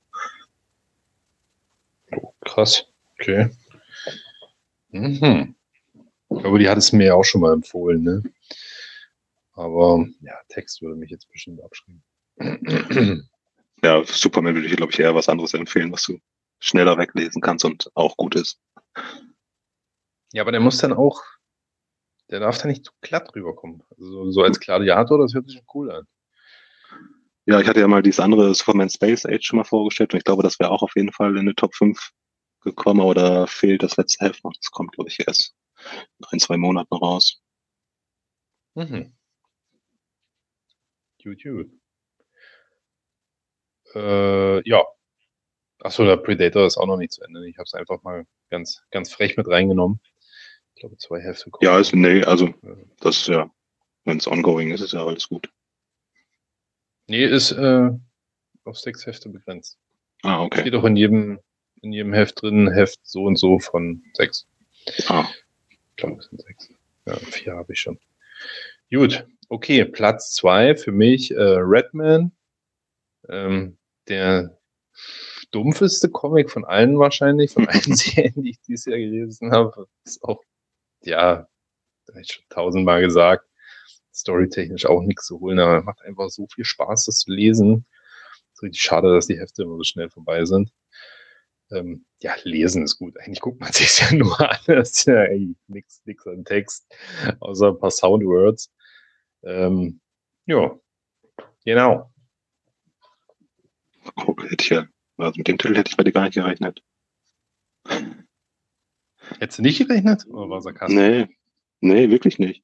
Oh, 2.11 2.34
krass. 2.41 2.85
Okay. 3.13 3.49
Mhm. 4.89 5.55
Aber 6.30 6.59
die 6.59 6.69
hat 6.69 6.77
es 6.77 6.91
mir 6.91 7.07
ja 7.07 7.13
auch 7.13 7.23
schon 7.23 7.41
mal 7.41 7.53
empfohlen, 7.53 8.03
ne? 8.03 8.23
Aber 9.53 10.05
ja, 10.22 10.34
Text 10.49 10.81
würde 10.81 10.97
mich 10.97 11.11
jetzt 11.11 11.31
bestimmt 11.31 11.61
abschreiben. 11.63 12.03
Ja, 13.84 14.03
Superman 14.03 14.55
würde 14.55 14.68
ich, 14.68 14.76
glaube 14.76 14.91
ich, 14.91 14.99
eher 14.99 15.15
was 15.15 15.30
anderes 15.30 15.53
empfehlen, 15.53 15.91
was 15.91 16.03
du 16.03 16.19
schneller 16.59 16.97
weglesen 16.97 17.41
kannst 17.41 17.65
und 17.65 17.89
auch 17.95 18.15
gut 18.15 18.35
ist. 18.35 18.59
Ja, 20.34 20.43
aber 20.43 20.51
der 20.51 20.61
muss 20.61 20.77
dann 20.77 20.93
auch, 20.93 21.22
der 22.30 22.39
darf 22.39 22.57
da 22.57 22.68
nicht 22.68 22.85
zu 22.85 22.91
glatt 23.01 23.35
rüberkommen. 23.35 23.84
Also 23.89 24.31
so 24.31 24.41
als 24.43 24.59
Gladiator, 24.59 25.18
das 25.19 25.34
hört 25.34 25.47
sich 25.47 25.57
schon 25.57 25.68
cool 25.73 25.91
an. 25.91 26.07
Ja, 27.45 27.59
ich 27.59 27.68
hatte 27.68 27.80
ja 27.80 27.88
mal 27.88 28.03
dieses 28.03 28.19
andere 28.19 28.53
Superman 28.53 28.89
Space 28.89 29.26
Age 29.26 29.43
schon 29.43 29.57
mal 29.57 29.65
vorgestellt 29.65 30.13
und 30.13 30.19
ich 30.19 30.23
glaube, 30.23 30.43
das 30.43 30.59
wäre 30.59 30.69
auch 30.69 30.84
auf 30.84 30.95
jeden 30.95 31.11
Fall 31.11 31.35
in 31.38 31.47
die 31.47 31.53
Top 31.53 31.76
5 31.76 32.11
gekommen 32.61 33.01
oder 33.01 33.47
fehlt 33.47 33.84
das 33.84 33.97
letzte 33.97 34.26
Hälfte 34.26 34.47
noch. 34.47 34.53
Das 34.55 34.72
kommt, 34.72 34.93
glaube 34.93 35.09
ich, 35.09 35.19
erst 35.27 35.55
in 36.19 36.26
ein, 36.30 36.39
zwei 36.39 36.57
Monaten 36.57 36.93
raus. 36.95 37.41
Mhm. 38.76 39.13
YouTube. 41.18 41.69
Äh, 43.93 44.69
ja. 44.69 44.84
Achso, 45.80 46.05
der 46.05 46.18
Predator 46.18 46.65
ist 46.65 46.77
auch 46.77 46.85
noch 46.85 46.97
nicht 46.97 47.13
zu 47.13 47.23
Ende. 47.23 47.47
Ich 47.49 47.57
habe 47.57 47.65
es 47.65 47.73
einfach 47.73 48.01
mal 48.03 48.26
ganz, 48.51 48.83
ganz 48.91 49.11
frech 49.11 49.37
mit 49.37 49.47
reingenommen. 49.47 49.99
Ich 50.75 50.81
glaube, 50.81 50.97
zwei 50.97 51.19
Hälfte. 51.19 51.49
Ja, 51.61 51.79
ist, 51.79 51.95
nee, 51.95 52.23
also 52.23 52.53
das 52.99 53.17
ist 53.17 53.27
ja, 53.27 53.49
wenn 54.05 54.17
es 54.17 54.27
ongoing 54.27 54.71
ist, 54.71 54.81
ist 54.81 54.93
ja 54.93 55.03
alles 55.05 55.27
gut. 55.27 55.49
Nee, 57.07 57.25
ist 57.25 57.51
äh, 57.51 57.89
auf 58.65 58.77
sechs 58.77 59.05
Hefte 59.05 59.29
begrenzt. 59.29 59.79
Ah, 60.23 60.43
okay. 60.43 60.61
Steht 60.61 60.75
auch 60.75 60.83
in 60.83 60.95
jedem, 60.95 61.39
in 61.81 61.91
jedem 61.91 62.13
Heft 62.13 62.41
drin, 62.41 62.71
Heft 62.71 62.99
so 63.03 63.23
und 63.23 63.37
so 63.37 63.59
von 63.59 64.03
sechs. 64.13 64.47
Ah. 65.07 65.27
Ich 65.69 65.95
glaube, 65.95 66.19
es 66.19 66.27
sind 66.27 66.41
sechs. 66.41 66.69
Ja, 67.05 67.15
vier 67.17 67.55
habe 67.55 67.73
ich 67.73 67.79
schon. 67.79 67.99
Gut, 68.91 69.25
okay, 69.49 69.85
Platz 69.85 70.33
zwei 70.33 70.75
für 70.75 70.91
mich 70.91 71.31
äh, 71.31 71.41
Redman. 71.41 72.31
Ähm, 73.29 73.77
der 74.07 74.57
stumpfeste 75.51 76.09
Comic 76.09 76.49
von 76.49 76.63
allen 76.63 76.97
wahrscheinlich, 76.97 77.51
von 77.51 77.67
allen 77.67 77.81
Serien, 77.95 78.41
die 78.41 78.51
ich 78.51 78.61
dieses 78.61 78.85
Jahr 78.85 78.97
gelesen 78.97 79.51
habe. 79.51 79.85
Ist 80.05 80.23
auch, 80.23 80.41
ja, 81.01 81.47
habe 82.09 82.21
ich 82.21 82.31
schon 82.31 82.45
tausendmal 82.49 83.01
gesagt. 83.01 83.45
storytechnisch 84.13 84.85
auch 84.85 85.01
nichts 85.01 85.25
zu 85.27 85.39
holen, 85.41 85.59
aber 85.59 85.83
macht 85.83 86.01
einfach 86.03 86.29
so 86.29 86.47
viel 86.47 86.63
Spaß, 86.63 87.05
das 87.05 87.17
zu 87.17 87.31
lesen. 87.31 87.85
Es 88.53 88.59
ist 88.59 88.63
richtig 88.63 88.81
schade, 88.81 89.13
dass 89.13 89.27
die 89.27 89.39
Hefte 89.39 89.63
immer 89.63 89.75
so 89.77 89.83
schnell 89.83 90.09
vorbei 90.09 90.45
sind. 90.45 90.71
Ähm, 91.69 92.05
ja, 92.21 92.33
lesen 92.43 92.83
ist 92.83 92.97
gut. 92.97 93.17
Eigentlich 93.19 93.41
guckt 93.41 93.59
man 93.59 93.71
sich 93.73 93.99
ja 93.99 94.13
nur 94.15 94.39
an. 94.39 94.57
Das 94.67 94.91
ist 94.91 95.05
ja 95.07 95.27
nichts 95.67 96.01
nix 96.05 96.25
an 96.27 96.45
Text, 96.45 96.87
außer 97.41 97.69
ein 97.69 97.79
paar 97.79 97.91
Soundwords. 97.91 98.71
Ähm, 99.43 99.99
ja, 100.45 100.79
genau. 101.65 102.09
Ja, 104.69 104.87
also 105.22 105.38
mit 105.38 105.48
dem 105.48 105.57
Titel 105.57 105.76
hätte 105.76 105.89
ich 105.89 105.98
bei 105.98 106.03
dir 106.03 106.11
gar 106.11 106.23
nicht 106.23 106.35
gerechnet. 106.35 106.84
Hättest 109.39 109.60
du 109.60 109.64
nicht 109.64 109.77
gerechnet? 109.80 110.26
Oder 110.27 110.49
war 110.49 110.61
sarkastisch? 110.61 110.98
Nee, 110.98 111.27
nee, 111.80 112.10
wirklich 112.10 112.39
nicht. 112.39 112.64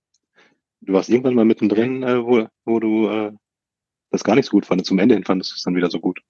Du 0.81 0.93
warst 0.93 1.09
irgendwann 1.09 1.35
mal 1.35 1.45
mittendrin, 1.45 2.03
äh, 2.03 2.23
wo, 2.23 2.47
wo 2.65 2.79
du 2.79 3.07
äh, 3.09 3.31
das 4.11 4.23
gar 4.23 4.35
nicht 4.35 4.45
so 4.45 4.51
gut 4.51 4.65
fandest. 4.65 4.87
Zum 4.87 4.99
Ende 4.99 5.15
hin 5.15 5.23
fandest 5.23 5.51
du 5.51 5.55
es 5.55 5.63
dann 5.63 5.75
wieder 5.75 5.89
so 5.89 5.99
gut. 5.99 6.21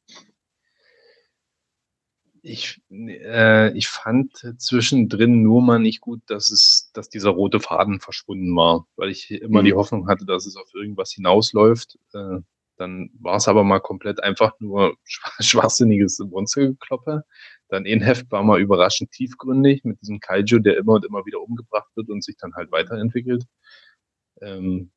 Ich, 2.41 2.81
äh, 2.89 3.75
ich 3.77 3.89
fand 3.89 4.55
zwischendrin 4.57 5.43
nur 5.43 5.61
mal 5.61 5.79
nicht 5.79 5.99
gut, 5.99 6.21
dass 6.27 6.49
es, 6.49 6.91
dass 6.93 7.09
dieser 7.09 7.31
rote 7.31 7.59
Faden 7.59 7.99
verschwunden 7.99 8.55
war, 8.55 8.87
weil 8.95 9.09
ich 9.09 9.29
immer 9.31 9.61
mhm. 9.61 9.65
die 9.65 9.73
Hoffnung 9.73 10.07
hatte, 10.07 10.25
dass 10.25 10.45
es 10.45 10.55
auf 10.55 10.73
irgendwas 10.73 11.11
hinausläuft. 11.11 11.97
Äh, 12.13 12.39
dann 12.77 13.09
war 13.19 13.37
es 13.37 13.47
aber 13.47 13.63
mal 13.63 13.79
komplett 13.79 14.23
einfach 14.23 14.53
nur 14.59 14.95
schwachsinniges 15.39 16.19
Monstergekloppe. 16.19 17.23
Dann 17.69 17.85
in 17.85 18.01
Heft 18.01 18.31
war 18.31 18.43
mal 18.43 18.61
überraschend 18.61 19.11
tiefgründig 19.11 19.83
mit 19.83 19.99
diesem 20.01 20.19
Kaiju, 20.19 20.59
der 20.59 20.77
immer 20.77 20.93
und 20.93 21.05
immer 21.05 21.25
wieder 21.25 21.41
umgebracht 21.41 21.89
wird 21.95 22.09
und 22.09 22.23
sich 22.23 22.37
dann 22.37 22.53
halt 22.55 22.71
weiterentwickelt. 22.71 23.45
Ähm, 24.41 24.91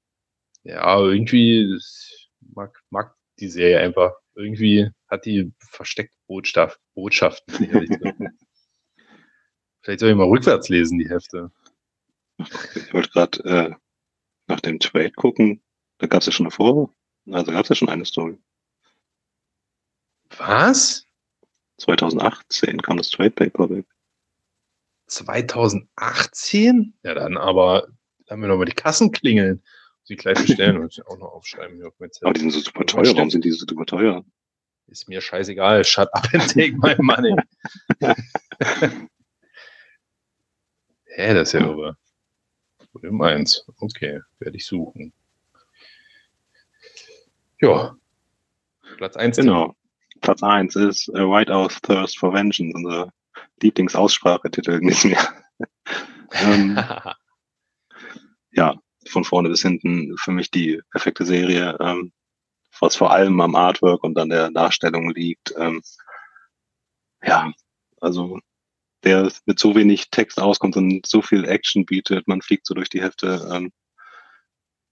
ja, 0.63 0.99
irgendwie 1.01 1.79
mag, 2.41 2.79
mag 2.91 3.15
die 3.41 3.49
Serie 3.49 3.81
einfach. 3.81 4.13
Irgendwie 4.35 4.91
hat 5.09 5.25
die 5.27 5.53
versteckte 5.59 6.17
Botschaft, 6.27 6.79
Botschaften. 6.95 7.57
Vielleicht 9.83 10.01
soll 10.01 10.11
ich 10.11 10.17
mal 10.17 10.29
rückwärts 10.29 10.69
lesen, 10.69 10.99
die 10.99 11.09
Hefte. 11.09 11.51
Ich 12.39 12.93
wollte 12.93 13.11
gerade 13.11 13.45
äh, 13.45 13.75
nach 14.47 14.61
dem 14.61 14.79
Trade 14.79 15.13
gucken. 15.13 15.63
Da 15.99 16.07
gab 16.07 16.21
es 16.21 16.27
ja 16.27 16.33
schon 16.33 16.47
eine 16.47 16.51
Vor 16.51 16.95
also 17.31 17.53
gab 17.53 17.65
es 17.65 17.69
ja 17.69 17.75
schon 17.75 17.89
eine 17.89 18.05
Story. 18.05 18.39
Was? 20.37 21.05
2018 21.79 22.81
kam 22.83 22.99
das 22.99 23.11
Trade 23.11 23.31
Paper 23.31 23.71
weg. 23.71 23.87
2018? 25.07 26.95
Ja, 27.03 27.15
dann 27.15 27.37
aber 27.37 27.89
haben 28.29 28.43
wir 28.43 28.49
nochmal 28.49 28.67
die 28.67 28.73
Kassen 28.73 29.11
klingeln. 29.11 29.63
Sie 30.05 30.17
gleich 30.17 30.39
bestellen 30.39 30.79
und 30.81 30.93
ich 30.93 31.07
auch 31.07 31.19
noch 31.19 31.33
aufschreiben. 31.33 31.83
Aber 31.83 32.33
die 32.33 32.41
sind 32.41 32.53
so 32.53 32.61
super 32.61 32.87
teuer. 32.87 33.15
Warum 33.15 33.31
sind 33.31 33.45
die 33.45 33.51
so 33.51 33.67
super 33.67 33.87
teuer? 33.87 34.25
Ist 34.87 35.09
mir 35.09 35.21
scheißegal. 35.21 35.85
Shut 35.85 36.13
up 36.15 36.29
and 36.33 36.49
take 36.51 36.77
my 36.77 36.95
money. 36.99 37.37
Hä, 41.05 41.35
das 41.35 41.49
ist 41.49 41.53
ja 41.55 41.61
irre. 41.61 41.97
Volume 42.93 43.27
1. 43.27 43.67
Okay, 43.79 44.21
werde 44.39 44.57
ich 44.57 44.67
suchen. 44.67 45.13
Ja. 47.61 47.97
Platz 48.97 49.17
1. 49.17 49.37
Genau. 49.37 49.75
Platz 50.21 50.43
1 50.43 50.77
ist 50.77 51.09
uh, 51.11 51.31
Whiteout 51.31 51.81
Thirst 51.83 52.19
for 52.19 52.33
Vengeance, 52.33 52.75
unser 52.75 53.13
Lieblingsaussprachetitel 53.63 54.73
in 54.73 54.89
diesem 54.89 55.13
Jahr. 55.13 55.33
ähm, 56.33 56.79
ja, 58.53 58.75
von 59.09 59.25
vorne 59.25 59.49
bis 59.49 59.63
hinten 59.63 60.17
für 60.19 60.33
mich 60.33 60.51
die 60.51 60.81
perfekte 60.91 61.25
Serie, 61.25 61.77
ähm, 61.81 62.13
was 62.81 62.97
vor 62.97 63.11
allem 63.11 63.41
am 63.41 63.55
Artwork 63.55 64.05
und 64.05 64.19
an 64.19 64.31
der 64.31 64.51
Darstellung 64.51 65.11
liegt. 65.11 65.55
Ähm, 65.57 65.83
ja, 67.23 67.53
also 68.01 68.39
der 69.05 69.31
mit 69.47 69.59
so 69.59 69.75
wenig 69.75 70.11
Text 70.11 70.41
auskommt 70.41 70.77
und 70.77 71.07
so 71.07 71.23
viel 71.23 71.45
Action 71.45 71.87
bietet, 71.87 72.29
man 72.29 72.43
fliegt 72.43 72.67
so 72.67 72.75
durch 72.75 72.89
die 72.89 73.03
Hälfte. 73.03 73.49
Ähm, 73.53 73.73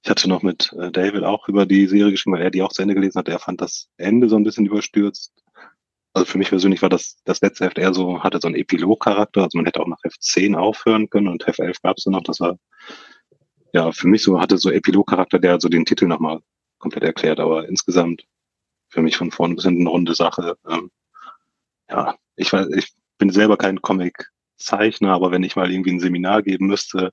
ich 0.02 0.10
hatte 0.10 0.28
noch 0.28 0.42
mit 0.42 0.72
äh, 0.78 0.90
David 0.90 1.24
auch 1.24 1.48
über 1.48 1.66
die 1.66 1.86
Serie 1.86 2.12
geschrieben, 2.12 2.36
weil 2.36 2.42
er 2.42 2.50
die 2.50 2.62
auch 2.62 2.72
zu 2.72 2.82
Ende 2.82 2.94
gelesen 2.94 3.18
hat. 3.18 3.28
Er 3.28 3.38
fand 3.38 3.60
das 3.60 3.88
Ende 3.96 4.28
so 4.28 4.36
ein 4.36 4.44
bisschen 4.44 4.66
überstürzt. 4.66 5.32
Also 6.12 6.26
für 6.26 6.38
mich 6.38 6.48
persönlich 6.48 6.82
war 6.82 6.88
das, 6.88 7.18
das 7.24 7.40
letzte 7.40 7.64
Heft 7.64 7.78
eher 7.78 7.94
so, 7.94 8.22
hatte 8.22 8.38
so 8.40 8.48
einen 8.48 8.56
Epilog-Charakter. 8.56 9.42
Also 9.42 9.58
man 9.58 9.66
hätte 9.66 9.80
auch 9.80 9.86
nach 9.86 10.02
Heft 10.04 10.22
10 10.22 10.54
aufhören 10.54 11.10
können 11.10 11.28
und 11.28 11.46
Heft 11.46 11.60
11 11.60 11.82
gab 11.82 11.98
es 11.98 12.06
noch. 12.06 12.22
Das 12.22 12.40
war, 12.40 12.58
ja, 13.72 13.92
für 13.92 14.08
mich 14.08 14.22
so, 14.22 14.40
hatte 14.40 14.58
so 14.58 14.70
Epilog-Charakter, 14.70 15.38
der 15.38 15.60
so 15.60 15.68
den 15.68 15.84
Titel 15.84 16.06
nochmal 16.06 16.40
komplett 16.78 17.04
erklärt. 17.04 17.40
Aber 17.40 17.68
insgesamt 17.68 18.24
für 18.88 19.02
mich 19.02 19.16
von 19.16 19.30
vorne 19.30 19.56
bis 19.56 19.64
hinten 19.64 19.82
eine 19.82 19.90
runde 19.90 20.14
Sache. 20.14 20.56
Ähm, 20.68 20.90
ja, 21.90 22.16
ich 22.36 22.52
weiß, 22.52 22.68
ich 22.76 22.92
bin 23.18 23.30
selber 23.30 23.56
kein 23.56 23.82
Comic-Zeichner, 23.82 25.12
aber 25.12 25.30
wenn 25.30 25.42
ich 25.42 25.56
mal 25.56 25.70
irgendwie 25.70 25.92
ein 25.92 26.00
Seminar 26.00 26.42
geben 26.42 26.66
müsste, 26.66 27.12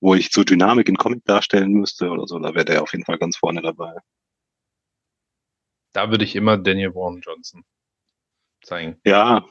wo 0.00 0.14
ich 0.14 0.30
so 0.30 0.44
Dynamik 0.44 0.88
in 0.88 0.96
Comic 0.96 1.24
darstellen 1.24 1.72
müsste 1.72 2.10
oder 2.10 2.26
so, 2.26 2.38
da 2.38 2.54
wäre 2.54 2.64
der 2.64 2.82
auf 2.82 2.92
jeden 2.92 3.04
Fall 3.04 3.18
ganz 3.18 3.36
vorne 3.36 3.62
dabei. 3.62 3.94
Da 5.92 6.10
würde 6.10 6.24
ich 6.24 6.36
immer 6.36 6.58
Daniel 6.58 6.94
Warren 6.94 7.20
Johnson 7.20 7.64
zeigen. 8.62 9.00
Ja. 9.04 9.46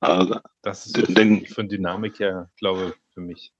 Also, 0.00 0.38
das 0.60 0.86
ist 0.86 0.96
so 0.96 1.02
denn, 1.02 1.46
von 1.46 1.68
Dynamik 1.68 2.18
ja, 2.18 2.50
glaube 2.58 2.94
für 3.14 3.20
mich 3.20 3.52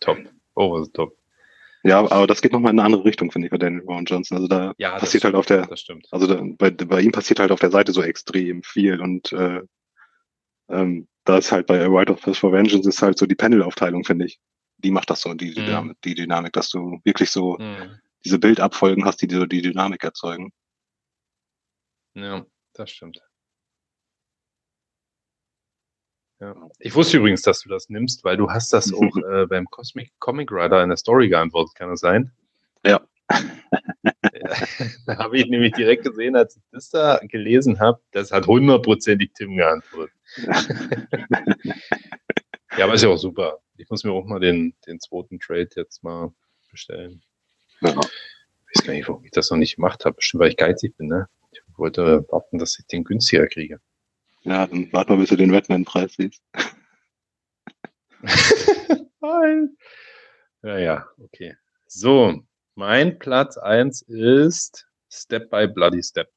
top. 0.00 0.18
Over 0.54 0.84
the 0.84 0.90
top. 0.90 1.16
Ja, 1.84 2.00
aber 2.00 2.26
das 2.26 2.42
geht 2.42 2.52
nochmal 2.52 2.72
in 2.72 2.80
eine 2.80 2.86
andere 2.86 3.04
Richtung, 3.04 3.30
finde 3.30 3.46
ich, 3.46 3.52
bei 3.52 3.58
Daniel 3.58 3.86
Warren 3.86 4.04
Johnson. 4.04 4.36
Also 4.36 4.48
da 4.48 4.74
ja, 4.78 4.98
passiert 4.98 5.24
halt 5.24 5.36
auf 5.36 5.46
der, 5.46 5.66
das 5.66 5.80
stimmt. 5.80 6.08
also 6.10 6.26
da, 6.26 6.42
bei, 6.42 6.70
bei 6.70 7.00
ihm 7.00 7.12
passiert 7.12 7.38
halt 7.38 7.52
auf 7.52 7.60
der 7.60 7.70
Seite 7.70 7.92
so 7.92 8.02
extrem 8.02 8.62
viel 8.64 9.00
und 9.00 9.32
äh, 9.32 9.62
ähm, 10.68 11.06
da 11.28 11.36
ist 11.36 11.52
halt 11.52 11.66
bei 11.66 11.84
A 11.84 11.88
Right 11.88 12.08
of 12.08 12.20
for 12.20 12.52
Vengeance 12.52 12.88
ist 12.88 13.02
halt 13.02 13.18
so 13.18 13.26
die 13.26 13.34
Panel-Aufteilung, 13.34 14.02
finde 14.02 14.24
ich. 14.24 14.40
Die 14.78 14.90
macht 14.90 15.10
das 15.10 15.20
so, 15.20 15.34
die, 15.34 15.52
die, 15.52 15.60
mhm. 15.60 15.66
Dynamik, 15.66 16.02
die 16.02 16.14
Dynamik, 16.14 16.52
dass 16.54 16.70
du 16.70 17.00
wirklich 17.04 17.30
so 17.30 17.58
mhm. 17.58 17.98
diese 18.24 18.38
Bildabfolgen 18.38 19.04
hast, 19.04 19.20
die 19.20 19.26
dir 19.26 19.46
die 19.46 19.60
Dynamik 19.60 20.02
erzeugen. 20.02 20.52
Ja, 22.14 22.46
das 22.72 22.90
stimmt. 22.90 23.20
Ja. 26.40 26.54
Ich 26.78 26.94
wusste 26.94 27.18
übrigens, 27.18 27.42
dass 27.42 27.60
du 27.60 27.68
das 27.68 27.90
nimmst, 27.90 28.24
weil 28.24 28.36
du 28.36 28.50
hast 28.50 28.72
das 28.72 28.92
auch 28.94 29.16
äh, 29.30 29.46
beim 29.46 29.66
Cosmic 29.66 30.12
Comic 30.20 30.50
Rider 30.50 30.82
in 30.82 30.88
der 30.88 30.96
Story 30.96 31.28
geantwortet, 31.28 31.74
kann 31.74 31.90
das 31.90 32.00
sein? 32.00 32.32
Ja. 32.86 33.06
da 35.06 35.18
habe 35.18 35.36
ich 35.36 35.46
nämlich 35.48 35.72
direkt 35.72 36.04
gesehen, 36.04 36.36
als 36.36 36.56
ich 36.56 36.62
das 36.72 36.88
da 36.88 37.20
gelesen 37.22 37.80
habe, 37.80 38.00
das 38.12 38.32
hat 38.32 38.46
hundertprozentig 38.46 39.32
Tim 39.34 39.56
geantwortet. 39.56 40.17
Ja, 42.76 42.84
aber 42.84 42.94
ist 42.94 43.02
ja 43.02 43.08
auch 43.08 43.16
super. 43.16 43.60
Ich 43.76 43.88
muss 43.90 44.04
mir 44.04 44.12
auch 44.12 44.26
mal 44.26 44.40
den, 44.40 44.74
den 44.86 45.00
zweiten 45.00 45.38
Trade 45.38 45.68
jetzt 45.76 46.02
mal 46.02 46.32
bestellen. 46.70 47.22
Ja. 47.80 47.90
Ich 47.90 48.80
weiß 48.80 48.86
gar 48.86 48.92
nicht, 48.92 49.08
warum 49.08 49.24
ich 49.24 49.30
das 49.30 49.50
noch 49.50 49.56
nicht 49.56 49.76
gemacht 49.76 50.04
habe. 50.04 50.16
Bestimmt, 50.16 50.42
weil 50.42 50.50
ich 50.50 50.56
geizig 50.56 50.96
bin, 50.96 51.08
ne? 51.08 51.28
Ich 51.52 51.60
wollte 51.76 52.26
warten, 52.30 52.58
dass 52.58 52.78
ich 52.78 52.86
den 52.86 53.04
günstiger 53.04 53.46
kriege. 53.46 53.80
Ja, 54.42 54.66
dann 54.66 54.92
warte 54.92 55.12
mal, 55.12 55.18
bis 55.18 55.30
du 55.30 55.36
den 55.36 55.50
Batman-Preis 55.50 56.14
siehst. 56.16 56.42
ja, 60.62 60.78
ja, 60.78 61.08
okay. 61.18 61.56
So, 61.86 62.42
mein 62.74 63.18
Platz 63.18 63.56
1 63.56 64.02
ist 64.02 64.86
Step 65.10 65.50
by 65.50 65.66
Bloody 65.66 66.02
Step. 66.02 66.30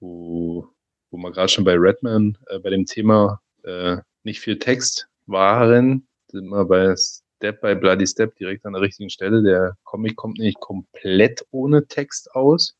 Wo, 0.00 0.68
wo 1.10 1.18
wir 1.18 1.32
gerade 1.32 1.48
schon 1.48 1.64
bei 1.64 1.74
Redman 1.76 2.38
äh, 2.46 2.58
bei 2.58 2.70
dem 2.70 2.86
Thema 2.86 3.40
äh, 3.64 3.98
nicht 4.22 4.40
viel 4.40 4.58
Text 4.58 5.08
waren, 5.26 6.06
sind 6.28 6.48
wir 6.48 6.64
bei 6.64 6.94
Step 6.96 7.60
by 7.60 7.74
Bloody 7.74 8.06
Step 8.06 8.36
direkt 8.36 8.66
an 8.66 8.74
der 8.74 8.82
richtigen 8.82 9.10
Stelle. 9.10 9.42
Der 9.42 9.76
Comic 9.84 10.16
kommt 10.16 10.38
nicht 10.38 10.60
komplett 10.60 11.46
ohne 11.50 11.86
Text 11.86 12.34
aus. 12.34 12.76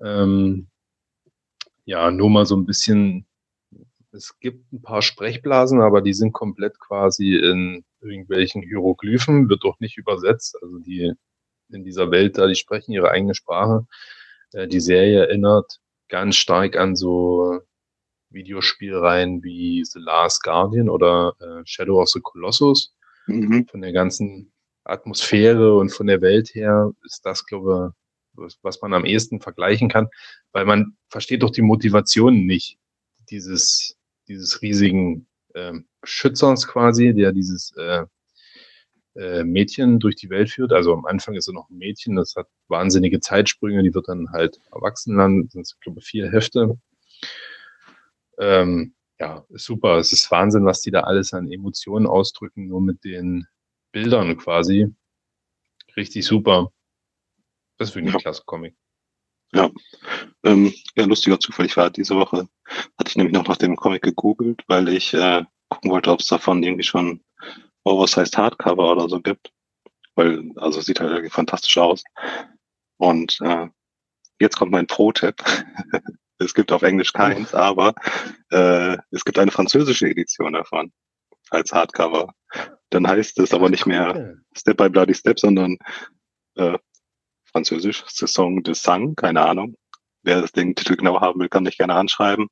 Ähm, 0.00 0.68
ja, 1.84 2.10
nur 2.10 2.30
mal 2.30 2.46
so 2.46 2.56
ein 2.56 2.66
bisschen 2.66 3.28
es 4.12 4.38
gibt 4.40 4.72
ein 4.72 4.82
paar 4.82 5.02
Sprechblasen, 5.02 5.80
aber 5.80 6.00
die 6.02 6.14
sind 6.14 6.32
komplett 6.32 6.78
quasi 6.78 7.36
in 7.36 7.84
irgendwelchen 8.00 8.62
Hieroglyphen, 8.62 9.48
wird 9.48 9.64
doch 9.64 9.78
nicht 9.80 9.96
übersetzt. 9.96 10.56
Also 10.62 10.78
die 10.78 11.12
in 11.70 11.84
dieser 11.84 12.10
Welt 12.10 12.38
da, 12.38 12.46
die 12.46 12.54
sprechen 12.54 12.92
ihre 12.92 13.10
eigene 13.10 13.34
Sprache. 13.34 13.86
Äh, 14.52 14.68
die 14.68 14.80
Serie 14.80 15.20
erinnert 15.20 15.80
ganz 16.08 16.36
stark 16.36 16.76
an 16.76 16.96
so 16.96 17.60
Videospielreihen 18.30 19.42
wie 19.42 19.84
The 19.84 20.00
Last 20.00 20.42
Guardian 20.42 20.88
oder 20.88 21.34
äh, 21.40 21.62
Shadow 21.64 22.00
of 22.02 22.08
the 22.08 22.20
Colossus. 22.20 22.94
Mhm. 23.26 23.66
Von 23.70 23.80
der 23.80 23.92
ganzen 23.92 24.52
Atmosphäre 24.84 25.76
und 25.76 25.90
von 25.90 26.06
der 26.06 26.20
Welt 26.20 26.54
her 26.54 26.92
ist 27.04 27.24
das, 27.24 27.44
glaube 27.44 27.92
ich, 27.92 28.42
was, 28.42 28.58
was 28.62 28.80
man 28.82 28.94
am 28.94 29.04
ehesten 29.04 29.40
vergleichen 29.40 29.88
kann, 29.88 30.08
weil 30.52 30.64
man 30.64 30.96
versteht 31.08 31.42
doch 31.42 31.50
die 31.50 31.62
Motivation 31.62 32.46
nicht 32.46 32.78
dieses 33.30 33.98
dieses 34.28 34.62
riesigen 34.62 35.26
äh, 35.54 35.72
Schützers 36.04 36.66
quasi, 36.66 37.14
der 37.14 37.32
dieses 37.32 37.72
äh, 37.76 38.04
äh, 39.18 39.44
Mädchen 39.44 39.98
durch 39.98 40.16
die 40.16 40.30
Welt 40.30 40.50
führt. 40.50 40.72
Also 40.72 40.92
am 40.92 41.04
Anfang 41.04 41.34
ist 41.34 41.48
er 41.48 41.54
noch 41.54 41.68
ein 41.70 41.78
Mädchen, 41.78 42.16
das 42.16 42.36
hat 42.36 42.46
wahnsinnige 42.68 43.20
Zeitsprünge, 43.20 43.82
die 43.82 43.94
wird 43.94 44.08
dann 44.08 44.30
halt 44.30 44.60
erwachsen 44.72 45.18
dann, 45.18 45.48
sind 45.48 45.62
es, 45.62 45.78
glaube 45.80 45.98
ich, 45.98 46.06
vier 46.06 46.30
Hefte. 46.30 46.78
Ähm, 48.38 48.94
ja, 49.18 49.44
ist 49.48 49.64
super. 49.64 49.96
Es 49.98 50.12
ist 50.12 50.30
Wahnsinn, 50.30 50.64
was 50.64 50.80
die 50.80 50.92
da 50.92 51.00
alles 51.00 51.34
an 51.34 51.50
Emotionen 51.50 52.06
ausdrücken, 52.06 52.68
nur 52.68 52.80
mit 52.80 53.04
den 53.04 53.46
Bildern 53.90 54.36
quasi. 54.36 54.94
Richtig 55.96 56.24
super. 56.24 56.72
Das 57.76 57.90
ist 57.90 57.96
wirklich 57.96 58.12
ja. 58.12 58.18
ein 58.18 58.22
klasse 58.22 58.42
Comic. 58.46 58.76
Ja, 59.52 59.70
ähm, 60.44 60.72
ja, 60.94 61.06
lustiger 61.06 61.40
Zufall. 61.40 61.66
Ich 61.66 61.76
war 61.76 61.90
diese 61.90 62.14
Woche, 62.14 62.48
hatte 62.98 63.08
ich 63.08 63.16
nämlich 63.16 63.34
noch 63.34 63.48
nach 63.48 63.56
dem 63.56 63.76
Comic 63.76 64.02
gegoogelt, 64.02 64.62
weil 64.68 64.88
ich 64.88 65.14
äh, 65.14 65.42
gucken 65.68 65.90
wollte, 65.90 66.12
ob 66.12 66.20
es 66.20 66.26
davon 66.26 66.62
irgendwie 66.62 66.84
schon 66.84 67.22
Oversized 67.88 68.36
Hardcover 68.36 68.92
oder 68.92 69.08
so 69.08 69.20
gibt. 69.20 69.52
Weil, 70.14 70.50
also 70.56 70.80
sieht 70.80 71.00
halt 71.00 71.10
irgendwie 71.10 71.30
fantastisch 71.30 71.76
aus. 71.78 72.02
Und 72.96 73.38
äh, 73.40 73.68
jetzt 74.40 74.56
kommt 74.56 74.72
mein 74.72 74.86
Pro-Tipp. 74.86 75.36
es 76.38 76.54
gibt 76.54 76.72
auf 76.72 76.82
Englisch 76.82 77.12
keins, 77.12 77.54
aber 77.54 77.94
äh, 78.50 78.96
es 79.10 79.24
gibt 79.24 79.38
eine 79.38 79.50
französische 79.50 80.08
Edition 80.08 80.52
davon 80.52 80.92
als 81.50 81.72
Hardcover. 81.72 82.34
Dann 82.90 83.06
heißt 83.06 83.38
es 83.38 83.52
aber 83.52 83.68
nicht 83.70 83.86
mehr 83.86 84.36
Step 84.56 84.76
by 84.76 84.88
Bloody 84.88 85.14
Step, 85.14 85.38
sondern 85.38 85.78
äh, 86.56 86.78
französisch 87.50 88.04
Saison 88.06 88.62
de 88.62 88.74
Sang, 88.74 89.14
keine 89.14 89.42
Ahnung. 89.42 89.76
Wer 90.22 90.40
das 90.40 90.52
Ding 90.52 90.74
Titel 90.74 90.96
genau 90.96 91.20
haben 91.20 91.40
will, 91.40 91.48
kann 91.48 91.62
mich 91.62 91.78
gerne 91.78 91.94
anschreiben. 91.94 92.48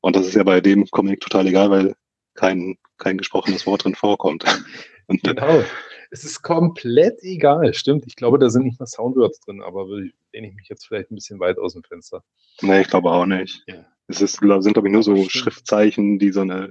Und 0.00 0.16
das 0.16 0.26
ist 0.26 0.34
ja 0.34 0.42
bei 0.42 0.60
dem 0.60 0.86
Comic 0.86 1.20
total 1.20 1.46
egal, 1.46 1.70
weil 1.70 1.94
kein, 2.34 2.78
kein 2.98 3.18
gesprochenes 3.18 3.66
Wort 3.66 3.84
drin 3.84 3.94
vorkommt. 3.94 4.44
Und, 5.06 5.22
genau. 5.22 5.62
Es 6.10 6.24
ist 6.24 6.42
komplett 6.42 7.22
egal, 7.22 7.74
stimmt. 7.74 8.06
Ich 8.06 8.16
glaube, 8.16 8.38
da 8.38 8.48
sind 8.48 8.64
nicht 8.64 8.78
mal 8.78 8.86
Soundwords 8.86 9.40
drin, 9.40 9.62
aber 9.62 9.86
lehne 9.86 10.48
ich 10.48 10.54
mich 10.54 10.68
jetzt 10.68 10.86
vielleicht 10.86 11.10
ein 11.10 11.16
bisschen 11.16 11.40
weit 11.40 11.58
aus 11.58 11.74
dem 11.74 11.82
Fenster. 11.82 12.22
Nee, 12.62 12.82
ich 12.82 12.88
glaube 12.88 13.10
auch 13.10 13.26
nicht. 13.26 13.64
Ja. 13.66 13.84
Es 14.06 14.20
ist, 14.20 14.36
sind, 14.36 14.74
glaube 14.74 14.88
ich, 14.88 14.92
nur 14.92 15.02
so 15.02 15.28
Schriftzeichen, 15.28 16.18
die 16.18 16.30
so 16.30 16.42
eine, 16.42 16.70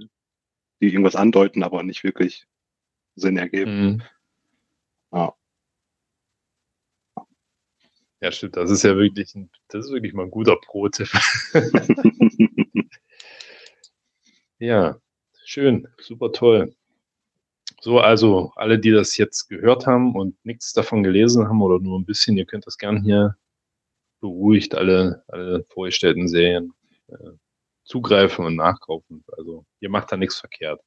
die 0.82 0.88
irgendwas 0.88 1.16
andeuten, 1.16 1.64
aber 1.64 1.84
nicht 1.84 2.04
wirklich 2.04 2.48
Sinn 3.16 3.38
ergeben. 3.38 3.86
Mhm. 3.86 4.02
Ja. 5.12 5.34
Ja, 8.22 8.32
stimmt. 8.32 8.56
Das 8.56 8.72
ist 8.72 8.84
ja 8.84 8.96
wirklich, 8.96 9.36
ein, 9.36 9.50
das 9.68 9.86
ist 9.86 9.92
wirklich 9.92 10.14
mal 10.14 10.24
ein 10.24 10.32
guter 10.32 10.56
Pro-Tipp. 10.56 11.10
ja, 14.60 15.02
schön, 15.46 15.88
super 16.00 16.32
toll. 16.32 16.76
So, 17.82 18.00
also 18.00 18.52
alle, 18.56 18.80
die 18.80 18.92
das 18.92 19.18
jetzt 19.18 19.50
gehört 19.50 19.88
haben 19.88 20.16
und 20.16 20.36
nichts 20.46 20.74
davon 20.74 21.04
gelesen 21.04 21.48
haben 21.48 21.62
oder 21.62 21.80
nur 21.80 22.00
ein 22.00 22.06
bisschen, 22.06 22.38
ihr 22.38 22.46
könnt 22.46 22.66
das 22.66 22.78
gern 22.78 23.04
hier 23.04 23.36
beruhigt 24.24 24.74
alle, 24.74 25.22
alle 25.28 25.66
vorgestellten 25.66 26.30
Serien 26.30 26.74
äh, 27.10 27.32
zugreifen 27.84 28.46
und 28.46 28.56
nachkaufen. 28.56 29.22
Also 29.38 29.66
ihr 29.82 29.90
macht 29.90 30.14
da 30.14 30.18
nichts 30.18 30.40
verkehrt. 30.40 30.80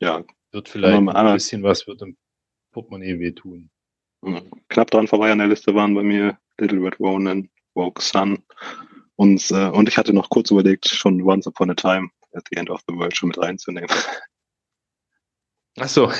Ja. 0.00 0.22
Wird 0.50 0.68
vielleicht 0.68 0.94
ein 0.94 1.34
bisschen 1.34 1.62
was, 1.62 1.86
wird 1.86 2.02
im 2.02 2.14
Portemonnaie 2.72 3.18
wehtun. 3.18 3.70
Knapp 4.68 4.90
dran 4.90 5.08
vorbei 5.08 5.32
an 5.32 5.38
der 5.38 5.46
Liste 5.46 5.74
waren 5.74 5.94
bei 5.94 6.02
mir 6.02 6.38
Little 6.58 6.84
Red 6.84 7.00
Ronin, 7.00 7.50
Woke 7.74 8.02
Sun. 8.02 8.44
Und, 9.16 9.50
äh, 9.50 9.68
und 9.68 9.88
ich 9.88 9.96
hatte 9.96 10.12
noch 10.12 10.28
kurz 10.28 10.50
überlegt, 10.50 10.86
schon 10.88 11.22
Once 11.22 11.46
Upon 11.46 11.70
a 11.70 11.74
Time 11.74 12.10
at 12.34 12.44
the 12.50 12.56
End 12.56 12.70
of 12.70 12.82
the 12.88 12.94
World 12.94 13.16
schon 13.16 13.28
mit 13.28 13.38
reinzunehmen. 13.38 13.88
Ach 15.78 15.88
so. 15.88 16.10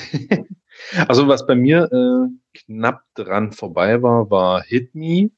also 1.09 1.29
was 1.29 1.47
bei 1.47 1.55
mir 1.55 1.91
äh, 1.93 2.59
knapp 2.59 3.05
dran 3.15 3.53
vorbei 3.53 4.03
war, 4.03 4.31
war 4.31 4.63
Hit 4.63 4.95
Me, 4.95 5.31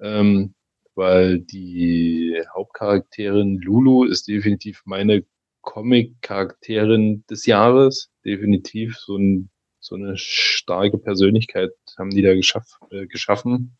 ähm, 0.00 0.54
weil 0.94 1.38
die 1.38 2.42
Hauptcharakterin 2.54 3.58
Lulu 3.60 4.04
ist 4.04 4.26
definitiv 4.28 4.82
meine 4.84 5.24
Comic-Charakterin 5.62 7.24
des 7.30 7.46
Jahres. 7.46 8.10
Definitiv 8.24 8.96
so, 8.96 9.16
ein, 9.16 9.50
so 9.80 9.94
eine 9.94 10.16
starke 10.16 10.98
Persönlichkeit 10.98 11.70
haben 11.98 12.10
die 12.10 12.22
da 12.22 12.34
geschaff, 12.34 12.78
äh, 12.90 13.06
geschaffen. 13.06 13.76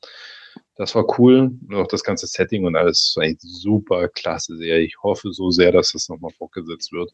Das 0.78 0.94
war 0.94 1.18
cool. 1.18 1.50
Und 1.68 1.74
auch 1.74 1.88
das 1.88 2.04
ganze 2.04 2.28
Setting 2.28 2.64
und 2.64 2.76
alles 2.76 3.12
war 3.16 3.24
eine 3.24 3.36
super 3.40 4.08
klasse 4.08 4.56
Serie. 4.56 4.84
Ich 4.86 4.96
hoffe 5.02 5.32
so 5.32 5.50
sehr, 5.50 5.72
dass 5.72 5.92
das 5.92 6.08
nochmal 6.08 6.30
fortgesetzt 6.32 6.92
wird. 6.92 7.12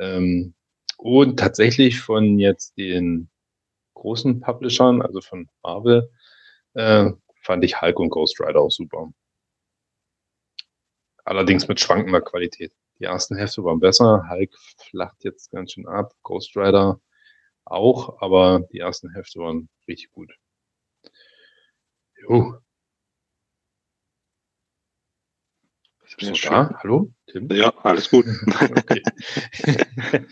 Ähm, 0.00 0.54
und 0.96 1.38
tatsächlich 1.38 2.00
von 2.00 2.38
jetzt 2.38 2.76
den 2.78 3.30
großen 3.94 4.40
Publishern, 4.40 5.02
also 5.02 5.20
von 5.20 5.48
Marvel, 5.62 6.10
äh, 6.74 7.10
fand 7.42 7.64
ich 7.64 7.80
Hulk 7.82 7.98
und 8.00 8.10
Ghost 8.10 8.40
Rider 8.40 8.60
auch 8.60 8.70
super. 8.70 9.12
Allerdings 11.24 11.68
mit 11.68 11.80
schwankender 11.80 12.22
Qualität. 12.22 12.72
Die 12.98 13.04
ersten 13.04 13.36
Hefte 13.36 13.62
waren 13.64 13.80
besser. 13.80 14.26
Hulk 14.30 14.54
flacht 14.90 15.22
jetzt 15.24 15.50
ganz 15.50 15.72
schön 15.72 15.86
ab. 15.86 16.14
Ghost 16.22 16.56
Rider 16.56 16.98
auch, 17.66 18.20
aber 18.22 18.60
die 18.72 18.78
ersten 18.78 19.12
Hefte 19.14 19.40
waren 19.40 19.68
richtig 19.86 20.10
gut. 20.12 20.32
Jo. 22.28 22.58
Bist 26.18 26.44
du 26.44 26.48
da? 26.48 26.70
Hallo? 26.82 27.12
Tim? 27.26 27.48
Ja, 27.50 27.72
alles 27.82 28.10
gut. 28.10 28.26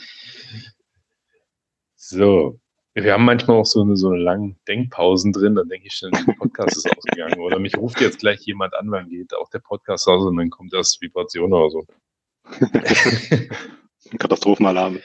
so. 1.97 2.61
Wir 2.95 3.13
haben 3.13 3.25
manchmal 3.25 3.59
auch 3.59 3.67
so 3.67 3.83
eine, 3.83 3.97
so 3.97 4.09
eine 4.09 4.19
langen 4.19 4.59
Denkpausen 4.67 5.33
drin, 5.33 5.55
dann 5.55 5.69
denke 5.69 5.87
ich 5.87 5.95
schon, 5.95 6.11
der 6.11 6.33
Podcast 6.33 6.79
ist 6.79 6.97
ausgegangen. 6.97 7.39
Oder 7.39 7.61
mich 7.61 7.77
ruft 7.77 8.01
jetzt 8.01 8.19
gleich 8.19 8.41
jemand 8.41 8.75
an, 8.75 8.91
wann 8.91 9.09
geht 9.09 9.33
auch 9.35 9.49
der 9.51 9.61
Podcast 9.61 10.09
aus 10.09 10.25
und 10.25 10.37
dann 10.37 10.51
kommt 10.51 10.73
das 10.73 11.01
Vibration 11.01 11.53
oder 11.53 11.71
so. 11.71 11.87
Katastrophenalarm. 14.19 14.99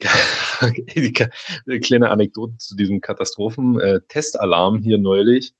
Eine 0.60 1.80
kleine 1.80 2.10
Anekdote 2.10 2.58
zu 2.58 2.76
diesem 2.76 3.00
Katastrophen-Testalarm 3.00 4.82
hier 4.82 4.98
neulich. 4.98 5.54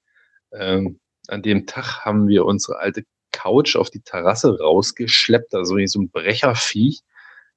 Ähm, 0.52 1.00
an 1.28 1.42
dem 1.42 1.66
Tag 1.66 2.04
haben 2.04 2.28
wir 2.28 2.44
unsere 2.44 2.78
alte 2.78 3.04
Couch 3.42 3.76
auf 3.76 3.90
die 3.90 4.00
Terrasse 4.00 4.58
rausgeschleppt, 4.58 5.54
also 5.54 5.76
so 5.86 6.00
ein 6.00 6.10
Brecherviech 6.10 7.02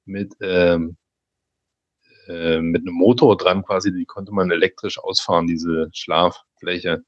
mit, 0.04 0.34
ähm, 0.40 0.96
äh, 2.26 2.60
mit 2.60 2.82
einem 2.82 2.94
Motor 2.94 3.36
dran 3.36 3.62
quasi, 3.62 3.92
die 3.92 4.04
konnte 4.04 4.32
man 4.32 4.50
elektrisch 4.50 4.98
ausfahren, 4.98 5.46
diese 5.46 5.88
Schlaffläche. 5.92 7.04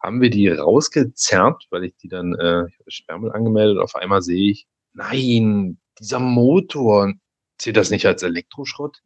Haben 0.00 0.20
wir 0.22 0.30
die 0.30 0.48
rausgezerrt, 0.48 1.66
weil 1.70 1.84
ich 1.84 1.96
die 1.96 2.08
dann, 2.08 2.34
äh, 2.34 2.66
ich 2.68 2.78
habe 2.78 2.90
Sperrmüll 2.90 3.32
angemeldet, 3.32 3.78
auf 3.78 3.94
einmal 3.96 4.22
sehe 4.22 4.50
ich, 4.50 4.66
nein, 4.94 5.78
dieser 5.98 6.20
Motor, 6.20 7.12
zählt 7.58 7.76
das 7.76 7.90
nicht 7.90 8.06
als 8.06 8.22
Elektroschrott? 8.22 9.02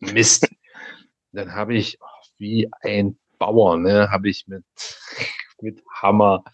Mist. 0.00 0.48
dann 1.32 1.54
habe 1.54 1.76
ich, 1.76 1.98
oh, 2.00 2.26
wie 2.38 2.68
ein 2.80 3.18
Bauer, 3.38 3.76
ne, 3.78 4.10
habe 4.10 4.28
ich 4.28 4.48
mit 4.48 4.64
mit 5.62 5.82
Hammer, 5.90 6.44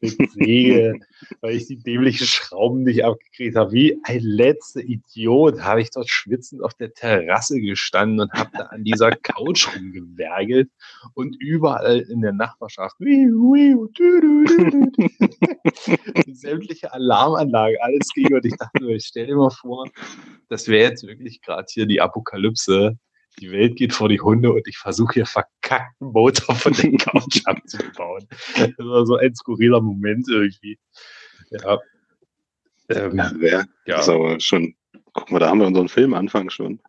mit 0.00 0.16
Säge, 0.32 0.94
weil 1.40 1.56
ich 1.56 1.66
die 1.66 1.76
dämlichen 1.76 2.26
Schrauben 2.26 2.82
nicht 2.82 3.04
abgekriegt 3.04 3.56
habe. 3.56 3.72
Wie 3.72 3.98
ein 4.04 4.20
letzter 4.20 4.80
Idiot 4.80 5.60
habe 5.62 5.82
ich 5.82 5.90
dort 5.90 6.08
schwitzend 6.08 6.62
auf 6.62 6.74
der 6.74 6.92
Terrasse 6.94 7.60
gestanden 7.60 8.20
und 8.20 8.32
habe 8.32 8.50
da 8.54 8.64
an 8.66 8.84
dieser 8.84 9.12
Couch 9.12 9.68
rumgewergelt 9.74 10.70
und 11.14 11.36
überall 11.40 12.00
in 12.00 12.20
der 12.20 12.32
Nachbarschaft 12.32 12.96
sämtliche 16.32 16.92
Alarmanlage, 16.92 17.82
alles 17.82 18.08
ging 18.14 18.34
und 18.34 18.44
ich 18.44 18.56
dachte, 18.56 18.92
ich 18.92 19.06
stell 19.06 19.26
dir 19.26 19.36
mal 19.36 19.50
vor, 19.50 19.88
das 20.48 20.68
wäre 20.68 20.90
jetzt 20.90 21.06
wirklich 21.06 21.40
gerade 21.40 21.66
hier 21.68 21.86
die 21.86 22.00
Apokalypse 22.00 22.98
die 23.40 23.50
Welt 23.50 23.76
geht 23.76 23.92
vor 23.92 24.08
die 24.08 24.20
Hunde 24.20 24.52
und 24.52 24.66
ich 24.68 24.76
versuche 24.76 25.14
hier 25.14 25.26
verkackten 25.26 26.08
Motor 26.12 26.54
von 26.54 26.72
der 26.72 26.92
Couch 26.92 27.42
abzubauen. 27.44 28.28
Das 28.56 28.72
war 28.78 29.06
so 29.06 29.16
ein 29.16 29.34
skurriler 29.34 29.80
Moment 29.80 30.28
irgendwie. 30.28 30.78
Ja. 31.50 31.78
Ähm, 32.88 33.16
ja, 33.16 33.32
wer? 33.36 33.66
Ja. 33.86 34.00
Ist 34.00 34.08
aber 34.08 34.38
schon, 34.40 34.74
guck 35.12 35.30
mal, 35.30 35.38
da 35.38 35.48
haben 35.48 35.60
wir 35.60 35.66
unseren 35.66 35.88
Filmanfang 35.88 36.50
schon. 36.50 36.80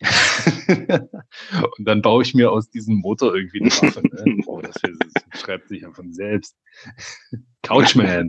und 0.68 1.84
dann 1.84 2.02
baue 2.02 2.22
ich 2.22 2.34
mir 2.34 2.50
aus 2.50 2.68
diesem 2.70 2.96
Motor 2.96 3.34
irgendwie 3.34 3.62
eine 3.62 3.70
Waffe. 3.70 4.02
Ne? 4.02 4.42
Oh, 4.46 4.60
das, 4.60 4.74
das 4.74 5.40
schreibt 5.40 5.68
sich 5.68 5.82
ja 5.82 5.90
von 5.92 6.12
selbst. 6.12 6.56
Couchman. 7.62 8.28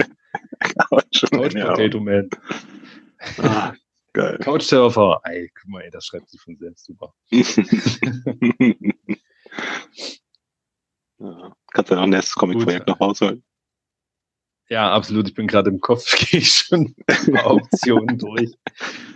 Couch, 0.60 1.26
Couch. 1.32 1.54
Potato 1.54 2.00
Man. 2.00 2.30
Ah, 3.38 3.74
Geil. 4.16 4.40
Couchsurfer. 4.40 5.20
Ey, 5.26 5.52
guck 5.54 5.70
mal, 5.70 5.82
ey, 5.82 5.92
das 5.92 6.06
schreibt 6.06 6.30
sich 6.30 6.40
von 6.40 6.56
selbst 6.56 6.86
super. 6.86 7.14
ja. 11.20 11.54
Kannst 11.74 11.92
du 11.92 11.96
noch 11.96 12.04
ein 12.04 12.12
nächstes 12.12 12.36
Comic-Projekt 12.36 12.88
noch 12.88 13.02
rausholen? 13.02 13.44
Ja, 14.70 14.90
absolut. 14.94 15.28
Ich 15.28 15.34
bin 15.34 15.48
gerade 15.48 15.70
im 15.70 15.82
Kopf, 15.82 16.16
gehe 16.30 16.40
ich 16.40 16.50
schon 16.50 16.96
Optionen 17.44 18.18
durch. 18.20 18.54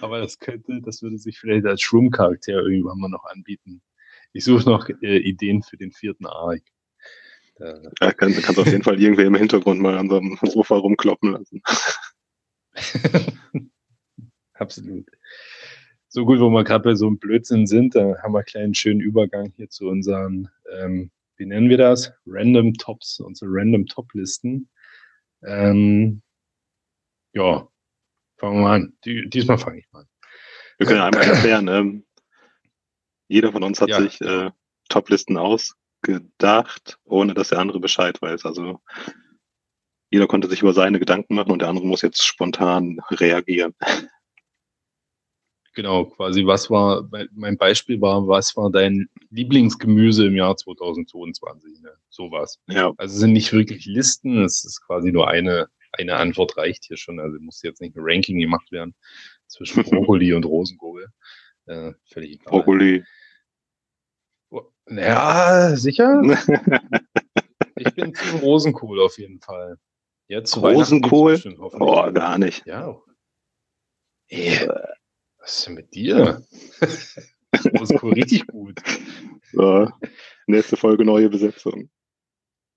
Aber 0.01 0.19
das 0.19 0.37
könnte, 0.37 0.81
das 0.81 1.01
würde 1.01 1.17
sich 1.17 1.39
vielleicht 1.39 1.65
als 1.65 1.81
Shroom-Charakter 1.81 2.51
irgendwann 2.51 2.99
mal 2.99 3.07
noch 3.07 3.23
anbieten. 3.23 3.81
Ich 4.33 4.43
suche 4.43 4.69
noch 4.69 4.89
äh, 5.01 5.19
Ideen 5.19 5.63
für 5.63 5.77
den 5.77 5.93
vierten 5.93 6.25
Arc. 6.25 6.63
ja, 7.57 8.11
kann, 8.11 8.33
kannst 8.33 8.59
auf 8.59 8.67
jeden 8.67 8.83
Fall 8.83 9.01
irgendwie 9.01 9.23
im 9.23 9.35
Hintergrund 9.35 9.79
mal 9.79 9.97
an 9.97 10.09
so 10.09 10.17
einem 10.17 10.37
Sofa 10.43 10.75
rumkloppen 10.75 11.31
lassen. 11.31 11.61
Absolut. 14.59 15.05
So 16.07 16.25
gut, 16.25 16.39
wo 16.39 16.49
wir 16.49 16.63
gerade 16.63 16.83
bei 16.83 16.95
so 16.95 17.07
einem 17.07 17.19
Blödsinn 17.19 17.67
sind, 17.67 17.95
da 17.95 18.17
haben 18.23 18.33
wir 18.33 18.39
einen 18.39 18.45
kleinen 18.45 18.73
schönen 18.73 18.99
Übergang 18.99 19.53
hier 19.55 19.69
zu 19.69 19.87
unseren, 19.87 20.49
ähm, 20.79 21.11
wie 21.37 21.45
nennen 21.45 21.69
wir 21.69 21.77
das? 21.77 22.11
Random 22.25 22.73
Tops, 22.73 23.19
unsere 23.19 23.49
Random 23.51 23.85
Top-Listen. 23.85 24.69
Ähm, 25.43 26.21
ja, 27.33 27.67
fangen 28.37 28.55
wir 28.55 28.61
mal 28.61 28.75
an. 28.75 28.97
Die, 29.05 29.29
diesmal 29.29 29.59
fange 29.59 29.79
ich 29.79 29.91
mal 29.91 30.01
an. 30.01 30.07
Wir 30.79 30.87
können 30.87 31.01
einmal 31.01 31.23
erklären, 31.23 31.67
ähm, 31.67 32.05
jeder 33.27 33.51
von 33.51 33.63
uns 33.63 33.79
hat 33.79 33.89
ja. 33.89 34.01
sich 34.01 34.19
äh, 34.21 34.49
Top-Listen 34.89 35.37
ausgedacht, 35.37 36.99
ohne 37.05 37.35
dass 37.35 37.49
der 37.49 37.59
andere 37.59 37.79
Bescheid 37.79 38.19
weiß. 38.21 38.45
Also 38.45 38.81
jeder 40.09 40.25
konnte 40.25 40.49
sich 40.49 40.63
über 40.63 40.73
seine 40.73 40.99
Gedanken 40.99 41.35
machen 41.35 41.51
und 41.51 41.61
der 41.61 41.69
andere 41.69 41.85
muss 41.85 42.01
jetzt 42.01 42.25
spontan 42.25 42.99
reagieren. 43.11 43.75
Genau, 45.79 46.03
quasi, 46.03 46.45
was 46.45 46.69
war, 46.69 47.09
mein 47.31 47.55
Beispiel 47.55 48.01
war, 48.01 48.27
was 48.27 48.57
war 48.57 48.69
dein 48.69 49.07
Lieblingsgemüse 49.29 50.27
im 50.27 50.35
Jahr 50.35 50.57
2022? 50.57 51.79
Ne? 51.79 51.93
Sowas. 52.09 52.59
Ja. 52.67 52.91
Also 52.97 53.13
es 53.13 53.19
sind 53.21 53.31
nicht 53.31 53.53
wirklich 53.53 53.85
Listen, 53.85 54.43
es 54.43 54.65
ist 54.65 54.81
quasi 54.85 55.13
nur 55.13 55.29
eine, 55.29 55.69
eine 55.93 56.17
Antwort 56.17 56.57
reicht 56.57 56.83
hier 56.83 56.97
schon. 56.97 57.21
Also 57.21 57.39
muss 57.39 57.61
jetzt 57.61 57.79
nicht 57.79 57.95
ein 57.95 58.01
Ranking 58.03 58.41
gemacht 58.41 58.69
werden 58.73 58.93
zwischen 59.47 59.83
Brokkoli 59.89 60.33
und 60.33 60.43
Rosenkohl. 60.43 61.07
Äh, 61.67 61.93
völlig 62.11 62.41
egal. 62.41 62.51
Brokkoli. 62.51 63.05
Ja, 64.89 65.77
sicher? 65.77 66.21
ich 67.77 67.93
bin 67.93 68.13
zum 68.13 68.39
Rosenkohl 68.41 68.99
auf 68.99 69.17
jeden 69.17 69.39
Fall. 69.39 69.77
Jetzt 70.27 70.57
Rosenkohl? 70.57 71.41
Oh, 71.57 72.11
gar 72.11 72.37
nicht. 72.37 72.65
Ja. 72.65 73.01
Ey, 74.27 74.67
was 75.49 75.57
ist 75.57 75.67
denn 75.67 75.73
mit 75.73 75.93
dir? 75.95 76.45
Rosenkohl 77.79 78.13
richtig 78.17 78.45
gut. 78.47 78.79
So, 79.51 79.89
nächste 80.45 80.77
Folge 80.77 81.03
neue 81.03 81.27
Besetzung. 81.27 81.89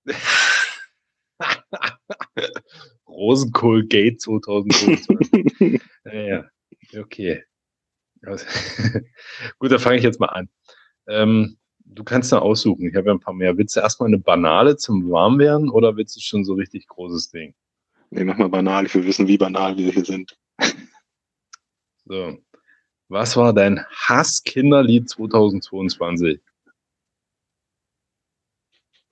Rosenkohl 3.07 3.85
Gate 3.85 4.19
2025. 4.19 5.81
ja, 6.05 6.49
okay. 6.97 7.43
Gut, 9.59 9.71
da 9.71 9.77
fange 9.77 9.97
ich 9.97 10.03
jetzt 10.03 10.19
mal 10.19 10.29
an. 10.29 10.49
Ähm, 11.07 11.57
du 11.85 12.03
kannst 12.03 12.31
da 12.31 12.39
aussuchen. 12.39 12.89
Ich 12.89 12.95
habe 12.95 13.05
ja 13.07 13.13
ein 13.13 13.19
paar 13.19 13.35
mehr. 13.35 13.55
Willst 13.55 13.75
du 13.75 13.81
erstmal 13.81 14.07
eine 14.07 14.17
Banale 14.17 14.77
zum 14.77 15.11
Warmwerden 15.11 15.69
oder 15.69 15.95
willst 15.95 16.15
du 16.15 16.21
schon 16.21 16.43
so 16.43 16.55
richtig 16.55 16.87
großes 16.87 17.29
Ding? 17.29 17.53
Nee, 18.09 18.23
mach 18.23 18.37
mal 18.37 18.49
banal. 18.49 18.87
Ich 18.87 18.95
will 18.95 19.05
wissen, 19.05 19.27
wie 19.27 19.37
banal 19.37 19.77
wir 19.77 19.91
hier 19.91 20.05
sind. 20.05 20.35
So. 22.05 22.39
Was 23.13 23.37
war 23.37 23.53
dein 23.53 23.85
Hass-Kinderlied 23.91 25.07
2022? 25.07 26.41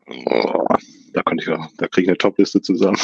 Oh, 0.07 0.65
da 1.13 1.21
kann 1.21 1.37
ich 1.37 1.45
ja, 1.45 1.69
da 1.77 1.87
kriege 1.87 2.05
ich 2.05 2.09
eine 2.09 2.17
Topliste 2.17 2.63
zusammen. 2.63 2.97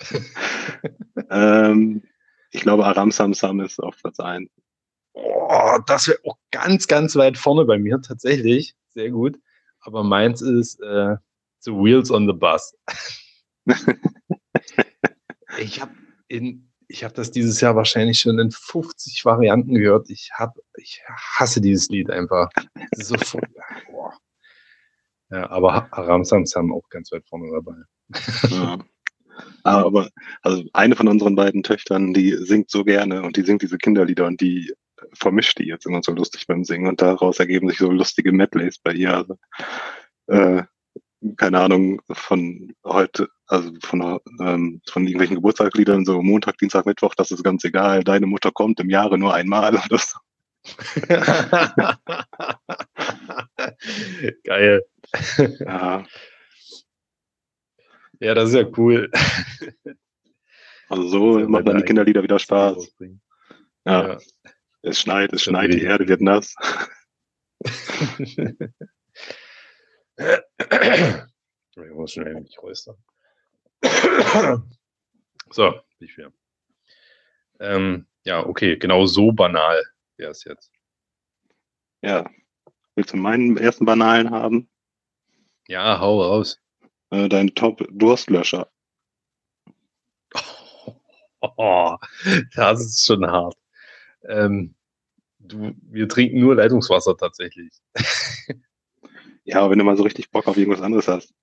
ähm, 1.30 2.02
ich 2.50 2.60
glaube, 2.60 2.84
Aram 2.84 3.10
Sam 3.10 3.32
Sam 3.32 3.60
ist 3.60 3.80
auf 3.80 3.96
Platz 3.96 4.20
1. 4.20 4.50
Oh, 5.14 5.78
das 5.86 6.08
wäre 6.08 6.18
auch 6.24 6.36
ganz, 6.50 6.86
ganz 6.86 7.16
weit 7.16 7.38
vorne 7.38 7.64
bei 7.64 7.78
mir, 7.78 8.02
tatsächlich. 8.02 8.74
Sehr 8.88 9.10
gut. 9.10 9.40
Aber 9.80 10.04
meins 10.04 10.42
ist 10.42 10.78
äh, 10.82 11.16
The 11.60 11.70
Wheels 11.70 12.10
on 12.10 12.26
the 12.26 12.34
Bus. 12.34 12.76
ich 15.58 15.80
habe 15.80 15.94
in 16.28 16.69
ich 16.90 17.04
habe 17.04 17.14
das 17.14 17.30
dieses 17.30 17.60
Jahr 17.60 17.76
wahrscheinlich 17.76 18.18
schon 18.18 18.38
in 18.38 18.50
50 18.50 19.24
Varianten 19.24 19.74
gehört. 19.74 20.10
Ich 20.10 20.30
habe, 20.34 20.60
ich 20.76 21.00
hasse 21.08 21.60
dieses 21.60 21.88
Lied 21.88 22.10
einfach. 22.10 22.50
So 22.96 23.14
boah. 23.90 24.12
Ja, 25.30 25.48
aber 25.50 25.86
Aram 25.92 26.24
Samsam 26.24 26.72
auch 26.72 26.88
ganz 26.88 27.12
weit 27.12 27.24
vorne 27.28 27.52
dabei. 27.52 27.76
Ja. 28.50 28.78
Aber 29.62 30.10
also 30.42 30.64
eine 30.72 30.96
von 30.96 31.06
unseren 31.06 31.36
beiden 31.36 31.62
Töchtern, 31.62 32.12
die 32.12 32.32
singt 32.32 32.70
so 32.70 32.84
gerne 32.84 33.22
und 33.22 33.36
die 33.36 33.42
singt 33.42 33.62
diese 33.62 33.78
Kinderlieder 33.78 34.26
und 34.26 34.40
die 34.40 34.74
vermischt 35.14 35.58
die 35.58 35.66
jetzt 35.66 35.86
immer 35.86 36.02
so 36.02 36.12
lustig 36.12 36.46
beim 36.46 36.64
Singen 36.64 36.88
und 36.88 37.00
daraus 37.00 37.38
ergeben 37.38 37.68
sich 37.68 37.78
so 37.78 37.90
lustige 37.90 38.32
Medleys 38.32 38.78
bei 38.78 38.92
ihr. 38.92 39.16
Also, 39.16 39.38
äh, 40.26 40.64
keine 41.36 41.60
Ahnung, 41.60 42.02
von 42.10 42.74
heute, 42.84 43.28
also 43.50 43.70
von, 43.82 44.20
ähm, 44.40 44.80
von 44.88 45.04
irgendwelchen 45.04 45.36
Geburtstagsliedern, 45.36 46.04
so 46.04 46.20
Montag, 46.22 46.58
Dienstag, 46.58 46.86
Mittwoch, 46.86 47.16
das 47.16 47.32
ist 47.32 47.42
ganz 47.42 47.64
egal, 47.64 48.04
deine 48.04 48.26
Mutter 48.26 48.52
kommt 48.52 48.78
im 48.80 48.88
Jahre 48.88 49.18
nur 49.18 49.34
einmal 49.34 49.74
oder 49.74 49.98
so. 49.98 50.18
Geil. 54.44 54.84
Ja. 55.58 56.04
Ja, 58.20 58.34
das 58.34 58.50
ist 58.50 58.54
ja 58.54 58.64
cool. 58.76 59.10
Also 60.88 61.08
so 61.08 61.40
ja 61.40 61.48
macht 61.48 61.66
dann 61.66 61.78
die 61.78 61.84
Kinderlieder 61.84 62.22
wieder 62.22 62.38
Spaß. 62.38 62.94
Ja. 63.86 64.12
ja. 64.12 64.18
Es 64.82 65.00
schneit, 65.00 65.32
es 65.32 65.42
schneit, 65.42 65.72
die 65.72 65.82
Erde 65.82 66.06
wird 66.06 66.20
nass. 66.20 66.54
Ich 71.76 71.94
muss 71.94 72.12
schnell 72.12 72.34
mich 72.34 72.62
räuspern. 72.62 72.96
so, 75.50 75.80
nicht 75.98 76.18
mehr. 76.18 76.32
Ähm, 77.60 78.06
ja, 78.24 78.46
okay, 78.46 78.76
genau 78.76 79.06
so 79.06 79.32
banal 79.32 79.82
wäre 80.16 80.30
es 80.30 80.44
jetzt. 80.44 80.70
Ja. 82.02 82.28
Willst 82.94 83.12
du 83.12 83.16
meinen 83.16 83.56
ersten 83.56 83.84
banalen 83.84 84.30
haben? 84.30 84.68
Ja, 85.68 86.00
hau 86.00 86.22
raus. 86.22 86.60
Äh, 87.10 87.28
dein 87.28 87.54
Top-Durstlöscher. 87.54 88.70
Oh, 91.40 91.96
das 92.54 92.80
ist 92.80 93.06
schon 93.06 93.26
hart. 93.26 93.56
Ähm, 94.28 94.74
du, 95.38 95.74
wir 95.82 96.08
trinken 96.08 96.40
nur 96.40 96.54
Leitungswasser 96.54 97.16
tatsächlich. 97.16 97.72
Ja, 99.44 99.60
aber 99.60 99.70
wenn 99.70 99.78
du 99.78 99.84
mal 99.84 99.96
so 99.96 100.04
richtig 100.04 100.30
Bock 100.30 100.46
auf 100.46 100.56
irgendwas 100.56 100.82
anderes 100.82 101.08
hast. 101.08 101.34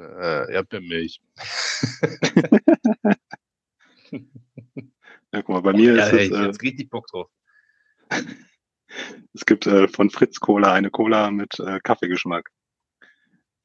Äh, 0.00 0.52
Erdbeermilch. 0.54 1.20
ja, 4.10 5.42
guck 5.42 5.48
mal, 5.48 5.60
bei 5.60 5.72
mir 5.72 5.94
ja, 5.94 6.06
ist 6.06 6.12
es. 6.12 6.20
Ich 6.22 6.32
äh, 6.32 6.44
richtig 6.62 6.90
Bock 6.90 7.06
drauf. 7.08 7.28
es 9.34 9.44
gibt 9.44 9.66
äh, 9.66 9.88
von 9.88 10.10
Fritz 10.10 10.40
Cola 10.40 10.72
eine 10.72 10.90
Cola 10.90 11.30
mit 11.30 11.58
äh, 11.60 11.80
Kaffeegeschmack. 11.82 12.50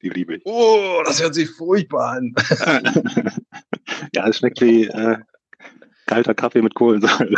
Die 0.02 0.10
liebe 0.10 0.36
ich. 0.36 0.42
Oh, 0.44 1.02
das 1.06 1.22
hört 1.22 1.34
sich 1.34 1.50
furchtbar 1.50 2.18
an. 2.18 2.34
ja, 4.14 4.28
es 4.28 4.38
schmeckt 4.38 4.60
wie 4.60 4.84
äh, 4.84 5.16
kalter 6.04 6.34
Kaffee 6.34 6.60
mit 6.60 6.74
Kohlensäure. 6.74 7.36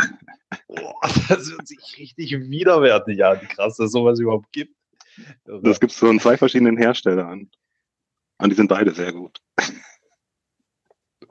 Boah, 0.67 0.99
das 1.29 1.49
hört 1.51 1.67
sich 1.67 1.97
richtig 1.97 2.37
widerwärtig 2.49 3.23
an. 3.23 3.39
Krass, 3.47 3.77
dass 3.77 3.85
es 3.87 3.91
sowas 3.93 4.19
überhaupt 4.19 4.51
gibt. 4.51 4.75
Das 5.45 5.79
gibt 5.79 5.93
es 5.93 5.97
von 5.97 6.19
zwei 6.19 6.35
verschiedenen 6.37 6.77
Herstellern. 6.77 7.49
Und 8.39 8.49
die 8.49 8.55
sind 8.55 8.67
beide 8.67 8.93
sehr 8.93 9.13
gut. 9.13 9.39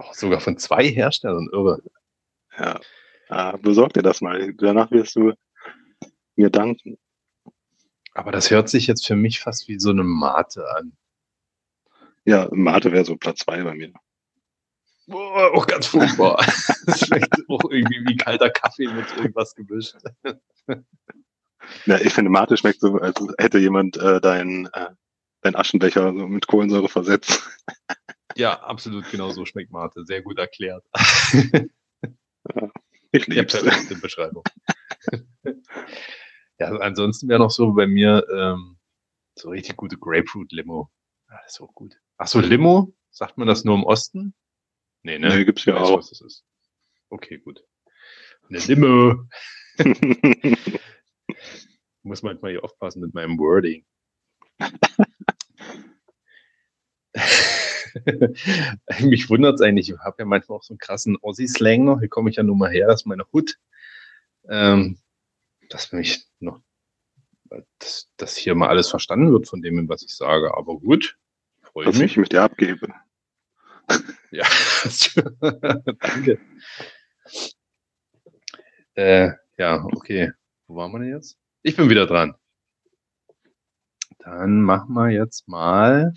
Oh, 0.00 0.12
sogar 0.12 0.38
von 0.38 0.56
zwei 0.58 0.86
Herstellern, 0.86 1.48
irre. 1.50 1.82
Ja. 2.56 2.78
ja. 3.30 3.56
Besorg 3.56 3.94
dir 3.94 4.02
das 4.02 4.20
mal. 4.20 4.54
Danach 4.54 4.92
wirst 4.92 5.16
du 5.16 5.32
mir 6.36 6.50
danken. 6.50 6.98
Aber 8.14 8.30
das 8.30 8.48
hört 8.52 8.68
sich 8.68 8.86
jetzt 8.86 9.04
für 9.04 9.16
mich 9.16 9.40
fast 9.40 9.66
wie 9.66 9.80
so 9.80 9.90
eine 9.90 10.04
Mate 10.04 10.70
an. 10.76 10.96
Ja, 12.24 12.48
Mate 12.52 12.92
wäre 12.92 13.04
so 13.04 13.16
Platz 13.16 13.40
zwei 13.40 13.64
bei 13.64 13.74
mir. 13.74 13.92
Boah, 15.08 15.52
auch 15.52 15.66
ganz 15.66 15.88
furchtbar. 15.88 16.36
das 16.86 17.00
schmeckt 17.00 17.34
auch 17.48 17.68
irgendwie 17.68 18.04
wie 18.06 18.16
kalter 18.16 18.50
Kaffee 18.50 18.86
mit 18.86 19.10
irgendwas 19.16 19.54
gemischt. 19.54 19.96
Ja, 21.86 21.98
ich 21.98 22.12
finde, 22.12 22.30
Mate 22.30 22.56
schmeckt 22.56 22.80
so, 22.80 22.98
als 22.98 23.20
hätte 23.38 23.58
jemand 23.58 23.96
äh, 23.96 24.20
deinen 24.20 24.66
äh, 24.66 24.90
dein 25.42 25.56
Aschenbecher 25.56 26.12
so 26.14 26.26
mit 26.26 26.46
Kohlensäure 26.46 26.88
versetzt. 26.88 27.42
Ja, 28.36 28.60
absolut, 28.60 29.10
genau 29.10 29.30
so 29.30 29.44
schmeckt 29.46 29.72
Mate. 29.72 30.04
Sehr 30.04 30.22
gut 30.22 30.38
erklärt. 30.38 30.84
Ja, 32.54 32.70
ich 33.10 33.26
liebe 33.26 33.46
es. 33.46 33.62
Ja, 33.62 33.96
Beschreibung. 34.00 34.44
ja, 36.58 36.68
ansonsten 36.68 37.28
wäre 37.28 37.40
noch 37.40 37.50
so 37.50 37.72
bei 37.72 37.86
mir 37.86 38.24
ähm, 38.32 38.78
So 39.34 39.50
richtig 39.50 39.76
gute 39.76 39.98
Grapefruit-Limo. 39.98 40.90
Ah, 41.28 41.40
das 41.42 41.54
ist 41.54 41.60
auch 41.60 41.74
gut. 41.74 41.96
Ach 42.16 42.26
so, 42.26 42.40
Limo? 42.40 42.94
Sagt 43.10 43.38
man 43.38 43.48
das 43.48 43.64
nur 43.64 43.74
im 43.74 43.84
Osten? 43.84 44.34
Nee, 45.02 45.18
ne? 45.18 45.28
Nee, 45.28 45.44
gibt's 45.44 45.64
ja 45.64 45.76
auch. 45.76 45.98
Was 45.98 46.10
das 46.10 46.20
ist. 46.20 46.44
Okay, 47.10 47.38
gut. 47.38 47.64
Eine 48.48 48.58
Limo. 48.58 49.24
muss 52.02 52.22
manchmal 52.22 52.52
hier 52.52 52.64
aufpassen 52.64 53.00
mit 53.00 53.14
meinem 53.14 53.38
Wording. 53.38 53.84
Mich 59.00 59.30
wundert 59.30 59.56
es 59.56 59.60
eigentlich, 59.60 59.90
ich 59.90 59.98
habe 59.98 60.16
ja 60.18 60.24
manchmal 60.24 60.58
auch 60.58 60.62
so 60.62 60.72
einen 60.72 60.78
krassen 60.78 61.16
Aussie-Slang 61.20 61.84
noch. 61.84 62.00
Hier 62.00 62.08
komme 62.08 62.30
ich 62.30 62.36
ja 62.36 62.42
nun 62.42 62.58
mal 62.58 62.70
her, 62.70 62.86
das 62.86 63.02
ist 63.02 63.06
meine 63.06 63.24
Hut. 63.32 63.58
Ähm, 64.48 64.98
dass 65.68 65.92
mich 65.92 66.26
noch, 66.40 66.60
dass, 67.78 68.10
dass 68.16 68.36
hier 68.36 68.54
mal 68.54 68.68
alles 68.68 68.88
verstanden 68.88 69.32
wird 69.32 69.48
von 69.48 69.62
dem, 69.62 69.88
was 69.88 70.02
ich 70.02 70.14
sage. 70.14 70.56
Aber 70.56 70.76
gut, 70.78 71.18
freue 71.62 71.86
mich. 71.86 72.00
ich 72.00 72.16
mit 72.16 72.32
dir 72.32 72.42
abgebe. 72.42 72.88
ja, 74.30 74.46
danke. 76.00 76.40
Äh, 78.94 79.32
ja, 79.56 79.84
okay. 79.84 80.32
Wo 80.66 80.76
waren 80.76 80.92
wir 80.92 80.98
denn 81.00 81.12
jetzt? 81.12 81.38
Ich 81.62 81.76
bin 81.76 81.88
wieder 81.88 82.06
dran. 82.06 82.34
Dann 84.18 84.62
machen 84.62 84.92
wir 84.94 85.10
jetzt 85.10 85.48
mal. 85.48 86.14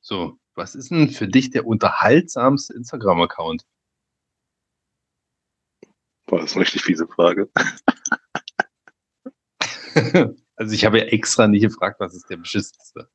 So, 0.00 0.38
was 0.54 0.74
ist 0.74 0.90
denn 0.90 1.10
für 1.10 1.28
dich 1.28 1.50
der 1.50 1.66
unterhaltsamste 1.66 2.74
Instagram-Account? 2.74 3.64
Boah, 6.26 6.40
das 6.40 6.50
ist 6.50 6.56
eine 6.56 6.64
richtig 6.64 6.82
fiese 6.82 7.06
Frage. 7.08 7.50
also 10.56 10.74
ich 10.74 10.84
habe 10.84 10.98
ja 10.98 11.04
extra 11.06 11.48
nicht 11.48 11.62
gefragt, 11.62 12.00
was 12.00 12.14
ist 12.14 12.28
der 12.28 12.36
beschissenste. 12.36 13.08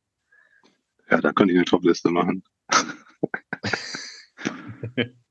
Ja, 1.09 1.21
da 1.21 1.31
könnte 1.31 1.53
ich 1.53 1.57
eine 1.57 1.65
Top-Liste 1.65 2.09
machen. 2.09 2.43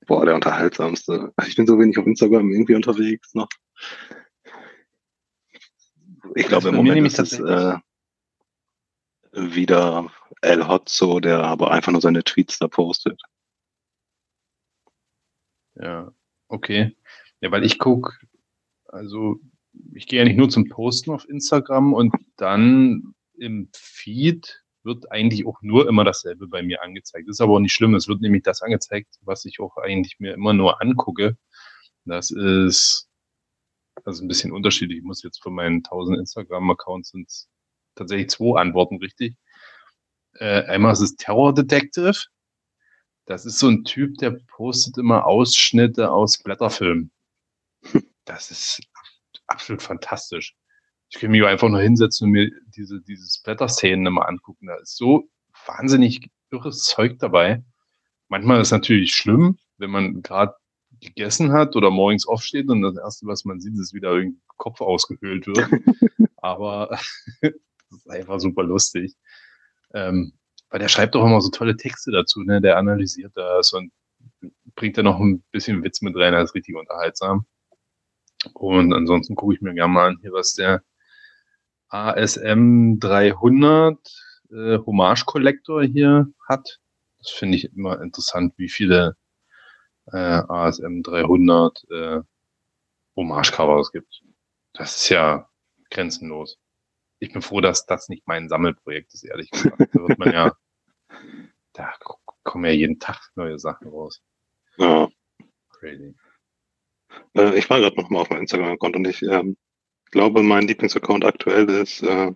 Boah, 0.06 0.24
der 0.24 0.34
unterhaltsamste. 0.36 1.32
Ich 1.46 1.56
bin 1.56 1.66
so 1.66 1.78
wenig 1.78 1.98
auf 1.98 2.06
Instagram 2.06 2.50
irgendwie 2.50 2.74
unterwegs 2.74 3.34
noch. 3.34 3.48
Ich 6.34 6.46
glaube, 6.46 6.68
im 6.68 6.76
Moment 6.76 7.06
ist 7.06 7.18
es 7.18 7.38
äh, 7.38 7.76
wieder 9.32 10.10
El 10.40 10.68
Hotzo, 10.68 11.20
der 11.20 11.42
aber 11.42 11.70
einfach 11.70 11.92
nur 11.92 12.00
seine 12.00 12.24
Tweets 12.24 12.58
da 12.58 12.68
postet. 12.68 13.20
Ja, 15.74 16.12
okay. 16.48 16.96
Ja, 17.40 17.50
weil 17.50 17.64
ich 17.64 17.78
gucke, 17.78 18.18
also 18.86 19.40
ich 19.94 20.06
gehe 20.06 20.18
ja 20.20 20.24
nicht 20.24 20.36
nur 20.36 20.50
zum 20.50 20.68
Posten 20.68 21.10
auf 21.10 21.28
Instagram 21.28 21.94
und 21.94 22.14
dann 22.36 23.14
im 23.38 23.70
Feed 23.74 24.62
wird 24.84 25.10
eigentlich 25.10 25.46
auch 25.46 25.62
nur 25.62 25.88
immer 25.88 26.04
dasselbe 26.04 26.46
bei 26.48 26.62
mir 26.62 26.82
angezeigt. 26.82 27.28
Das 27.28 27.36
ist 27.36 27.40
aber 27.40 27.54
auch 27.54 27.60
nicht 27.60 27.72
schlimm. 27.72 27.94
Es 27.94 28.08
wird 28.08 28.20
nämlich 28.20 28.42
das 28.42 28.62
angezeigt, 28.62 29.16
was 29.22 29.44
ich 29.44 29.60
auch 29.60 29.76
eigentlich 29.76 30.18
mir 30.18 30.34
immer 30.34 30.52
nur 30.52 30.82
angucke. 30.82 31.36
Das 32.04 32.30
ist 32.30 33.08
also 34.04 34.24
ein 34.24 34.28
bisschen 34.28 34.52
unterschiedlich. 34.52 34.98
Ich 34.98 35.04
muss 35.04 35.22
jetzt 35.22 35.42
von 35.42 35.54
meinen 35.54 35.78
1000 35.78 36.18
Instagram-Accounts 36.18 37.10
sind 37.10 37.30
tatsächlich 37.94 38.30
zwei 38.30 38.60
Antworten 38.60 38.96
richtig. 38.98 39.36
Äh, 40.34 40.64
einmal 40.64 40.92
ist 40.92 41.00
es 41.00 41.16
Terror 41.16 41.54
Detective. 41.54 42.18
Das 43.26 43.46
ist 43.46 43.58
so 43.58 43.68
ein 43.68 43.84
Typ, 43.84 44.18
der 44.18 44.32
postet 44.48 44.98
immer 44.98 45.26
Ausschnitte 45.26 46.10
aus 46.10 46.38
Blätterfilmen. 46.38 47.10
Das 48.24 48.52
ist 48.52 48.80
absolut 49.48 49.82
fantastisch. 49.82 50.54
Ich 51.10 51.18
kann 51.18 51.32
mich 51.32 51.44
einfach 51.44 51.68
nur 51.68 51.80
hinsetzen 51.80 52.26
und 52.26 52.30
mir 52.30 52.52
diese, 52.76 53.00
diese 53.00 53.28
Splatter-Szenen 53.28 54.06
immer 54.06 54.28
angucken. 54.28 54.68
Da 54.68 54.76
ist 54.76 54.96
so 54.96 55.28
wahnsinnig 55.66 56.30
irres 56.52 56.84
Zeug 56.84 57.18
dabei. 57.18 57.64
Manchmal 58.28 58.60
ist 58.60 58.68
es 58.68 58.72
natürlich 58.72 59.16
schlimm, 59.16 59.58
wenn 59.78 59.90
man 59.90 60.22
gerade 60.22 60.54
gegessen 61.00 61.52
hat 61.52 61.74
oder 61.74 61.90
morgens 61.90 62.26
aufsteht 62.26 62.68
und 62.68 62.82
das 62.82 62.96
Erste, 62.96 63.26
was 63.26 63.44
man 63.44 63.60
sieht, 63.60 63.76
ist 63.78 63.92
wieder 63.92 64.12
irgendwie 64.12 64.40
Kopf 64.56 64.80
ausgehöhlt 64.80 65.46
wird. 65.46 65.68
Aber 66.36 66.96
das 67.92 68.00
ist 68.00 68.10
einfach 68.10 68.40
super 68.40 68.62
lustig. 68.64 69.14
Ähm, 69.94 70.32
weil 70.70 70.80
der 70.80 70.88
schreibt 70.88 71.14
doch 71.14 71.24
immer 71.24 71.40
so 71.40 71.50
tolle 71.50 71.76
Texte 71.76 72.10
dazu, 72.12 72.40
ne? 72.42 72.60
Der 72.60 72.78
analysiert 72.78 73.32
das 73.36 73.72
und 73.72 73.92
bringt 74.74 74.96
da 74.98 75.02
noch 75.02 75.20
ein 75.20 75.42
bisschen 75.50 75.84
Witz 75.84 76.00
mit 76.02 76.16
rein, 76.16 76.32
das 76.32 76.50
ist 76.50 76.54
richtig 76.54 76.76
unterhaltsam. 76.76 77.46
Und 78.54 78.92
ansonsten 78.92 79.34
gucke 79.36 79.54
ich 79.54 79.60
mir 79.60 79.74
gerne 79.74 79.92
mal 79.92 80.08
an, 80.08 80.18
hier, 80.22 80.32
was 80.32 80.54
der 80.54 80.82
ASM 81.88 82.98
300 82.98 83.98
äh, 84.50 84.78
Hommage 84.78 85.26
Collector 85.26 85.82
hier 85.84 86.32
hat. 86.48 86.80
Das 87.18 87.30
finde 87.30 87.56
ich 87.58 87.72
immer 87.76 88.00
interessant, 88.00 88.54
wie 88.56 88.68
viele 88.68 89.16
äh, 90.06 90.16
ASM 90.16 91.02
300 91.02 91.84
äh, 91.90 92.20
Hommage 93.16 93.52
Cover 93.52 93.78
es 93.78 93.92
gibt. 93.92 94.22
Das 94.72 94.96
ist 94.96 95.08
ja 95.10 95.48
grenzenlos. 95.90 96.58
Ich 97.22 97.32
bin 97.32 97.40
froh, 97.40 97.60
dass 97.60 97.86
das 97.86 98.08
nicht 98.08 98.26
mein 98.26 98.48
Sammelprojekt 98.48 99.14
ist, 99.14 99.22
ehrlich 99.22 99.48
gesagt. 99.48 99.94
Da 99.94 100.08
wird 100.08 100.18
man 100.18 100.32
ja, 100.32 100.56
da 101.72 101.94
kommen 102.42 102.64
ja 102.64 102.72
jeden 102.72 102.98
Tag 102.98 103.30
neue 103.36 103.60
Sachen 103.60 103.86
raus. 103.86 104.20
Ja. 104.76 105.08
Crazy. 105.70 106.16
Äh, 107.34 107.56
ich 107.56 107.70
war 107.70 107.78
gerade 107.78 107.94
noch 107.94 108.10
mal 108.10 108.22
auf 108.22 108.30
meinem 108.30 108.40
Instagram-Account 108.40 108.96
und 108.96 109.06
ich 109.06 109.22
ähm, 109.22 109.56
glaube, 110.10 110.42
mein 110.42 110.66
Lieblingsaccount 110.66 111.24
aktuell 111.24 111.68
ist 111.70 112.02
äh, 112.02 112.32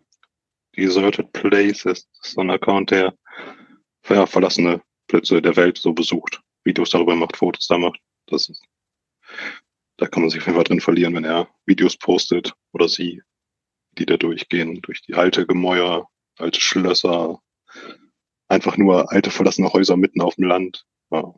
Deserted 0.76 1.32
Places. 1.32 2.08
Das 2.08 2.28
ist 2.28 2.34
so 2.34 2.42
ein 2.42 2.50
Account, 2.50 2.92
der 2.92 3.12
ja, 4.08 4.24
verlassene 4.24 4.82
Plätze 5.08 5.42
der 5.42 5.56
Welt 5.56 5.78
so 5.78 5.94
besucht, 5.94 6.40
Videos 6.62 6.90
darüber 6.90 7.16
macht, 7.16 7.36
Fotos 7.36 7.66
da 7.66 7.76
macht. 7.76 7.98
Das 8.26 8.48
ist, 8.48 8.64
da 9.96 10.06
kann 10.06 10.22
man 10.22 10.30
sich 10.30 10.42
auf 10.42 10.46
jeden 10.46 10.56
Fall 10.56 10.64
drin 10.64 10.80
verlieren, 10.80 11.16
wenn 11.16 11.24
er 11.24 11.48
Videos 11.64 11.96
postet 11.96 12.54
oder 12.72 12.88
sie, 12.88 13.20
die 13.98 14.06
da 14.06 14.16
durchgehen, 14.16 14.80
durch 14.82 15.02
die 15.02 15.14
alte 15.14 15.46
Gemäuer, 15.46 16.08
alte 16.38 16.60
Schlösser, 16.60 17.40
einfach 18.48 18.76
nur 18.76 19.12
alte 19.12 19.30
verlassene 19.30 19.72
Häuser 19.72 19.96
mitten 19.96 20.20
auf 20.20 20.36
dem 20.36 20.44
Land. 20.44 20.86
Ja, 21.10 21.34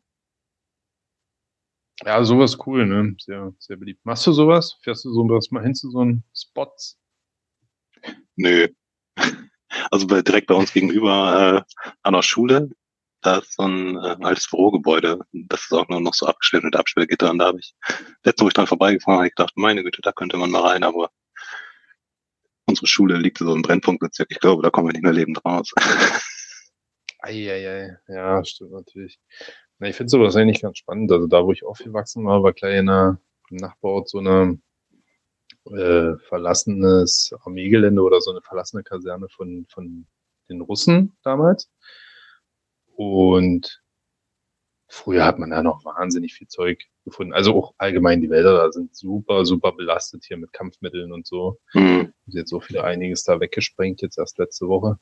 ja, 2.05 2.22
sowas 2.24 2.59
cool, 2.66 2.86
ne? 2.86 3.16
Sehr, 3.18 3.52
sehr 3.59 3.76
beliebt. 3.76 4.05
Machst 4.05 4.26
du 4.26 4.32
sowas? 4.32 4.78
Fährst 4.82 5.05
du 5.05 5.12
sowas 5.12 5.51
mal 5.51 5.64
hin 5.64 5.74
zu 5.74 5.90
so 5.90 6.01
einen 6.01 6.24
Spots? 6.35 6.98
Nö. 8.36 8.68
Also 9.90 10.06
bei, 10.06 10.22
direkt 10.22 10.47
bei 10.47 10.55
uns 10.55 10.72
gegenüber 10.72 11.66
äh, 11.68 11.85
an 12.02 12.14
der 12.14 12.22
Schule, 12.22 12.70
da 13.20 13.36
ist 13.36 13.52
so 13.52 13.64
ein 13.64 13.97
äh, 13.97 14.16
altes 14.22 14.48
Bürogebäude. 14.48 15.20
Das 15.30 15.64
ist 15.64 15.72
auch 15.72 15.86
nur 15.89 16.01
noch 16.01 16.14
so 16.14 16.26
abgeschnitten 16.26 16.68
mit 16.68 16.76
Absperrgitter. 16.76 17.30
Und 17.30 17.39
da 17.39 17.48
habe 17.48 17.59
ich, 17.60 17.74
letztens, 18.24 18.44
wo 18.44 18.48
ich 18.48 18.55
dran 18.55 18.66
vorbeigefahren 18.66 19.18
habe, 19.18 19.28
ich 19.28 19.35
gedacht, 19.35 19.52
meine 19.56 19.82
Güte, 19.82 20.01
da 20.01 20.12
könnte 20.12 20.39
man 20.39 20.51
mal 20.51 20.62
rein, 20.62 20.85
aber 20.85 21.10
unsere 22.69 22.86
Schule 22.86 23.16
liegt 23.16 23.39
so 23.39 23.55
im 23.55 23.62
Brennpunktbezirk. 23.62 24.28
Ich 24.31 24.40
glaube, 24.40 24.62
da 24.62 24.70
kommen 24.70 24.89
wir 24.89 24.93
nicht 24.93 25.03
mehr 25.03 25.12
lebend 25.12 25.45
raus. 25.45 25.73
Eieiei, 27.20 27.97
ja, 28.07 28.45
stimmt 28.45 28.73
natürlich. 28.73 29.19
Na, 29.78 29.89
ich 29.89 29.97
finde 29.97 30.11
sowas 30.11 30.36
eigentlich 30.36 30.62
ganz 30.62 30.78
spannend. 30.78 31.11
Also 31.11 31.27
da, 31.27 31.45
wo 31.45 31.53
ich 31.53 31.65
aufgewachsen 31.65 32.24
war, 32.24 32.43
war 32.43 32.53
gleich 32.53 32.78
in 32.78 32.89
im 32.89 33.57
Nachbarort 33.57 34.09
so 34.09 34.19
eine 34.19 34.61
äh, 35.66 36.16
verlassenes 36.28 37.32
Armeegelände 37.45 38.03
oder 38.03 38.20
so 38.20 38.31
eine 38.31 38.43
verlassene 38.43 38.82
Kaserne 38.82 39.28
von, 39.28 39.66
von 39.69 40.07
den 40.49 40.61
Russen 40.61 41.16
damals. 41.23 41.70
Und 42.95 43.82
früher 44.89 45.24
hat 45.24 45.39
man 45.39 45.51
da 45.51 45.62
noch 45.62 45.85
wahnsinnig 45.85 46.35
viel 46.35 46.49
Zeug 46.49 46.85
gefunden. 47.09 47.32
Also 47.32 47.55
auch 47.55 47.74
allgemein 47.78 48.20
die 48.20 48.30
Wälder 48.30 48.55
da 48.55 48.72
sind 48.72 48.94
super, 48.94 49.44
super 49.44 49.72
belastet 49.72 50.24
hier 50.24 50.36
mit 50.36 50.52
Kampfmitteln 50.52 51.12
und 51.12 51.26
so. 51.26 51.59
Mhm. 51.74 52.12
Jetzt 52.26 52.51
so 52.51 52.60
viele 52.60 52.85
einiges 52.85 53.24
da 53.24 53.40
weggesprengt, 53.40 54.02
jetzt 54.02 54.18
erst 54.18 54.39
letzte 54.39 54.68
Woche. 54.68 54.98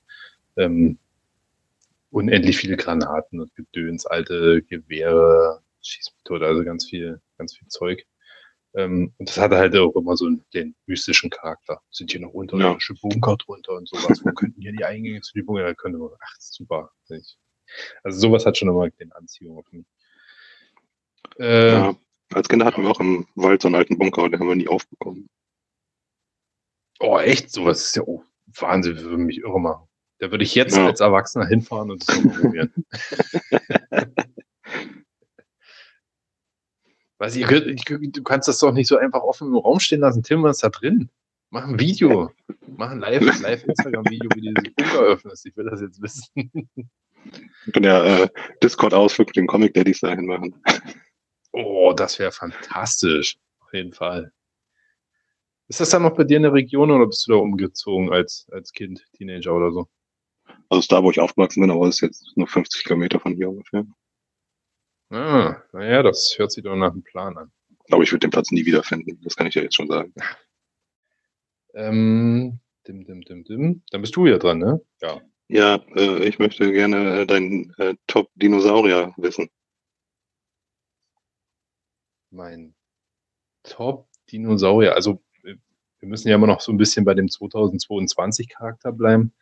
Ähm, 0.57 0.99
unendlich 2.11 2.57
viele 2.57 2.77
Granaten 2.77 3.41
und 3.41 3.55
Gedöns, 3.55 4.07
alte 4.07 4.63
Gewehre, 4.63 5.61
Schießmethode, 5.83 6.47
also 6.47 6.65
ganz 6.65 6.87
viel, 6.89 7.21
ganz 7.39 7.57
viel 7.57 7.69
Zeug. 7.69 8.07
Ähm, 8.75 9.13
und 9.19 9.29
das 9.29 9.39
hatte 9.39 9.57
halt 9.57 9.75
auch 9.77 9.95
immer 9.97 10.17
so 10.17 10.29
den 10.53 10.75
mystischen 10.87 11.31
Charakter. 11.31 11.81
Sind 11.91 12.11
hier 12.11 12.21
noch 12.21 12.33
unterirdische 12.33 12.95
ja. 12.95 12.99
Bunker 13.03 13.37
drunter 13.37 13.73
und 13.73 13.89
sowas? 13.89 14.23
Wo 14.23 14.31
könnten 14.33 14.61
hier 14.61 14.73
die 14.73 14.85
Eingänge 14.85 15.21
zu 15.23 15.33
den 15.33 15.47
Bunker? 15.47 15.65
Da 15.65 15.75
könnte 15.75 15.99
man, 15.99 16.11
ach, 16.21 16.37
super. 16.39 16.91
Also 18.03 18.19
sowas 18.19 18.45
hat 18.47 18.57
schon 18.57 18.69
immer 18.69 18.89
den 18.91 19.13
Anziehung 19.13 19.59
auf 19.59 19.71
mich. 19.73 19.87
Äh, 21.39 21.73
ja, 21.73 21.97
als 22.33 22.49
Kinder 22.49 22.67
hatten 22.67 22.83
wir 22.83 22.91
auch 22.91 23.01
im 23.01 23.27
Wald 23.35 23.63
so 23.63 23.69
einen 23.69 23.77
alten 23.77 23.99
Bunker, 23.99 24.29
den 24.29 24.41
haben 24.41 24.49
wir 24.49 24.57
nie 24.57 24.69
aufbekommen. 24.69 25.29
Oh, 26.99 27.19
echt? 27.19 27.51
Sowas 27.51 27.83
ist 27.85 27.97
ja 27.97 28.03
oh, 28.07 28.25
Wahnsinn, 28.47 29.01
würde 29.01 29.19
mich 29.19 29.39
irre 29.39 29.61
machen. 29.61 29.87
Da 30.19 30.31
würde 30.31 30.45
ich 30.45 30.55
jetzt 30.55 30.77
ja. 30.77 30.87
als 30.87 31.01
Erwachsener 31.01 31.47
hinfahren 31.47 31.91
und 31.91 32.09
das 32.09 32.23
mal 32.23 32.35
probieren. 32.41 32.73
Weiß 37.19 37.37
ich, 37.37 37.47
du 37.47 38.23
kannst 38.23 38.47
das 38.49 38.59
doch 38.59 38.73
nicht 38.73 38.89
so 38.89 38.99
einfach 38.99 39.23
offen 39.23 39.49
im 39.49 39.57
Raum 39.57 39.81
stehen 39.81 40.01
lassen. 40.01 40.23
Tim, 40.23 40.43
was 40.43 40.57
ist 40.57 40.65
da 40.65 40.69
drin? 40.69 41.11
Mach 41.51 41.67
ein 41.67 41.79
Video. 41.79 42.31
Mach 42.67 42.91
ein 42.91 42.99
live, 43.01 43.23
live 43.43 43.65
Instagram-Video, 43.65 44.29
wie 44.35 44.41
du 44.49 44.55
diesen 44.55 44.75
Bunker 44.75 45.01
öffnest. 45.01 45.47
Ich 45.47 45.57
will 45.57 45.67
das 45.71 45.81
jetzt 45.81 46.03
wissen. 46.03 46.27
Wir 46.35 47.73
können 47.73 47.87
ja 47.87 48.05
äh, 48.05 48.29
Discord-Ausflug 48.63 49.29
mit 49.29 49.37
den 49.37 49.47
Comic 49.47 49.75
Daddies 49.75 50.01
dahin 50.01 50.27
machen. 50.27 50.55
Oh, 51.57 51.95
das 51.95 52.19
wäre 52.19 52.33
fantastisch. 52.33 53.39
Auf 53.61 53.73
jeden 53.73 53.95
Fall. 53.95 54.31
Ist 55.69 55.81
das 55.81 55.89
dann 55.89 56.03
noch 56.03 56.15
bei 56.15 56.25
dir 56.25 56.37
in 56.37 56.43
der 56.43 56.53
Region 56.53 56.91
oder 56.91 57.07
bist 57.07 57.27
du 57.27 57.33
da 57.33 57.39
umgezogen 57.39 58.13
als, 58.13 58.47
als 58.53 58.73
Kind, 58.73 59.05
Teenager 59.15 59.55
oder 59.55 59.73
so? 59.73 59.89
Also 60.69 60.81
ist 60.81 60.93
da, 60.93 61.03
wo 61.03 61.11
ich 61.11 61.19
aufgewachsen 61.19 61.63
bin, 61.63 61.71
aber 61.71 61.89
ist 61.89 62.03
jetzt 62.03 62.37
nur 62.37 62.47
50 62.47 62.85
Kilometer 62.85 63.19
von 63.19 63.35
hier 63.35 63.49
ungefähr. 63.49 63.87
Ah, 65.11 65.63
naja, 65.73 66.03
das 66.03 66.35
hört 66.37 66.53
sich 66.53 66.63
doch 66.63 66.77
nach 66.77 66.93
einem 66.93 67.03
Plan 67.03 67.39
an. 67.39 67.51
Ich 67.71 67.87
glaube, 67.87 68.05
ich 68.05 68.13
würde 68.13 68.27
den 68.27 68.31
Platz 68.31 68.51
nie 68.51 68.67
wiederfinden. 68.67 69.19
Das 69.23 69.35
kann 69.35 69.47
ich 69.47 69.55
ja 69.55 69.63
jetzt 69.63 69.77
schon 69.77 69.89
sagen. 69.89 70.13
Ähm, 71.79 72.59
dim, 72.89 73.05
dim, 73.05 73.21
dim, 73.21 73.45
dim. 73.45 73.83
Dann 73.91 74.01
bist 74.01 74.17
du 74.17 74.25
wieder 74.25 74.39
dran, 74.39 74.57
ne? 74.57 74.81
Ja. 75.03 75.21
Ja, 75.49 75.75
äh, 75.95 76.27
ich 76.27 76.39
möchte 76.39 76.73
gerne 76.73 77.21
äh, 77.21 77.27
deinen 77.27 77.71
äh, 77.77 77.97
Top-Dinosaurier 78.07 79.13
wissen. 79.19 79.51
Mein 82.37 82.75
Top-Dinosaurier. 83.63 84.95
Also, 84.95 85.23
äh, 85.43 85.55
wir 86.01 86.09
müssen 86.09 86.29
ja 86.29 86.35
immer 86.35 86.47
noch 86.47 86.61
so 86.61 86.71
ein 86.71 86.77
bisschen 86.77 87.07
bei 87.07 87.15
dem 87.15 87.27
2022-Charakter 87.27 88.93
bleiben. 88.93 89.33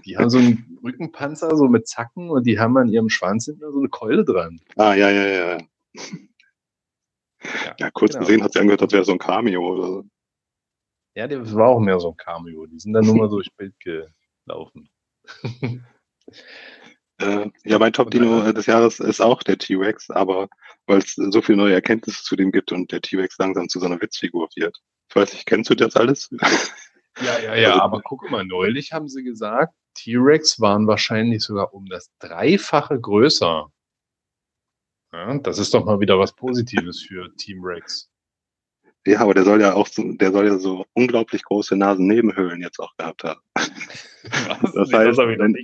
Die 0.06 0.18
haben 0.18 0.30
so 0.30 0.40
einen 0.40 0.80
Rückenpanzer, 0.84 1.56
so 1.56 1.68
mit 1.68 1.88
Zacken 1.88 2.30
und 2.30 2.46
die 2.46 2.60
haben 2.60 2.78
an 2.78 2.88
ihrem 2.88 3.10
Schwanz 3.10 3.46
hinten 3.46 3.72
so 3.72 3.80
eine 3.80 3.90
Keule 3.90 4.26
dran. 4.26 4.60
Ah, 4.76 4.94
ja, 4.94 5.10
ja, 5.10 5.28
ja. 5.28 5.58
Ja, 7.44 7.76
ja 7.78 7.92
kurz 7.92 8.14
genau. 8.14 8.26
gesehen 8.26 8.44
hat 8.44 8.54
sie 8.54 8.60
angehört, 8.60 8.82
als 8.82 8.94
wäre 8.94 9.06
so 9.06 9.12
ein 9.12 9.20
Cameo 9.20 9.62
oder 9.62 9.88
so. 9.88 10.04
Ja, 11.16 11.28
das 11.28 11.54
war 11.54 11.70
auch 11.70 11.80
mehr 11.80 12.00
so 12.00 12.12
ein 12.12 12.18
Cameo. 12.18 12.66
Die 12.66 12.80
sind 12.80 12.94
dann 12.94 13.06
nur 13.06 13.16
mal 13.16 13.30
durchs 13.30 13.50
Bild 13.52 13.76
gelaufen. 13.80 14.90
äh, 17.20 17.50
ja, 17.64 17.80
mein 17.80 17.94
Top-Dino 17.94 18.52
des 18.52 18.66
Jahres 18.66 19.00
ist 19.00 19.22
auch 19.22 19.44
der 19.44 19.58
T-Rex, 19.58 20.10
aber 20.10 20.48
weil 20.86 21.00
es 21.00 21.16
so 21.16 21.42
viele 21.42 21.58
neue 21.58 21.74
Erkenntnisse 21.74 22.24
zu 22.24 22.36
dem 22.36 22.52
gibt 22.52 22.72
und 22.72 22.92
der 22.92 23.02
T-Rex 23.02 23.38
langsam 23.38 23.70
zu 23.70 23.80
so 23.80 23.86
einer 23.86 24.02
Witzfigur 24.02 24.50
wird. 24.56 24.78
Ich 25.10 25.16
weiß 25.16 25.34
nicht, 25.34 25.46
kennst 25.46 25.70
du 25.70 25.76
das 25.76 25.96
alles? 25.96 26.30
Ja, 27.20 27.40
ja, 27.40 27.56
ja, 27.56 27.70
also, 27.72 27.82
aber 27.82 28.02
guck 28.04 28.30
mal, 28.30 28.46
neulich 28.46 28.94
haben 28.94 29.10
sie 29.10 29.24
gesagt, 29.24 29.74
T-Rex 29.96 30.60
waren 30.60 30.86
wahrscheinlich 30.86 31.42
sogar 31.42 31.74
um 31.74 31.88
das 31.88 32.12
Dreifache 32.20 33.02
größer. 33.02 33.72
Ja, 35.14 35.38
das 35.40 35.58
ist 35.58 35.74
doch 35.74 35.86
mal 35.86 36.00
wieder 36.00 36.20
was 36.20 36.36
Positives 36.36 37.02
für 37.02 37.34
Team 37.38 37.64
Rex. 37.64 38.10
Ja, 39.08 39.22
aber 39.22 39.34
der 39.34 39.46
soll 39.46 39.62
ja 39.62 39.74
auch, 39.74 39.88
so, 39.88 40.04
der 40.04 40.34
soll 40.34 40.48
ja 40.48 40.58
so 40.58 40.86
unglaublich 40.92 41.44
große 41.44 41.78
Nasennebenhöhlen 41.78 42.62
jetzt 42.62 42.80
auch 42.80 42.98
gehabt 42.98 43.24
haben. 43.24 43.40
Was? 43.54 44.74
Das 44.74 44.92
heißt, 44.92 45.18
das 45.18 45.18
wenn, 45.18 45.56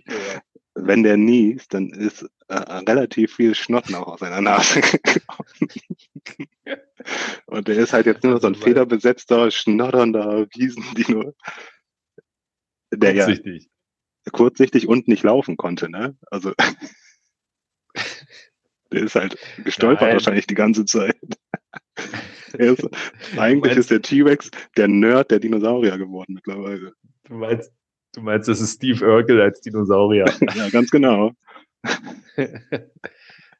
wenn 0.75 1.03
der 1.03 1.17
niest, 1.17 1.73
dann 1.73 1.89
ist 1.89 2.23
äh, 2.47 2.55
relativ 2.55 3.35
viel 3.35 3.53
Schnotten 3.53 3.95
auch 3.95 4.07
aus 4.07 4.21
seiner 4.21 4.39
Nase 4.39 4.79
gekommen. 4.79 5.49
Und 7.47 7.67
der 7.67 7.75
ist 7.75 7.91
halt 7.91 8.05
jetzt 8.05 8.23
nur 8.23 8.39
so 8.39 8.47
ein 8.47 8.55
federbesetzter, 8.55 9.51
schnoddernder 9.51 10.47
Wiesendino. 10.55 11.33
Der 12.93 13.13
kurzsichtig. 13.13 13.69
ja 14.25 14.31
kurzsichtig 14.31 14.87
und 14.87 15.09
nicht 15.09 15.23
laufen 15.23 15.57
konnte, 15.57 15.89
ne? 15.89 16.15
Also 16.31 16.53
der 18.93 19.03
ist 19.03 19.15
halt 19.15 19.37
gestolpert 19.65 20.03
Nein. 20.03 20.13
wahrscheinlich 20.13 20.47
die 20.47 20.55
ganze 20.55 20.85
Zeit. 20.85 21.17
Ist, 22.57 22.89
eigentlich 23.37 23.75
meinst, 23.75 23.77
ist 23.77 23.91
der 23.91 24.01
T-Rex 24.01 24.51
der 24.77 24.87
Nerd 24.87 25.31
der 25.31 25.39
Dinosaurier 25.39 25.97
geworden 25.97 26.33
mittlerweile. 26.33 26.93
Du 27.25 27.35
meinst, 27.35 27.71
du 28.13 28.21
meinst, 28.21 28.47
das 28.47 28.61
ist 28.61 28.75
Steve 28.75 29.05
Urkel 29.05 29.41
als 29.41 29.61
Dinosaurier. 29.61 30.25
ja, 30.55 30.69
ganz 30.69 30.89
genau. 30.89 31.31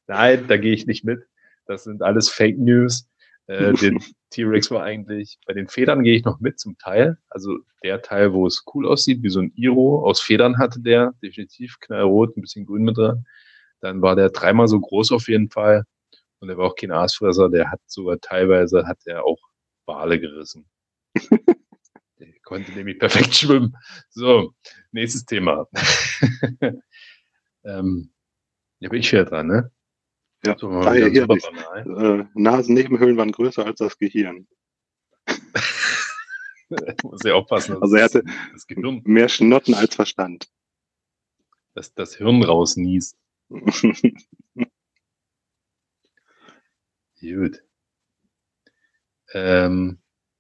Nein, 0.07 0.45
da 0.47 0.57
gehe 0.57 0.73
ich 0.73 0.85
nicht 0.85 1.03
mit. 1.03 1.22
Das 1.65 1.84
sind 1.84 2.01
alles 2.01 2.30
Fake 2.30 2.57
News. 2.57 3.07
Äh, 3.47 3.73
der 3.81 3.93
T-Rex 4.30 4.72
war 4.72 4.84
eigentlich, 4.84 5.38
bei 5.45 5.53
den 5.53 5.68
Federn 5.68 6.03
gehe 6.03 6.15
ich 6.15 6.23
noch 6.23 6.39
mit 6.39 6.60
zum 6.60 6.77
Teil. 6.77 7.18
Also 7.30 7.60
der 7.84 8.01
Teil, 8.01 8.34
wo 8.34 8.47
es 8.47 8.64
cool 8.73 8.88
aussieht, 8.88 9.23
wie 9.23 9.30
so 9.30 9.39
ein 9.39 9.51
Iro 9.55 10.05
aus 10.05 10.22
Federn 10.22 10.57
hatte 10.57 10.80
der, 10.80 11.14
definitiv 11.22 11.80
knallrot, 11.80 12.38
ein 12.38 12.41
bisschen 12.41 12.65
grün 12.65 12.84
mit 12.84 12.97
dran. 12.97 13.26
Dann 13.80 14.01
war 14.01 14.15
der 14.15 14.30
dreimal 14.30 14.68
so 14.68 14.80
groß 14.80 15.11
auf 15.11 15.27
jeden 15.27 15.49
Fall. 15.49 15.84
Und 16.44 16.49
er 16.49 16.57
war 16.57 16.68
auch 16.68 16.76
kein 16.76 16.91
Aasfresser. 16.91 17.48
Der 17.48 17.72
hat 17.72 17.80
sogar 17.86 18.20
teilweise 18.20 18.86
hat 18.86 18.99
er 19.06 19.24
auch 19.24 19.40
Wale 19.86 20.20
gerissen. 20.20 20.70
der 22.20 22.34
konnte 22.44 22.74
nämlich 22.74 22.99
perfekt 22.99 23.34
schwimmen. 23.34 23.78
So, 24.10 24.53
nächstes 24.91 25.24
Thema. 25.24 25.70
ähm, 27.64 28.11
ja, 28.80 28.90
bin 28.90 28.99
ich 28.99 29.10
wieder 29.14 29.24
dran, 29.24 29.48
ne? 29.48 29.72
Ja, 30.45 30.57
so, 30.57 30.68
ah, 30.68 30.94
ja 30.94 31.07
hier 31.07 31.30
äh, 31.30 32.26
Nasennebenhöhlen 32.34 33.15
waren 33.15 33.32
größer 33.32 33.65
als 33.65 33.80
das 33.80 33.98
Gehirn. 33.98 34.45
Muss 37.03 37.24
ja 37.24 37.36
aufpassen. 37.36 37.82
Also 37.82 37.95
er 37.95 38.03
hatte 38.03 38.24
mehr 39.06 39.30
Schnotten 39.30 39.76
als 39.76 39.95
Verstand. 39.95 40.49
Dass 41.74 41.94
das 41.94 42.15
Hirn 42.15 42.44
rausniest. 42.44 43.18
Gut. 47.24 47.64
Ähm, 49.34 50.00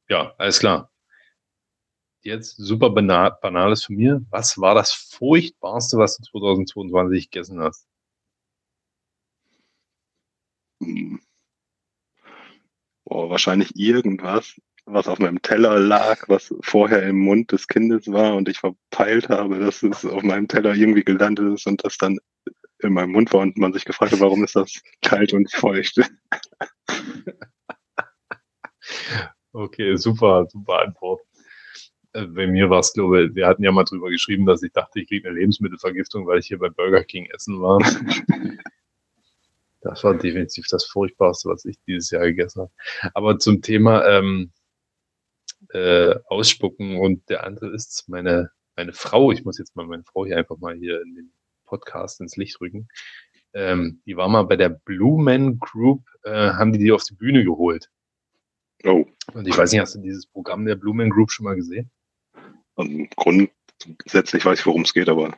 ja, 0.09 0.33
alles 0.37 0.59
klar. 0.59 0.91
Jetzt 2.21 2.55
super 2.57 2.89
banal, 2.89 3.37
banales 3.41 3.85
von 3.85 3.95
mir. 3.95 4.21
Was 4.29 4.57
war 4.59 4.75
das 4.75 4.91
furchtbarste, 4.93 5.97
was 5.97 6.17
du 6.17 6.23
2022 6.23 7.29
gegessen 7.31 7.61
hast? 7.61 7.87
Boah, 13.05 13.29
wahrscheinlich 13.29 13.75
irgendwas, 13.75 14.55
was 14.85 15.07
auf 15.07 15.19
meinem 15.19 15.41
Teller 15.41 15.79
lag, 15.79 16.27
was 16.27 16.53
vorher 16.61 17.03
im 17.03 17.19
Mund 17.19 17.51
des 17.51 17.67
Kindes 17.67 18.11
war 18.11 18.35
und 18.35 18.49
ich 18.49 18.59
verpeilt 18.59 19.29
habe, 19.29 19.59
dass 19.59 19.83
es 19.83 20.05
auf 20.05 20.23
meinem 20.23 20.47
Teller 20.47 20.73
irgendwie 20.75 21.03
gelandet 21.03 21.53
ist 21.53 21.67
und 21.67 21.83
das 21.85 21.97
dann 21.97 22.19
in 22.83 22.93
meinem 22.93 23.11
Mund 23.11 23.33
war 23.33 23.41
und 23.41 23.57
man 23.57 23.73
sich 23.73 23.85
gefragt 23.85 24.11
hat, 24.11 24.19
warum 24.19 24.43
ist 24.43 24.55
das 24.55 24.81
kalt 25.01 25.33
und 25.33 25.51
feucht. 25.51 25.99
okay, 29.53 29.95
super, 29.95 30.47
super 30.49 30.81
Antwort. 30.81 31.21
Äh, 32.13 32.27
bei 32.27 32.47
mir 32.47 32.69
war 32.69 32.79
es, 32.79 32.93
glaube 32.93 33.25
ich, 33.25 33.35
wir 33.35 33.47
hatten 33.47 33.63
ja 33.63 33.71
mal 33.71 33.83
drüber 33.83 34.09
geschrieben, 34.09 34.45
dass 34.45 34.63
ich 34.63 34.71
dachte, 34.71 34.99
ich 34.99 35.07
kriege 35.07 35.27
eine 35.27 35.39
Lebensmittelvergiftung, 35.39 36.27
weil 36.27 36.39
ich 36.39 36.47
hier 36.47 36.59
bei 36.59 36.69
Burger 36.69 37.03
King 37.03 37.27
essen 37.33 37.61
war. 37.61 37.79
das 39.81 40.03
war 40.03 40.15
definitiv 40.15 40.65
das 40.69 40.85
Furchtbarste, 40.85 41.49
was 41.49 41.65
ich 41.65 41.77
dieses 41.87 42.11
Jahr 42.11 42.23
gegessen 42.25 42.61
habe. 42.61 42.71
Aber 43.13 43.39
zum 43.39 43.61
Thema 43.61 44.05
ähm, 44.07 44.51
äh, 45.69 46.15
Ausspucken 46.27 46.97
und 46.99 47.27
der 47.29 47.43
andere 47.45 47.73
ist 47.73 48.07
meine, 48.07 48.51
meine 48.75 48.93
Frau. 48.93 49.31
Ich 49.31 49.43
muss 49.43 49.57
jetzt 49.57 49.75
mal 49.75 49.85
meine 49.87 50.03
Frau 50.03 50.25
hier 50.25 50.37
einfach 50.37 50.57
mal 50.57 50.75
hier 50.75 51.01
in 51.01 51.15
den 51.15 51.33
Podcast 51.73 52.21
ins 52.21 52.37
Licht 52.37 52.61
rücken. 52.61 52.87
Ähm, 53.53 54.01
die 54.05 54.15
war 54.15 54.29
mal 54.29 54.43
bei 54.43 54.55
der 54.55 54.69
Blue 54.69 55.21
Man 55.21 55.57
Group, 55.59 56.03
äh, 56.23 56.51
haben 56.51 56.71
die 56.71 56.79
die 56.79 56.91
auf 56.91 57.03
die 57.03 57.15
Bühne 57.15 57.43
geholt. 57.43 57.89
Oh. 58.83 59.05
Und 59.33 59.47
ich 59.47 59.57
weiß 59.57 59.71
nicht, 59.71 59.81
hast 59.81 59.95
du 59.95 60.01
dieses 60.01 60.27
Programm 60.27 60.65
der 60.65 60.75
Blue 60.75 60.93
Man 60.93 61.09
Group 61.09 61.31
schon 61.31 61.45
mal 61.45 61.55
gesehen? 61.55 61.89
Also 62.75 62.91
grundsätzlich 63.15 64.45
weiß 64.45 64.59
ich, 64.59 64.65
worum 64.65 64.83
es 64.83 64.93
geht, 64.93 65.09
aber 65.09 65.35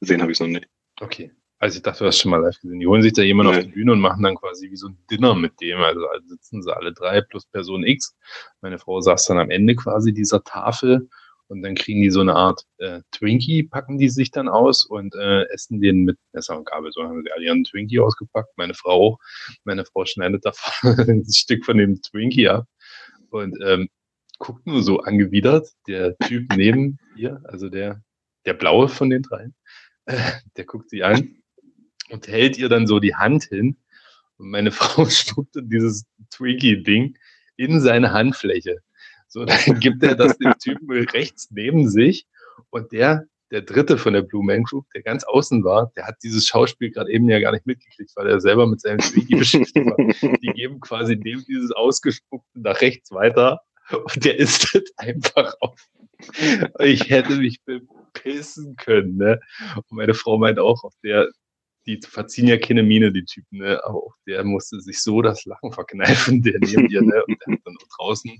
gesehen 0.00 0.20
habe 0.20 0.32
ich 0.32 0.36
es 0.36 0.40
noch 0.40 0.48
nicht. 0.48 0.68
Okay. 1.00 1.30
Also 1.60 1.76
ich 1.76 1.82
dachte, 1.82 2.00
du 2.00 2.06
hast 2.06 2.18
schon 2.18 2.30
mal 2.30 2.40
live 2.40 2.60
gesehen. 2.60 2.80
Die 2.80 2.86
holen 2.86 3.02
sich 3.02 3.12
da 3.12 3.22
jemanden 3.22 3.52
nee. 3.52 3.58
auf 3.58 3.64
die 3.64 3.72
Bühne 3.72 3.92
und 3.92 4.00
machen 4.00 4.22
dann 4.22 4.36
quasi 4.36 4.70
wie 4.70 4.76
so 4.76 4.88
ein 4.88 4.98
Dinner 5.10 5.34
mit 5.34 5.60
dem. 5.60 5.78
Also, 5.78 6.00
sitzen 6.26 6.62
sie 6.62 6.74
alle 6.74 6.92
drei 6.92 7.20
plus 7.20 7.46
Person 7.46 7.84
X. 7.84 8.16
Meine 8.60 8.78
Frau 8.78 9.00
saß 9.00 9.24
dann 9.24 9.38
am 9.38 9.50
Ende 9.50 9.74
quasi 9.74 10.12
dieser 10.12 10.44
Tafel 10.44 11.08
Und 11.48 11.62
dann 11.62 11.74
kriegen 11.74 12.02
die 12.02 12.10
so 12.10 12.20
eine 12.20 12.34
Art 12.34 12.62
äh, 12.76 13.00
Twinkie, 13.10 13.62
packen 13.62 13.96
die 13.96 14.10
sich 14.10 14.30
dann 14.30 14.48
aus 14.48 14.84
und 14.84 15.14
äh, 15.14 15.44
essen 15.44 15.80
den 15.80 16.04
mit 16.04 16.18
Messer 16.32 16.56
und 16.58 16.66
Gabel. 16.66 16.92
So 16.92 17.02
haben 17.02 17.22
sie 17.22 17.32
alle 17.32 17.44
ihren 17.44 17.64
Twinkie 17.64 18.00
ausgepackt. 18.00 18.50
Meine 18.56 18.74
Frau 18.74 18.90
auch. 18.90 19.18
Meine 19.64 19.86
Frau 19.86 20.04
schneidet 20.04 20.44
da 20.44 20.52
ein 20.82 21.24
Stück 21.30 21.64
von 21.64 21.78
dem 21.78 22.02
Twinkie 22.02 22.48
ab 22.48 22.66
und 23.30 23.56
ähm, 23.64 23.88
guckt 24.38 24.66
nur 24.66 24.82
so 24.82 25.00
angewidert. 25.00 25.68
Der 25.86 26.16
Typ 26.18 26.52
neben 26.54 26.98
ihr, 27.16 27.40
also 27.44 27.70
der, 27.70 28.02
der 28.44 28.54
blaue 28.54 28.88
von 28.88 29.08
den 29.08 29.22
dreien, 29.22 29.54
äh, 30.04 30.32
der 30.56 30.66
guckt 30.66 30.90
sie 30.90 31.02
an 31.02 31.36
und 32.10 32.28
hält 32.28 32.58
ihr 32.58 32.68
dann 32.68 32.86
so 32.86 33.00
die 33.00 33.14
Hand 33.14 33.44
hin. 33.44 33.78
Und 34.36 34.50
meine 34.50 34.70
Frau 34.72 35.06
spuckte 35.06 35.62
dieses 35.62 36.04
Twinkie-Ding 36.30 37.16
in 37.56 37.80
seine 37.80 38.12
Handfläche. 38.12 38.82
So, 39.28 39.44
dann 39.44 39.80
gibt 39.80 40.02
er 40.02 40.14
das 40.14 40.38
dem 40.38 40.54
Typen 40.58 40.90
rechts 40.90 41.48
neben 41.50 41.88
sich 41.88 42.26
und 42.70 42.92
der, 42.92 43.24
der 43.50 43.62
dritte 43.62 43.98
von 43.98 44.12
der 44.12 44.22
Blue 44.22 44.44
Man 44.44 44.62
Group, 44.62 44.86
der 44.94 45.02
ganz 45.02 45.24
außen 45.24 45.64
war, 45.64 45.92
der 45.96 46.06
hat 46.06 46.16
dieses 46.22 46.46
Schauspiel 46.46 46.90
gerade 46.90 47.10
eben 47.10 47.28
ja 47.28 47.40
gar 47.40 47.52
nicht 47.52 47.66
mitgekriegt, 47.66 48.10
weil 48.16 48.28
er 48.28 48.40
selber 48.40 48.66
mit 48.66 48.80
seinem 48.80 48.98
Twiggy 48.98 49.36
beschäftigt 49.36 49.86
war. 49.86 49.96
Die 50.42 50.52
geben 50.52 50.80
quasi 50.80 51.18
dem 51.18 51.44
dieses 51.46 51.72
Ausgespuckte 51.72 52.60
nach 52.60 52.80
rechts 52.80 53.10
weiter 53.10 53.60
und 53.90 54.24
der 54.24 54.38
ist 54.38 54.74
das 54.74 54.82
einfach 54.96 55.54
auf. 55.60 55.80
Ich 56.80 57.10
hätte 57.10 57.36
mich 57.36 57.62
bepissen 57.64 58.76
können, 58.76 59.16
ne? 59.16 59.40
Und 59.76 59.92
meine 59.92 60.14
Frau 60.14 60.36
meint 60.36 60.58
auch, 60.58 60.82
auf 60.82 60.94
der, 61.04 61.28
die 61.88 61.98
verziehen 62.06 62.46
ja 62.46 62.58
keine 62.58 62.82
Miene, 62.82 63.10
die 63.10 63.24
Typen, 63.24 63.60
ne? 63.60 63.82
aber 63.82 63.96
auch 63.96 64.14
der 64.26 64.44
musste 64.44 64.78
sich 64.80 65.02
so 65.02 65.22
das 65.22 65.46
Lachen 65.46 65.72
verkneifen, 65.72 66.42
der 66.42 66.58
neben 66.60 66.88
ihr, 66.90 67.00
ne? 67.00 67.24
und 67.26 67.40
der 67.40 67.54
hat 67.54 67.60
dann 67.64 67.76
auch 67.82 67.96
draußen, 67.96 68.30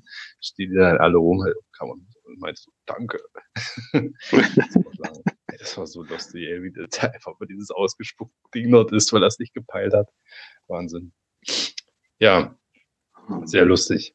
stehen 0.40 0.70
die 0.70 0.76
dann 0.76 0.98
alle 0.98 1.16
rum 1.16 1.42
halt, 1.42 1.56
kann 1.72 1.88
man, 1.88 2.06
und 2.24 2.38
meinte 2.40 2.60
so, 2.60 2.70
danke. 2.84 3.18
das 5.58 5.78
war 5.78 5.86
so 5.86 6.02
lustig, 6.02 6.46
ey, 6.46 6.62
wie 6.62 6.72
der 6.72 7.14
einfach 7.14 7.40
mal 7.40 7.46
dieses 7.46 7.70
ausgespuckte 7.70 8.36
Ding 8.54 8.70
dort 8.70 8.92
ist, 8.92 9.12
weil 9.14 9.22
er 9.22 9.28
es 9.28 9.38
nicht 9.38 9.54
gepeilt 9.54 9.94
hat. 9.94 10.10
Wahnsinn. 10.66 11.14
Ja, 12.18 12.54
sehr 13.44 13.64
lustig. 13.64 14.14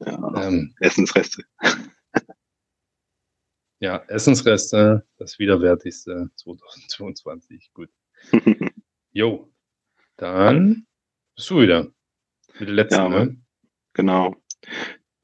Ja, 0.00 0.48
ähm, 0.48 0.74
Essensreste. 0.80 1.44
ja, 3.78 3.98
Essensreste, 4.08 5.06
das 5.16 5.38
widerwärtigste 5.38 6.30
2022. 6.34 7.70
Gut. 7.72 7.90
Jo, 9.12 9.50
dann 10.16 10.86
bist 11.34 11.50
du 11.50 11.60
wieder. 11.62 11.88
Mit 12.58 12.68
der 12.68 12.74
letzten, 12.74 12.94
ja, 12.94 13.08
ne? 13.08 13.36
Genau. 13.94 14.36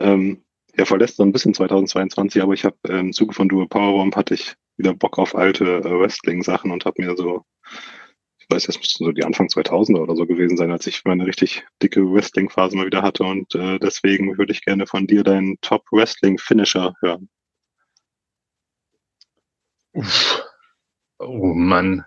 Ähm, 0.01 0.45
ja, 0.77 0.85
verlässt 0.85 1.17
so 1.17 1.23
ein 1.23 1.33
bisschen 1.33 1.55
2022, 1.55 2.43
aber 2.43 2.53
ich 2.53 2.65
habe 2.65 2.77
äh, 2.89 2.99
im 2.99 3.13
Zuge 3.13 3.33
von 3.33 3.49
Dual 3.49 3.69
Powerbomb 3.69 4.17
hatte 4.17 4.35
ich 4.35 4.57
wieder 4.77 4.93
Bock 4.95 5.19
auf 5.19 5.35
alte 5.35 5.65
äh, 5.65 6.01
Wrestling-Sachen 6.01 6.71
und 6.71 6.85
habe 6.85 7.03
mir 7.03 7.17
so, 7.17 7.45
ich 8.39 8.47
weiß, 8.51 8.65
das 8.65 8.79
müssten 8.79 9.05
so 9.05 9.13
die 9.13 9.25
Anfang 9.25 9.47
2000er 9.47 10.01
oder 10.01 10.17
so 10.17 10.27
gewesen 10.27 10.57
sein, 10.57 10.73
als 10.73 10.87
ich 10.87 11.05
meine 11.05 11.27
richtig 11.27 11.65
dicke 11.83 12.03
Wrestling-Phase 12.03 12.77
mal 12.77 12.87
wieder 12.87 13.03
hatte 13.03 13.25
und 13.25 13.55
äh, 13.55 13.79
deswegen 13.79 14.37
würde 14.37 14.53
ich 14.53 14.63
gerne 14.65 14.87
von 14.87 15.07
dir 15.07 15.23
deinen 15.23 15.59
Top-Wrestling-Finisher 15.61 16.95
hören. 17.01 17.29
Uff. 19.93 20.43
Oh 21.19 21.55
Mann. 21.55 22.05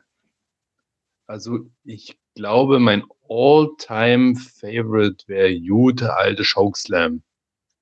Also 1.30 1.70
ich 1.84 2.18
glaube, 2.34 2.80
mein 2.80 3.04
all-time 3.30 4.36
Favorite 4.36 5.28
wäre 5.28 5.62
gute 5.62 6.16
alte 6.16 6.42
Chokeslam. 6.44 7.22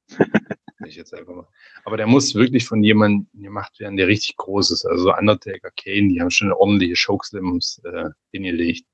ich 0.85 0.97
jetzt 0.97 1.13
einfach 1.13 1.33
mal. 1.33 1.47
Aber 1.85 1.95
der 1.95 2.07
muss 2.07 2.35
wirklich 2.35 2.65
von 2.65 2.83
jemandem 2.83 3.29
gemacht 3.41 3.79
werden, 3.79 3.95
der 3.95 4.07
richtig 4.07 4.35
groß 4.35 4.71
ist. 4.71 4.85
Also 4.85 5.15
Undertaker, 5.15 5.71
Kane, 5.77 6.09
die 6.09 6.19
haben 6.19 6.29
schon 6.29 6.51
ordentliche 6.51 6.95
Chokeslams 7.01 7.81
äh, 7.85 8.09
hingelegt. 8.33 8.85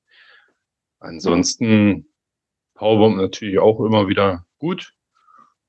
Ansonsten 0.99 2.05
Powerbomb 2.75 3.17
natürlich 3.17 3.57
auch 3.57 3.83
immer 3.83 4.07
wieder 4.07 4.45
gut. 4.59 4.93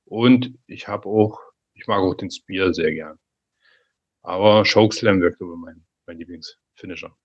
Und 0.05 0.59
ich 0.67 0.89
habe 0.89 1.09
auch, 1.09 1.41
ich 1.73 1.87
mag 1.87 2.01
auch 2.01 2.17
den 2.17 2.31
Spear 2.31 2.75
sehr 2.75 2.93
gern. 2.93 3.19
Aber 4.21 4.63
Chokeslam 4.71 5.23
wirkt 5.23 5.41
über 5.41 5.57
mein, 5.57 5.87
mein 6.05 6.19
Lieblingsfinisher. 6.19 7.17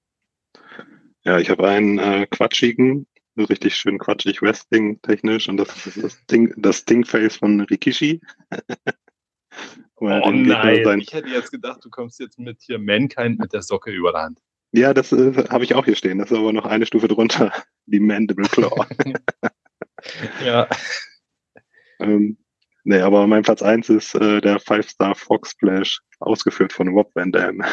Ja, 1.26 1.38
ich 1.38 1.50
habe 1.50 1.68
einen 1.68 2.00
äh, 2.00 2.28
quatschigen, 2.28 3.08
richtig 3.38 3.76
schön 3.76 3.98
quatschig 4.00 4.42
Wrestling-technisch 4.42 5.50
und 5.50 5.58
das 5.58 5.86
ist 5.86 6.02
das 6.02 6.26
Ding, 6.28 6.54
das 6.58 6.86
Dingface 6.86 7.38
von 7.38 7.62
Rikishi. 7.62 8.22
oh 9.96 10.32
nein, 10.32 11.00
ich 11.02 11.14
hätte 11.14 11.30
jetzt 11.30 11.52
gedacht, 11.52 11.84
du 11.84 11.90
kommst 11.90 12.20
jetzt 12.20 12.40
mit 12.40 12.62
hier 12.62 12.80
Mankind 12.80 13.40
mit 13.40 13.54
der 13.54 13.62
Socke 13.62 13.92
über 13.92 14.12
der 14.12 14.22
Hand. 14.24 14.40
Ja, 14.72 14.94
das 14.94 15.12
äh, 15.12 15.48
habe 15.50 15.64
ich 15.64 15.74
auch 15.76 15.86
hier 15.86 15.96
stehen. 15.96 16.20
Das 16.20 16.32
ist 16.32 16.38
aber 16.38 16.54
noch 16.54 16.66
eine 16.66 16.86
Stufe 16.86 17.08
drunter. 17.08 17.52
Die 17.86 18.00
Mandible 18.00 18.48
Claw. 18.48 18.86
ja. 20.46 20.68
ähm, 22.00 22.38
nee, 22.84 23.02
aber 23.02 23.26
mein 23.26 23.42
Platz 23.42 23.64
1 23.64 23.90
ist 23.90 24.14
äh, 24.16 24.42
der 24.42 24.60
Five-Star 24.60 25.16
Fox 25.16 25.52
Splash, 25.52 26.02
ausgeführt 26.20 26.72
von 26.72 26.90
Rob 26.90 27.10
Van 27.16 27.32
Dam 27.32 27.64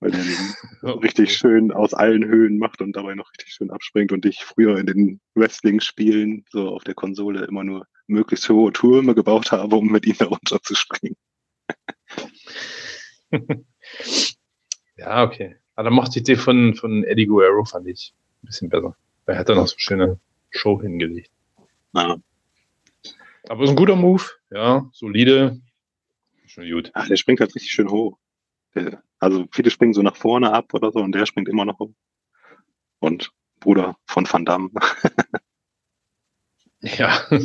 weil 0.00 0.10
der 0.10 0.22
den 0.24 0.54
richtig 1.02 1.36
schön 1.36 1.72
aus 1.72 1.94
allen 1.94 2.24
Höhen 2.24 2.58
macht 2.58 2.80
und 2.80 2.96
dabei 2.96 3.14
noch 3.14 3.30
richtig 3.32 3.52
schön 3.52 3.70
abspringt 3.70 4.12
und 4.12 4.24
ich 4.26 4.42
früher 4.44 4.78
in 4.78 4.86
den 4.86 5.20
Wrestling-Spielen 5.34 6.44
so 6.50 6.70
auf 6.70 6.84
der 6.84 6.94
Konsole 6.94 7.44
immer 7.44 7.64
nur 7.64 7.86
möglichst 8.06 8.48
hohe 8.48 8.72
Türme 8.72 9.14
gebaut 9.14 9.52
habe, 9.52 9.76
um 9.76 9.92
mit 9.92 10.06
ihm 10.06 10.16
darunter 10.18 10.60
zu 10.62 10.74
springen. 10.74 11.16
ja, 14.96 15.22
okay. 15.22 15.56
Aber 15.74 15.84
dann 15.84 15.94
mochte 15.94 16.18
ich 16.18 16.24
die 16.24 16.36
von, 16.36 16.74
von 16.74 17.04
Eddie 17.04 17.26
Guerrero, 17.26 17.64
fand 17.64 17.86
ich 17.86 18.14
ein 18.42 18.46
bisschen 18.46 18.68
besser. 18.68 18.96
Er 19.26 19.38
hat 19.38 19.48
da 19.48 19.54
noch 19.54 19.68
so 19.68 19.74
eine 19.74 19.80
schöne 19.80 20.20
Show 20.50 20.80
hingelegt. 20.80 21.30
Ja. 21.94 22.16
Aber 23.48 23.64
ist 23.64 23.70
ein 23.70 23.76
guter 23.76 23.96
Move, 23.96 24.24
ja, 24.50 24.88
solide. 24.92 25.60
Schon 26.46 26.68
gut. 26.68 26.90
Ach, 26.94 27.06
der 27.06 27.16
springt 27.16 27.40
halt 27.40 27.54
richtig 27.54 27.70
schön 27.70 27.90
hoch. 27.90 28.18
Der, 28.74 29.02
also 29.20 29.46
viele 29.52 29.70
springen 29.70 29.92
so 29.92 30.02
nach 30.02 30.16
vorne 30.16 30.52
ab 30.52 30.74
oder 30.74 30.90
so 30.90 30.98
und 31.00 31.12
der 31.12 31.26
springt 31.26 31.48
immer 31.48 31.66
noch 31.66 31.78
um. 31.78 31.94
Und 32.98 33.30
Bruder 33.60 33.96
von 34.06 34.26
Van 34.30 34.46
Damme. 34.46 34.70
ja. 36.80 37.20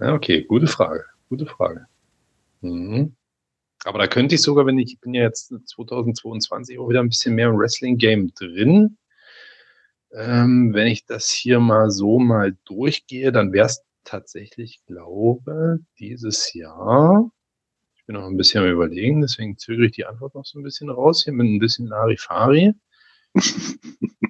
ja, 0.00 0.14
okay, 0.14 0.44
gute 0.44 0.66
Frage. 0.66 1.04
Gute 1.28 1.46
Frage. 1.46 1.86
Mhm. 2.62 3.14
Aber 3.84 3.98
da 3.98 4.06
könnte 4.06 4.34
ich 4.34 4.42
sogar, 4.42 4.66
wenn 4.66 4.78
ich, 4.78 4.94
ich 4.94 5.00
bin 5.00 5.14
ja 5.14 5.22
jetzt 5.22 5.54
2022 5.66 6.78
auch 6.78 6.88
wieder 6.88 7.00
ein 7.00 7.08
bisschen 7.08 7.34
mehr 7.34 7.48
im 7.48 7.58
Wrestling-Game 7.58 8.32
drin. 8.34 8.96
Ähm, 10.12 10.72
wenn 10.72 10.86
ich 10.86 11.04
das 11.04 11.28
hier 11.28 11.60
mal 11.60 11.90
so 11.90 12.18
mal 12.18 12.56
durchgehe, 12.64 13.32
dann 13.32 13.52
wäre 13.52 13.66
es 13.66 13.82
tatsächlich, 14.04 14.80
glaube 14.86 15.80
dieses 15.98 16.54
Jahr 16.54 17.30
bin 18.06 18.14
noch 18.14 18.26
ein 18.26 18.36
bisschen 18.36 18.62
am 18.62 18.70
Überlegen, 18.70 19.20
deswegen 19.20 19.58
zögere 19.58 19.86
ich 19.86 19.92
die 19.92 20.06
Antwort 20.06 20.34
noch 20.34 20.44
so 20.44 20.58
ein 20.58 20.62
bisschen 20.62 20.90
raus, 20.90 21.24
hier 21.24 21.32
mit 21.32 21.46
ein 21.46 21.58
bisschen 21.58 21.88
Larifari. 21.88 22.72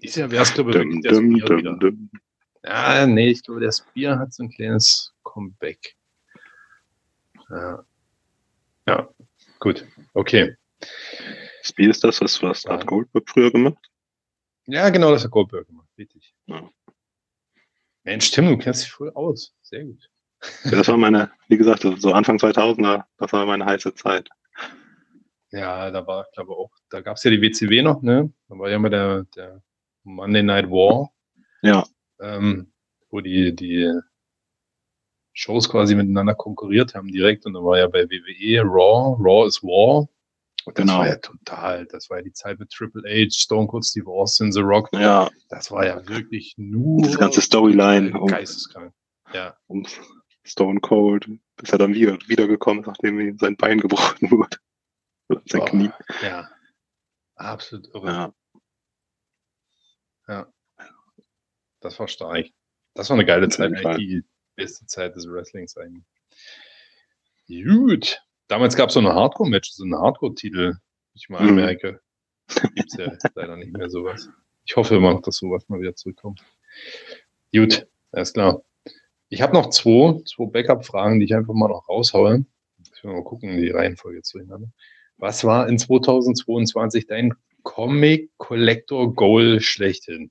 Dieses 0.02 0.16
Jahr 0.16 0.30
wäre 0.30 0.42
es, 0.42 0.54
glaube 0.54 0.70
ich, 0.70 0.76
wirklich 0.76 1.02
der 1.02 1.14
Spear 1.14 1.58
wieder. 1.58 1.92
Ja, 2.64 3.06
nee, 3.06 3.28
ich 3.28 3.42
glaube, 3.42 3.60
der 3.60 3.72
Spear 3.72 4.18
hat 4.18 4.32
so 4.32 4.42
ein 4.42 4.50
kleines 4.50 5.14
Comeback. 5.22 5.96
Ja, 7.50 7.84
ja 8.86 9.08
gut, 9.60 9.86
okay. 10.14 10.56
Spear 11.62 11.90
ist 11.90 12.02
das, 12.02 12.20
was, 12.20 12.42
was 12.42 12.64
hat 12.64 12.86
Goldberg 12.86 13.28
früher 13.28 13.52
gemacht? 13.52 13.90
Ja, 14.66 14.88
genau, 14.88 15.12
das 15.12 15.24
hat 15.24 15.30
Goldberg 15.30 15.66
gemacht, 15.68 15.88
richtig. 15.96 16.34
Ja. 16.46 16.68
Mensch, 18.02 18.30
Tim, 18.30 18.46
du 18.46 18.56
kennst 18.56 18.84
dich 18.84 18.92
voll 18.92 19.10
aus. 19.14 19.54
Sehr 19.62 19.84
gut. 19.84 20.08
Das 20.64 20.88
war 20.88 20.96
meine, 20.96 21.30
wie 21.48 21.56
gesagt, 21.56 21.86
so 21.98 22.12
Anfang 22.12 22.36
2000er, 22.38 23.04
das 23.18 23.32
war 23.32 23.46
meine 23.46 23.64
heiße 23.64 23.94
Zeit. 23.94 24.28
Ja, 25.50 25.90
da 25.90 26.06
war, 26.06 26.26
glaube 26.34 26.52
ich, 26.52 26.58
auch, 26.58 26.70
da 26.90 27.00
gab 27.00 27.16
es 27.16 27.24
ja 27.24 27.30
die 27.30 27.40
WCW 27.40 27.82
noch, 27.82 28.02
ne? 28.02 28.32
Da 28.48 28.58
war 28.58 28.68
ja 28.68 28.76
immer 28.76 28.90
der, 28.90 29.24
der 29.36 29.62
Monday 30.02 30.42
Night 30.42 30.68
War. 30.70 31.10
Ja. 31.62 31.84
Ähm, 32.20 32.72
wo 33.10 33.20
die, 33.20 33.54
die 33.54 33.92
Shows 35.32 35.68
quasi 35.68 35.94
miteinander 35.94 36.34
konkurriert 36.34 36.94
haben 36.94 37.08
direkt 37.08 37.46
und 37.46 37.54
da 37.54 37.60
war 37.60 37.78
ja 37.78 37.86
bei 37.86 38.04
WWE 38.04 38.62
Raw, 38.62 39.16
Raw 39.18 39.46
is 39.46 39.62
War. 39.62 40.08
Und 40.64 40.76
das 40.78 40.84
genau. 40.84 40.98
war 40.98 41.08
ja 41.08 41.16
total, 41.16 41.86
das 41.86 42.10
war 42.10 42.16
ja 42.16 42.24
die 42.24 42.32
Zeit 42.32 42.58
mit 42.58 42.70
Triple 42.70 43.02
H, 43.04 43.30
Stone 43.30 43.68
Cold 43.68 43.84
Steve 43.84 44.10
Austin, 44.10 44.50
The 44.50 44.60
Rock. 44.60 44.88
Ja. 44.92 45.30
Das 45.48 45.70
war 45.70 45.86
ja 45.86 46.08
wirklich 46.08 46.54
nur. 46.56 47.02
Das 47.02 47.18
ganze 47.18 47.40
Storyline. 47.40 48.10
Geisteskrank. 48.26 48.92
Ja. 49.32 49.56
Um, 49.68 49.86
Stone 50.46 50.80
Cold, 50.80 51.28
bis 51.56 51.70
er 51.70 51.78
dann 51.78 51.94
wieder, 51.94 52.18
wiedergekommen 52.26 52.82
ist, 52.82 52.86
nachdem 52.86 53.20
ihm 53.20 53.38
sein 53.38 53.56
Bein 53.56 53.80
gebrochen 53.80 54.30
wurde. 54.30 54.56
sein 55.46 55.60
oh, 55.62 55.64
Knie. 55.64 55.90
Ja. 56.22 56.48
Absolut 57.34 57.88
irre. 57.94 58.06
Ja. 58.06 58.34
ja. 60.28 60.52
Das 61.80 61.98
war 61.98 62.08
stark. 62.08 62.46
Das 62.94 63.10
war 63.10 63.16
eine 63.16 63.26
geile 63.26 63.48
Zeit. 63.48 63.72
Die, 63.98 64.24
beste 64.56 64.86
Zeit 64.86 65.14
des 65.14 65.28
Wrestlings 65.28 65.76
eigentlich. 65.76 66.04
Gut. 67.46 68.20
Damals 68.48 68.74
gab 68.74 68.88
es 68.88 68.94
so 68.94 69.00
eine 69.00 69.14
Hardcore-Match, 69.14 69.70
so 69.70 69.84
einen 69.84 69.96
Hardcore-Titel, 69.96 70.74
ich 71.14 71.28
mal 71.28 71.42
mhm. 71.42 71.56
merke. 71.56 72.00
Gibt 72.74 72.92
es 72.92 72.98
ja 72.98 73.12
leider 73.34 73.56
nicht 73.56 73.72
mehr 73.72 73.90
sowas. 73.90 74.28
Ich 74.64 74.76
hoffe 74.76 74.96
immer 74.96 75.12
noch, 75.12 75.22
dass 75.22 75.36
sowas 75.36 75.68
mal 75.68 75.80
wieder 75.80 75.94
zurückkommt. 75.94 76.42
Gut, 77.52 77.86
alles 78.12 78.32
klar. 78.32 78.62
Ich 79.28 79.42
habe 79.42 79.54
noch 79.54 79.70
zwei, 79.70 80.20
zwei 80.24 80.46
Backup-Fragen, 80.46 81.18
die 81.18 81.26
ich 81.26 81.34
einfach 81.34 81.54
mal 81.54 81.68
noch 81.68 81.88
raushaue. 81.88 82.44
Ich 82.94 83.04
will 83.04 83.12
mal 83.12 83.24
gucken, 83.24 83.60
die 83.60 83.70
Reihenfolge 83.70 84.22
zueinander. 84.22 84.68
Was 85.18 85.44
war 85.44 85.68
in 85.68 85.78
2022 85.78 87.06
dein 87.06 87.34
Comic 87.62 88.30
Collector 88.36 89.14
Goal 89.14 89.60
schlechthin? 89.60 90.30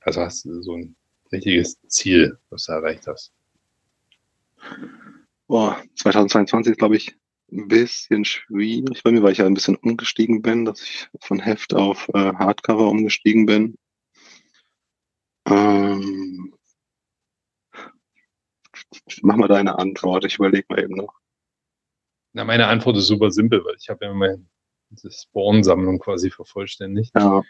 Also 0.00 0.20
hast 0.20 0.44
du 0.44 0.62
so 0.62 0.74
ein 0.74 0.94
richtiges 1.32 1.80
Ziel, 1.88 2.38
was 2.50 2.66
du 2.66 2.72
erreicht 2.72 3.06
hast? 3.08 3.32
Boah, 5.48 5.82
2022 5.96 6.76
glaube 6.76 6.96
ich 6.96 7.16
ein 7.50 7.68
bisschen 7.68 8.24
schwierig 8.24 9.02
bei 9.02 9.10
mir, 9.10 9.22
weil 9.22 9.32
ich 9.32 9.38
ja 9.38 9.46
ein 9.46 9.54
bisschen 9.54 9.76
umgestiegen 9.76 10.42
bin, 10.42 10.64
dass 10.64 10.82
ich 10.82 11.08
von 11.20 11.40
Heft 11.40 11.74
auf 11.74 12.08
äh, 12.14 12.32
Hardcover 12.34 12.88
umgestiegen 12.88 13.46
bin. 13.46 13.76
Ähm, 15.48 16.45
mach 19.22 19.36
mal 19.36 19.48
deine 19.48 19.78
Antwort, 19.78 20.24
ich 20.24 20.36
überlege 20.36 20.66
mal 20.68 20.82
eben 20.82 20.96
noch. 20.96 21.14
Na, 22.32 22.44
meine 22.44 22.66
Antwort 22.66 22.96
ist 22.96 23.06
super 23.06 23.30
simpel, 23.30 23.64
weil 23.64 23.76
ich 23.78 23.88
habe 23.88 24.04
ja 24.04 24.12
meine 24.12 24.44
Spawn-Sammlung 24.94 25.98
quasi 25.98 26.30
vervollständigt. 26.30 27.12
Ja. 27.14 27.42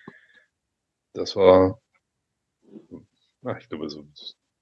Das 1.12 1.34
war, 1.34 1.80
ach, 3.44 3.58
ich 3.58 3.68
glaube, 3.68 3.88
so, 3.88 4.06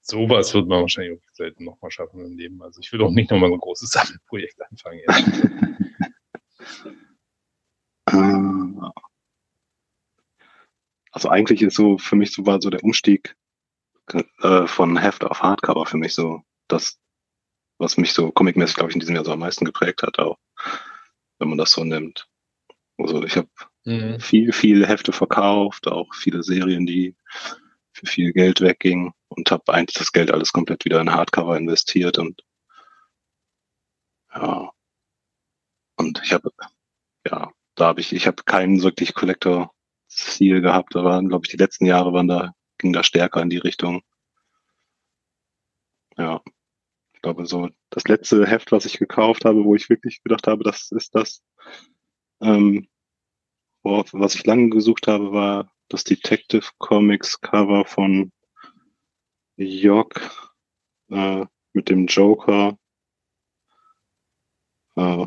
sowas 0.01 0.53
wird 0.53 0.67
man 0.67 0.81
wahrscheinlich 0.81 1.19
auch 1.19 1.33
selten 1.33 1.65
nochmal 1.65 1.91
schaffen 1.91 2.25
im 2.25 2.37
Leben. 2.37 2.61
Also 2.61 2.79
ich 2.79 2.91
will 2.91 3.01
auch 3.01 3.11
nicht 3.11 3.29
nochmal 3.29 3.49
so 3.49 3.55
ein 3.55 3.59
großes 3.59 3.89
Sammelprojekt 3.89 4.61
anfangen. 4.61 5.01
Äh, 8.07 8.91
also 11.11 11.29
eigentlich 11.29 11.63
ist 11.63 11.75
so, 11.75 11.97
für 11.97 12.15
mich 12.15 12.31
so 12.31 12.45
war 12.45 12.61
so 12.61 12.69
der 12.69 12.83
Umstieg 12.83 13.35
äh, 14.41 14.67
von 14.67 14.97
Heft 14.97 15.23
auf 15.23 15.41
Hardcover 15.41 15.87
für 15.87 15.97
mich 15.97 16.13
so 16.13 16.43
das, 16.67 16.99
was 17.77 17.97
mich 17.97 18.13
so 18.13 18.31
comicmäßig, 18.31 18.75
glaube 18.75 18.91
ich, 18.91 18.95
in 18.95 18.99
diesem 18.99 19.15
Jahr 19.15 19.25
so 19.25 19.33
am 19.33 19.39
meisten 19.39 19.65
geprägt 19.65 20.03
hat, 20.03 20.19
auch 20.19 20.37
wenn 21.39 21.49
man 21.49 21.57
das 21.57 21.71
so 21.71 21.83
nimmt. 21.83 22.27
Also 22.97 23.23
ich 23.23 23.35
habe 23.37 23.49
mhm. 23.83 24.19
viel, 24.19 24.53
viel 24.53 24.87
Hefte 24.87 25.11
verkauft, 25.11 25.87
auch 25.87 26.13
viele 26.13 26.43
Serien, 26.43 26.85
die 26.85 27.15
für 27.91 28.05
viel 28.05 28.33
Geld 28.33 28.61
weggingen 28.61 29.13
und 29.29 29.51
habe 29.51 29.73
eigentlich 29.73 29.95
das 29.95 30.11
Geld 30.11 30.31
alles 30.31 30.51
komplett 30.53 30.85
wieder 30.85 31.01
in 31.01 31.11
Hardcover 31.11 31.57
investiert 31.57 32.17
und 32.17 32.41
ja. 34.33 34.71
Und 35.97 36.21
ich 36.23 36.33
habe, 36.33 36.51
ja, 37.25 37.51
da 37.75 37.85
habe 37.85 38.01
ich, 38.01 38.13
ich 38.13 38.27
habe 38.27 38.43
keinen 38.43 38.81
wirklich 38.83 39.13
Collector-Ziel 39.13 40.61
gehabt. 40.61 40.95
Da 40.95 41.03
waren, 41.03 41.29
glaube 41.29 41.45
ich, 41.45 41.51
die 41.51 41.57
letzten 41.57 41.85
Jahre 41.85 42.13
waren 42.13 42.27
da, 42.27 42.53
ging 42.77 42.93
da 42.93 43.03
stärker 43.03 43.41
in 43.41 43.49
die 43.49 43.57
Richtung. 43.57 44.01
Ja. 46.17 46.41
Glaube, 47.25 47.47
so 47.47 47.69
das 47.89 48.03
letzte 48.03 48.45
Heft, 48.45 48.71
was 48.71 48.85
ich 48.85 48.99
gekauft 48.99 49.45
habe, 49.45 49.63
wo 49.63 49.73
ich 49.73 49.89
wirklich 49.89 50.21
gedacht 50.21 50.45
habe, 50.45 50.63
das 50.63 50.91
ist 50.91 51.15
das, 51.15 51.43
ähm, 52.39 52.87
worauf, 53.81 54.13
was 54.13 54.35
ich 54.35 54.45
lange 54.45 54.69
gesucht 54.69 55.07
habe, 55.07 55.31
war 55.31 55.71
das 55.89 56.03
Detective 56.03 56.69
Comics 56.77 57.41
Cover 57.41 57.83
von 57.83 58.31
Jock 59.57 60.21
äh, 61.09 61.47
mit 61.73 61.89
dem 61.89 62.05
Joker. 62.05 62.77
Äh, 64.95 65.25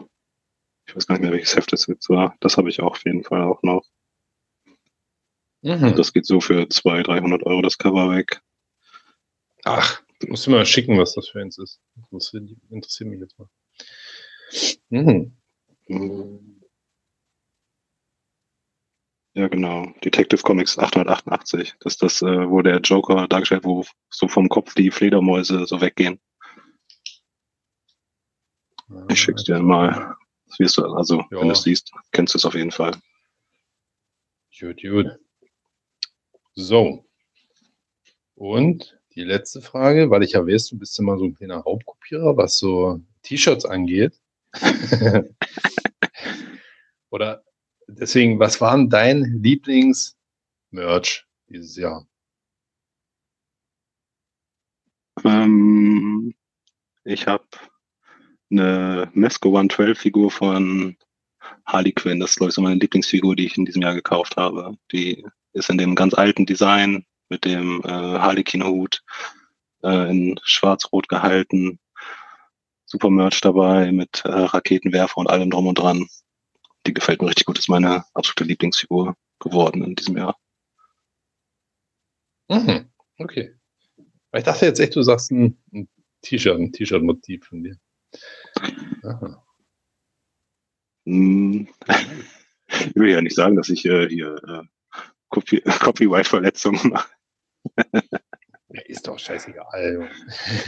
ich 0.87 0.95
weiß 0.95 1.09
gar 1.09 1.17
nicht 1.17 1.23
mehr, 1.23 1.33
welches 1.33 1.57
Heft 1.57 1.73
das 1.73 1.89
jetzt 1.89 2.09
war. 2.11 2.37
Das 2.39 2.57
habe 2.59 2.69
ich 2.69 2.81
auch 2.81 2.93
auf 2.93 3.05
jeden 3.05 3.25
Fall 3.25 3.43
auch 3.43 3.65
noch. 3.65 3.85
Mhm. 5.63 5.97
Das 5.97 6.13
geht 6.13 6.27
so 6.27 6.41
für 6.41 6.69
200, 6.69 7.09
300 7.09 7.43
Euro 7.43 7.61
das 7.61 7.77
Cover 7.77 8.09
weg. 8.13 8.41
Ach, 9.65 10.01
musst 10.27 10.47
du 10.47 10.51
mal 10.51 10.67
schicken, 10.67 10.99
was 10.99 11.15
das 11.15 11.29
für 11.29 11.41
eins 11.41 11.59
ist. 11.59 11.81
Das 12.11 12.33
interessiert 12.71 13.11
mich 13.11 13.21
jetzt 13.21 13.39
mal. 13.39 13.49
Mhm. 14.91 15.37
Ja, 19.35 19.47
genau. 19.47 19.87
Detective 20.05 20.43
Comics 20.43 20.79
888. 20.79 21.77
Das 21.81 21.93
ist 21.93 22.03
das, 22.03 22.23
äh, 22.23 22.51
wo 22.51 22.61
der 22.61 22.81
Joker 22.81 23.29
dargestellt, 23.29 23.65
wo 23.65 23.85
so 24.11 24.27
vom 24.27 24.49
Kopf 24.49 24.75
die 24.75 24.91
Fledermäuse 24.91 25.65
so 25.67 25.81
weggehen. 25.81 26.19
Ich 29.09 29.21
schick's 29.21 29.45
dir 29.45 29.61
mal. 29.61 30.17
Das 30.47 30.59
wirst 30.59 30.79
du, 30.79 30.87
also, 30.87 31.19
ja. 31.31 31.39
wenn 31.39 31.49
du 31.49 31.53
es 31.53 31.63
siehst, 31.63 31.93
kennst 32.11 32.35
du 32.35 32.39
es 32.39 32.47
auf 32.47 32.55
jeden 32.55 32.73
Fall. 32.73 32.93
Gut, 34.59 34.81
gut. 34.83 35.07
So. 36.55 37.05
Und 38.35 38.98
die 39.19 39.25
letzte 39.25 39.61
Frage, 39.61 40.11
weil 40.11 40.23
ich 40.23 40.33
ja 40.33 40.47
weiß, 40.47 40.69
du 40.69 40.79
bist 40.79 40.99
immer 40.99 41.19
so 41.19 41.25
ein 41.25 41.35
kleiner 41.35 41.65
Hauptkopierer, 41.65 42.37
was 42.37 42.57
so 42.57 43.01
T-Shirts 43.23 43.65
angeht. 43.65 44.21
Oder 47.11 47.43
deswegen, 47.89 48.39
was 48.39 48.61
war 48.61 48.77
denn 48.77 48.89
dein 48.89 49.25
Lieblings-Merch 49.43 51.27
dieses 51.49 51.77
Jahr? 51.77 52.07
Ähm, 55.25 56.33
ich 57.03 57.27
habe 57.27 57.45
eine 58.51 59.11
Mesco 59.15 59.49
112-Figur 59.59 60.31
von 60.31 60.97
Harley 61.67 61.93
Quinn. 61.93 62.21
Das 62.21 62.31
ist, 62.31 62.37
glaube 62.37 62.51
ich, 62.51 62.55
so 62.55 62.63
meine 62.63 62.79
Lieblingsfigur, 62.79 63.35
die 63.35 63.47
ich 63.47 63.59
in 63.59 63.65
diesem 63.65 63.83
Jahr 63.83 63.95
gekauft 63.95 64.37
habe. 64.37 64.77
Die 64.93 65.27
ist 65.55 65.71
in 65.71 65.79
dem 65.79 65.97
ganz 65.97 66.15
alten 66.15 66.47
Design 66.47 67.05
mit 67.29 67.45
dem 67.45 67.83
äh, 67.85 67.89
Harley-Kino-Hut 67.89 69.03
äh, 69.83 70.11
in 70.11 70.41
schwarz-rot 70.43 71.09
gehalten. 71.09 71.79
Super 72.85 73.11
Merch 73.11 73.41
dabei 73.41 73.93
mit 73.93 74.23
äh, 74.25 74.31
Raketenwerfer 74.31 75.19
und 75.19 75.29
allem 75.29 75.51
drum 75.51 75.67
und 75.67 75.79
dran 75.79 76.07
die 76.89 76.95
gefällt 76.95 77.21
mir 77.21 77.29
richtig 77.29 77.47
gut. 77.47 77.59
Ist 77.59 77.69
meine 77.69 78.05
absolute 78.15 78.45
Lieblingsfigur 78.45 79.17
geworden 79.39 79.85
in 79.85 79.95
diesem 79.95 80.17
Jahr. 80.17 80.37
Mhm. 82.49 82.91
Okay. 83.19 83.55
Ich 84.35 84.45
dachte 84.45 84.67
jetzt 84.67 84.81
echt, 84.81 84.97
du 84.97 85.03
sagst 85.03 85.31
ein, 85.31 85.59
ein 85.73 85.89
T-Shirt, 86.23 86.59
ein 86.59 86.73
T-Shirt-Motiv 86.73 87.45
von 87.45 87.63
dir. 87.63 87.77
Aha. 89.05 89.45
Hm. 91.07 91.69
ich 92.69 92.95
will 92.95 93.11
ja 93.11 93.21
nicht 93.21 93.37
sagen, 93.37 93.57
dass 93.57 93.69
ich 93.69 93.85
äh, 93.85 94.09
hier 94.09 94.37
äh, 94.47 94.63
Copy 95.29 95.61
Copyright-Verletzungen 95.81 96.91
mache. 96.91 97.11
Ist 98.87 99.07
doch 99.07 99.19
scheißegal. 99.19 100.11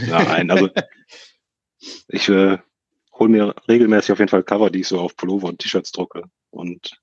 Nein, 0.09 0.51
also 0.51 0.69
ich 2.09 2.29
äh, 2.29 2.59
hole 3.13 3.31
mir 3.31 3.55
regelmäßig 3.69 4.13
auf 4.13 4.19
jeden 4.19 4.31
Fall 4.31 4.43
Cover, 4.43 4.71
die 4.71 4.81
ich 4.81 4.89
so 4.89 5.01
auf 5.01 5.17
Pullover 5.17 5.49
und 5.49 5.59
T-Shirts 5.59 5.93
drucke. 5.93 6.25
Und 6.51 7.01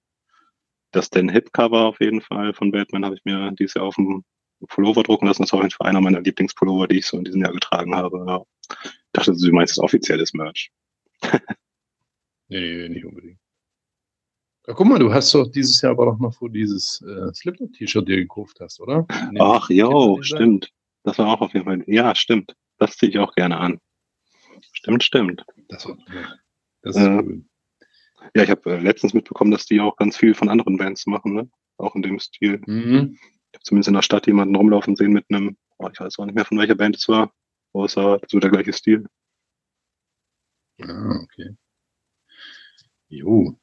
das 0.91 1.09
Den 1.09 1.29
Hip 1.29 1.53
Cover 1.53 1.85
auf 1.85 1.99
jeden 1.99 2.21
Fall 2.21 2.53
von 2.53 2.71
Batman 2.71 3.05
habe 3.05 3.15
ich 3.15 3.25
mir 3.25 3.51
dieses 3.51 3.75
Jahr 3.75 3.85
auf 3.85 3.95
dem 3.95 4.23
Pullover 4.67 5.03
drucken 5.03 5.27
lassen. 5.27 5.43
Das 5.43 5.51
war 5.51 5.59
auf 5.59 5.63
jeden 5.63 5.75
Fall 5.75 5.88
einer 5.88 6.01
meiner 6.01 6.21
Lieblingspullover, 6.21 6.88
die 6.88 6.99
ich 6.99 7.05
so 7.05 7.17
in 7.17 7.23
diesem 7.23 7.41
Jahr 7.41 7.53
getragen 7.53 7.95
habe. 7.95 8.25
Ja. 8.27 8.43
Ich 8.69 9.11
dachte, 9.13 9.34
du 9.34 9.51
meinst 9.51 9.77
das 9.77 9.84
offizielles 9.84 10.34
Merch. 10.34 10.71
nee, 12.47 12.89
nicht 12.89 13.05
unbedingt. 13.05 13.39
Ja, 14.68 14.73
guck 14.73 14.85
mal, 14.85 14.99
du 14.99 15.14
hast 15.14 15.34
doch 15.34 15.49
dieses 15.49 15.81
Jahr 15.81 15.94
aber 15.94 16.18
noch 16.19 16.34
vor 16.34 16.49
dieses 16.49 17.02
äh, 17.02 17.34
Slipknot-T-Shirt 17.34 18.06
dir 18.06 18.18
gekauft 18.18 18.60
hast, 18.60 18.81
oder? 18.81 19.07
Nee, 19.31 19.39
Ach, 19.41 19.69
jo, 19.69 20.22
stimmt. 20.22 20.73
Das 21.03 21.18
war 21.18 21.27
auch 21.27 21.39
auf 21.39 21.53
jeden 21.53 21.65
Fall. 21.65 21.84
Ja, 21.88 22.14
stimmt. 22.15 22.53
Das 22.77 22.98
ziehe 22.98 23.10
ich 23.10 23.18
auch 23.18 23.34
gerne 23.34 23.57
an. 23.57 23.80
Stimmt, 24.73 25.06
stimmt. 25.06 25.45
Das, 25.69 25.88
das 26.81 26.98
ist 26.98 27.02
äh, 27.02 27.18
cool. 27.23 27.45
Ja, 28.35 28.44
ich 28.44 28.49
habe 28.49 28.73
äh, 28.73 28.80
letztens 28.81 29.14
mitbekommen, 29.14 29.52
dass 29.52 29.65
die 29.65 29.80
auch 29.80 29.95
ganz 29.95 30.18
viel 30.18 30.34
von 30.34 30.49
anderen 30.49 30.76
Bands 30.76 31.06
machen, 31.07 31.34
ne? 31.34 31.49
Auch 31.77 31.95
in 31.95 32.02
dem 32.02 32.19
Stil. 32.19 32.61
Mhm. 32.65 33.18
Ich 33.52 33.53
habe 33.53 33.64
zumindest 33.64 33.88
in 33.88 33.94
der 33.94 34.02
Stadt 34.02 34.27
jemanden 34.27 34.56
rumlaufen 34.56 34.98
sehen 34.98 35.14
mit 35.14 35.26
einem, 35.30 35.56
oh, 35.77 35.88
ich 35.91 35.99
weiß 35.99 36.19
auch 36.19 36.26
nicht 36.26 36.35
mehr, 36.35 36.44
von 36.44 36.57
welcher 36.57 36.76
Band 36.76 36.98
es 36.98 37.07
war, 37.07 37.31
außer 37.72 38.19
so 38.27 38.39
der 38.39 38.49
gleiche 38.49 38.73
Stil. 38.73 39.06
Ah, 40.81 41.22
okay. 41.23 41.56
Jo. 43.07 43.57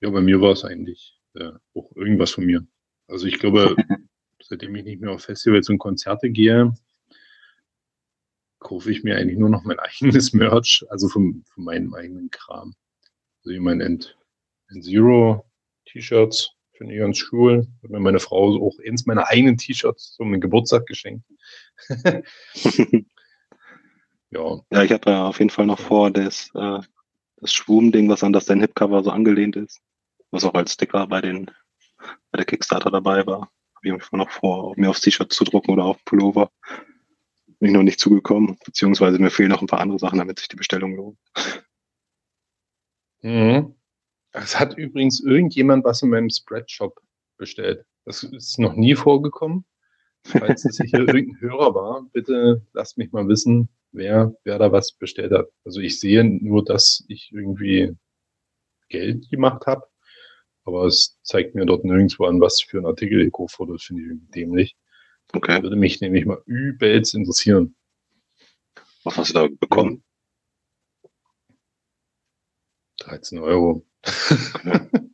Ja, 0.00 0.10
bei 0.10 0.20
mir 0.20 0.40
war 0.40 0.52
es 0.52 0.64
eigentlich 0.64 1.18
äh, 1.34 1.52
auch 1.74 1.94
irgendwas 1.94 2.30
von 2.30 2.44
mir. 2.44 2.66
Also 3.06 3.26
ich 3.26 3.38
glaube, 3.38 3.76
seitdem 4.42 4.74
ich 4.76 4.84
nicht 4.84 5.00
mehr 5.00 5.12
auf 5.12 5.22
Festivals 5.22 5.68
und 5.68 5.78
Konzerte 5.78 6.30
gehe, 6.30 6.72
kaufe 8.58 8.90
ich 8.90 9.02
mir 9.02 9.16
eigentlich 9.16 9.38
nur 9.38 9.50
noch 9.50 9.64
mein 9.64 9.78
eigenes 9.80 10.32
Merch, 10.32 10.84
also 10.88 11.08
von, 11.08 11.44
von 11.52 11.64
meinem 11.64 11.94
eigenen 11.94 12.30
Kram. 12.30 12.74
Also 13.38 13.50
ich 13.50 13.60
meine 13.60 13.84
End, 13.84 14.16
End 14.68 14.84
Zero 14.84 15.44
T-Shirts 15.86 16.52
finde 16.76 16.94
ich 16.94 17.00
ganz 17.00 17.26
cool. 17.32 17.66
Hat 17.82 17.90
mir 17.90 18.00
meine 18.00 18.20
Frau 18.20 18.56
auch 18.66 18.78
eins 18.86 19.04
meiner 19.04 19.26
eigenen 19.28 19.58
T-Shirts 19.58 20.14
zum 20.14 20.38
Geburtstag 20.40 20.86
geschenkt. 20.86 21.26
ja. 24.30 24.60
Ja, 24.70 24.82
ich 24.82 24.92
habe 24.92 25.10
ja 25.10 25.26
auf 25.26 25.38
jeden 25.38 25.50
Fall 25.50 25.66
noch 25.66 25.78
vor, 25.78 26.10
das, 26.10 26.50
äh, 26.54 26.80
das 27.36 27.52
Schwum-Ding, 27.52 28.08
was 28.08 28.22
an 28.22 28.32
das 28.32 28.46
dein 28.46 28.60
Hip-Cover 28.60 29.02
so 29.02 29.10
angelehnt 29.10 29.56
ist, 29.56 29.82
was 30.30 30.44
auch 30.44 30.54
als 30.54 30.72
Sticker 30.72 31.06
bei 31.06 31.20
den 31.20 31.50
bei 32.30 32.36
der 32.36 32.46
Kickstarter 32.46 32.90
dabei 32.90 33.26
war. 33.26 33.50
Habe 33.74 33.88
ich 33.88 33.92
auf 33.92 34.12
noch 34.12 34.30
vor, 34.30 34.74
mir 34.76 34.90
aufs 34.90 35.00
T-Shirt 35.00 35.32
zu 35.32 35.44
drucken 35.44 35.72
oder 35.72 35.84
auf 35.84 36.04
Pullover. 36.04 36.50
Bin 37.58 37.70
ich 37.70 37.74
noch 37.74 37.82
nicht 37.82 38.00
zugekommen, 38.00 38.58
beziehungsweise 38.64 39.18
mir 39.18 39.30
fehlen 39.30 39.50
noch 39.50 39.60
ein 39.60 39.66
paar 39.66 39.80
andere 39.80 39.98
Sachen, 39.98 40.18
damit 40.18 40.38
sich 40.38 40.48
die 40.48 40.56
Bestellung 40.56 40.94
lohnt. 40.96 41.18
Mhm. 43.22 43.74
Es 44.32 44.58
hat 44.58 44.78
übrigens 44.78 45.20
irgendjemand 45.20 45.84
was 45.84 46.02
in 46.02 46.10
meinem 46.10 46.30
Spreadshop 46.30 47.00
bestellt. 47.36 47.84
Das 48.04 48.22
ist 48.22 48.58
noch 48.58 48.74
nie 48.74 48.94
vorgekommen. 48.94 49.64
Falls 50.24 50.64
es 50.64 50.76
sicher 50.76 50.98
irgendein 51.00 51.40
Hörer 51.40 51.74
war, 51.74 52.06
bitte 52.12 52.64
lasst 52.72 52.98
mich 52.98 53.12
mal 53.12 53.26
wissen, 53.28 53.68
wer, 53.92 54.34
wer 54.44 54.58
da 54.58 54.72
was 54.72 54.92
bestellt 54.92 55.32
hat. 55.32 55.48
Also 55.64 55.80
ich 55.80 55.98
sehe 55.98 56.24
nur, 56.24 56.64
dass 56.64 57.04
ich 57.08 57.30
irgendwie 57.32 57.96
Geld 58.88 59.28
gemacht 59.30 59.66
habe, 59.66 59.86
aber 60.64 60.86
es 60.86 61.18
zeigt 61.22 61.54
mir 61.54 61.66
dort 61.66 61.84
nirgendwo 61.84 62.24
an, 62.26 62.40
was 62.40 62.60
für 62.60 62.78
ein 62.78 62.86
Artikel 62.86 63.20
Eco-Foto 63.20 63.78
finde 63.78 64.02
ich 64.02 64.30
dämlich. 64.30 64.76
Okay. 65.32 65.62
Würde 65.62 65.76
mich 65.76 66.00
nämlich 66.00 66.26
mal 66.26 66.42
übelst 66.46 67.14
interessieren. 67.14 67.76
Was 69.04 69.16
hast 69.16 69.30
du 69.30 69.34
da 69.34 69.48
bekommen? 69.48 70.02
13 72.98 73.38
Euro. 73.38 73.84
Okay. 74.54 74.88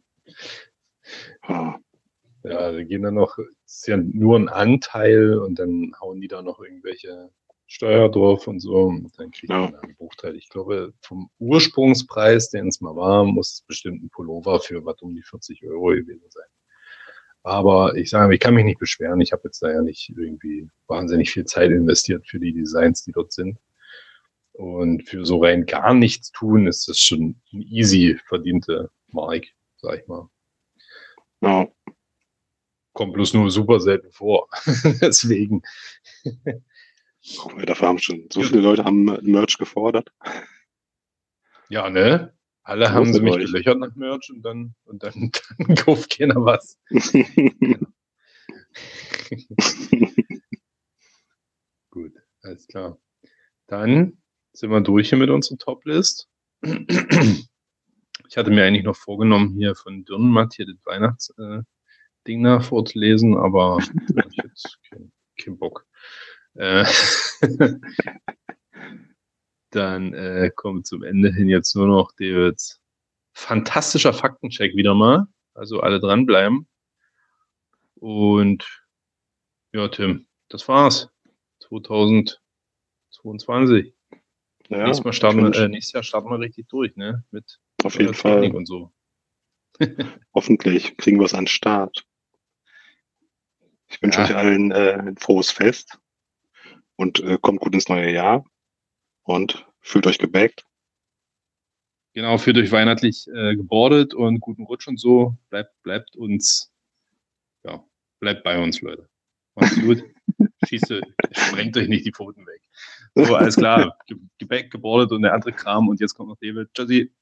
Ja, 2.48 2.70
da 2.70 2.84
gehen 2.84 3.02
dann 3.02 3.14
noch, 3.14 3.38
ist 3.64 3.88
ja 3.88 3.96
nur 3.96 4.38
ein 4.38 4.48
Anteil 4.48 5.36
und 5.36 5.58
dann 5.58 5.92
hauen 6.00 6.20
die 6.20 6.28
da 6.28 6.42
noch 6.42 6.60
irgendwelche 6.60 7.30
Steuer 7.66 8.08
drauf 8.10 8.46
und 8.46 8.60
so. 8.60 8.84
Und 8.84 9.18
dann 9.18 9.30
kriegt 9.30 9.50
ja. 9.50 9.58
man 9.58 9.74
einen 9.74 9.96
Bruchteil. 9.96 10.36
Ich 10.36 10.48
glaube, 10.48 10.92
vom 11.00 11.30
Ursprungspreis, 11.38 12.50
den 12.50 12.68
es 12.68 12.80
mal 12.80 12.94
war, 12.96 13.24
muss 13.24 13.54
es 13.54 13.62
bestimmt 13.62 14.02
ein 14.02 14.10
Pullover 14.10 14.60
für 14.60 14.84
was 14.84 15.00
um 15.02 15.14
die 15.14 15.22
40 15.22 15.64
Euro 15.64 15.88
gewesen 15.88 16.28
sein. 16.28 16.46
Aber 17.42 17.94
ich 17.96 18.10
sage, 18.10 18.34
ich 18.34 18.40
kann 18.40 18.54
mich 18.54 18.64
nicht 18.64 18.80
beschweren. 18.80 19.20
Ich 19.20 19.32
habe 19.32 19.42
jetzt 19.44 19.62
da 19.62 19.70
ja 19.70 19.80
nicht 19.80 20.08
irgendwie 20.16 20.68
wahnsinnig 20.88 21.30
viel 21.30 21.44
Zeit 21.44 21.70
investiert 21.70 22.26
für 22.26 22.40
die 22.40 22.52
Designs, 22.52 23.04
die 23.04 23.12
dort 23.12 23.32
sind. 23.32 23.58
Und 24.52 25.08
für 25.08 25.24
so 25.24 25.42
rein 25.42 25.66
gar 25.66 25.94
nichts 25.94 26.32
tun, 26.32 26.66
ist 26.66 26.88
das 26.88 26.98
schon 26.98 27.40
ein 27.52 27.62
easy 27.62 28.18
verdiente 28.26 28.90
Mark, 29.08 29.44
sag 29.76 30.00
ich 30.00 30.08
mal. 30.08 30.28
Ja. 31.40 31.68
Kommt 32.94 33.12
bloß 33.12 33.34
nur 33.34 33.50
super 33.50 33.78
selten 33.78 34.10
vor. 34.10 34.48
Deswegen. 35.00 35.62
Dafür 37.64 37.88
haben 37.88 37.98
schon 37.98 38.28
so 38.32 38.42
viele 38.42 38.60
Leute 38.60 38.84
haben 38.84 39.04
Merch 39.22 39.58
gefordert. 39.58 40.12
Ja, 41.68 41.90
ne? 41.90 42.32
Alle 42.62 42.92
haben 42.92 43.12
sie 43.12 43.20
mich 43.20 43.34
euch. 43.34 43.46
gelöchert 43.46 43.78
nach 43.78 43.94
Merch 43.94 44.30
und 44.30 44.42
dann, 44.42 44.74
und 44.84 45.02
dann, 45.02 45.30
dann 45.58 45.76
kauft 45.76 46.16
keiner 46.16 46.36
was. 46.36 46.78
Gut, 51.90 52.12
alles 52.42 52.66
klar. 52.68 52.98
Dann 53.66 54.22
sind 54.52 54.70
wir 54.70 54.80
durch 54.80 55.08
hier 55.08 55.18
mit 55.18 55.30
unserer 55.30 55.58
Top-List. 55.58 56.28
Ich 56.62 58.36
hatte 58.36 58.50
mir 58.50 58.64
eigentlich 58.64 58.84
noch 58.84 58.96
vorgenommen, 58.96 59.54
hier 59.56 59.74
von 59.74 60.04
Dürrenmatt 60.04 60.54
hier 60.54 60.66
das 60.66 60.84
Weihnachtsding 60.84 61.64
äh, 62.26 62.42
da 62.42 62.60
vorzulesen, 62.60 63.36
aber 63.36 63.78
ich 63.80 64.36
jetzt 64.36 64.78
keinen 64.88 65.12
kein 65.36 65.58
Bock. 65.58 65.85
Äh, 66.56 66.86
dann 69.70 70.14
äh, 70.14 70.50
kommt 70.54 70.86
zum 70.86 71.02
Ende 71.02 71.32
hin 71.32 71.48
jetzt 71.48 71.74
nur 71.76 71.86
noch 71.86 72.12
Davids 72.12 72.80
fantastischer 73.32 74.14
Faktencheck 74.14 74.74
wieder 74.74 74.94
mal. 74.94 75.26
Also 75.54 75.80
alle 75.80 76.00
dranbleiben. 76.00 76.66
Und 77.96 78.86
ja, 79.72 79.88
Tim, 79.88 80.26
das 80.48 80.68
war's. 80.68 81.08
2022. 81.60 83.94
Ja, 84.68 84.84
nächstes, 84.84 85.04
Mal 85.04 85.12
starten, 85.12 85.52
äh, 85.52 85.68
nächstes 85.68 85.92
Jahr 85.92 86.02
starten 86.02 86.28
wir 86.30 86.40
richtig 86.40 86.66
durch, 86.68 86.96
ne? 86.96 87.24
Mit 87.30 87.60
auf 87.84 87.96
jeden 87.98 88.14
Fall. 88.14 88.54
und 88.54 88.66
so. 88.66 88.92
Hoffentlich 90.34 90.96
kriegen 90.96 91.18
wir 91.18 91.26
es 91.26 91.34
an 91.34 91.46
Start. 91.46 92.06
Ich 93.88 94.02
wünsche 94.02 94.20
ja. 94.20 94.26
euch 94.26 94.34
allen 94.34 94.72
äh, 94.72 94.94
ein 94.94 95.16
frohes 95.16 95.50
Fest 95.50 96.00
und 96.96 97.20
äh, 97.20 97.38
kommt 97.40 97.60
gut 97.60 97.74
ins 97.74 97.88
neue 97.88 98.10
Jahr 98.10 98.44
und 99.22 99.66
fühlt 99.80 100.06
euch 100.06 100.18
gebackt. 100.18 100.66
Genau, 102.14 102.38
fühlt 102.38 102.56
euch 102.56 102.72
weihnachtlich 102.72 103.28
äh, 103.28 103.54
gebordet 103.54 104.14
und 104.14 104.40
guten 104.40 104.64
Rutsch 104.64 104.88
und 104.88 104.98
so. 104.98 105.36
Bleibt, 105.50 105.82
bleibt 105.82 106.16
uns, 106.16 106.72
ja, 107.62 107.84
bleibt 108.20 108.42
bei 108.42 108.62
uns, 108.62 108.80
Leute. 108.80 109.08
Macht's 109.54 109.80
gut. 109.80 110.02
Schießt, 110.66 110.94
sprengt 111.32 111.76
euch 111.76 111.88
nicht 111.88 112.06
die 112.06 112.12
Pfoten 112.12 112.46
weg. 112.46 112.62
So, 113.14 113.34
alles 113.36 113.56
klar. 113.56 113.96
Gebäck, 114.38 114.70
gebordet 114.70 115.12
und 115.12 115.22
der 115.22 115.34
andere 115.34 115.52
Kram 115.52 115.88
und 115.88 116.00
jetzt 116.00 116.14
kommt 116.14 116.30
noch 116.30 116.38
David. 116.40 116.72
Tschüssi. 116.74 117.12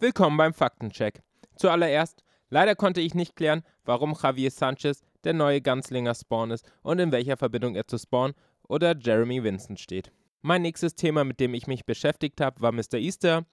Willkommen 0.00 0.36
beim 0.36 0.54
Faktencheck. 0.54 1.22
Zuallererst, 1.56 2.22
leider 2.50 2.74
konnte 2.74 3.00
ich 3.00 3.14
nicht 3.14 3.34
klären, 3.34 3.64
warum 3.84 4.16
Javier 4.20 4.50
Sanchez 4.50 5.02
der 5.24 5.34
neue 5.34 5.60
Ganzlinger 5.60 6.14
Spawn 6.14 6.50
ist 6.50 6.70
und 6.82 6.98
in 6.98 7.12
welcher 7.12 7.36
Verbindung 7.36 7.74
er 7.74 7.86
zu 7.86 7.98
Spawn 7.98 8.32
oder 8.68 8.96
Jeremy 8.96 9.42
Vincent 9.42 9.80
steht. 9.80 10.12
Mein 10.42 10.62
nächstes 10.62 10.94
Thema, 10.94 11.24
mit 11.24 11.40
dem 11.40 11.54
ich 11.54 11.66
mich 11.66 11.84
beschäftigt 11.84 12.40
habe, 12.40 12.60
war 12.60 12.72
Mr. 12.72 12.94
Easter. 12.94 13.44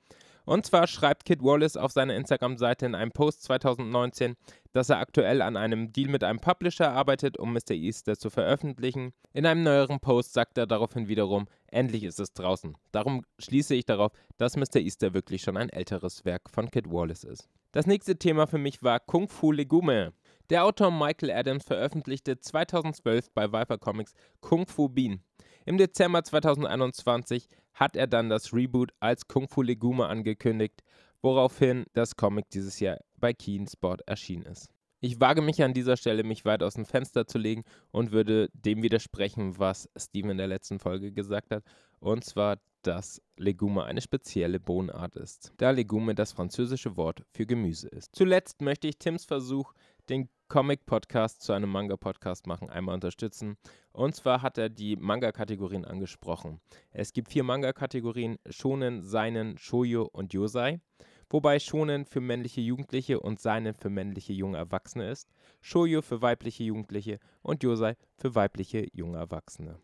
Und 0.45 0.65
zwar 0.67 0.85
schreibt 0.85 1.25
Kid 1.25 1.41
Wallace 1.41 1.75
auf 1.75 1.91
seiner 1.91 2.15
Instagram-Seite 2.15 2.85
in 2.85 2.93
einem 2.93 3.11
Post 3.11 3.41
2019, 3.43 4.35
dass 4.73 4.89
er 4.89 4.99
aktuell 4.99 5.41
an 5.41 5.57
einem 5.57 5.91
Deal 5.91 6.09
mit 6.09 6.23
einem 6.23 6.39
Publisher 6.39 6.91
arbeitet, 6.91 7.37
um 7.37 7.51
Mr. 7.51 7.71
Easter 7.71 8.15
zu 8.15 8.29
veröffentlichen. 8.29 9.13
In 9.33 9.47
einem 9.47 9.63
neueren 9.63 9.99
Post 9.99 10.33
sagt 10.33 10.59
er 10.59 10.67
daraufhin 10.67 11.07
wiederum, 11.07 11.47
endlich 11.65 12.03
ist 12.03 12.19
es 12.19 12.33
draußen. 12.33 12.77
Darum 12.91 13.25
schließe 13.39 13.73
ich 13.73 13.85
darauf, 13.85 14.11
dass 14.37 14.55
Mr. 14.55 14.75
Easter 14.75 15.15
wirklich 15.15 15.41
schon 15.41 15.57
ein 15.57 15.69
älteres 15.69 16.25
Werk 16.25 16.51
von 16.51 16.69
Kid 16.69 16.91
Wallace 16.91 17.23
ist. 17.23 17.49
Das 17.71 17.87
nächste 17.87 18.15
Thema 18.15 18.45
für 18.45 18.59
mich 18.59 18.83
war 18.83 18.99
Kung 18.99 19.27
Fu 19.27 19.51
Legume. 19.51 20.13
Der 20.51 20.63
Autor 20.63 20.91
Michael 20.91 21.31
Adams 21.31 21.63
veröffentlichte 21.63 22.39
2012 22.39 23.31
bei 23.31 23.51
Viper 23.51 23.79
Comics 23.79 24.13
Kung 24.41 24.67
Fu 24.67 24.87
Bean. 24.87 25.21
Im 25.65 25.79
Dezember 25.79 26.23
2021 26.23 27.49
hat 27.73 27.95
er 27.95 28.05
dann 28.05 28.29
das 28.29 28.53
Reboot 28.53 28.91
als 28.99 29.27
Kung 29.27 29.47
Fu 29.47 29.63
Legume 29.63 30.05
angekündigt, 30.05 30.83
woraufhin 31.23 31.85
das 31.93 32.15
Comic 32.15 32.47
dieses 32.51 32.79
Jahr 32.79 32.99
bei 33.17 33.33
Keen 33.33 33.65
Sport 33.67 34.07
erschienen 34.07 34.43
ist. 34.43 34.69
Ich 34.99 35.19
wage 35.19 35.41
mich 35.41 35.63
an 35.63 35.73
dieser 35.73 35.97
Stelle, 35.97 36.23
mich 36.23 36.45
weit 36.45 36.61
aus 36.61 36.75
dem 36.75 36.85
Fenster 36.85 37.25
zu 37.25 37.39
legen 37.39 37.63
und 37.89 38.11
würde 38.11 38.49
dem 38.53 38.83
widersprechen, 38.83 39.57
was 39.57 39.89
Steven 39.97 40.29
in 40.29 40.37
der 40.37 40.47
letzten 40.47 40.77
Folge 40.77 41.11
gesagt 41.11 41.49
hat, 41.49 41.63
und 41.99 42.23
zwar, 42.23 42.59
dass 42.83 43.19
Legume 43.35 43.83
eine 43.83 44.01
spezielle 44.01 44.59
Bohnenart 44.59 45.15
ist, 45.15 45.51
da 45.57 45.71
Legume 45.71 46.13
das 46.13 46.33
französische 46.33 46.97
Wort 46.97 47.23
für 47.31 47.47
Gemüse 47.47 47.87
ist. 47.87 48.15
Zuletzt 48.15 48.61
möchte 48.61 48.87
ich 48.87 48.99
Tims 48.99 49.25
Versuch, 49.25 49.73
den 50.09 50.29
Comic-Podcast 50.47 51.41
zu 51.41 51.53
einem 51.53 51.71
Manga-Podcast 51.71 52.45
machen, 52.45 52.69
einmal 52.69 52.95
unterstützen. 52.95 53.57
Und 53.91 54.15
zwar 54.15 54.41
hat 54.41 54.57
er 54.57 54.69
die 54.69 54.95
Manga-Kategorien 54.95 55.85
angesprochen. 55.85 56.61
Es 56.91 57.13
gibt 57.13 57.29
vier 57.29 57.43
Manga-Kategorien: 57.43 58.37
Shonen, 58.49 59.01
Seinen, 59.01 59.57
Shoujo 59.57 60.03
und 60.03 60.33
Yosei. 60.33 60.79
Wobei 61.29 61.59
Shonen 61.59 62.05
für 62.05 62.21
männliche 62.21 62.61
Jugendliche 62.61 63.19
und 63.19 63.39
Seinen 63.39 63.73
für 63.73 63.89
männliche 63.89 64.33
junge 64.33 64.57
Erwachsene 64.57 65.09
ist, 65.09 65.27
Shoujo 65.61 66.03
für 66.03 66.21
weibliche 66.21 66.63
Jugendliche 66.63 67.19
und 67.41 67.63
Yosei 67.63 67.95
für 68.15 68.35
weibliche 68.35 68.87
junge 68.93 69.17
Erwachsene. 69.17 69.79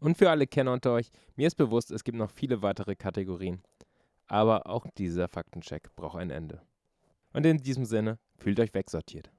Und 0.00 0.16
für 0.16 0.30
alle 0.30 0.46
Kenner 0.46 0.72
unter 0.72 0.92
euch, 0.92 1.10
mir 1.36 1.46
ist 1.46 1.56
bewusst, 1.56 1.90
es 1.90 2.02
gibt 2.02 2.16
noch 2.16 2.30
viele 2.30 2.62
weitere 2.62 2.96
Kategorien. 2.96 3.62
Aber 4.26 4.66
auch 4.66 4.86
dieser 4.96 5.28
Faktencheck 5.28 5.94
braucht 5.96 6.16
ein 6.16 6.30
Ende. 6.30 6.62
Und 7.32 7.44
in 7.44 7.58
diesem 7.58 7.84
Sinne, 7.84 8.18
fühlt 8.38 8.60
euch 8.60 8.74
wegsortiert. 8.74 9.30